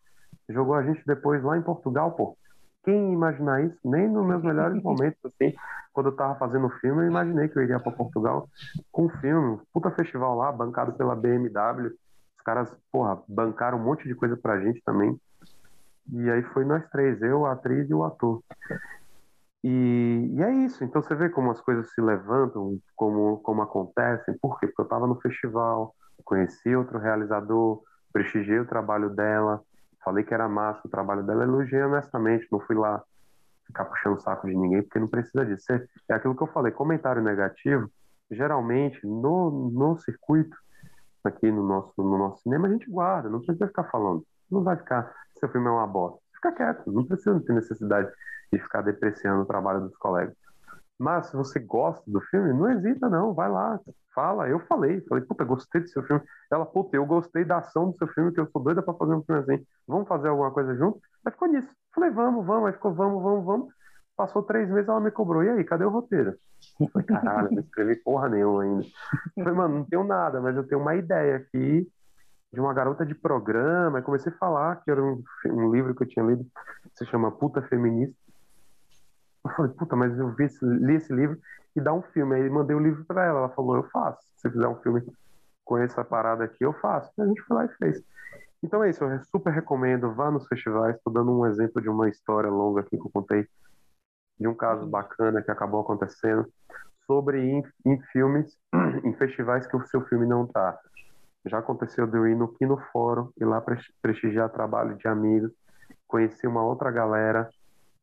jogou 0.50 0.76
a 0.76 0.84
gente 0.84 1.02
depois 1.06 1.44
lá 1.44 1.58
em 1.58 1.62
Portugal, 1.62 2.12
pô. 2.12 2.38
Quem 2.84 3.14
imaginar 3.14 3.64
isso? 3.64 3.78
Nem 3.84 4.08
nos 4.08 4.26
meus 4.26 4.44
melhores 4.44 4.82
momentos, 4.84 5.20
assim, 5.26 5.54
quando 5.92 6.08
eu 6.08 6.16
tava 6.16 6.36
fazendo 6.36 6.68
o 6.68 6.80
filme, 6.80 7.04
eu 7.04 7.08
imaginei 7.08 7.48
que 7.48 7.58
eu 7.58 7.64
iria 7.64 7.80
para 7.80 7.92
Portugal 7.92 8.48
com 8.92 9.06
um 9.06 9.10
filme, 9.10 9.60
puta 9.74 9.90
festival 9.92 10.36
lá, 10.36 10.52
bancado 10.52 10.94
pela 10.94 11.16
BMW 11.16 11.92
caras, 12.46 12.70
porra, 12.92 13.22
bancaram 13.28 13.80
um 13.80 13.84
monte 13.84 14.08
de 14.08 14.14
coisa 14.14 14.38
pra 14.38 14.62
gente 14.62 14.82
também. 14.86 15.20
E 16.14 16.30
aí 16.30 16.44
foi 16.54 16.64
nós 16.64 16.88
três, 16.92 17.20
eu, 17.24 17.46
a 17.46 17.54
atriz 17.54 17.90
e 17.90 17.94
o 17.94 18.04
ator. 18.04 18.42
E, 19.68 20.30
e, 20.36 20.44
é 20.44 20.52
isso, 20.64 20.84
então 20.84 21.02
você 21.02 21.16
vê 21.16 21.28
como 21.28 21.50
as 21.50 21.60
coisas 21.60 21.92
se 21.92 22.00
levantam, 22.00 22.78
como, 22.96 23.38
como 23.40 23.64
acontecem. 23.64 24.38
Por 24.38 24.60
quê? 24.60 24.68
Porque 24.68 24.82
eu 24.82 24.84
estava 24.84 25.08
no 25.08 25.20
festival, 25.20 25.96
conheci 26.24 26.76
outro 26.76 27.00
realizador, 27.00 27.82
prestigiei 28.14 28.60
o 28.60 28.68
trabalho 28.68 29.10
dela, 29.10 29.60
falei 30.04 30.24
que 30.24 30.36
era 30.36 30.48
massa 30.48 30.82
o 30.86 30.90
trabalho 30.90 31.24
dela, 31.24 31.46
elogiei 31.46 31.82
honestamente, 31.82 32.48
não 32.52 32.60
fui 32.60 32.76
lá 32.76 33.02
ficar 33.66 33.86
puxando 33.86 34.18
o 34.18 34.20
saco 34.20 34.46
de 34.46 34.56
ninguém, 34.56 34.84
porque 34.84 35.00
não 35.00 35.08
precisa 35.08 35.44
disso. 35.44 35.66
É, 35.74 36.14
aquilo 36.14 36.36
que 36.36 36.44
eu 36.44 36.54
falei, 36.54 36.72
comentário 36.72 37.24
negativo, 37.24 37.90
geralmente 38.30 39.00
no, 39.04 39.72
no 39.72 39.98
circuito 39.98 40.56
aqui 41.24 41.52
no 41.52 41.64
nosso, 41.68 41.92
no 41.98 42.20
nosso 42.20 42.44
cinema, 42.44 42.68
a 42.68 42.72
gente 42.72 42.88
guarda, 42.88 43.30
não 43.30 43.40
precisa 43.40 43.66
ficar 43.66 43.86
falando. 43.86 44.24
Não 44.52 44.64
vai 44.64 44.78
ficar, 44.78 45.12
seu 45.40 45.50
filme 45.50 45.66
é 45.66 45.72
uma 45.72 45.88
bosta. 45.88 46.20
Fica 46.36 46.52
quieto, 46.52 46.92
não 46.92 47.04
precisa 47.04 47.40
ter 47.40 47.54
necessidade 47.54 48.12
de 48.52 48.60
ficar 48.60 48.82
depreciando 48.82 49.44
o 49.44 49.46
trabalho 49.46 49.82
dos 49.82 49.98
colegas. 49.98 50.36
Mas 50.98 51.28
se 51.28 51.36
você 51.36 51.60
gosta 51.60 52.10
do 52.10 52.22
filme, 52.22 52.54
não 52.54 52.72
hesita 52.72 53.10
não, 53.10 53.34
vai 53.34 53.50
lá, 53.50 53.80
fala. 54.14 54.48
Eu 54.48 54.60
falei, 54.62 55.02
falei, 55.02 55.24
puta, 55.26 55.44
gostei 55.44 55.82
do 55.82 55.90
seu 55.90 56.02
filme. 56.04 56.24
Ela, 56.50 56.66
puta, 56.66 56.96
eu 56.96 57.06
gostei 57.06 57.44
da 57.44 57.58
ação 57.58 57.92
do 57.92 57.98
seu 57.98 58.08
filme, 58.08 58.32
que 58.32 58.40
eu 58.40 58.48
sou 58.48 58.64
doida 58.64 58.82
para 58.82 58.94
fazer 58.94 59.14
um 59.14 59.24
filme 59.24 59.42
assim. 59.42 59.66
Vamos 59.86 60.08
fazer 60.08 60.30
alguma 60.30 60.52
coisa 60.52 60.74
junto? 60.76 61.02
Aí 61.26 61.32
ficou 61.34 61.50
nisso. 61.50 61.70
Falei, 61.94 62.10
vamos, 62.10 62.46
vamos. 62.46 62.68
Aí 62.68 62.74
ficou, 62.74 62.94
vamos, 62.94 63.22
vamos, 63.22 63.46
vamos. 63.46 63.74
Passou 64.16 64.42
três 64.42 64.70
meses, 64.70 64.88
ela 64.88 65.02
me 65.02 65.12
cobrou. 65.12 65.44
E 65.44 65.50
aí, 65.50 65.64
cadê 65.66 65.84
o 65.84 65.90
roteiro? 65.90 66.36
Eu 66.80 66.88
falei, 66.88 67.06
caralho, 67.06 67.52
não 67.52 67.60
escrevi 67.60 67.98
porra 67.98 68.30
nenhuma 68.30 68.64
ainda. 68.64 68.86
Falei, 69.36 69.54
mano, 69.54 69.78
não 69.80 69.84
tenho 69.84 70.04
nada, 70.06 70.40
mas 70.40 70.56
eu 70.56 70.66
tenho 70.66 70.80
uma 70.80 70.96
ideia 70.96 71.36
aqui 71.36 71.86
de 72.54 72.62
uma 72.62 72.74
garota 72.74 73.06
de 73.06 73.14
programa. 73.14 73.98
Aí 73.98 74.04
comecei 74.04 74.32
a 74.32 74.38
falar 74.38 74.78
que 74.78 74.90
era 74.90 75.04
um, 75.04 75.22
um 75.48 75.70
livro 75.70 75.94
que 75.94 76.04
eu 76.04 76.08
tinha 76.08 76.26
lido, 76.26 76.46
que 76.46 76.98
se 76.98 77.06
chama 77.06 77.30
Puta 77.30 77.62
Feminista. 77.64 78.16
Eu 79.46 79.52
falei, 79.52 79.72
puta, 79.74 79.96
mas 79.96 80.18
eu 80.18 80.34
vi 80.34 80.48
li 80.64 80.96
esse 80.96 81.14
livro 81.14 81.38
e 81.76 81.82
dar 81.82 81.94
um 81.94 82.02
filme. 82.02 82.36
Aí 82.36 82.50
mandei 82.50 82.76
o 82.76 82.80
livro 82.80 83.06
para 83.06 83.26
ela, 83.26 83.40
ela 83.40 83.50
falou, 83.50 83.76
eu 83.76 83.84
faço. 83.90 84.20
Se 84.38 84.50
fizer 84.50 84.68
um 84.68 84.82
filme 84.82 85.04
com 85.64 85.78
essa 85.78 86.04
parada 86.04 86.44
aqui, 86.44 86.66
eu 86.66 86.74
faço. 86.74 87.12
E 87.18 87.22
a 87.22 87.26
gente 87.28 87.42
foi 87.44 87.58
lá 87.58 87.66
e 87.66 87.70
fez. 87.78 88.04
Então 88.64 88.84
é 88.84 88.90
isso, 88.90 89.04
eu 89.04 89.24
super 89.26 89.54
recomendo, 89.54 90.14
vá 90.14 90.32
nos 90.32 90.48
festivais. 90.48 90.96
Estou 90.96 91.14
dando 91.14 91.32
um 91.32 91.46
exemplo 91.46 91.82
de 91.82 91.90
uma 91.90 92.10
história 92.10 92.50
longa 92.50 92.82
aqui 92.82 92.98
que 92.98 93.06
eu 93.06 93.12
contei, 93.12 93.48
de 94.40 94.48
um 94.48 94.56
caso 94.56 94.88
bacana 94.88 95.42
que 95.42 95.52
acabou 95.52 95.82
acontecendo, 95.82 96.48
sobre 97.06 97.40
em, 97.40 97.64
em 97.86 98.02
filmes, 98.12 98.58
em 99.04 99.14
festivais 99.14 99.68
que 99.68 99.78
o 99.78 99.86
seu 99.86 100.02
filme 100.06 100.26
não 100.26 100.46
está. 100.46 100.80
Já 101.46 101.60
aconteceu 101.60 102.08
de 102.08 102.18
eu 102.18 102.28
ir 102.28 102.36
no 102.36 102.52
Kino 102.56 102.78
Fórum 102.92 103.30
e 103.40 103.46
lá 103.46 103.64
prestigiar 104.02 104.50
trabalho 104.50 104.96
de 104.96 105.08
amigos, 105.08 105.52
conheci 106.08 106.48
uma 106.48 106.64
outra 106.64 106.90
galera 106.90 107.48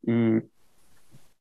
e 0.07 0.41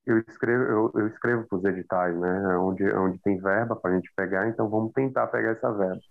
eu 0.06 0.18
escrevo 0.20 0.64
eu, 0.64 0.92
eu 0.96 1.08
escrevo 1.08 1.48
para 1.48 1.58
os 1.58 1.66
editais, 1.66 2.18
né? 2.18 2.58
Onde, 2.58 2.84
onde 2.94 3.20
tem 3.20 3.38
verba 3.38 3.76
para 3.76 3.92
a 3.92 3.96
gente 3.96 4.12
pegar, 4.16 4.48
então 4.48 4.70
vamos 4.70 4.92
tentar 4.94 5.28
pegar 5.28 5.52
essa 5.52 5.72
verba, 5.72 6.02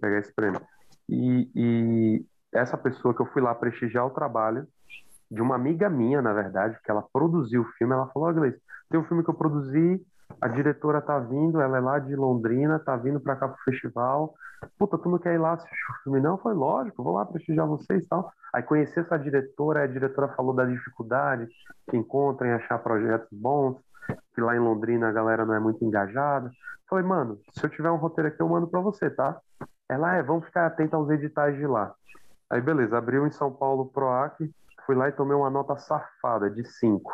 pegar 0.00 0.18
esse 0.18 0.32
prêmio. 0.34 0.60
E, 1.08 1.50
e 1.54 2.26
essa 2.52 2.76
pessoa 2.76 3.14
que 3.14 3.20
eu 3.20 3.26
fui 3.26 3.42
lá 3.42 3.54
prestigiar 3.54 4.06
o 4.06 4.10
trabalho 4.10 4.66
de 5.30 5.40
uma 5.40 5.54
amiga 5.54 5.88
minha, 5.88 6.20
na 6.20 6.32
verdade, 6.32 6.78
que 6.82 6.90
ela 6.90 7.04
produziu 7.12 7.62
o 7.62 7.72
filme, 7.78 7.94
ela 7.94 8.08
falou, 8.08 8.28
oh, 8.28 8.34
Gleice, 8.34 8.60
tem 8.88 8.98
um 8.98 9.04
filme 9.04 9.22
que 9.22 9.30
eu 9.30 9.34
produzi, 9.34 10.04
a 10.40 10.48
diretora 10.48 11.00
tá 11.00 11.18
vindo, 11.18 11.60
ela 11.60 11.78
é 11.78 11.80
lá 11.80 11.98
de 11.98 12.14
Londrina, 12.14 12.78
tá 12.78 12.96
vindo 12.96 13.20
para 13.20 13.36
cá 13.36 13.48
pro 13.48 13.62
festival. 13.64 14.34
Puta, 14.78 14.98
tu 14.98 15.08
não 15.08 15.18
quer 15.18 15.34
ir 15.34 15.38
lá 15.38 15.52
assistir 15.52 15.90
o 15.90 16.02
filme? 16.02 16.20
Não, 16.20 16.36
foi 16.36 16.54
lógico, 16.54 17.02
vou 17.02 17.14
lá 17.14 17.24
prestigiar 17.24 17.66
vocês 17.66 18.04
e 18.04 18.08
tal. 18.08 18.30
Aí 18.52 18.62
conheci 18.62 18.98
essa 18.98 19.18
diretora, 19.18 19.84
a 19.84 19.86
diretora 19.86 20.28
falou 20.28 20.52
da 20.54 20.64
dificuldade 20.64 21.48
que 21.88 21.96
encontra 21.96 22.46
em 22.46 22.52
achar 22.52 22.78
projetos 22.78 23.28
bons, 23.32 23.78
que 24.34 24.40
lá 24.40 24.54
em 24.54 24.60
Londrina 24.60 25.08
a 25.08 25.12
galera 25.12 25.46
não 25.46 25.54
é 25.54 25.60
muito 25.60 25.84
engajada. 25.84 26.50
Falei, 26.88 27.04
mano, 27.04 27.38
se 27.52 27.64
eu 27.64 27.70
tiver 27.70 27.90
um 27.90 27.96
roteiro 27.96 28.28
aqui, 28.28 28.40
eu 28.40 28.48
mando 28.48 28.66
para 28.66 28.80
você, 28.80 29.08
tá? 29.08 29.40
Ela 29.88 30.16
é, 30.16 30.22
vamos 30.22 30.44
ficar 30.44 30.66
atento 30.66 30.96
aos 30.96 31.08
editais 31.10 31.56
de 31.56 31.66
lá. 31.66 31.94
Aí 32.50 32.60
beleza, 32.60 32.98
abriu 32.98 33.26
em 33.26 33.30
São 33.30 33.52
Paulo 33.52 33.84
o 33.84 33.86
PROAC, 33.86 34.50
fui 34.84 34.96
lá 34.96 35.08
e 35.08 35.12
tomei 35.12 35.36
uma 35.36 35.50
nota 35.50 35.76
safada 35.76 36.50
de 36.50 36.64
5. 36.64 37.12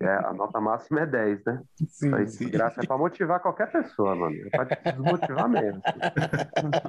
É, 0.00 0.14
a 0.26 0.32
nota 0.32 0.60
máxima 0.60 1.00
é 1.00 1.06
10, 1.06 1.44
né? 1.44 1.62
Sim, 1.88 2.14
Aí, 2.14 2.28
sim. 2.28 2.50
Graça 2.50 2.82
é 2.82 2.86
pra 2.86 2.96
motivar 2.96 3.40
qualquer 3.40 3.70
pessoa, 3.70 4.14
mano. 4.14 4.36
É 4.46 4.50
pra 4.50 4.66
te 4.66 4.78
desmotivar 4.84 5.48
mesmo. 5.48 5.82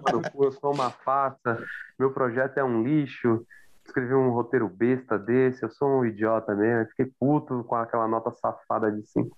Mano, 0.01 0.25
eu 0.35 0.51
sou 0.53 0.73
uma 0.73 0.91
farsa, 0.91 1.63
meu 1.97 2.11
projeto 2.11 2.57
é 2.57 2.63
um 2.63 2.83
lixo, 2.83 3.45
escrevi 3.85 4.13
um 4.13 4.31
roteiro 4.31 4.69
besta 4.69 5.17
desse, 5.17 5.63
eu 5.63 5.69
sou 5.71 6.01
um 6.01 6.05
idiota 6.05 6.53
mesmo, 6.55 6.89
fiquei 6.89 7.11
puto 7.19 7.63
com 7.63 7.75
aquela 7.75 8.07
nota 8.07 8.31
safada 8.31 8.91
de 8.91 9.05
5. 9.07 9.35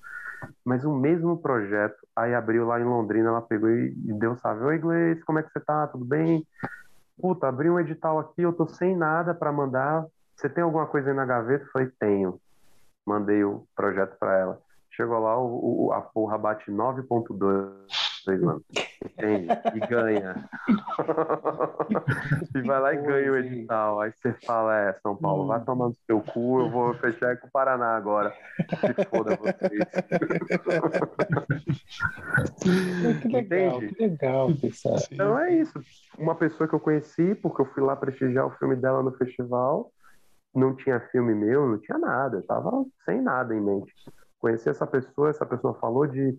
Mas 0.66 0.84
o 0.84 0.94
mesmo 0.94 1.38
projeto, 1.38 1.96
aí 2.16 2.34
abriu 2.34 2.66
lá 2.66 2.80
em 2.80 2.84
Londrina, 2.84 3.30
ela 3.30 3.42
pegou 3.42 3.70
e 3.70 3.94
deu 3.96 4.36
salve. 4.38 4.66
Oi, 4.66 4.80
Gleice, 4.80 5.24
como 5.24 5.40
é 5.40 5.44
que 5.44 5.52
você 5.52 5.60
tá? 5.60 5.88
Tudo 5.88 6.04
bem? 6.04 6.46
Puta, 7.20 7.48
abri 7.48 7.70
um 7.70 7.80
edital 7.80 8.20
aqui, 8.20 8.42
eu 8.42 8.52
tô 8.52 8.68
sem 8.68 8.96
nada 8.96 9.34
para 9.34 9.52
mandar. 9.52 10.06
Você 10.36 10.50
tem 10.50 10.64
alguma 10.64 10.88
coisa 10.88 11.12
aí 11.12 11.16
na 11.16 11.26
gaveta? 11.26 11.64
Eu 11.64 11.70
falei, 11.72 11.90
tenho 12.00 12.40
mandei 13.12 13.44
o 13.44 13.68
projeto 13.76 14.18
para 14.18 14.38
ela. 14.38 14.62
Chegou 14.92 15.20
lá, 15.20 15.38
o, 15.38 15.88
o, 15.88 15.94
a 15.94 16.02
porra 16.02 16.38
bate 16.38 16.70
9.2, 16.70 18.42
mano. 18.42 18.62
Entende? 19.04 19.48
E 19.74 19.80
ganha. 19.88 20.50
e 22.54 22.62
vai 22.62 22.80
lá 22.80 22.94
e 22.94 22.98
ganha 22.98 23.32
o 23.32 23.38
edital. 23.38 24.02
Aí 24.02 24.12
você 24.12 24.34
fala, 24.46 24.78
é, 24.78 24.94
São 25.02 25.16
Paulo, 25.16 25.48
vai 25.48 25.64
tomando 25.64 25.96
seu 26.06 26.22
cu, 26.22 26.60
eu 26.60 26.70
vou 26.70 26.94
fechar 26.96 27.38
com 27.38 27.48
o 27.48 27.52
Paraná 27.52 27.96
agora. 27.96 28.34
Se 28.70 29.06
foda 29.06 29.38
vocês. 29.38 29.86
que 33.22 33.28
legal, 33.30 33.78
Entende? 33.78 33.96
que 33.96 34.08
legal 34.08 34.50
pensar. 34.62 35.00
Então 35.12 35.40
é 35.40 35.56
isso. 35.56 35.80
Uma 36.18 36.36
pessoa 36.36 36.68
que 36.68 36.76
eu 36.76 36.80
conheci, 36.80 37.34
porque 37.36 37.62
eu 37.62 37.66
fui 37.66 37.82
lá 37.82 37.96
prestigiar 37.96 38.46
o 38.46 38.52
filme 38.52 38.76
dela 38.76 39.02
no 39.02 39.14
festival, 39.14 39.90
não 40.54 40.76
tinha 40.76 41.00
filme 41.12 41.34
meu, 41.34 41.68
não 41.68 41.78
tinha 41.80 41.98
nada, 41.98 42.38
eu 42.38 42.46
tava 42.46 42.86
sem 43.06 43.22
nada 43.22 43.56
em 43.56 43.62
mente. 43.62 43.94
Conheci 44.40 44.70
essa 44.70 44.86
pessoa, 44.86 45.30
essa 45.30 45.46
pessoa 45.46 45.74
falou 45.76 46.08
de, 46.08 46.38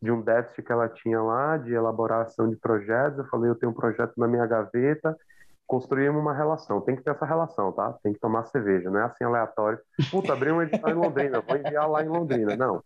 de 0.00 0.10
um 0.10 0.22
déficit 0.22 0.62
que 0.62 0.72
ela 0.72 0.88
tinha 0.88 1.20
lá, 1.20 1.56
de 1.56 1.72
elaboração 1.72 2.48
de 2.48 2.56
projetos, 2.56 3.18
eu 3.18 3.26
falei, 3.26 3.50
eu 3.50 3.54
tenho 3.54 3.72
um 3.72 3.74
projeto 3.74 4.14
na 4.16 4.26
minha 4.26 4.46
gaveta, 4.46 5.16
construímos 5.66 6.20
uma 6.20 6.34
relação, 6.34 6.80
tem 6.80 6.96
que 6.96 7.02
ter 7.02 7.10
essa 7.10 7.24
relação, 7.24 7.70
tá? 7.72 7.92
Tem 8.02 8.12
que 8.12 8.18
tomar 8.18 8.44
cerveja, 8.46 8.90
não 8.90 9.00
é 9.00 9.04
assim 9.04 9.24
aleatório. 9.24 9.78
Puta, 10.10 10.32
abri 10.32 10.50
um 10.50 10.62
edital 10.62 10.90
em 10.90 10.94
Londrina, 10.94 11.40
vou 11.40 11.56
enviar 11.56 11.88
lá 11.88 12.02
em 12.02 12.08
Londrina. 12.08 12.56
Não. 12.56 12.82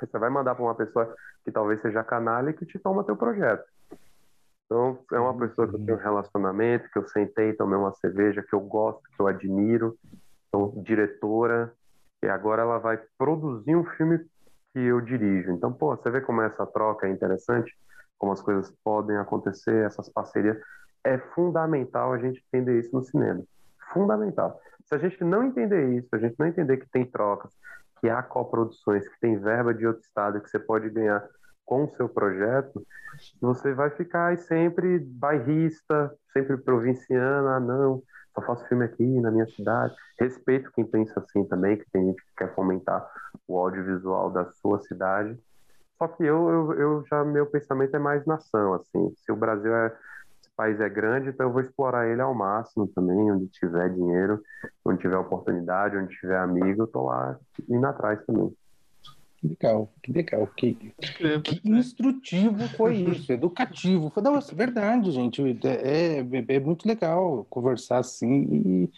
Você 0.00 0.18
vai 0.18 0.30
mandar 0.30 0.54
para 0.54 0.64
uma 0.64 0.74
pessoa 0.74 1.14
que 1.44 1.52
talvez 1.52 1.80
seja 1.82 2.02
canalha 2.04 2.50
e 2.50 2.54
que 2.54 2.64
te 2.64 2.78
toma 2.78 3.04
teu 3.04 3.16
projeto. 3.16 3.64
Então, 4.68 4.98
é 5.12 5.18
uma 5.18 5.36
pessoa 5.38 5.66
que 5.66 5.76
eu 5.76 5.82
tenho 5.82 5.96
um 5.96 6.00
relacionamento, 6.00 6.90
que 6.90 6.98
eu 6.98 7.08
sentei, 7.08 7.54
tomei 7.54 7.78
uma 7.78 7.94
cerveja, 7.94 8.42
que 8.42 8.54
eu 8.54 8.60
gosto, 8.60 9.00
que 9.16 9.18
eu 9.18 9.26
admiro. 9.26 9.96
Então, 10.48 10.74
diretora, 10.82 11.72
e 12.22 12.28
agora 12.28 12.60
ela 12.62 12.78
vai 12.78 13.00
produzir 13.16 13.74
um 13.74 13.84
filme 13.84 14.18
que 14.72 14.78
eu 14.78 15.00
dirijo. 15.00 15.52
Então, 15.52 15.72
pô, 15.72 15.96
você 15.96 16.10
vê 16.10 16.20
como 16.20 16.42
essa 16.42 16.66
troca 16.66 17.06
é 17.06 17.10
interessante, 17.10 17.74
como 18.18 18.32
as 18.32 18.42
coisas 18.42 18.70
podem 18.84 19.16
acontecer, 19.16 19.86
essas 19.86 20.10
parcerias. 20.10 20.58
É 21.02 21.16
fundamental 21.16 22.12
a 22.12 22.18
gente 22.18 22.44
entender 22.52 22.78
isso 22.78 22.94
no 22.94 23.02
cinema. 23.02 23.42
Fundamental. 23.90 24.60
Se 24.84 24.94
a 24.94 24.98
gente 24.98 25.24
não 25.24 25.44
entender 25.44 25.94
isso, 25.94 26.08
a 26.12 26.18
gente 26.18 26.34
não 26.38 26.46
entender 26.46 26.76
que 26.76 26.90
tem 26.90 27.06
trocas, 27.06 27.52
que 28.00 28.10
há 28.10 28.22
coproduções, 28.22 29.08
que 29.08 29.18
tem 29.18 29.38
verba 29.38 29.72
de 29.72 29.86
outro 29.86 30.02
estado, 30.02 30.40
que 30.42 30.50
você 30.50 30.58
pode 30.58 30.90
ganhar 30.90 31.26
com 31.68 31.84
o 31.84 31.90
seu 31.96 32.08
projeto, 32.08 32.82
você 33.40 33.74
vai 33.74 33.90
ficar 33.90 34.36
sempre 34.38 34.98
bairrista, 34.98 36.10
sempre 36.32 36.56
provinciano, 36.56 37.48
ah, 37.48 37.60
não, 37.60 38.02
só 38.34 38.40
faço 38.42 38.66
filme 38.68 38.86
aqui 38.86 39.04
na 39.20 39.30
minha 39.30 39.46
cidade. 39.46 39.94
Respeito 40.18 40.72
quem 40.72 40.84
pensa 40.84 41.20
assim 41.20 41.44
também, 41.44 41.76
que 41.76 41.84
tem 41.92 42.06
gente 42.06 42.22
que 42.22 42.34
quer 42.38 42.54
fomentar 42.54 43.06
o 43.46 43.58
audiovisual 43.58 44.30
da 44.30 44.50
sua 44.52 44.80
cidade. 44.80 45.38
Só 45.98 46.08
que 46.08 46.24
eu, 46.24 46.48
eu, 46.48 46.72
eu 46.74 47.04
já, 47.06 47.22
meu 47.22 47.44
pensamento 47.44 47.94
é 47.94 47.98
mais 47.98 48.24
nação, 48.24 48.72
assim. 48.74 49.12
Se 49.18 49.30
o 49.30 49.36
Brasil 49.36 49.74
é, 49.74 49.88
esse 50.40 50.50
país 50.56 50.80
é 50.80 50.88
grande, 50.88 51.28
então 51.28 51.48
eu 51.48 51.52
vou 51.52 51.60
explorar 51.60 52.06
ele 52.08 52.22
ao 52.22 52.34
máximo 52.34 52.88
também, 52.94 53.30
onde 53.30 53.46
tiver 53.48 53.90
dinheiro, 53.90 54.40
onde 54.84 55.00
tiver 55.00 55.18
oportunidade, 55.18 55.98
onde 55.98 56.16
tiver 56.16 56.38
amigo, 56.38 56.84
eu 56.84 56.86
tô 56.86 57.04
lá 57.04 57.36
indo 57.68 57.86
atrás 57.86 58.24
também. 58.24 58.56
Que 59.40 59.46
legal, 59.46 59.92
que 60.02 60.12
legal. 60.12 60.46
Que, 60.48 60.74
que 60.74 61.68
instrutivo 61.70 62.66
foi 62.76 62.96
isso, 62.96 63.32
educativo. 63.32 64.10
Foi, 64.10 64.20
não, 64.20 64.36
é 64.36 64.40
verdade, 64.52 65.12
gente. 65.12 65.40
É, 65.64 66.18
é, 66.18 66.54
é, 66.56 66.60
muito 66.60 66.88
legal 66.88 67.46
conversar 67.48 67.98
assim 67.98 68.90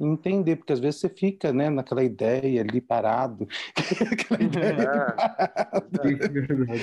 e 0.00 0.04
entender, 0.04 0.56
porque 0.56 0.72
às 0.72 0.80
vezes 0.80 1.00
você 1.00 1.08
fica 1.08 1.52
né, 1.52 1.70
naquela 1.70 2.02
ideia 2.02 2.60
ali 2.60 2.80
parado. 2.80 3.46
aquela 4.10 4.42
ideia 4.42 4.72
é, 4.72 6.02
ali 6.02 6.16
parado. 6.18 6.74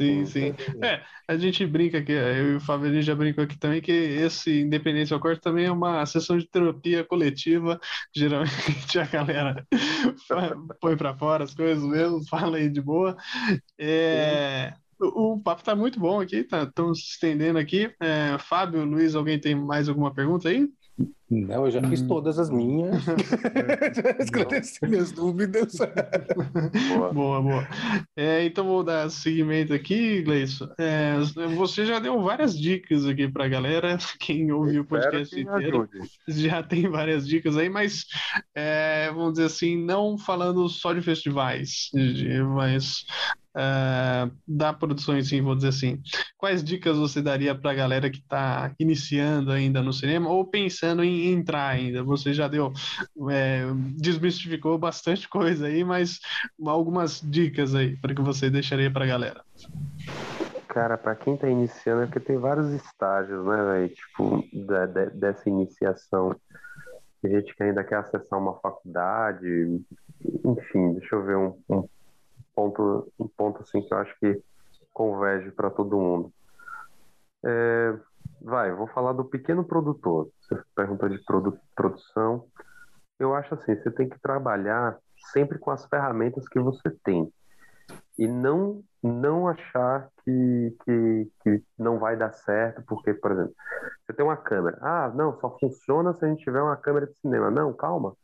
Sim, 0.00 0.24
sim. 0.24 0.54
É, 0.82 1.02
a 1.28 1.36
gente 1.36 1.66
brinca 1.66 1.98
aqui, 1.98 2.12
eu 2.12 2.52
e 2.52 2.56
o 2.56 2.60
gente 2.60 3.02
já 3.02 3.14
brincou 3.14 3.44
aqui 3.44 3.58
também 3.58 3.82
que 3.82 3.92
esse 3.92 4.62
Independência 4.62 5.14
ao 5.14 5.20
Corte 5.20 5.42
também 5.42 5.66
é 5.66 5.70
uma 5.70 6.06
sessão 6.06 6.38
de 6.38 6.48
terapia 6.48 7.04
coletiva. 7.04 7.78
Geralmente 8.16 8.50
a 8.98 9.04
galera 9.04 9.66
põe 10.80 10.96
para 10.96 11.16
fora 11.16 11.44
as 11.44 11.54
coisas 11.54 11.84
mesmo, 11.84 12.24
fala 12.28 12.56
aí 12.56 12.70
de 12.70 12.80
boa. 12.80 13.14
É, 13.78 14.72
o, 14.98 15.34
o 15.34 15.40
papo 15.42 15.62
tá 15.62 15.76
muito 15.76 16.00
bom 16.00 16.18
aqui, 16.18 16.44
tá? 16.44 16.62
Estamos 16.62 17.00
se 17.00 17.10
estendendo 17.12 17.58
aqui. 17.58 17.94
É, 18.00 18.38
Fábio, 18.38 18.84
Luiz, 18.84 19.14
alguém 19.14 19.38
tem 19.38 19.54
mais 19.54 19.86
alguma 19.86 20.14
pergunta 20.14 20.48
aí? 20.48 20.66
Não, 21.30 21.64
eu 21.64 21.70
já 21.70 21.80
fiz 21.88 22.02
hum. 22.02 22.08
todas 22.08 22.38
as 22.40 22.50
minhas. 22.50 23.04
já 23.04 23.14
esclareci 24.18 24.84
minhas 24.84 25.12
dúvidas. 25.12 25.76
boa, 26.88 27.12
boa. 27.14 27.40
boa. 27.42 27.68
É, 28.16 28.44
então 28.44 28.64
vou 28.64 28.82
dar 28.82 29.08
seguimento 29.10 29.72
aqui, 29.72 30.22
Gleison. 30.22 30.68
É, 30.76 31.14
você 31.56 31.86
já 31.86 32.00
deu 32.00 32.20
várias 32.20 32.58
dicas 32.58 33.06
aqui 33.06 33.28
para 33.28 33.44
a 33.44 33.48
galera. 33.48 33.96
Quem 34.18 34.50
ouviu 34.50 34.82
o 34.82 34.84
podcast 34.84 35.38
inteiro 35.38 35.88
já 36.26 36.64
tem 36.64 36.88
várias 36.88 37.28
dicas 37.28 37.56
aí, 37.56 37.68
mas 37.68 38.06
é, 38.52 39.08
vamos 39.12 39.34
dizer 39.34 39.44
assim, 39.44 39.76
não 39.76 40.18
falando 40.18 40.68
só 40.68 40.92
de 40.92 41.00
festivais, 41.00 41.90
mas 42.56 43.04
uh, 43.56 44.30
da 44.46 44.72
produção 44.72 45.16
em 45.16 45.22
si, 45.22 45.40
vou 45.40 45.54
dizer 45.54 45.68
assim. 45.68 46.00
Quais 46.36 46.62
dicas 46.62 46.96
você 46.96 47.22
daria 47.22 47.54
para 47.54 47.70
a 47.70 47.74
galera 47.74 48.10
que 48.10 48.18
está 48.18 48.72
iniciando 48.78 49.52
ainda 49.52 49.82
no 49.82 49.92
cinema 49.92 50.30
ou 50.30 50.44
pensando 50.44 51.02
em 51.04 51.19
entrar 51.28 51.68
ainda? 51.68 52.02
Você 52.02 52.32
já 52.32 52.48
deu, 52.48 52.72
é, 53.30 53.64
desmistificou 53.96 54.78
bastante 54.78 55.28
coisa 55.28 55.66
aí, 55.66 55.84
mas 55.84 56.20
algumas 56.64 57.20
dicas 57.20 57.74
aí 57.74 57.96
para 57.96 58.14
que 58.14 58.22
você 58.22 58.50
deixaria 58.50 58.90
para 58.90 59.04
a 59.04 59.08
galera. 59.08 59.44
Cara, 60.68 60.96
para 60.96 61.16
quem 61.16 61.34
está 61.34 61.48
iniciando, 61.48 62.02
é 62.02 62.06
porque 62.06 62.20
tem 62.20 62.38
vários 62.38 62.70
estágios, 62.72 63.44
né, 63.44 63.56
velho? 63.56 63.88
Tipo, 63.88 64.44
da, 64.66 64.86
de, 64.86 65.10
dessa 65.10 65.48
iniciação. 65.48 66.36
Tem 67.20 67.32
gente 67.32 67.54
que 67.54 67.62
ainda 67.62 67.82
quer 67.82 67.96
acessar 67.96 68.38
uma 68.38 68.54
faculdade, 68.60 69.82
enfim, 70.44 70.94
deixa 70.94 71.16
eu 71.16 71.24
ver 71.24 71.36
um, 71.36 71.58
um 71.68 71.88
ponto, 72.54 73.12
um 73.18 73.26
ponto 73.26 73.62
assim 73.62 73.82
que 73.82 73.92
eu 73.92 73.98
acho 73.98 74.14
que 74.20 74.40
converge 74.92 75.50
para 75.50 75.70
todo 75.70 75.98
mundo. 75.98 76.32
É, 77.44 77.94
vai, 78.40 78.72
vou 78.72 78.86
falar 78.88 79.12
do 79.12 79.24
pequeno 79.24 79.64
produtor. 79.64 80.30
Você 80.40 80.60
perguntou 80.74 81.08
de 81.08 81.18
produ 81.24 81.58
produção. 81.74 82.46
Eu 83.18 83.34
acho 83.34 83.54
assim, 83.54 83.76
você 83.76 83.90
tem 83.90 84.08
que 84.08 84.18
trabalhar 84.20 84.96
sempre 85.32 85.58
com 85.58 85.70
as 85.70 85.84
ferramentas 85.86 86.48
que 86.48 86.58
você 86.58 86.90
tem 87.04 87.30
e 88.18 88.26
não 88.26 88.82
não 89.02 89.48
achar 89.48 90.10
que, 90.22 90.76
que, 90.84 91.30
que 91.42 91.62
não 91.78 91.98
vai 91.98 92.18
dar 92.18 92.32
certo, 92.32 92.82
porque, 92.86 93.14
por 93.14 93.32
exemplo, 93.32 93.54
você 94.04 94.12
tem 94.12 94.24
uma 94.24 94.36
câmera. 94.36 94.78
Ah, 94.82 95.10
não, 95.14 95.40
só 95.40 95.56
funciona 95.58 96.12
se 96.12 96.24
a 96.24 96.28
gente 96.28 96.44
tiver 96.44 96.60
uma 96.60 96.76
câmera 96.76 97.06
de 97.06 97.16
cinema. 97.18 97.50
Não, 97.50 97.72
calma. 97.72 98.14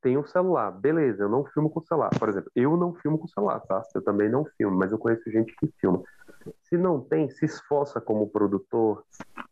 Tem 0.00 0.16
um 0.16 0.24
celular. 0.24 0.70
Beleza, 0.70 1.24
eu 1.24 1.28
não 1.28 1.44
filmo 1.44 1.68
com 1.68 1.82
celular. 1.82 2.10
Por 2.18 2.30
exemplo, 2.30 2.50
eu 2.56 2.76
não 2.78 2.94
filmo 2.94 3.18
com 3.18 3.28
celular, 3.28 3.60
tá? 3.60 3.82
Eu 3.94 4.02
também 4.02 4.30
não 4.30 4.46
filmo, 4.56 4.76
mas 4.76 4.90
eu 4.90 4.98
conheço 4.98 5.30
gente 5.30 5.54
que 5.56 5.70
filma. 5.78 6.02
Se 6.62 6.76
não 6.76 7.00
tem, 7.00 7.28
se 7.30 7.44
esforça 7.44 8.00
como 8.00 8.30
produtor, 8.30 9.04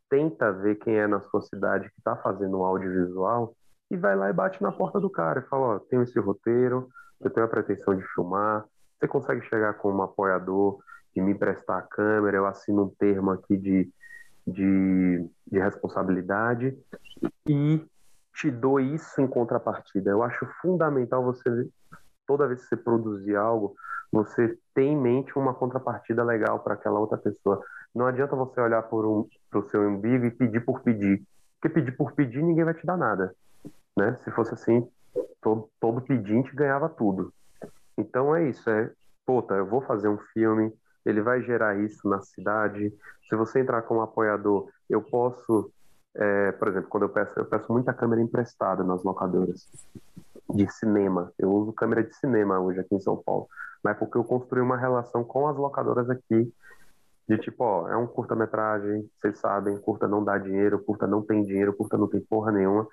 tenta 0.09 0.53
ver 0.53 0.77
quem 0.77 0.97
é 0.97 1.07
na 1.07 1.21
sua 1.21 1.41
cidade 1.43 1.89
que 1.91 1.99
está 1.99 2.17
fazendo 2.17 2.59
um 2.59 2.65
audiovisual 2.65 3.55
e 3.91 3.97
vai 3.97 4.17
lá 4.17 4.31
e 4.31 4.33
bate 4.33 4.63
na 4.63 4.73
porta 4.73 5.01
do 5.01 5.11
cara 5.11 5.41
e 5.41 5.49
fala, 5.49 5.77
ó, 5.77 5.79
tenho 5.79 6.03
esse 6.03 6.19
roteiro, 6.19 6.89
eu 7.21 7.31
tenho 7.31 7.47
a 7.47 7.49
pretensão 7.49 7.95
de 7.97 8.03
filmar, 8.15 8.65
você 8.99 9.09
consegue 9.09 9.43
chegar 9.47 9.75
com 9.75 9.93
um 9.93 10.03
apoiador 10.03 10.79
e 11.15 11.21
me 11.21 11.33
emprestar 11.33 11.79
a 11.79 11.83
câmera, 11.83 12.37
eu 12.37 12.47
assino 12.47 12.85
um 12.85 12.95
termo 12.99 13.31
aqui 13.31 13.57
de, 13.57 13.91
de, 14.47 15.29
de 15.47 15.59
responsabilidade 15.59 16.77
e 17.49 17.85
te 18.35 18.51
dou 18.51 18.79
isso 18.79 19.21
em 19.21 19.27
contrapartida. 19.27 20.11
Eu 20.11 20.23
acho 20.23 20.47
fundamental 20.61 21.25
você, 21.25 21.69
toda 22.27 22.47
vez 22.47 22.63
que 22.63 22.69
você 22.69 22.77
produzir 22.77 23.37
algo, 23.37 23.75
você 24.13 24.59
ter 24.75 24.83
em 24.83 24.97
mente 24.97 25.37
uma 25.39 25.55
contrapartida 25.55 26.23
legal 26.23 26.61
para 26.61 26.75
aquela 26.75 26.99
outra 26.99 27.19
pessoa. 27.19 27.63
Não 27.95 28.07
adianta 28.07 28.37
você 28.37 28.61
olhar 28.61 28.83
para 28.83 28.99
um, 28.99 29.29
o 29.55 29.63
seu 29.65 29.89
umbigo 29.89 30.27
e 30.27 30.31
pedir 30.31 30.65
por 30.65 30.81
pedir. 30.81 31.23
Porque 31.61 31.75
pedir 31.75 31.97
por 31.97 32.13
pedir, 32.13 32.43
ninguém 32.43 32.65
vai 32.65 32.75
te 32.75 32.87
dar 32.87 32.97
nada. 32.97 33.35
Né? 33.97 34.17
Se 34.23 34.31
fosse 34.31 34.55
assim, 34.55 34.87
todo, 35.41 35.69
todo 35.81 36.03
pedinte 36.03 36.55
ganhava 36.55 36.89
tudo. 36.89 37.33
Então 37.97 38.37
é 38.37 38.49
isso, 38.49 38.69
é, 38.69 38.91
puta, 39.25 39.55
eu 39.55 39.67
vou 39.67 39.81
fazer 39.81 40.09
um 40.09 40.19
filme, 40.35 40.71
ele 41.05 41.23
vai 41.23 41.43
gerar 41.43 41.79
isso 41.79 42.07
na 42.09 42.21
cidade. 42.21 42.93
Se 43.29 43.35
você 43.35 43.61
entrar 43.61 43.83
como 43.83 44.03
apoiador, 44.03 44.69
eu 44.89 45.01
posso, 45.01 45.73
é, 46.15 46.53
por 46.53 46.69
exemplo, 46.69 46.91
quando 46.91 47.05
eu 47.05 47.09
peço, 47.09 47.39
eu 47.39 47.47
peço 47.47 47.73
muita 47.73 47.95
câmera 47.95 48.21
emprestada 48.21 48.85
nas 48.85 49.03
locadoras 49.03 49.67
de 50.49 50.69
cinema. 50.73 51.33
Eu 51.39 51.51
uso 51.53 51.73
câmera 51.73 52.03
de 52.03 52.15
cinema 52.15 52.59
hoje 52.61 52.81
aqui 52.81 52.95
em 52.95 53.01
São 53.01 53.17
Paulo, 53.17 53.49
mas 53.83 53.97
é 53.97 53.99
porque 53.99 54.17
eu 54.17 54.25
construí 54.25 54.63
uma 54.63 54.77
relação 54.77 55.25
com 55.25 55.49
as 55.49 55.57
locadoras 55.57 56.09
aqui 56.11 56.53
de 57.29 57.39
tipo, 57.39 57.65
ó, 57.65 57.89
é 57.89 57.97
um 57.97 58.07
curta-metragem, 58.07 59.11
vocês 59.19 59.39
sabem, 59.39 59.77
curta 59.81 60.07
não 60.07 60.25
dá 60.25 60.39
dinheiro, 60.39 60.83
curta 60.85 61.07
não 61.07 61.23
tem 61.23 61.43
dinheiro, 61.43 61.75
curta 61.75 61.99
não 61.99 62.09
tem 62.09 62.21
porra 62.21 62.53
nenhuma. 62.53 62.87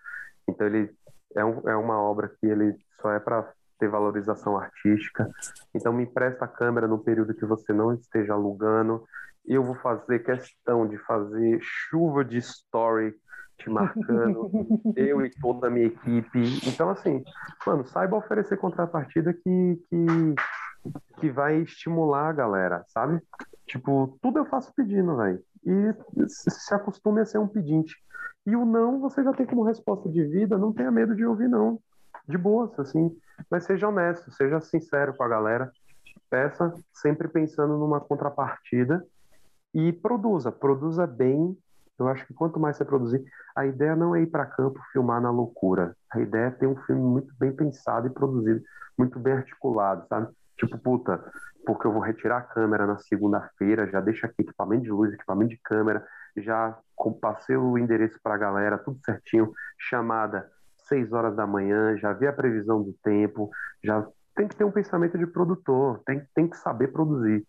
Então 0.48 0.66
ele 0.66 0.90
é, 1.36 1.46
um, 1.46 1.70
é 1.70 1.76
uma 1.76 2.02
obra 2.02 2.28
que 2.28 2.48
ele 2.48 2.76
só 3.00 3.12
é 3.12 3.20
para 3.20 3.48
ter 3.80 3.88
valorização 3.88 4.58
artística. 4.58 5.30
Então 5.74 5.94
me 5.94 6.04
empresta 6.04 6.46
a 6.46 6.48
câmera 6.48 6.88
no 6.88 6.98
período 6.98 7.36
que 7.36 7.46
você 7.46 7.72
não 7.72 7.94
esteja 7.94 8.34
alugando. 8.34 9.04
Eu 9.46 9.64
vou 9.64 9.76
fazer 9.76 10.20
questão 10.20 10.88
de 10.88 10.98
fazer 10.98 11.60
chuva 11.62 12.26
de 12.26 12.38
story 12.38 13.14
te 13.58 13.70
marcando, 13.70 14.50
eu 14.96 15.26
e 15.26 15.30
toda 15.30 15.68
a 15.68 15.70
minha 15.70 15.88
equipe. 15.88 16.40
Então, 16.68 16.90
assim, 16.90 17.24
mano, 17.66 17.86
saiba 17.86 18.18
oferecer 18.18 18.58
contrapartida 18.58 19.34
que, 19.34 19.82
que, 19.90 20.36
que 21.20 21.30
vai 21.30 21.58
estimular 21.58 22.30
a 22.30 22.34
galera, 22.34 22.84
sabe? 22.88 23.22
Tipo, 23.66 24.18
tudo 24.22 24.40
eu 24.40 24.46
faço 24.46 24.74
pedindo, 24.76 25.16
velho. 25.18 25.40
E 25.66 26.28
se 26.28 26.74
acostume 26.74 27.22
a 27.22 27.26
ser 27.26 27.38
um 27.38 27.48
pedinte. 27.48 27.96
E 28.46 28.56
o 28.56 28.66
não, 28.66 29.00
você 29.00 29.24
já 29.24 29.32
tem 29.32 29.46
como 29.46 29.64
resposta 29.64 30.10
de 30.10 30.24
vida, 30.26 30.58
não 30.58 30.74
tenha 30.74 30.92
medo 30.92 31.16
de 31.16 31.26
ouvir 31.26 31.48
não. 31.48 31.80
De 32.28 32.38
boa, 32.38 32.72
assim. 32.78 33.16
Mas 33.50 33.64
seja 33.64 33.88
honesto, 33.88 34.32
seja 34.32 34.60
sincero 34.60 35.16
com 35.16 35.24
a 35.24 35.28
galera. 35.28 35.72
Peça 36.30 36.74
sempre 36.94 37.28
pensando 37.28 37.78
numa 37.78 38.02
contrapartida 38.02 39.06
e 39.74 39.92
produza, 39.92 40.52
produza 40.52 41.08
bem. 41.08 41.58
Eu 42.00 42.08
acho 42.08 42.26
que 42.26 42.34
quanto 42.34 42.60
mais 42.60 42.78
você 42.78 42.86
produzir, 42.86 43.24
a 43.56 43.66
ideia 43.66 43.96
não 43.96 44.16
é 44.16 44.22
ir 44.22 44.28
para 44.28 44.46
campo 44.46 44.80
filmar 44.92 45.22
na 45.22 45.30
loucura. 45.30 45.96
A 46.12 46.20
ideia 46.20 46.48
é 46.48 46.52
ter 46.52 46.68
um 46.68 46.76
filme 46.84 47.02
muito 47.02 47.34
bem 47.40 47.52
pensado 47.52 48.08
e 48.08 48.10
produzido, 48.10 48.62
muito 48.98 49.20
bem 49.20 49.34
articulado, 49.34 50.08
sabe? 50.08 50.34
Tipo, 50.58 50.78
puta, 50.78 51.24
porque 51.66 51.88
eu 51.88 51.92
vou 51.92 52.02
retirar 52.02 52.38
a 52.38 52.42
câmera 52.42 52.86
na 52.86 52.98
segunda-feira, 52.98 53.90
já 53.90 54.02
deixa 54.02 54.28
aqui 54.28 54.42
equipamento 54.42 54.84
de 54.84 54.92
luz, 54.92 55.14
equipamento 55.14 55.52
de 55.52 55.62
câmera, 55.64 56.06
já 56.38 56.78
passei 57.22 57.56
o 57.56 57.78
endereço 57.78 58.20
para 58.24 58.36
a 58.36 58.38
galera, 58.38 58.78
tudo 58.78 59.00
certinho, 59.06 59.52
chamada 59.78 60.50
6 60.88 61.14
horas 61.14 61.36
da 61.36 61.46
manhã, 61.46 61.98
já 61.98 62.12
vê 62.14 62.28
a 62.28 62.34
previsão 62.34 62.82
do 62.82 62.94
tempo, 63.04 63.50
já 63.84 64.06
tem 64.36 64.48
que 64.48 64.56
ter 64.56 64.64
um 64.64 64.72
pensamento 64.72 65.18
de 65.18 65.28
produtor, 65.28 66.02
tem, 66.06 66.26
tem 66.34 66.48
que 66.48 66.58
saber 66.58 66.88
produzir. 66.90 67.46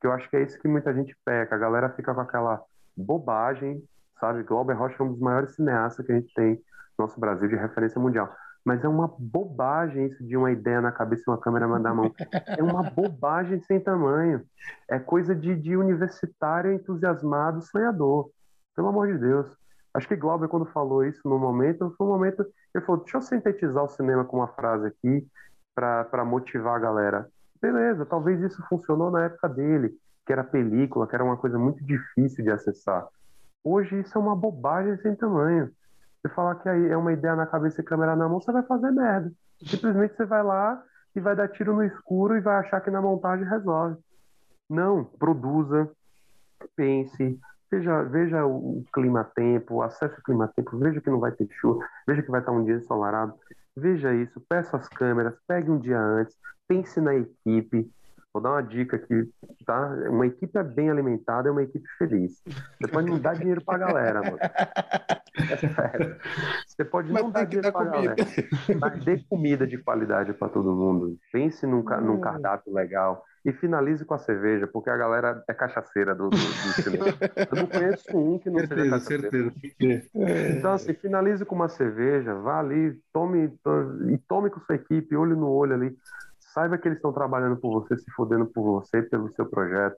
Que 0.00 0.06
eu 0.06 0.12
acho 0.12 0.28
que 0.28 0.36
é 0.36 0.42
isso 0.42 0.58
que 0.58 0.66
muita 0.66 0.92
gente 0.92 1.16
peca. 1.24 1.54
A 1.54 1.58
galera 1.58 1.90
fica 1.90 2.12
com 2.14 2.20
aquela 2.20 2.60
bobagem, 2.96 3.82
sabe? 4.18 4.42
Glauber 4.42 4.74
Rocha 4.74 4.96
é 5.00 5.02
um 5.02 5.12
dos 5.12 5.20
maiores 5.20 5.54
cineastas 5.54 6.04
que 6.04 6.12
a 6.12 6.14
gente 6.14 6.32
tem 6.34 6.54
no 6.98 7.06
nosso 7.06 7.18
Brasil 7.18 7.48
de 7.48 7.56
referência 7.56 8.00
mundial. 8.00 8.32
Mas 8.64 8.84
é 8.84 8.88
uma 8.88 9.12
bobagem 9.18 10.06
isso 10.06 10.24
de 10.24 10.36
uma 10.36 10.52
ideia 10.52 10.80
na 10.80 10.92
cabeça 10.92 11.24
e 11.26 11.30
uma 11.30 11.38
câmera 11.38 11.66
mandar 11.66 11.90
a 11.90 11.94
mão. 11.94 12.12
É 12.56 12.62
uma 12.62 12.82
bobagem 12.82 13.60
sem 13.62 13.80
tamanho. 13.80 14.42
É 14.88 14.98
coisa 14.98 15.34
de, 15.34 15.56
de 15.56 15.76
universitário 15.76 16.72
entusiasmado, 16.72 17.60
sonhador. 17.62 18.30
Pelo 18.76 18.88
amor 18.88 19.08
de 19.08 19.18
Deus. 19.18 19.56
Acho 19.94 20.08
que 20.08 20.16
Glauber, 20.16 20.48
quando 20.48 20.64
falou 20.66 21.04
isso 21.04 21.20
no 21.28 21.38
momento, 21.38 21.92
foi 21.98 22.06
um 22.06 22.10
momento. 22.10 22.46
Ele 22.74 22.84
falou: 22.84 23.02
deixa 23.02 23.18
eu 23.18 23.22
sintetizar 23.22 23.84
o 23.84 23.88
cinema 23.88 24.24
com 24.24 24.38
uma 24.38 24.48
frase 24.48 24.86
aqui 24.86 25.26
para 25.74 26.24
motivar 26.24 26.76
a 26.76 26.78
galera. 26.78 27.28
Beleza, 27.60 28.06
talvez 28.06 28.40
isso 28.40 28.62
funcionou 28.68 29.10
na 29.10 29.24
época 29.24 29.48
dele, 29.48 29.94
que 30.32 30.40
era 30.40 30.44
película, 30.44 31.06
que 31.06 31.14
era 31.14 31.22
uma 31.22 31.36
coisa 31.36 31.58
muito 31.58 31.84
difícil 31.84 32.42
de 32.42 32.50
acessar. 32.50 33.06
Hoje 33.62 34.00
isso 34.00 34.16
é 34.16 34.20
uma 34.20 34.34
bobagem 34.34 34.96
sem 35.02 35.14
tamanho. 35.14 35.70
Você 36.20 36.34
falar 36.34 36.54
que 36.54 36.68
é 36.68 36.96
uma 36.96 37.12
ideia 37.12 37.36
na 37.36 37.46
cabeça 37.46 37.82
e 37.82 37.84
câmera 37.84 38.16
na 38.16 38.26
mão, 38.26 38.40
você 38.40 38.50
vai 38.50 38.62
fazer 38.62 38.90
merda. 38.90 39.30
Simplesmente 39.62 40.16
você 40.16 40.24
vai 40.24 40.42
lá 40.42 40.82
e 41.14 41.20
vai 41.20 41.36
dar 41.36 41.48
tiro 41.48 41.74
no 41.74 41.84
escuro 41.84 42.34
e 42.34 42.40
vai 42.40 42.56
achar 42.56 42.80
que 42.80 42.90
na 42.90 43.02
montagem 43.02 43.46
resolve. 43.46 43.98
Não, 44.70 45.04
produza, 45.04 45.90
pense, 46.74 47.38
Veja, 47.70 48.02
veja 48.02 48.44
o 48.44 48.84
clima-tempo, 48.92 49.80
acesse 49.80 50.18
o 50.20 50.22
clima-tempo, 50.22 50.76
veja 50.76 51.00
que 51.00 51.08
não 51.08 51.18
vai 51.18 51.32
ter 51.32 51.48
chuva, 51.52 51.82
veja 52.06 52.22
que 52.22 52.30
vai 52.30 52.40
estar 52.40 52.52
um 52.52 52.62
dia 52.62 52.74
ensolarado. 52.74 53.32
Veja 53.74 54.12
isso, 54.12 54.38
peça 54.46 54.76
as 54.76 54.86
câmeras, 54.88 55.34
pegue 55.48 55.70
um 55.70 55.78
dia 55.78 55.98
antes, 55.98 56.36
pense 56.68 57.00
na 57.00 57.14
equipe. 57.14 57.90
Vou 58.32 58.42
dar 58.42 58.52
uma 58.52 58.62
dica 58.62 58.96
aqui, 58.96 59.30
tá? 59.66 59.88
Uma 60.08 60.26
equipe 60.26 60.58
é 60.58 60.62
bem 60.62 60.90
alimentada 60.90 61.48
é 61.48 61.52
uma 61.52 61.62
equipe 61.62 61.86
feliz. 61.98 62.42
Você 62.80 62.88
pode 62.88 63.10
não 63.10 63.18
dar 63.18 63.34
dinheiro 63.34 63.62
pra 63.62 63.76
galera, 63.76 64.22
mano. 64.22 64.38
É 64.40 65.56
sério. 65.68 66.16
Você 66.66 66.82
pode 66.82 67.12
mas 67.12 67.22
não 67.22 67.30
dar 67.30 67.44
dinheiro 67.44 67.70
pra 67.70 67.84
comida. 67.84 68.14
galera. 68.14 68.78
Mas 68.80 69.04
dê 69.04 69.18
comida 69.28 69.66
de 69.66 69.76
qualidade 69.76 70.32
para 70.32 70.48
todo 70.48 70.74
mundo. 70.74 71.18
Pense 71.30 71.66
num, 71.66 71.82
num 71.82 72.14
hum. 72.14 72.20
cardápio 72.20 72.72
legal 72.72 73.22
e 73.44 73.52
finalize 73.52 74.04
com 74.04 74.14
a 74.14 74.18
cerveja, 74.18 74.66
porque 74.66 74.88
a 74.88 74.96
galera 74.96 75.42
é 75.48 75.52
cachaceira 75.52 76.14
do, 76.14 76.30
do, 76.30 76.36
do 76.36 76.82
cinema. 76.82 77.06
Eu 77.50 77.56
não 77.56 77.66
conheço 77.66 78.16
um 78.16 78.38
que 78.38 78.48
não 78.48 78.60
certeza, 78.60 79.00
seja 79.00 79.22
cachaceiro. 79.28 79.52
Certeza. 79.60 80.08
Então, 80.56 80.72
assim, 80.72 80.94
finalize 80.94 81.44
com 81.44 81.54
uma 81.56 81.68
cerveja, 81.68 82.34
vá 82.34 82.60
ali, 82.60 82.98
tome, 83.12 83.52
e 84.10 84.18
tome 84.28 84.48
com 84.48 84.60
sua 84.60 84.76
equipe, 84.76 85.16
olho 85.16 85.36
no 85.36 85.50
olho 85.50 85.74
ali. 85.74 85.96
Saiba 86.52 86.76
que 86.76 86.86
eles 86.86 86.98
estão 86.98 87.12
trabalhando 87.12 87.56
por 87.56 87.72
você, 87.72 87.96
se 87.96 88.10
fodendo 88.12 88.46
por 88.46 88.62
você, 88.62 89.02
pelo 89.02 89.32
seu 89.32 89.46
projeto, 89.46 89.96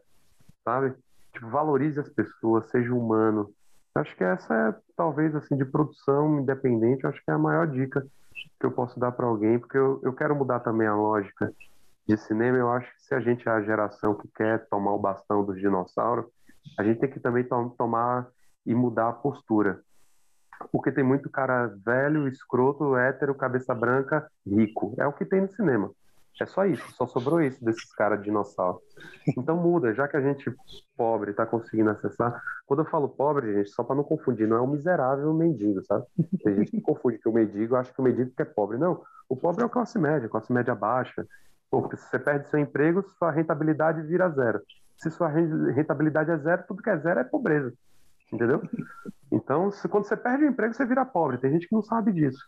sabe? 0.65 0.95
Tipo, 1.33 1.49
valorize 1.49 1.99
as 1.99 2.09
pessoas, 2.09 2.71
seja 2.71 2.95
humano. 2.95 3.51
Acho 3.95 4.15
que 4.17 4.25
essa 4.25 4.55
é, 4.55 4.75
talvez, 4.97 5.35
assim, 5.35 5.57
de 5.57 5.65
produção 5.65 6.41
independente, 6.41 7.07
acho 7.07 7.23
que 7.25 7.31
é 7.31 7.35
a 7.35 7.39
maior 7.39 7.67
dica 7.67 8.07
que 8.59 8.67
eu 8.67 8.71
posso 8.71 8.99
dar 8.99 9.13
para 9.13 9.27
alguém, 9.27 9.59
porque 9.59 9.77
eu, 9.77 10.01
eu 10.03 10.13
quero 10.13 10.35
mudar 10.35 10.61
também 10.61 10.87
a 10.87 10.95
lógica 10.95 11.53
de 12.07 12.17
cinema, 12.17 12.59
eu 12.59 12.71
acho 12.71 12.89
que 12.95 13.03
se 13.03 13.15
a 13.15 13.21
gente 13.21 13.49
é 13.49 13.53
a 13.53 13.63
geração 13.63 14.15
que 14.15 14.29
quer 14.29 14.67
tomar 14.69 14.93
o 14.93 14.99
bastão 14.99 15.45
dos 15.45 15.59
dinossauros, 15.59 16.27
a 16.79 16.85
gente 16.85 17.01
tem 17.01 17.11
que 17.11 17.21
também 17.21 17.45
to 17.45 17.75
tomar 17.77 18.29
e 18.67 18.75
mudar 18.75 19.09
a 19.09 19.13
postura. 19.13 19.81
Porque 20.71 20.93
tem 20.93 21.05
muito 21.05 21.29
cara 21.31 21.67
velho, 21.85 22.29
escroto, 22.29 22.97
hétero, 22.97 23.35
cabeça 23.35 23.75
branca, 23.75 24.29
rico. 24.47 24.95
É 24.99 25.07
o 25.07 25.13
que 25.13 25.25
tem 25.25 25.41
no 25.41 25.49
cinema. 25.53 25.91
É 26.40 26.47
só 26.47 26.65
isso, 26.66 26.85
só 26.93 27.06
sobrou 27.06 27.40
isso 27.40 27.65
desses 27.65 27.93
caras 27.94 28.23
dinossauro. 28.23 28.81
Então 29.39 29.56
muda, 29.56 29.94
já 29.94 30.09
que 30.09 30.16
a 30.16 30.20
gente 30.20 30.52
pobre 30.97 31.31
está 31.31 31.47
conseguindo 31.47 31.90
acessar. 31.90 32.43
Quando 32.66 32.81
eu 32.81 32.86
falo 32.86 33.09
pobre, 33.09 33.55
gente, 33.55 33.70
só 33.70 33.85
para 33.85 33.94
não 33.94 34.02
confundir, 34.02 34.48
não 34.48 34.56
é 34.56 34.61
o 34.61 34.66
miserável 34.66 35.31
o 35.31 35.35
mendigo, 35.35 35.85
sabe? 35.85 36.05
Tem 36.43 36.56
gente 36.56 36.73
que 36.73 36.81
confunde 36.81 37.19
que 37.19 37.28
o 37.28 37.32
mendigo 37.32 37.77
acha 37.77 37.93
que 37.93 38.01
o 38.01 38.05
mendigo 38.05 38.32
é 38.36 38.44
pobre. 38.44 38.78
Não, 38.78 39.02
o 39.28 39.36
pobre 39.36 39.62
é 39.62 39.66
o 39.66 39.70
classe 39.70 39.98
média, 39.98 40.28
classe 40.28 40.52
média 40.52 40.74
baixa, 40.74 41.24
Porque 41.70 41.97
se 41.97 42.09
você 42.09 42.19
perde 42.19 42.48
seu 42.48 42.59
emprego, 42.59 43.02
sua 43.19 43.31
rentabilidade 43.31 44.02
vira 44.02 44.28
zero. 44.31 44.61
Se 44.97 45.11
sua 45.11 45.28
rentabilidade 45.28 46.31
é 46.31 46.36
zero, 46.39 46.65
tudo 46.66 46.82
que 46.82 46.90
é 46.90 46.97
zero 46.98 47.20
é 47.20 47.24
pobreza. 47.24 47.73
Entendeu? 48.32 48.62
Então, 49.31 49.70
se, 49.70 49.89
quando 49.89 50.05
você 50.05 50.16
perde 50.16 50.44
o 50.44 50.48
emprego, 50.48 50.74
você 50.74 50.85
vira 50.85 51.05
pobre. 51.05 51.39
Tem 51.39 51.52
gente 51.52 51.69
que 51.69 51.74
não 51.74 51.82
sabe 51.82 52.12
disso. 52.12 52.44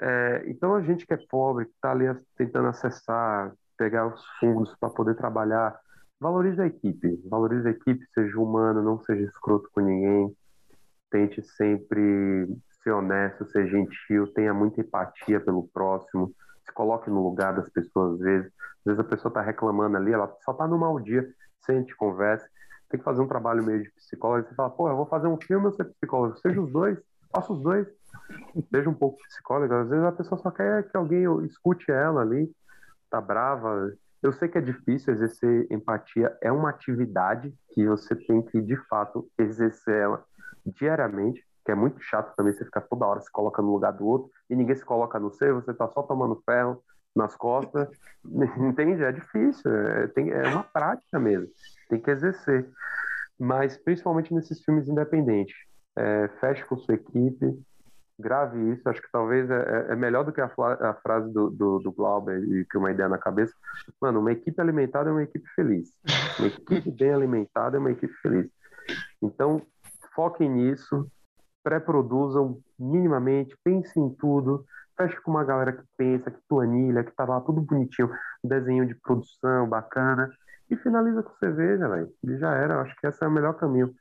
É, 0.00 0.44
então, 0.46 0.74
a 0.74 0.82
gente 0.82 1.06
que 1.06 1.14
é 1.14 1.18
pobre, 1.28 1.66
que 1.66 1.72
está 1.72 1.92
ali 1.92 2.06
tentando 2.36 2.68
acessar, 2.68 3.52
pegar 3.76 4.06
os 4.06 4.24
fundos 4.40 4.74
para 4.76 4.90
poder 4.90 5.14
trabalhar, 5.14 5.78
valorize 6.20 6.60
a 6.60 6.66
equipe. 6.66 7.20
Valorize 7.28 7.66
a 7.68 7.70
equipe, 7.70 8.04
seja 8.12 8.38
humano, 8.40 8.82
não 8.82 8.98
seja 9.00 9.24
escroto 9.24 9.68
com 9.72 9.80
ninguém. 9.80 10.34
Tente 11.10 11.42
sempre 11.42 12.48
ser 12.82 12.90
honesto, 12.90 13.50
ser 13.50 13.66
gentil, 13.66 14.26
tenha 14.34 14.52
muita 14.52 14.80
empatia 14.80 15.40
pelo 15.40 15.66
próximo, 15.68 16.34
se 16.64 16.72
coloque 16.72 17.08
no 17.08 17.22
lugar 17.22 17.54
das 17.54 17.68
pessoas 17.70 18.14
às 18.14 18.20
vezes. 18.20 18.52
Às 18.80 18.84
vezes 18.84 19.00
a 19.00 19.04
pessoa 19.04 19.30
está 19.30 19.40
reclamando 19.40 19.96
ali, 19.96 20.12
ela 20.12 20.30
só 20.44 20.52
está 20.52 20.68
no 20.68 20.78
mau 20.78 21.00
dia, 21.00 21.26
sente, 21.64 21.96
converse. 21.96 22.46
Tem 22.90 22.98
que 22.98 23.04
fazer 23.04 23.22
um 23.22 23.26
trabalho 23.26 23.64
meio 23.64 23.82
de 23.82 23.90
psicólogo. 23.92 24.46
Você 24.46 24.54
fala, 24.54 24.70
pô, 24.70 24.88
eu 24.88 24.96
vou 24.96 25.06
fazer 25.06 25.26
um 25.26 25.40
filme 25.40 25.66
ou 25.66 25.72
ser 25.72 25.84
psicólogo? 25.84 26.36
Seja 26.38 26.60
os 26.60 26.70
dois, 26.70 26.98
faça 27.32 27.52
os 27.52 27.62
dois. 27.62 27.88
Seja 28.70 28.88
um 28.88 28.94
pouco 28.94 29.18
psicólogo. 29.28 29.74
Às 29.74 29.88
vezes 29.88 30.04
a 30.04 30.12
pessoa 30.12 30.40
só 30.40 30.50
quer 30.50 30.88
que 30.90 30.96
alguém 30.96 31.24
escute 31.46 31.90
ela 31.90 32.22
ali, 32.22 32.50
tá 33.10 33.20
brava. 33.20 33.92
Eu 34.22 34.32
sei 34.32 34.48
que 34.48 34.58
é 34.58 34.60
difícil 34.60 35.12
exercer 35.12 35.66
empatia, 35.70 36.36
é 36.42 36.50
uma 36.50 36.70
atividade 36.70 37.52
que 37.72 37.86
você 37.86 38.14
tem 38.14 38.42
que, 38.42 38.60
de 38.60 38.76
fato, 38.88 39.28
exercer 39.38 39.94
ela 39.94 40.24
diariamente 40.64 41.44
que 41.64 41.72
é 41.72 41.74
muito 41.74 42.00
chato 42.02 42.34
também 42.36 42.52
você 42.52 42.64
ficar 42.64 42.82
toda 42.82 43.06
hora 43.06 43.20
se 43.20 43.32
coloca 43.32 43.62
no 43.62 43.72
lugar 43.72 43.92
do 43.92 44.06
outro 44.06 44.30
e 44.50 44.54
ninguém 44.54 44.76
se 44.76 44.84
coloca 44.84 45.18
no 45.18 45.32
seu, 45.32 45.60
você 45.60 45.72
tá 45.72 45.88
só 45.88 46.02
tomando 46.02 46.40
ferro 46.44 46.82
nas 47.16 47.34
costas, 47.34 47.88
entende? 48.58 49.02
É 49.02 49.12
difícil, 49.12 49.70
é, 49.72 50.08
tem, 50.08 50.30
é 50.30 50.48
uma 50.48 50.64
prática 50.64 51.18
mesmo, 51.18 51.48
tem 51.88 52.00
que 52.00 52.10
exercer. 52.10 52.68
Mas 53.38 53.76
principalmente 53.76 54.34
nesses 54.34 54.62
filmes 54.62 54.88
independentes, 54.88 55.56
é, 55.96 56.28
feche 56.40 56.64
com 56.64 56.76
sua 56.76 56.94
equipe, 56.94 57.58
grave 58.18 58.72
isso, 58.72 58.88
acho 58.88 59.02
que 59.02 59.10
talvez 59.10 59.50
é, 59.50 59.54
é, 59.88 59.92
é 59.92 59.96
melhor 59.96 60.24
do 60.24 60.32
que 60.32 60.40
a, 60.40 60.46
a 60.46 60.94
frase 60.94 61.32
do, 61.32 61.50
do, 61.50 61.78
do, 61.78 61.92
Glauber 61.92 62.42
e 62.42 62.64
que 62.64 62.78
uma 62.78 62.90
ideia 62.90 63.08
na 63.08 63.18
cabeça. 63.18 63.52
Mano, 64.00 64.20
uma 64.20 64.32
equipe 64.32 64.60
alimentada 64.60 65.10
é 65.10 65.12
uma 65.12 65.22
equipe 65.22 65.48
feliz. 65.54 65.90
Uma 66.38 66.48
equipe 66.48 66.90
bem 66.90 67.12
alimentada 67.12 67.76
é 67.76 67.80
uma 67.80 67.90
equipe 67.90 68.14
feliz. 68.14 68.48
Então, 69.20 69.62
foquem 70.14 70.48
nisso, 70.48 71.10
pré-produzam 71.62 72.58
minimamente, 72.78 73.56
pensem 73.64 74.04
em 74.04 74.14
tudo, 74.14 74.64
feche 74.96 75.20
com 75.22 75.30
uma 75.32 75.44
galera 75.44 75.72
que 75.72 75.84
pensa, 75.96 76.30
que 76.30 76.38
planilha, 76.48 77.02
que 77.02 77.12
tá 77.12 77.24
lá 77.24 77.40
tudo 77.40 77.60
bonitinho, 77.60 78.10
desenho 78.44 78.86
de 78.86 78.94
produção 78.94 79.68
bacana, 79.68 80.30
e 80.70 80.76
finaliza 80.76 81.22
com 81.22 81.34
cerveja, 81.36 81.88
velho. 81.88 82.08
E 82.22 82.38
já 82.38 82.54
era, 82.54 82.80
acho 82.80 82.94
que 82.96 83.06
esse 83.06 83.22
é 83.24 83.28
o 83.28 83.30
melhor 83.30 83.54
caminho 83.54 83.94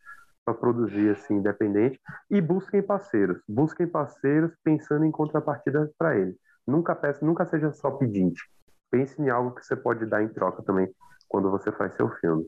para 0.46 0.54
produzir 0.54 1.12
assim 1.12 1.36
independente 1.36 2.00
e 2.30 2.42
busquem 2.42 2.82
parceiros, 2.82 3.42
busquem 3.48 3.88
parceiros 3.88 4.52
pensando 4.64 5.06
em 5.06 5.12
contrapartida 5.12 5.92
para 5.98 6.18
eles. 6.18 6.36
Nunca 6.66 6.96
peça, 6.96 7.26
nunca 7.26 7.46
seja 7.46 7.72
só 7.74 7.92
pedinte. 7.92 8.42
Pense 8.90 9.22
em 9.22 9.30
algo 9.30 9.56
que 9.56 9.66
você 9.66 9.76
pode 9.76 10.06
dar 10.06 10.24
em 10.24 10.30
troca 10.30 10.62
também 10.64 10.90
quando 11.28 11.50
você 11.50 11.72
faz 11.72 11.96
seu 11.96 12.10
filme. 12.18 12.48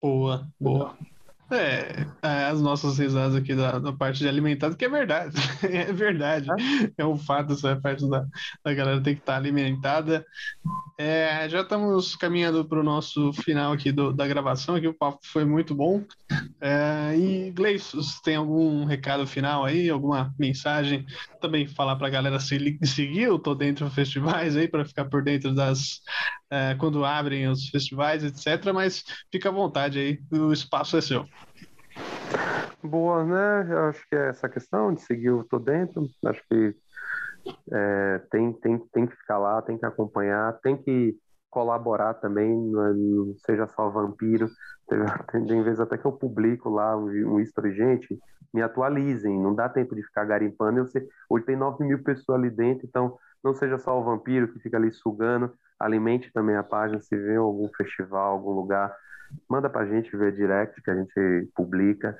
Boa, 0.00 0.46
boa. 0.58 0.96
É, 1.50 2.06
as 2.22 2.60
nossas 2.60 2.98
risadas 2.98 3.34
aqui 3.34 3.54
da, 3.54 3.78
da 3.78 3.92
parte 3.92 4.20
de 4.20 4.28
alimentado, 4.28 4.76
que 4.76 4.84
é 4.84 4.88
verdade. 4.88 5.36
É 5.62 5.92
verdade. 5.92 6.48
É 6.96 7.04
um 7.04 7.16
fato, 7.16 7.52
essa 7.52 7.76
parte 7.80 8.08
da, 8.08 8.26
da 8.64 8.74
galera 8.74 9.02
tem 9.02 9.14
que 9.14 9.20
estar 9.20 9.36
alimentada. 9.36 10.24
É, 10.98 11.48
já 11.48 11.62
estamos 11.62 12.14
caminhando 12.16 12.64
para 12.64 12.80
o 12.80 12.82
nosso 12.82 13.32
final 13.32 13.72
aqui 13.72 13.90
do, 13.92 14.12
da 14.12 14.26
gravação, 14.26 14.74
aqui 14.74 14.86
o 14.86 14.94
papo 14.94 15.18
foi 15.24 15.44
muito 15.44 15.74
bom. 15.74 16.04
É, 16.60 17.16
e 17.16 17.50
Gleison, 17.50 18.00
tem 18.24 18.36
algum 18.36 18.84
recado 18.84 19.26
final 19.26 19.64
aí, 19.64 19.90
alguma 19.90 20.34
mensagem? 20.38 21.04
Também 21.40 21.66
falar 21.66 21.96
para 21.96 22.06
a 22.06 22.10
galera 22.10 22.40
se, 22.40 22.78
seguir 22.84 23.28
o 23.30 23.38
Tô 23.38 23.54
Dentro 23.54 23.90
Festivais 23.90 24.56
aí, 24.56 24.68
para 24.68 24.84
ficar 24.84 25.06
por 25.06 25.22
dentro 25.22 25.54
das. 25.54 26.00
É, 26.52 26.74
quando 26.74 27.02
abrem 27.02 27.48
os 27.48 27.70
festivais, 27.70 28.22
etc. 28.22 28.74
Mas 28.74 29.02
fica 29.32 29.48
à 29.48 29.52
vontade 29.52 29.98
aí, 29.98 30.38
o 30.38 30.52
espaço 30.52 30.98
é 30.98 31.00
seu. 31.00 31.24
Boa, 32.82 33.24
né? 33.24 33.72
Eu 33.72 33.88
acho 33.88 34.06
que 34.06 34.14
é 34.14 34.28
essa 34.28 34.50
questão 34.50 34.92
de 34.92 35.00
seguir 35.00 35.30
o 35.30 35.44
Tô 35.44 35.58
Dentro. 35.58 36.06
Acho 36.26 36.42
que 36.50 36.74
é, 37.72 38.20
tem, 38.30 38.52
tem, 38.52 38.78
tem 38.92 39.06
que 39.06 39.16
ficar 39.16 39.38
lá, 39.38 39.62
tem 39.62 39.78
que 39.78 39.86
acompanhar, 39.86 40.52
tem 40.60 40.76
que 40.76 41.16
colaborar 41.48 42.14
também, 42.14 42.54
não 42.54 43.34
seja 43.46 43.66
só 43.68 43.88
vampiro. 43.88 44.50
Tem 45.48 45.62
vezes 45.62 45.80
até 45.80 45.96
que 45.96 46.04
eu 46.04 46.12
publico 46.12 46.68
lá 46.68 46.94
um, 46.94 47.06
um 47.06 47.40
history, 47.40 47.74
gente, 47.74 48.18
me 48.52 48.60
atualizem, 48.60 49.40
não 49.40 49.54
dá 49.54 49.66
tempo 49.66 49.94
de 49.94 50.02
ficar 50.02 50.26
garimpando. 50.26 50.80
Eu 50.80 50.86
sei, 50.86 51.06
hoje 51.30 51.46
tem 51.46 51.56
9 51.56 51.82
mil 51.82 52.02
pessoas 52.02 52.38
ali 52.38 52.50
dentro, 52.50 52.86
então 52.86 53.16
não 53.42 53.54
seja 53.54 53.78
só 53.78 53.98
o 53.98 54.04
vampiro 54.04 54.52
que 54.52 54.60
fica 54.60 54.76
ali 54.76 54.92
sugando, 54.92 55.50
alimente 55.82 56.32
também 56.32 56.56
a 56.56 56.62
página, 56.62 57.00
se 57.00 57.16
vê 57.16 57.36
algum 57.36 57.68
festival, 57.76 58.32
algum 58.32 58.52
lugar, 58.52 58.94
manda 59.48 59.68
pra 59.68 59.86
gente 59.86 60.16
ver 60.16 60.34
direct 60.34 60.80
que 60.80 60.90
a 60.90 60.94
gente 60.94 61.48
publica. 61.54 62.16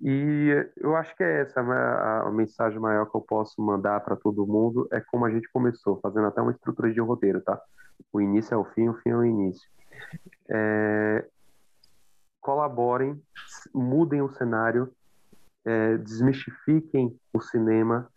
E 0.00 0.50
eu 0.78 0.96
acho 0.96 1.14
que 1.14 1.22
é 1.22 1.42
essa 1.42 1.60
a, 1.60 2.30
mensagem 2.30 2.78
maior 2.78 3.04
que 3.06 3.14
eu 3.14 3.20
posso 3.20 3.60
mandar 3.60 4.00
para 4.00 4.16
todo 4.16 4.46
mundo 4.46 4.88
é 4.90 5.00
como 5.00 5.26
a 5.26 5.30
gente 5.30 5.50
começou, 5.52 6.00
fazendo 6.00 6.26
até 6.26 6.40
uma 6.40 6.52
estrutura 6.52 6.90
de 6.90 7.00
roteiro, 7.00 7.42
tá? 7.42 7.60
O 8.10 8.20
início 8.20 8.54
é 8.54 8.56
o 8.56 8.64
fim, 8.64 8.88
o 8.88 8.94
fim 8.94 9.10
é 9.10 9.16
o 9.16 9.24
início. 9.24 9.68
É, 10.48 11.26
colaborem, 12.40 13.22
mudem 13.74 14.22
o 14.22 14.30
cenário, 14.30 14.90
é, 15.66 15.98
desmistifiquem 15.98 17.14
o 17.32 17.40
cinema 17.40 18.08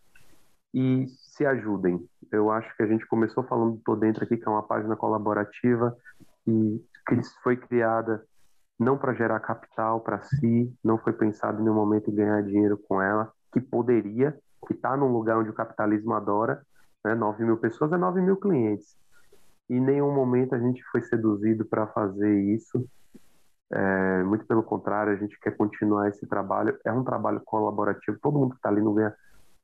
e 0.73 1.05
se 1.09 1.45
ajudem. 1.45 2.07
Eu 2.35 2.51
acho 2.51 2.76
que 2.76 2.84
a 2.84 2.88
gente 2.88 3.05
começou 3.07 3.43
falando 3.43 3.80
por 3.85 3.97
dentro 3.97 4.23
aqui 4.23 4.38
que 4.38 4.47
é 4.47 4.51
uma 4.51 4.64
página 4.64 4.95
colaborativa 4.95 5.95
e 6.47 6.81
que 7.07 7.22
foi 7.43 7.57
criada 7.57 8.23
não 8.80 8.97
para 8.97 9.14
gerar 9.14 9.39
capital 9.39 10.01
para 10.01 10.22
si, 10.22 10.73
não 10.84 10.97
foi 10.97 11.14
pensado 11.14 11.60
em 11.60 11.64
nenhum 11.64 11.76
momento 11.76 12.10
em 12.10 12.15
ganhar 12.15 12.41
dinheiro 12.43 12.77
com 12.77 13.01
ela, 13.01 13.31
que 13.51 13.61
poderia, 13.61 14.38
que 14.68 14.73
está 14.73 14.97
num 14.97 15.11
lugar 15.11 15.38
onde 15.38 15.49
o 15.49 15.53
capitalismo 15.53 16.14
adora, 16.14 16.61
né? 17.03 17.14
9 17.14 17.43
mil 17.43 17.57
pessoas 17.57 17.91
é 17.91 17.97
9 17.97 18.22
mil 18.22 18.38
clientes. 18.38 18.95
Em 19.69 19.80
nenhum 19.80 20.14
momento 20.14 20.55
a 20.55 20.60
gente 20.60 20.84
foi 20.91 21.01
seduzido 21.03 21.65
para 21.65 21.88
fazer 21.88 22.41
isso. 22.41 22.85
É, 23.72 24.23
muito 24.23 24.45
pelo 24.45 24.64
contrário, 24.64 25.14
a 25.14 25.15
gente 25.15 25.39
quer 25.39 25.55
continuar 25.55 26.10
esse 26.10 26.26
trabalho. 26.27 26.77
É 26.85 26.91
um 26.91 27.03
trabalho 27.03 27.41
colaborativo, 27.45 28.19
todo 28.22 28.38
mundo 28.38 28.51
que 28.51 28.57
está 28.57 28.69
ali 28.69 28.81
não 28.81 28.93
ganha 28.93 29.14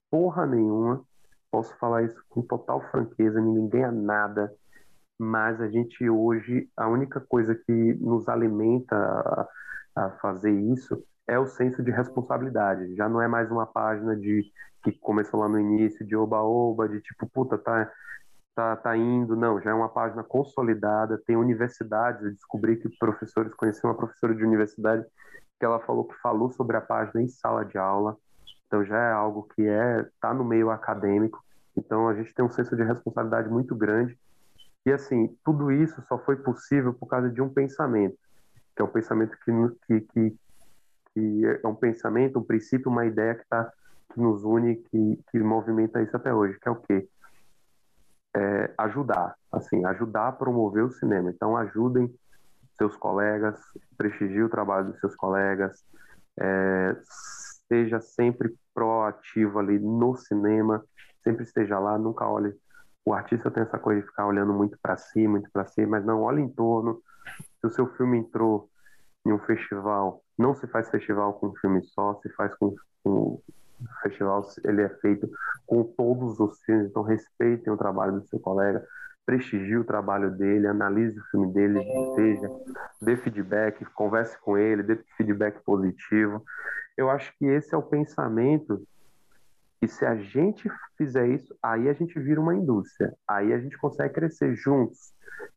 porra 0.09 0.45
nenhuma. 0.45 1.03
Posso 1.51 1.75
falar 1.77 2.03
isso 2.03 2.21
com 2.29 2.41
total 2.41 2.81
franqueza, 2.91 3.41
ninguém 3.41 3.67
ganha 3.67 3.91
nada 3.91 4.53
mas 5.19 5.59
a 5.59 5.67
gente 5.67 6.09
hoje, 6.09 6.69
a 6.77 6.87
única 6.87 7.19
coisa 7.19 7.53
que 7.53 7.93
nos 7.95 8.29
alimenta 8.29 8.95
a, 8.95 9.47
a 10.05 10.11
fazer 10.21 10.51
isso 10.51 11.03
é 11.27 11.37
o 11.37 11.45
senso 11.45 11.83
de 11.83 11.91
responsabilidade. 11.91 12.95
Já 12.95 13.09
não 13.09 13.21
é 13.21 13.27
mais 13.27 13.51
uma 13.51 13.67
página 13.67 14.15
de 14.15 14.49
que 14.81 14.93
começou 14.93 15.41
lá 15.41 15.49
no 15.49 15.59
início 15.59 16.07
de 16.07 16.15
oba-oba, 16.15 16.87
de 16.87 17.01
tipo, 17.01 17.29
puta, 17.29 17.57
tá, 17.57 17.91
tá, 18.55 18.77
tá 18.77 18.95
indo. 18.95 19.35
Não, 19.35 19.59
já 19.61 19.71
é 19.71 19.73
uma 19.73 19.89
página 19.89 20.23
consolidada, 20.23 21.21
tem 21.27 21.35
universidades. 21.35 22.23
Eu 22.23 22.31
descobri 22.31 22.77
que 22.77 22.87
professores, 22.97 23.53
conheci 23.55 23.85
uma 23.85 23.97
professora 23.97 24.33
de 24.33 24.43
universidade 24.43 25.05
que 25.59 25.65
ela 25.65 25.81
falou 25.81 26.05
que 26.05 26.15
falou 26.21 26.49
sobre 26.49 26.77
a 26.77 26.81
página 26.81 27.21
em 27.21 27.27
sala 27.27 27.65
de 27.65 27.77
aula. 27.77 28.15
Então 28.69 28.85
já 28.85 28.97
é 28.97 29.11
algo 29.11 29.49
que 29.55 29.67
é 29.67 30.07
tá 30.21 30.33
no 30.33 30.45
meio 30.45 30.69
acadêmico. 30.69 31.43
Então 31.75 32.07
a 32.07 32.13
gente 32.13 32.33
tem 32.33 32.45
um 32.45 32.51
senso 32.51 32.75
de 32.75 32.83
responsabilidade 32.83 33.49
muito 33.49 33.75
grande 33.75 34.17
e 34.85 34.91
assim, 34.91 35.35
tudo 35.43 35.71
isso 35.71 36.01
só 36.07 36.17
foi 36.19 36.37
possível 36.37 36.93
por 36.93 37.07
causa 37.07 37.29
de 37.29 37.41
um 37.41 37.49
pensamento, 37.49 38.17
que 38.75 38.81
é 38.81 38.85
um 38.85 38.89
pensamento 38.89 39.37
que, 39.43 40.01
que, 40.01 40.35
que, 41.13 41.45
é 41.63 41.67
um 41.67 41.75
pensamento, 41.75 42.39
um 42.39 42.43
princípio, 42.43 42.89
uma 42.89 43.05
ideia 43.05 43.35
que, 43.35 43.45
tá, 43.47 43.71
que 44.13 44.19
nos 44.19 44.43
une, 44.43 44.77
que, 44.77 45.19
que 45.29 45.39
movimenta 45.39 46.01
isso 46.01 46.15
até 46.15 46.33
hoje, 46.33 46.57
que 46.59 46.67
é 46.67 46.71
o 46.71 46.75
quê? 46.75 47.07
É 48.35 48.73
ajudar, 48.77 49.35
assim, 49.51 49.83
ajudar 49.85 50.29
a 50.29 50.31
promover 50.31 50.83
o 50.83 50.91
cinema. 50.91 51.29
Então, 51.29 51.57
ajudem 51.57 52.13
seus 52.77 52.95
colegas, 52.95 53.59
prestigie 53.97 54.43
o 54.43 54.49
trabalho 54.49 54.91
dos 54.91 54.99
seus 54.99 55.15
colegas, 55.15 55.83
é, 56.39 56.95
seja 57.69 58.01
sempre 58.01 58.53
proativo 58.73 59.59
ali 59.59 59.79
no 59.79 60.15
cinema, 60.15 60.83
sempre 61.23 61.43
esteja 61.43 61.79
lá, 61.79 61.97
nunca 61.97 62.27
olhe 62.27 62.53
o 63.09 63.13
artista 63.13 63.49
tem 63.49 63.63
essa 63.63 63.79
coisa 63.79 64.01
de 64.01 64.07
ficar 64.07 64.27
olhando 64.27 64.53
muito 64.53 64.77
para 64.81 64.95
si, 64.95 65.27
muito 65.27 65.49
para 65.51 65.65
si, 65.65 65.85
mas 65.85 66.05
não 66.05 66.21
olha 66.21 66.39
em 66.39 66.47
torno. 66.47 67.01
Se 67.59 67.67
o 67.67 67.69
seu 67.69 67.87
filme 67.95 68.19
entrou 68.19 68.69
em 69.25 69.31
um 69.31 69.39
festival, 69.39 70.23
não 70.37 70.53
se 70.53 70.67
faz 70.67 70.89
festival 70.89 71.33
com 71.33 71.47
um 71.47 71.55
filme 71.55 71.83
só, 71.83 72.19
se 72.21 72.29
faz 72.29 72.53
com, 72.55 72.75
com 73.03 73.41
festival, 74.03 74.47
ele 74.63 74.83
é 74.83 74.89
feito 74.89 75.29
com 75.65 75.83
todos 75.83 76.39
os 76.39 76.61
filmes, 76.61 76.89
então 76.89 77.01
respeitem 77.01 77.73
o 77.73 77.77
trabalho 77.77 78.19
do 78.19 78.27
seu 78.27 78.39
colega, 78.39 78.85
prestigie 79.25 79.77
o 79.77 79.83
trabalho 79.83 80.31
dele, 80.31 80.67
analise 80.67 81.19
o 81.19 81.23
filme 81.25 81.53
dele, 81.53 81.79
seja, 82.15 82.49
dê 83.01 83.15
feedback, 83.17 83.85
converse 83.93 84.39
com 84.41 84.57
ele, 84.57 84.83
dê 84.83 84.99
feedback 85.17 85.63
positivo. 85.63 86.43
Eu 86.97 87.09
acho 87.09 87.31
que 87.37 87.45
esse 87.45 87.73
é 87.73 87.77
o 87.77 87.83
pensamento 87.83 88.81
e 89.81 89.87
se 89.87 90.05
a 90.05 90.15
gente 90.15 90.69
fizer 90.97 91.27
isso, 91.29 91.55
aí 91.63 91.87
a 91.87 91.93
gente 91.93 92.19
vira 92.19 92.41
uma 92.41 92.53
indústria. 92.53 93.13
Aí 93.27 93.53
a 93.53 93.59
gente 93.59 93.77
consegue 93.77 94.13
crescer 94.13 94.53
juntos. 94.55 95.13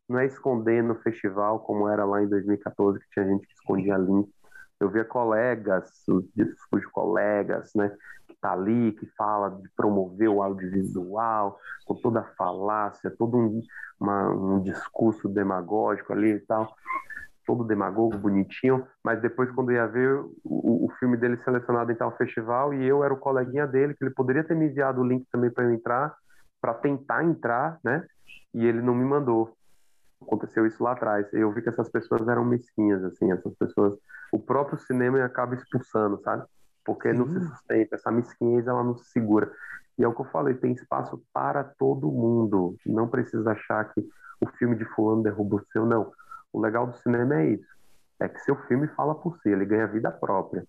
Não 0.07 0.19
é 0.19 0.25
escondendo 0.25 0.93
o 0.93 1.01
festival 1.01 1.59
como 1.59 1.89
era 1.89 2.05
lá 2.05 2.23
em 2.23 2.27
2014, 2.27 2.99
que 2.99 3.09
tinha 3.09 3.27
gente 3.27 3.45
que 3.45 3.53
escondia 3.53 3.97
link. 3.97 4.29
Eu 4.79 4.89
via 4.89 5.03
colegas, 5.03 5.89
os 6.07 6.25
discos 6.33 6.81
de 6.81 6.87
colegas, 6.89 7.71
né, 7.75 7.93
que 8.43 8.49
tá 8.49 8.51
ali, 8.51 8.91
que 8.91 9.05
fala 9.17 9.49
de 9.49 9.69
promover 9.75 10.29
o 10.29 10.41
audiovisual, 10.43 11.57
com 11.85 11.95
toda 11.95 12.19
a 12.19 12.35
falácia, 12.35 13.13
todo 13.17 13.37
um, 13.37 13.61
uma, 13.99 14.29
um 14.29 14.61
discurso 14.61 15.29
demagógico 15.29 16.11
ali 16.11 16.31
e 16.31 16.39
tal 16.39 16.75
todo 17.45 17.65
demagogo, 17.65 18.17
bonitinho, 18.17 18.87
mas 19.03 19.21
depois 19.21 19.51
quando 19.51 19.73
ia 19.73 19.85
ver 19.85 20.17
o, 20.45 20.85
o 20.85 20.89
filme 20.97 21.17
dele 21.17 21.37
selecionado 21.43 21.91
em 21.91 21.95
tal 21.95 22.15
festival 22.15 22.73
e 22.73 22.85
eu 22.85 23.03
era 23.03 23.13
o 23.13 23.19
coleguinha 23.19 23.67
dele, 23.67 23.93
que 23.93 24.03
ele 24.03 24.13
poderia 24.13 24.45
ter 24.45 24.55
me 24.55 24.67
enviado 24.67 25.01
o 25.01 25.05
link 25.05 25.25
também 25.29 25.51
para 25.51 25.65
eu 25.65 25.73
entrar, 25.73 26.15
para 26.61 26.73
tentar 26.73 27.23
entrar, 27.25 27.79
né? 27.83 28.05
E 28.53 28.65
ele 28.65 28.81
não 28.81 28.95
me 28.95 29.03
mandou. 29.03 29.53
Aconteceu 30.21 30.65
isso 30.65 30.81
lá 30.81 30.93
atrás. 30.93 31.27
Eu 31.33 31.51
vi 31.51 31.61
que 31.61 31.67
essas 31.67 31.89
pessoas 31.89 32.25
eram 32.29 32.45
mesquinhas, 32.45 33.03
assim, 33.03 33.29
essas 33.29 33.53
pessoas. 33.55 33.93
O 34.31 34.39
próprio 34.39 34.77
cinema 34.79 35.21
acaba 35.25 35.53
expulsando, 35.53 36.21
sabe? 36.21 36.45
Porque 36.85 37.11
Sim. 37.11 37.17
não 37.19 37.27
se 37.27 37.47
sustenta. 37.47 37.95
Essa 37.95 38.11
mesquinhez, 38.11 38.67
ela 38.67 38.83
não 38.83 38.97
se 38.97 39.05
segura. 39.11 39.51
E 39.97 40.03
é 40.03 40.07
o 40.07 40.13
que 40.13 40.21
eu 40.21 40.25
falei, 40.25 40.55
tem 40.55 40.73
espaço 40.73 41.23
para 41.31 41.63
todo 41.63 42.11
mundo. 42.11 42.75
Não 42.85 43.07
precisa 43.07 43.51
achar 43.51 43.93
que 43.93 44.01
o 44.41 44.47
filme 44.57 44.75
de 44.75 44.85
fulano 44.85 45.23
derruba 45.23 45.57
o 45.57 45.65
seu, 45.71 45.85
não. 45.85 46.11
O 46.51 46.59
legal 46.59 46.87
do 46.87 46.97
cinema 46.97 47.35
é 47.35 47.51
isso. 47.51 47.73
É 48.19 48.27
que 48.27 48.39
seu 48.39 48.55
filme 48.67 48.87
fala 48.89 49.15
por 49.15 49.37
si, 49.39 49.49
ele 49.49 49.65
ganha 49.65 49.87
vida 49.87 50.11
própria. 50.11 50.65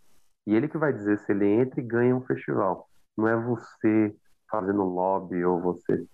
E 0.47 0.55
ele 0.55 0.69
que 0.69 0.79
vai 0.79 0.93
dizer 0.93 1.19
se 1.21 1.33
ele 1.33 1.47
entra 1.47 1.81
e 1.81 1.83
ganha 1.85 2.15
um 2.15 2.25
festival. 2.25 2.89
Não 3.17 3.29
é 3.29 3.37
você 3.37 4.15
fazendo 4.51 4.83
lobby 4.83 5.45
ou 5.45 5.61
você 5.61 6.07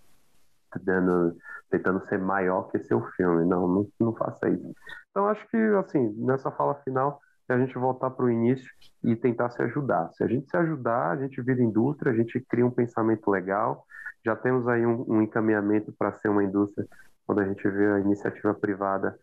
dando, 0.83 1.37
tentando 1.69 2.07
ser 2.07 2.19
maior 2.19 2.65
que 2.71 2.79
seu 2.81 3.03
filme. 3.17 3.45
Não, 3.45 3.67
não, 3.67 3.89
não 3.99 4.15
faça 4.15 4.49
isso. 4.49 4.73
Então 5.11 5.27
acho 5.27 5.47
que 5.49 5.57
assim, 5.57 6.15
nessa 6.19 6.51
fala 6.53 6.75
final, 6.77 7.21
é 7.53 7.57
a 7.57 7.59
gente 7.59 7.77
voltar 7.79 8.11
para 8.11 8.25
o 8.25 8.31
início 8.31 8.71
e 9.03 9.17
tentar 9.17 9.51
se 9.51 9.63
ajudar. 9.63 10.11
Se 10.13 10.23
a 10.23 10.27
gente 10.27 10.49
se 10.49 10.57
ajudar, 10.57 11.11
a 11.11 11.17
gente 11.17 11.41
vira 11.43 11.63
indústria, 11.63 12.13
a 12.13 12.17
gente 12.17 12.41
cria 12.41 12.65
um 12.65 12.71
pensamento 12.71 13.31
legal. 13.31 13.85
Já 14.25 14.37
temos 14.37 14.69
aí 14.69 14.85
um, 14.85 15.05
um 15.09 15.23
encaminhamento 15.23 15.93
para 15.93 16.13
ser 16.13 16.29
uma 16.29 16.45
indústria 16.45 16.87
quando 17.27 17.41
a 17.41 17.47
gente 17.47 17.69
vê 17.69 17.93
a 17.93 18.01
iniciativa 18.01 18.53
privada 18.53 19.19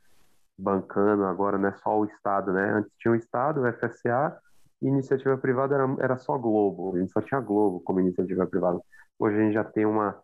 bancando 0.58 1.26
agora, 1.26 1.58
não 1.58 1.70
é 1.70 1.74
só 1.74 2.00
o 2.00 2.06
Estado, 2.06 2.52
né? 2.52 2.72
Antes 2.74 2.92
tinha 2.98 3.12
o 3.12 3.16
Estado, 3.16 3.62
o 3.62 3.74
FSA, 3.74 4.38
e 4.82 4.88
iniciativa 4.88 5.38
privada 5.38 5.76
era, 5.76 5.96
era 6.00 6.18
só 6.18 6.38
Globo, 6.38 6.96
a 6.96 7.00
gente 7.00 7.12
só 7.12 7.22
tinha 7.22 7.40
Globo 7.40 7.80
como 7.82 8.00
iniciativa 8.00 8.48
privada. 8.48 8.80
Hoje 9.20 9.38
a 9.38 9.40
gente 9.42 9.54
já 9.54 9.64
tem 9.64 9.86
uma, 9.86 10.18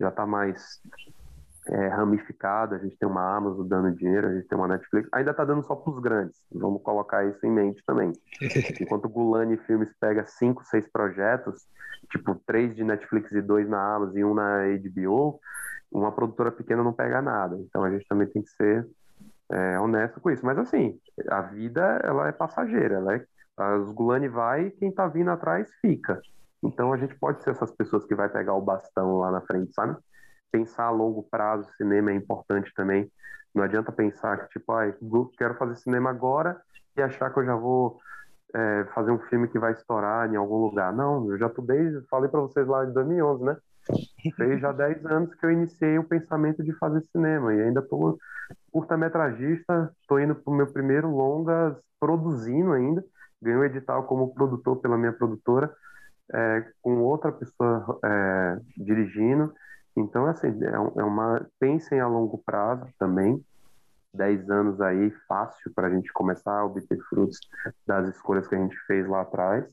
já 0.00 0.08
está 0.08 0.26
mais 0.26 0.80
é, 1.70 1.88
ramificado, 1.88 2.74
a 2.74 2.78
gente 2.78 2.96
tem 2.96 3.08
uma 3.08 3.36
Amazon 3.36 3.66
dando 3.66 3.92
dinheiro, 3.92 4.28
a 4.28 4.34
gente 4.34 4.48
tem 4.48 4.56
uma 4.56 4.68
Netflix, 4.68 5.08
ainda 5.12 5.32
está 5.32 5.44
dando 5.44 5.62
só 5.64 5.74
para 5.74 5.92
os 5.92 5.98
grandes, 6.00 6.36
vamos 6.52 6.82
colocar 6.82 7.24
isso 7.24 7.44
em 7.44 7.50
mente 7.50 7.82
também. 7.86 8.12
Enquanto 8.80 9.04
o 9.04 9.08
Gulani 9.08 9.56
Filmes 9.58 9.90
pega 10.00 10.24
cinco, 10.26 10.64
seis 10.64 10.88
projetos, 10.90 11.66
tipo 12.10 12.34
três 12.46 12.74
de 12.74 12.82
Netflix 12.84 13.30
e 13.32 13.42
dois 13.42 13.68
na 13.68 13.96
Amazon 13.96 14.16
e 14.16 14.24
um 14.24 14.34
na 14.34 14.60
HBO, 14.66 15.38
uma 15.92 16.12
produtora 16.12 16.50
pequena 16.50 16.82
não 16.82 16.92
pega 16.92 17.20
nada. 17.20 17.56
Então 17.58 17.84
a 17.84 17.90
gente 17.90 18.06
também 18.08 18.26
tem 18.28 18.42
que 18.42 18.50
ser 18.50 18.86
é, 19.50 19.78
honesto 19.80 20.20
com 20.20 20.30
isso. 20.30 20.44
Mas 20.44 20.58
assim, 20.58 20.98
a 21.28 21.42
vida 21.42 22.00
ela 22.02 22.28
é 22.28 22.32
passageira, 22.32 22.96
ela 22.96 23.14
é, 23.14 23.24
os 23.78 23.90
Gulani 23.92 24.28
vai 24.28 24.66
e 24.66 24.70
quem 24.70 24.92
tá 24.92 25.06
vindo 25.06 25.30
atrás 25.30 25.68
fica. 25.80 26.20
Então 26.62 26.92
a 26.92 26.96
gente 26.96 27.14
pode 27.14 27.42
ser 27.42 27.50
essas 27.50 27.70
pessoas 27.72 28.04
que 28.04 28.14
vai 28.14 28.28
pegar 28.28 28.54
o 28.54 28.62
bastão 28.62 29.18
lá 29.18 29.30
na 29.30 29.40
frente, 29.42 29.72
sabe? 29.72 29.96
Pensar 30.50 30.84
a 30.84 30.90
longo 30.90 31.22
prazo, 31.22 31.68
cinema 31.76 32.10
é 32.10 32.14
importante 32.14 32.72
também. 32.74 33.10
Não 33.54 33.64
adianta 33.64 33.92
pensar 33.92 34.38
que, 34.38 34.58
tipo, 34.58 34.72
ah, 34.72 34.84
quero 35.36 35.54
fazer 35.54 35.76
cinema 35.76 36.10
agora 36.10 36.60
e 36.96 37.02
achar 37.02 37.32
que 37.32 37.40
eu 37.40 37.44
já 37.44 37.54
vou 37.54 37.98
é, 38.54 38.86
fazer 38.94 39.10
um 39.10 39.18
filme 39.18 39.48
que 39.48 39.58
vai 39.58 39.72
estourar 39.72 40.32
em 40.32 40.36
algum 40.36 40.56
lugar. 40.56 40.92
Não, 40.92 41.30
eu 41.30 41.38
já 41.38 41.48
tô 41.48 41.62
desde, 41.62 42.06
falei 42.08 42.30
para 42.30 42.40
vocês 42.40 42.66
lá 42.66 42.84
em 42.84 42.92
2011, 42.92 43.44
né? 43.44 43.56
Fez 44.36 44.60
já 44.60 44.72
10 44.72 45.06
anos 45.06 45.34
que 45.34 45.46
eu 45.46 45.50
iniciei 45.50 45.98
o 45.98 46.04
pensamento 46.04 46.62
de 46.62 46.72
fazer 46.74 47.02
cinema 47.10 47.54
e 47.54 47.62
ainda 47.62 47.80
tô 47.80 48.18
curta-metragista, 48.70 49.90
estou 50.00 50.20
indo 50.20 50.34
para 50.34 50.52
o 50.52 50.56
meu 50.56 50.66
primeiro 50.66 51.10
longa 51.10 51.76
produzindo 51.98 52.72
ainda. 52.72 53.04
Ganhei 53.40 53.58
um 53.58 53.64
edital 53.64 54.04
como 54.04 54.34
produtor 54.34 54.76
pela 54.76 54.98
minha 54.98 55.12
produtora, 55.12 55.72
é, 56.32 56.64
com 56.82 56.98
outra 56.98 57.32
pessoa 57.32 57.98
é, 58.04 58.58
dirigindo. 58.76 59.52
Então, 60.00 60.26
assim, 60.26 60.48
é, 60.48 61.00
é 61.00 61.04
uma. 61.04 61.46
Pensem 61.58 62.00
a 62.00 62.06
longo 62.06 62.38
prazo 62.38 62.86
também. 62.98 63.44
10 64.14 64.50
anos 64.50 64.80
aí, 64.80 65.10
fácil 65.28 65.72
para 65.74 65.88
a 65.88 65.90
gente 65.90 66.12
começar 66.12 66.58
a 66.58 66.64
obter 66.64 66.98
frutos 67.08 67.38
das 67.86 68.08
escolhas 68.08 68.48
que 68.48 68.54
a 68.54 68.58
gente 68.58 68.76
fez 68.86 69.06
lá 69.06 69.20
atrás. 69.20 69.70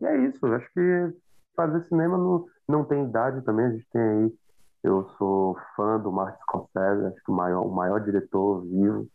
E 0.00 0.06
é 0.06 0.16
isso, 0.26 0.44
acho 0.46 0.66
que 0.72 1.14
fazer 1.54 1.84
cinema 1.84 2.16
não, 2.16 2.46
não 2.66 2.84
tem 2.84 3.04
idade 3.04 3.42
também, 3.42 3.66
a 3.66 3.70
gente 3.70 3.86
tem 3.92 4.00
aí 4.00 4.32
eu 4.82 5.08
sou 5.18 5.58
fã 5.76 5.98
do 5.98 6.10
Martin 6.10 6.40
Scorsese, 6.42 7.06
acho 7.06 7.22
que 7.22 7.30
o 7.30 7.34
maior, 7.34 7.66
o 7.66 7.70
maior 7.70 8.00
diretor 8.00 8.62
vivo. 8.62 9.06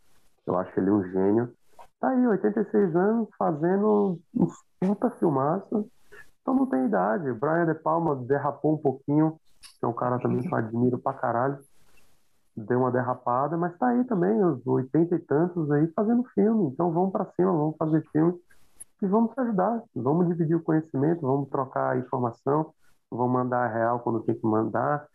Eu 0.46 0.56
acho 0.58 0.78
ele 0.78 0.90
um 0.90 1.02
gênio. 1.10 1.52
Tá 2.00 2.10
aí, 2.10 2.26
86 2.26 2.94
anos, 2.94 3.28
fazendo 3.36 4.18
uns 4.34 4.54
puta 4.78 5.10
filmaço. 5.10 5.90
Então 6.40 6.54
não 6.54 6.66
tem 6.66 6.86
idade. 6.86 7.32
Brian 7.32 7.66
De 7.66 7.74
Palma 7.74 8.14
derrapou 8.14 8.74
um 8.74 8.78
pouquinho, 8.78 9.40
que 9.78 9.84
é 9.84 9.88
um 9.88 9.92
cara 9.92 10.18
também 10.18 10.40
que 10.40 10.52
eu 10.52 10.58
admiro 10.58 10.98
pra 10.98 11.12
caralho. 11.12 11.58
Deu 12.56 12.80
uma 12.80 12.90
derrapada, 12.90 13.56
mas 13.56 13.76
tá 13.76 13.88
aí 13.88 14.04
também, 14.04 14.42
os 14.42 14.66
80 14.66 15.14
e 15.14 15.18
tantos 15.18 15.70
aí 15.70 15.86
fazendo 15.88 16.24
filme. 16.34 16.70
Então 16.72 16.90
vamos 16.90 17.12
para 17.12 17.26
cima, 17.32 17.52
vamos 17.52 17.76
fazer 17.76 18.02
filme 18.10 18.34
e 19.02 19.06
vamos 19.06 19.32
se 19.34 19.40
ajudar. 19.40 19.82
Vamos 19.94 20.28
dividir 20.28 20.56
o 20.56 20.62
conhecimento, 20.62 21.20
vamos 21.20 21.50
trocar 21.50 21.90
a 21.90 21.98
informação, 21.98 22.72
vamos 23.10 23.32
mandar 23.32 23.66
a 23.66 23.68
real 23.68 24.00
quando 24.00 24.22
tem 24.22 24.34
que 24.34 24.46
mandar 24.46 25.06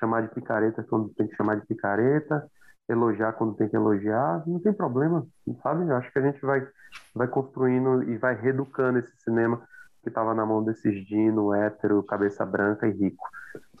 chamar 0.00 0.22
de 0.22 0.34
picareta 0.34 0.82
quando 0.82 1.10
tem 1.10 1.28
que 1.28 1.36
chamar 1.36 1.60
de 1.60 1.66
picareta, 1.66 2.50
elogiar 2.88 3.34
quando 3.34 3.54
tem 3.54 3.68
que 3.68 3.76
elogiar, 3.76 4.42
não 4.46 4.58
tem 4.58 4.72
problema, 4.72 5.24
sabe? 5.62 5.86
Eu 5.88 5.96
acho 5.96 6.10
que 6.10 6.18
a 6.18 6.22
gente 6.22 6.40
vai, 6.40 6.66
vai 7.14 7.28
construindo 7.28 8.02
e 8.04 8.16
vai 8.16 8.34
reeducando 8.34 8.98
esse 8.98 9.14
cinema 9.18 9.62
que 10.02 10.08
estava 10.08 10.34
na 10.34 10.44
mão 10.46 10.62
desses 10.62 11.06
Dino, 11.06 11.54
hétero, 11.54 12.02
cabeça 12.02 12.44
branca 12.44 12.86
e 12.86 12.92
rico. 12.92 13.24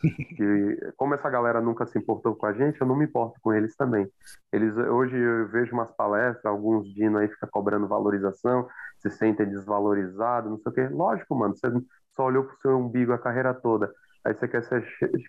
E, 0.40 0.92
como 0.96 1.14
essa 1.14 1.28
galera 1.28 1.60
nunca 1.60 1.86
se 1.86 1.98
importou 1.98 2.34
com 2.34 2.46
a 2.46 2.52
gente, 2.54 2.80
eu 2.80 2.86
não 2.86 2.96
me 2.96 3.04
importo 3.04 3.38
com 3.42 3.52
eles 3.52 3.76
também. 3.76 4.10
Eles 4.50 4.74
hoje 4.74 5.14
eu 5.14 5.46
vejo 5.48 5.74
umas 5.74 5.90
palestras, 5.92 6.46
alguns 6.46 6.88
Dino 6.94 7.18
aí 7.18 7.28
fica 7.28 7.46
cobrando 7.46 7.86
valorização, 7.86 8.66
se 8.98 9.10
sentem 9.10 9.46
desvalorizados, 9.46 10.50
não 10.50 10.58
sei 10.58 10.72
o 10.72 10.74
quê. 10.74 10.88
Lógico, 10.88 11.34
mano, 11.34 11.54
você 11.54 11.68
só 12.16 12.24
olhou 12.24 12.44
pro 12.44 12.56
seu 12.62 12.78
umbigo 12.78 13.12
a 13.12 13.18
carreira 13.18 13.52
toda. 13.52 13.92
Aí 14.24 14.34
você 14.34 14.48
quer, 14.48 14.62
ser, 14.64 14.84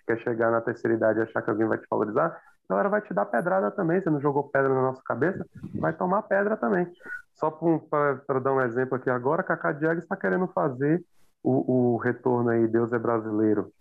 quer 0.06 0.18
chegar 0.20 0.50
na 0.50 0.60
terceira 0.60 0.96
idade 0.96 1.18
e 1.18 1.22
achar 1.22 1.42
que 1.42 1.50
alguém 1.50 1.66
vai 1.66 1.78
te 1.78 1.86
valorizar, 1.90 2.40
galera 2.72 2.88
vai 2.88 3.02
te 3.02 3.12
dar 3.12 3.26
pedrada 3.26 3.70
também. 3.70 4.00
Você 4.00 4.10
não 4.10 4.20
jogou 4.20 4.44
pedra 4.44 4.68
na 4.68 4.82
nossa 4.82 5.02
cabeça, 5.04 5.46
vai 5.74 5.92
tomar 5.92 6.22
pedra 6.22 6.56
também. 6.56 6.90
Só 7.34 7.50
para 7.50 8.40
dar 8.40 8.52
um 8.52 8.60
exemplo 8.60 8.96
aqui 8.96 9.10
agora, 9.10 9.42
Kaká 9.42 9.72
Diego 9.72 10.00
está 10.00 10.16
querendo 10.16 10.46
fazer 10.48 11.04
o, 11.42 11.94
o, 11.94 11.96
retorno 11.96 12.50
aí, 12.50 12.66
Deus 12.68 12.92
é 12.92 12.98
Brasileiro, 12.98 13.72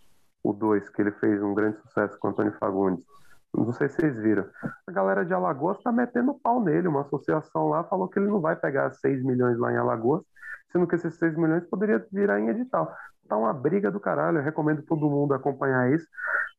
o 0.43 0.51
2, 0.51 0.89
que 0.89 1.01
ele 1.01 1.11
fez 1.11 1.41
um 1.41 1.53
grande 1.53 1.77
sucesso 1.81 2.17
com 2.19 2.29
Antônio 2.29 2.53
Fagundes. 2.59 3.05
Não 3.53 3.73
sei 3.73 3.89
se 3.89 3.95
vocês 3.97 4.17
viram. 4.17 4.45
A 4.87 4.91
galera 4.91 5.25
de 5.25 5.33
Alagoas 5.33 5.77
está 5.77 5.91
metendo 5.91 6.33
pau 6.41 6.63
nele. 6.63 6.87
Uma 6.87 7.01
associação 7.01 7.67
lá 7.67 7.83
falou 7.83 8.07
que 8.07 8.17
ele 8.17 8.27
não 8.27 8.39
vai 8.39 8.55
pegar 8.55 8.91
6 8.93 9.23
milhões 9.23 9.57
lá 9.57 9.71
em 9.71 9.77
Alagoas, 9.77 10.23
sendo 10.71 10.87
que 10.87 10.95
esses 10.95 11.15
6 11.15 11.35
milhões 11.35 11.65
poderia 11.65 12.03
virar 12.11 12.39
em 12.39 12.47
edital 12.47 12.95
tá 13.27 13.37
uma 13.37 13.53
briga 13.53 13.91
do 13.91 13.99
caralho. 13.99 14.39
Eu 14.39 14.43
recomendo 14.43 14.83
todo 14.83 15.09
mundo 15.09 15.33
acompanhar 15.33 15.91
isso. 15.91 16.07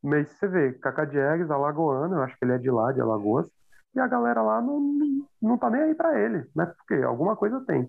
Mas 0.03 0.29
você 0.31 0.49
vê, 0.49 0.73
Cacá 0.73 1.05
Diegues, 1.05 1.51
alagoano, 1.51 2.17
eu 2.17 2.23
acho 2.23 2.37
que 2.37 2.45
ele 2.45 2.53
é 2.53 2.59
de 2.59 2.71
lá, 2.71 2.93
de 2.93 3.01
Alagoas, 3.01 3.49
e 3.95 4.01
a 4.01 4.07
galera 4.07 4.43
lá 4.43 4.61
não, 4.61 4.81
não 5.41 5.57
tá 5.57 5.71
nem 5.71 5.83
aí 5.83 5.95
para 5.95 6.19
ele, 6.19 6.45
né? 6.57 6.67
Porque 6.67 7.03
alguma 7.03 7.37
coisa 7.37 7.61
tem. 7.61 7.89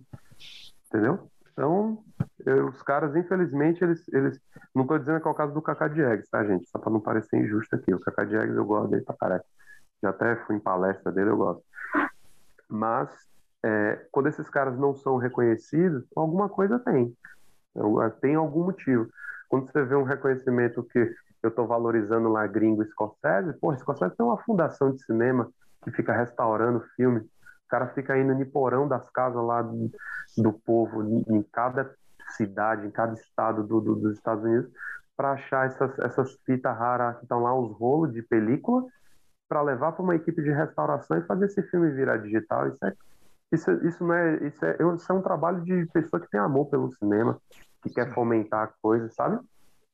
Entendeu? 0.87 1.27
Então, 1.51 2.03
eu, 2.45 2.67
os 2.67 2.81
caras, 2.81 3.15
infelizmente, 3.15 3.83
eles, 3.83 4.07
eles. 4.09 4.39
Não 4.75 4.85
tô 4.85 4.97
dizendo 4.97 5.21
que 5.21 5.27
é 5.27 5.31
o 5.31 5.35
caso 5.35 5.53
do 5.53 5.61
Cacá 5.61 5.87
Diegues, 5.87 6.29
tá, 6.29 6.43
gente? 6.43 6.69
Só 6.69 6.77
pra 6.77 6.91
não 6.91 6.99
parecer 6.99 7.37
injusto 7.37 7.75
aqui. 7.75 7.93
O 7.93 7.99
Cacá 7.99 8.25
Diegues 8.25 8.55
eu 8.55 8.65
gosto 8.65 8.89
dele 8.89 9.03
pra 9.03 9.15
caralho. 9.15 9.43
Já 10.01 10.09
até 10.09 10.35
fui 10.45 10.55
em 10.55 10.59
palestra 10.59 11.11
dele, 11.11 11.29
eu 11.29 11.37
gosto. 11.37 11.63
Mas, 12.67 13.09
é, 13.63 14.07
quando 14.11 14.27
esses 14.27 14.49
caras 14.49 14.77
não 14.77 14.93
são 14.93 15.17
reconhecidos, 15.17 16.05
alguma 16.15 16.49
coisa 16.49 16.79
tem. 16.79 17.15
É, 17.75 18.09
tem 18.21 18.35
algum 18.35 18.65
motivo. 18.65 19.07
Quando 19.49 19.71
você 19.71 19.83
vê 19.83 19.95
um 19.95 20.03
reconhecimento 20.03 20.83
que 20.83 21.13
eu 21.41 21.49
estou 21.49 21.67
valorizando 21.67 22.29
lá 22.29 22.47
gringo 22.47 22.83
Scorsese, 22.85 23.53
pô, 23.59 23.75
Scorsese 23.75 24.15
tem 24.15 24.25
uma 24.25 24.37
fundação 24.37 24.91
de 24.91 25.03
cinema 25.03 25.49
que 25.83 25.91
fica 25.91 26.13
restaurando 26.13 26.85
filme. 26.95 27.19
O 27.19 27.69
cara 27.69 27.87
fica 27.89 28.17
indo 28.17 28.33
no 28.33 28.45
porão 28.45 28.87
das 28.87 29.09
casas 29.09 29.43
lá 29.43 29.61
do, 29.61 29.91
do 30.37 30.53
povo, 30.53 31.03
em 31.27 31.43
cada 31.51 31.93
cidade, 32.37 32.87
em 32.87 32.91
cada 32.91 33.13
estado 33.13 33.63
do, 33.63 33.81
do, 33.81 33.95
dos 33.95 34.13
Estados 34.13 34.43
Unidos, 34.43 34.71
para 35.15 35.33
achar 35.33 35.67
essas, 35.67 35.97
essas 35.99 36.33
fitas 36.45 36.75
raras 36.77 37.17
que 37.17 37.23
estão 37.23 37.41
lá, 37.41 37.53
os 37.53 37.71
rolos 37.77 38.13
de 38.13 38.21
película, 38.21 38.85
para 39.47 39.61
levar 39.61 39.91
para 39.91 40.03
uma 40.03 40.15
equipe 40.15 40.41
de 40.41 40.51
restauração 40.51 41.17
e 41.17 41.25
fazer 41.25 41.45
esse 41.45 41.61
filme 41.63 41.91
virar 41.91 42.17
digital. 42.17 42.67
Isso, 42.67 42.83
é, 42.85 42.93
isso, 43.53 43.71
isso, 43.85 44.03
não 44.03 44.13
é, 44.13 44.35
isso, 44.47 44.65
é, 44.65 44.77
isso 44.95 45.11
é 45.11 45.15
um 45.15 45.21
trabalho 45.21 45.61
de 45.61 45.85
pessoa 45.87 46.19
que 46.19 46.29
tem 46.29 46.39
amor 46.39 46.65
pelo 46.67 46.91
cinema, 46.93 47.37
que 47.81 47.89
quer 47.89 48.13
fomentar 48.13 48.63
a 48.63 48.71
coisa, 48.81 49.09
sabe? 49.09 49.39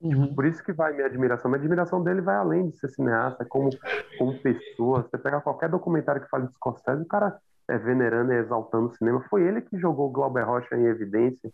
Uhum. 0.01 0.33
Por 0.33 0.45
isso 0.45 0.63
que 0.63 0.71
vai 0.71 0.93
minha 0.93 1.05
admiração. 1.05 1.51
Minha 1.51 1.59
admiração 1.59 2.01
dele 2.01 2.21
vai 2.21 2.35
além 2.35 2.69
de 2.69 2.77
ser 2.77 2.87
cineasta, 2.89 3.43
como, 3.45 3.69
como 4.17 4.39
pessoa. 4.39 5.03
Você 5.03 5.17
pegar 5.17 5.41
qualquer 5.41 5.69
documentário 5.69 6.21
que 6.21 6.29
fale 6.29 6.47
de 6.47 6.53
Scorsese, 6.53 7.01
o 7.01 7.07
cara 7.07 7.37
é 7.67 7.77
venerando 7.77 8.31
e 8.31 8.37
exaltando 8.37 8.87
o 8.87 8.95
cinema. 8.95 9.23
Foi 9.29 9.43
ele 9.43 9.61
que 9.61 9.77
jogou 9.77 10.09
Glauber 10.09 10.43
Rocha 10.43 10.75
em 10.77 10.85
evidência. 10.85 11.51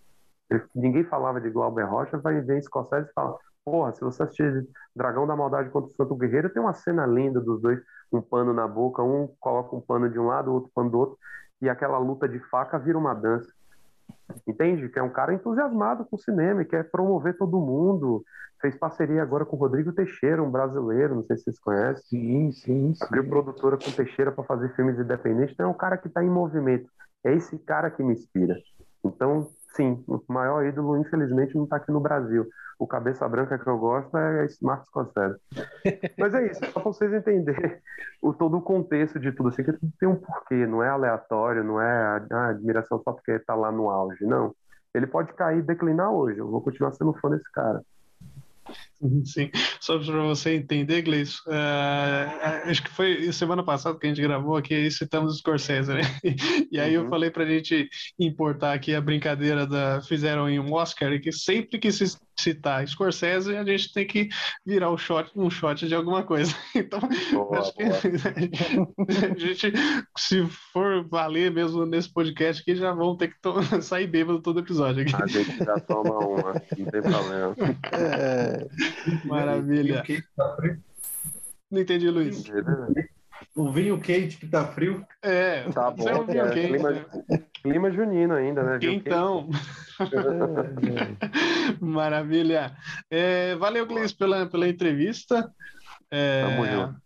Ele, 0.49 0.61
ninguém 0.75 1.03
falava 1.03 1.41
de 1.41 1.49
Glauber 1.49 1.89
Rocha, 1.89 2.17
vai 2.19 2.39
ver 2.39 2.61
Scorsese 2.61 3.09
e 3.09 3.13
fala: 3.13 3.35
Porra, 3.65 3.93
se 3.93 4.01
você 4.01 4.21
assistir 4.21 4.67
Dragão 4.95 5.25
da 5.25 5.35
Maldade 5.35 5.71
contra 5.71 5.89
o 5.89 5.95
Santo 5.95 6.15
Guerreiro, 6.15 6.51
tem 6.51 6.61
uma 6.61 6.73
cena 6.73 7.03
linda 7.07 7.41
dos 7.41 7.59
dois, 7.59 7.79
um 8.13 8.21
pano 8.21 8.53
na 8.53 8.67
boca, 8.67 9.01
um 9.01 9.27
coloca 9.39 9.75
um 9.75 9.81
pano 9.81 10.07
de 10.07 10.19
um 10.19 10.27
lado, 10.27 10.51
o 10.51 10.53
outro 10.53 10.69
pano 10.73 10.91
do 10.91 10.99
outro, 10.99 11.17
e 11.61 11.69
aquela 11.69 11.97
luta 11.97 12.27
de 12.27 12.39
faca 12.39 12.77
vira 12.77 12.97
uma 12.97 13.13
dança. 13.13 13.51
Entende? 14.47 14.89
Que 14.89 14.99
é 14.99 15.03
um 15.03 15.09
cara 15.09 15.33
entusiasmado 15.33 16.05
com 16.05 16.15
o 16.15 16.19
cinema 16.19 16.61
e 16.61 16.65
quer 16.65 16.89
promover 16.89 17.37
todo 17.37 17.59
mundo. 17.59 18.23
Fez 18.61 18.75
parceria 18.75 19.21
agora 19.21 19.45
com 19.45 19.55
o 19.55 19.59
Rodrigo 19.59 19.93
Teixeira, 19.93 20.41
um 20.41 20.49
brasileiro, 20.49 21.15
não 21.15 21.23
sei 21.23 21.37
se 21.37 21.43
vocês 21.43 21.59
conhecem. 21.59 22.03
Sim, 22.03 22.51
sim. 22.51 22.93
sim. 22.93 23.05
Abriu 23.05 23.27
produtora 23.27 23.77
com 23.77 23.91
Teixeira 23.91 24.31
para 24.31 24.43
fazer 24.43 24.73
filmes 24.75 24.97
independentes. 24.99 25.53
Então 25.53 25.67
é 25.67 25.69
um 25.69 25.77
cara 25.77 25.97
que 25.97 26.07
está 26.07 26.23
em 26.23 26.29
movimento. 26.29 26.89
É 27.23 27.33
esse 27.33 27.57
cara 27.59 27.91
que 27.91 28.03
me 28.03 28.13
inspira. 28.13 28.55
Então, 29.03 29.49
sim, 29.75 30.03
o 30.07 30.21
maior 30.27 30.65
ídolo, 30.65 30.97
infelizmente, 30.97 31.55
não 31.55 31.65
está 31.65 31.77
aqui 31.77 31.91
no 31.91 31.99
Brasil. 31.99 32.47
O 32.77 32.87
cabeça 32.87 33.27
branca 33.27 33.57
que 33.57 33.67
eu 33.67 33.77
gosto 33.77 34.17
é 34.17 34.45
Smart 34.45 34.85
Scorsese. 34.87 35.37
Mas 36.17 36.33
é 36.33 36.51
isso, 36.51 36.59
só 36.65 36.71
para 36.71 36.81
vocês 36.83 37.13
entenderem 37.13 37.77
o, 38.21 38.33
todo 38.33 38.57
o 38.57 38.61
contexto 38.61 39.19
de 39.19 39.31
tudo. 39.31 39.49
Assim, 39.49 39.63
que 39.63 39.71
tem 39.99 40.09
um 40.09 40.15
porquê, 40.15 40.65
não 40.65 40.83
é 40.83 40.89
aleatório, 40.89 41.63
não 41.63 41.81
é 41.81 41.91
a, 41.91 42.25
a 42.31 42.47
admiração 42.49 43.01
só 43.01 43.13
porque 43.13 43.31
está 43.31 43.55
lá 43.55 43.71
no 43.71 43.89
auge, 43.89 44.25
não. 44.25 44.53
Ele 44.93 45.07
pode 45.07 45.33
cair 45.33 45.59
e 45.59 45.61
declinar 45.61 46.11
hoje, 46.11 46.39
eu 46.39 46.49
vou 46.49 46.61
continuar 46.61 46.93
sendo 46.93 47.13
fã 47.13 47.29
desse 47.29 47.49
cara. 47.51 47.81
Sim, 49.25 49.51
só 49.79 49.99
para 49.99 50.23
você 50.23 50.55
entender, 50.55 51.01
Gleison, 51.01 51.37
uh, 51.47 52.69
acho 52.69 52.83
que 52.83 52.89
foi 52.91 53.31
semana 53.31 53.63
passada 53.63 53.97
que 53.99 54.05
a 54.05 54.09
gente 54.09 54.21
gravou 54.21 54.55
aqui 54.55 54.73
e 54.73 54.91
citamos 54.91 55.33
o 55.33 55.37
Scorsese, 55.37 55.93
né? 55.93 56.01
E 56.71 56.79
aí 56.79 56.97
uhum. 56.97 57.03
eu 57.03 57.09
falei 57.09 57.29
para 57.29 57.43
a 57.43 57.47
gente 57.47 57.89
importar 58.19 58.73
aqui 58.73 58.93
a 58.95 59.01
brincadeira 59.01 59.65
da 59.65 60.01
fizeram 60.01 60.49
em 60.49 60.59
um 60.59 60.73
Oscar 60.73 61.19
que 61.19 61.31
sempre 61.31 61.77
que 61.79 61.91
se 61.91 62.17
citar 62.37 62.87
Scorsese, 62.87 63.55
a 63.55 63.63
gente 63.63 63.93
tem 63.93 64.05
que 64.05 64.29
virar 64.65 64.91
um 64.91 64.97
shot, 64.97 65.31
um 65.35 65.49
shot 65.49 65.87
de 65.87 65.95
alguma 65.95 66.23
coisa. 66.23 66.53
Então, 66.75 66.99
boa, 67.31 67.59
acho 67.59 67.73
boa. 67.73 68.01
que 68.01 68.07
a 69.25 69.37
gente, 69.37 69.73
se 70.17 70.45
for 70.73 71.07
valer 71.07 71.49
mesmo 71.49 71.85
nesse 71.85 72.11
podcast 72.11 72.61
aqui, 72.61 72.75
já 72.75 72.91
vão 72.91 73.15
ter 73.15 73.29
que 73.29 73.35
sair 73.81 74.07
bêbado 74.07 74.41
todo 74.41 74.59
episódio 74.59 75.03
aqui. 75.03 75.15
A 75.15 75.25
gente 75.25 75.57
já 75.57 75.79
toma 75.79 76.19
uma, 76.19 76.53
não 76.53 76.85
tem 76.91 77.01
problema. 77.01 77.55
É... 77.93 78.67
Maravilha. 79.25 80.03
Não 81.71 81.81
entendi, 81.81 82.09
Luiz. 82.09 82.43
O 83.55 83.71
vinho 83.71 83.99
quente 83.99 84.37
que 84.37 84.47
tá 84.47 84.65
frio. 84.67 85.05
É, 85.21 85.63
tá 85.71 85.89
bom. 85.91 86.07
É 86.07 86.15
um 86.15 86.25
vinho 86.25 86.45
é, 86.45 86.53
quente, 86.53 86.67
clima, 86.67 86.91
né? 86.91 87.05
Clima 87.65 87.91
junino 87.91 88.35
ainda, 88.35 88.61
né? 88.63 88.79
Então. 88.83 89.49
Maravilha. 91.81 92.75
É, 93.09 93.55
valeu, 93.55 93.87
Gleice, 93.87 94.15
pela, 94.15 94.45
pela 94.45 94.69
entrevista. 94.69 95.51
É, 96.11 96.43
Tamo 96.43 96.65
junto. 96.65 97.05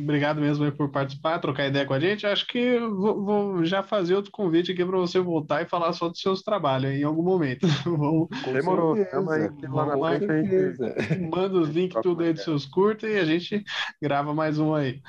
Obrigado 0.00 0.38
mesmo 0.38 0.70
por 0.72 0.90
participar, 0.90 1.38
trocar 1.38 1.68
ideia 1.68 1.86
com 1.86 1.94
a 1.94 2.00
gente. 2.00 2.26
Acho 2.26 2.46
que 2.46 2.78
vou, 2.78 3.24
vou 3.24 3.64
já 3.64 3.82
fazer 3.82 4.14
outro 4.14 4.30
convite 4.30 4.72
aqui 4.72 4.84
para 4.84 4.98
você 4.98 5.18
voltar 5.18 5.62
e 5.62 5.68
falar 5.68 5.94
só 5.94 6.08
dos 6.08 6.20
seus 6.20 6.42
trabalhos 6.42 6.92
em 6.92 7.04
algum 7.04 7.22
momento. 7.22 7.66
Vamos, 7.86 8.28
Demorou, 8.52 8.96
Vamos 9.12 9.32
aí, 9.32 9.48
lá 9.70 9.96
na 9.96 10.18
frente. 10.18 11.30
Manda 11.30 11.58
os 11.58 11.70
links 11.70 12.02
tudo 12.02 12.22
aí 12.22 12.34
dos 12.34 12.44
seus 12.44 12.66
curtos 12.66 13.08
e 13.08 13.16
a 13.16 13.24
gente 13.24 13.64
grava 14.02 14.34
mais 14.34 14.58
um 14.58 14.74
aí. 14.74 15.00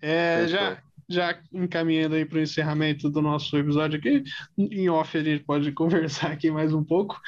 É, 0.00 0.46
já, 0.46 0.78
já 1.10 1.36
encaminhando 1.52 2.14
aí 2.14 2.24
para 2.24 2.38
o 2.38 2.40
encerramento 2.40 3.10
do 3.10 3.20
nosso 3.20 3.56
episódio 3.58 3.98
aqui, 3.98 4.22
em 4.56 4.88
off 4.88 5.18
a 5.18 5.22
gente 5.22 5.44
pode 5.44 5.72
conversar 5.74 6.30
aqui 6.30 6.50
mais 6.50 6.72
um 6.72 6.84
pouco. 6.84 7.20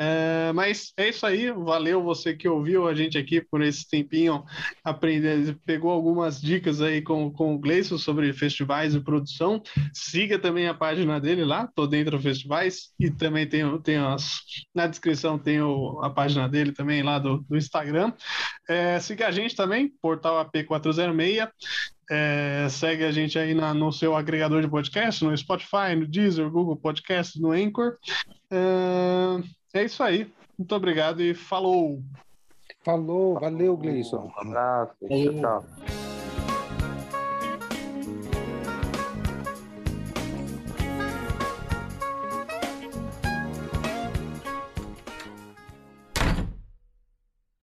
É, 0.00 0.52
mas 0.54 0.92
é 0.96 1.08
isso 1.08 1.26
aí, 1.26 1.50
valeu 1.50 2.02
você 2.02 2.32
que 2.32 2.48
ouviu 2.48 2.86
a 2.86 2.94
gente 2.94 3.18
aqui 3.18 3.40
por 3.40 3.60
esse 3.62 3.88
tempinho, 3.88 4.44
aprender, 4.84 5.58
pegou 5.66 5.90
algumas 5.90 6.40
dicas 6.40 6.80
aí 6.80 7.02
com, 7.02 7.32
com 7.32 7.54
o 7.54 7.58
Gleison 7.58 7.98
sobre 7.98 8.32
festivais 8.32 8.94
e 8.94 9.00
produção. 9.00 9.60
Siga 9.92 10.38
também 10.38 10.68
a 10.68 10.74
página 10.74 11.20
dele 11.20 11.44
lá, 11.44 11.68
tô 11.74 11.86
dentro 11.86 12.20
festivais, 12.20 12.92
e 12.98 13.10
também 13.10 13.46
tem, 13.48 13.64
tem 13.80 13.96
as, 13.96 14.40
na 14.72 14.86
descrição 14.86 15.36
tem 15.36 15.60
o, 15.60 16.00
a 16.02 16.10
página 16.10 16.48
dele 16.48 16.72
também 16.72 17.02
lá 17.02 17.18
do, 17.18 17.38
do 17.48 17.56
Instagram. 17.56 18.12
É, 18.68 19.00
siga 19.00 19.26
a 19.26 19.32
gente 19.32 19.56
também, 19.56 19.92
portal 20.00 20.44
AP406. 20.44 21.48
É, 22.10 22.66
segue 22.70 23.04
a 23.04 23.12
gente 23.12 23.38
aí 23.38 23.52
na, 23.52 23.74
no 23.74 23.92
seu 23.92 24.16
agregador 24.16 24.62
de 24.62 24.68
podcast, 24.68 25.22
no 25.22 25.36
Spotify, 25.36 25.94
no 25.94 26.06
Deezer, 26.06 26.48
Google 26.48 26.76
Podcast, 26.76 27.38
no 27.38 27.52
Anchor. 27.52 27.98
É, 28.50 29.42
é 29.74 29.84
isso 29.84 30.02
aí. 30.02 30.30
Muito 30.58 30.74
obrigado 30.74 31.22
e 31.22 31.34
falou! 31.34 32.02
Falou, 32.84 33.38
valeu, 33.38 33.76
Gleison. 33.76 34.30
Um 34.36 34.40
abraço, 34.40 34.94
tchau. 35.40 35.64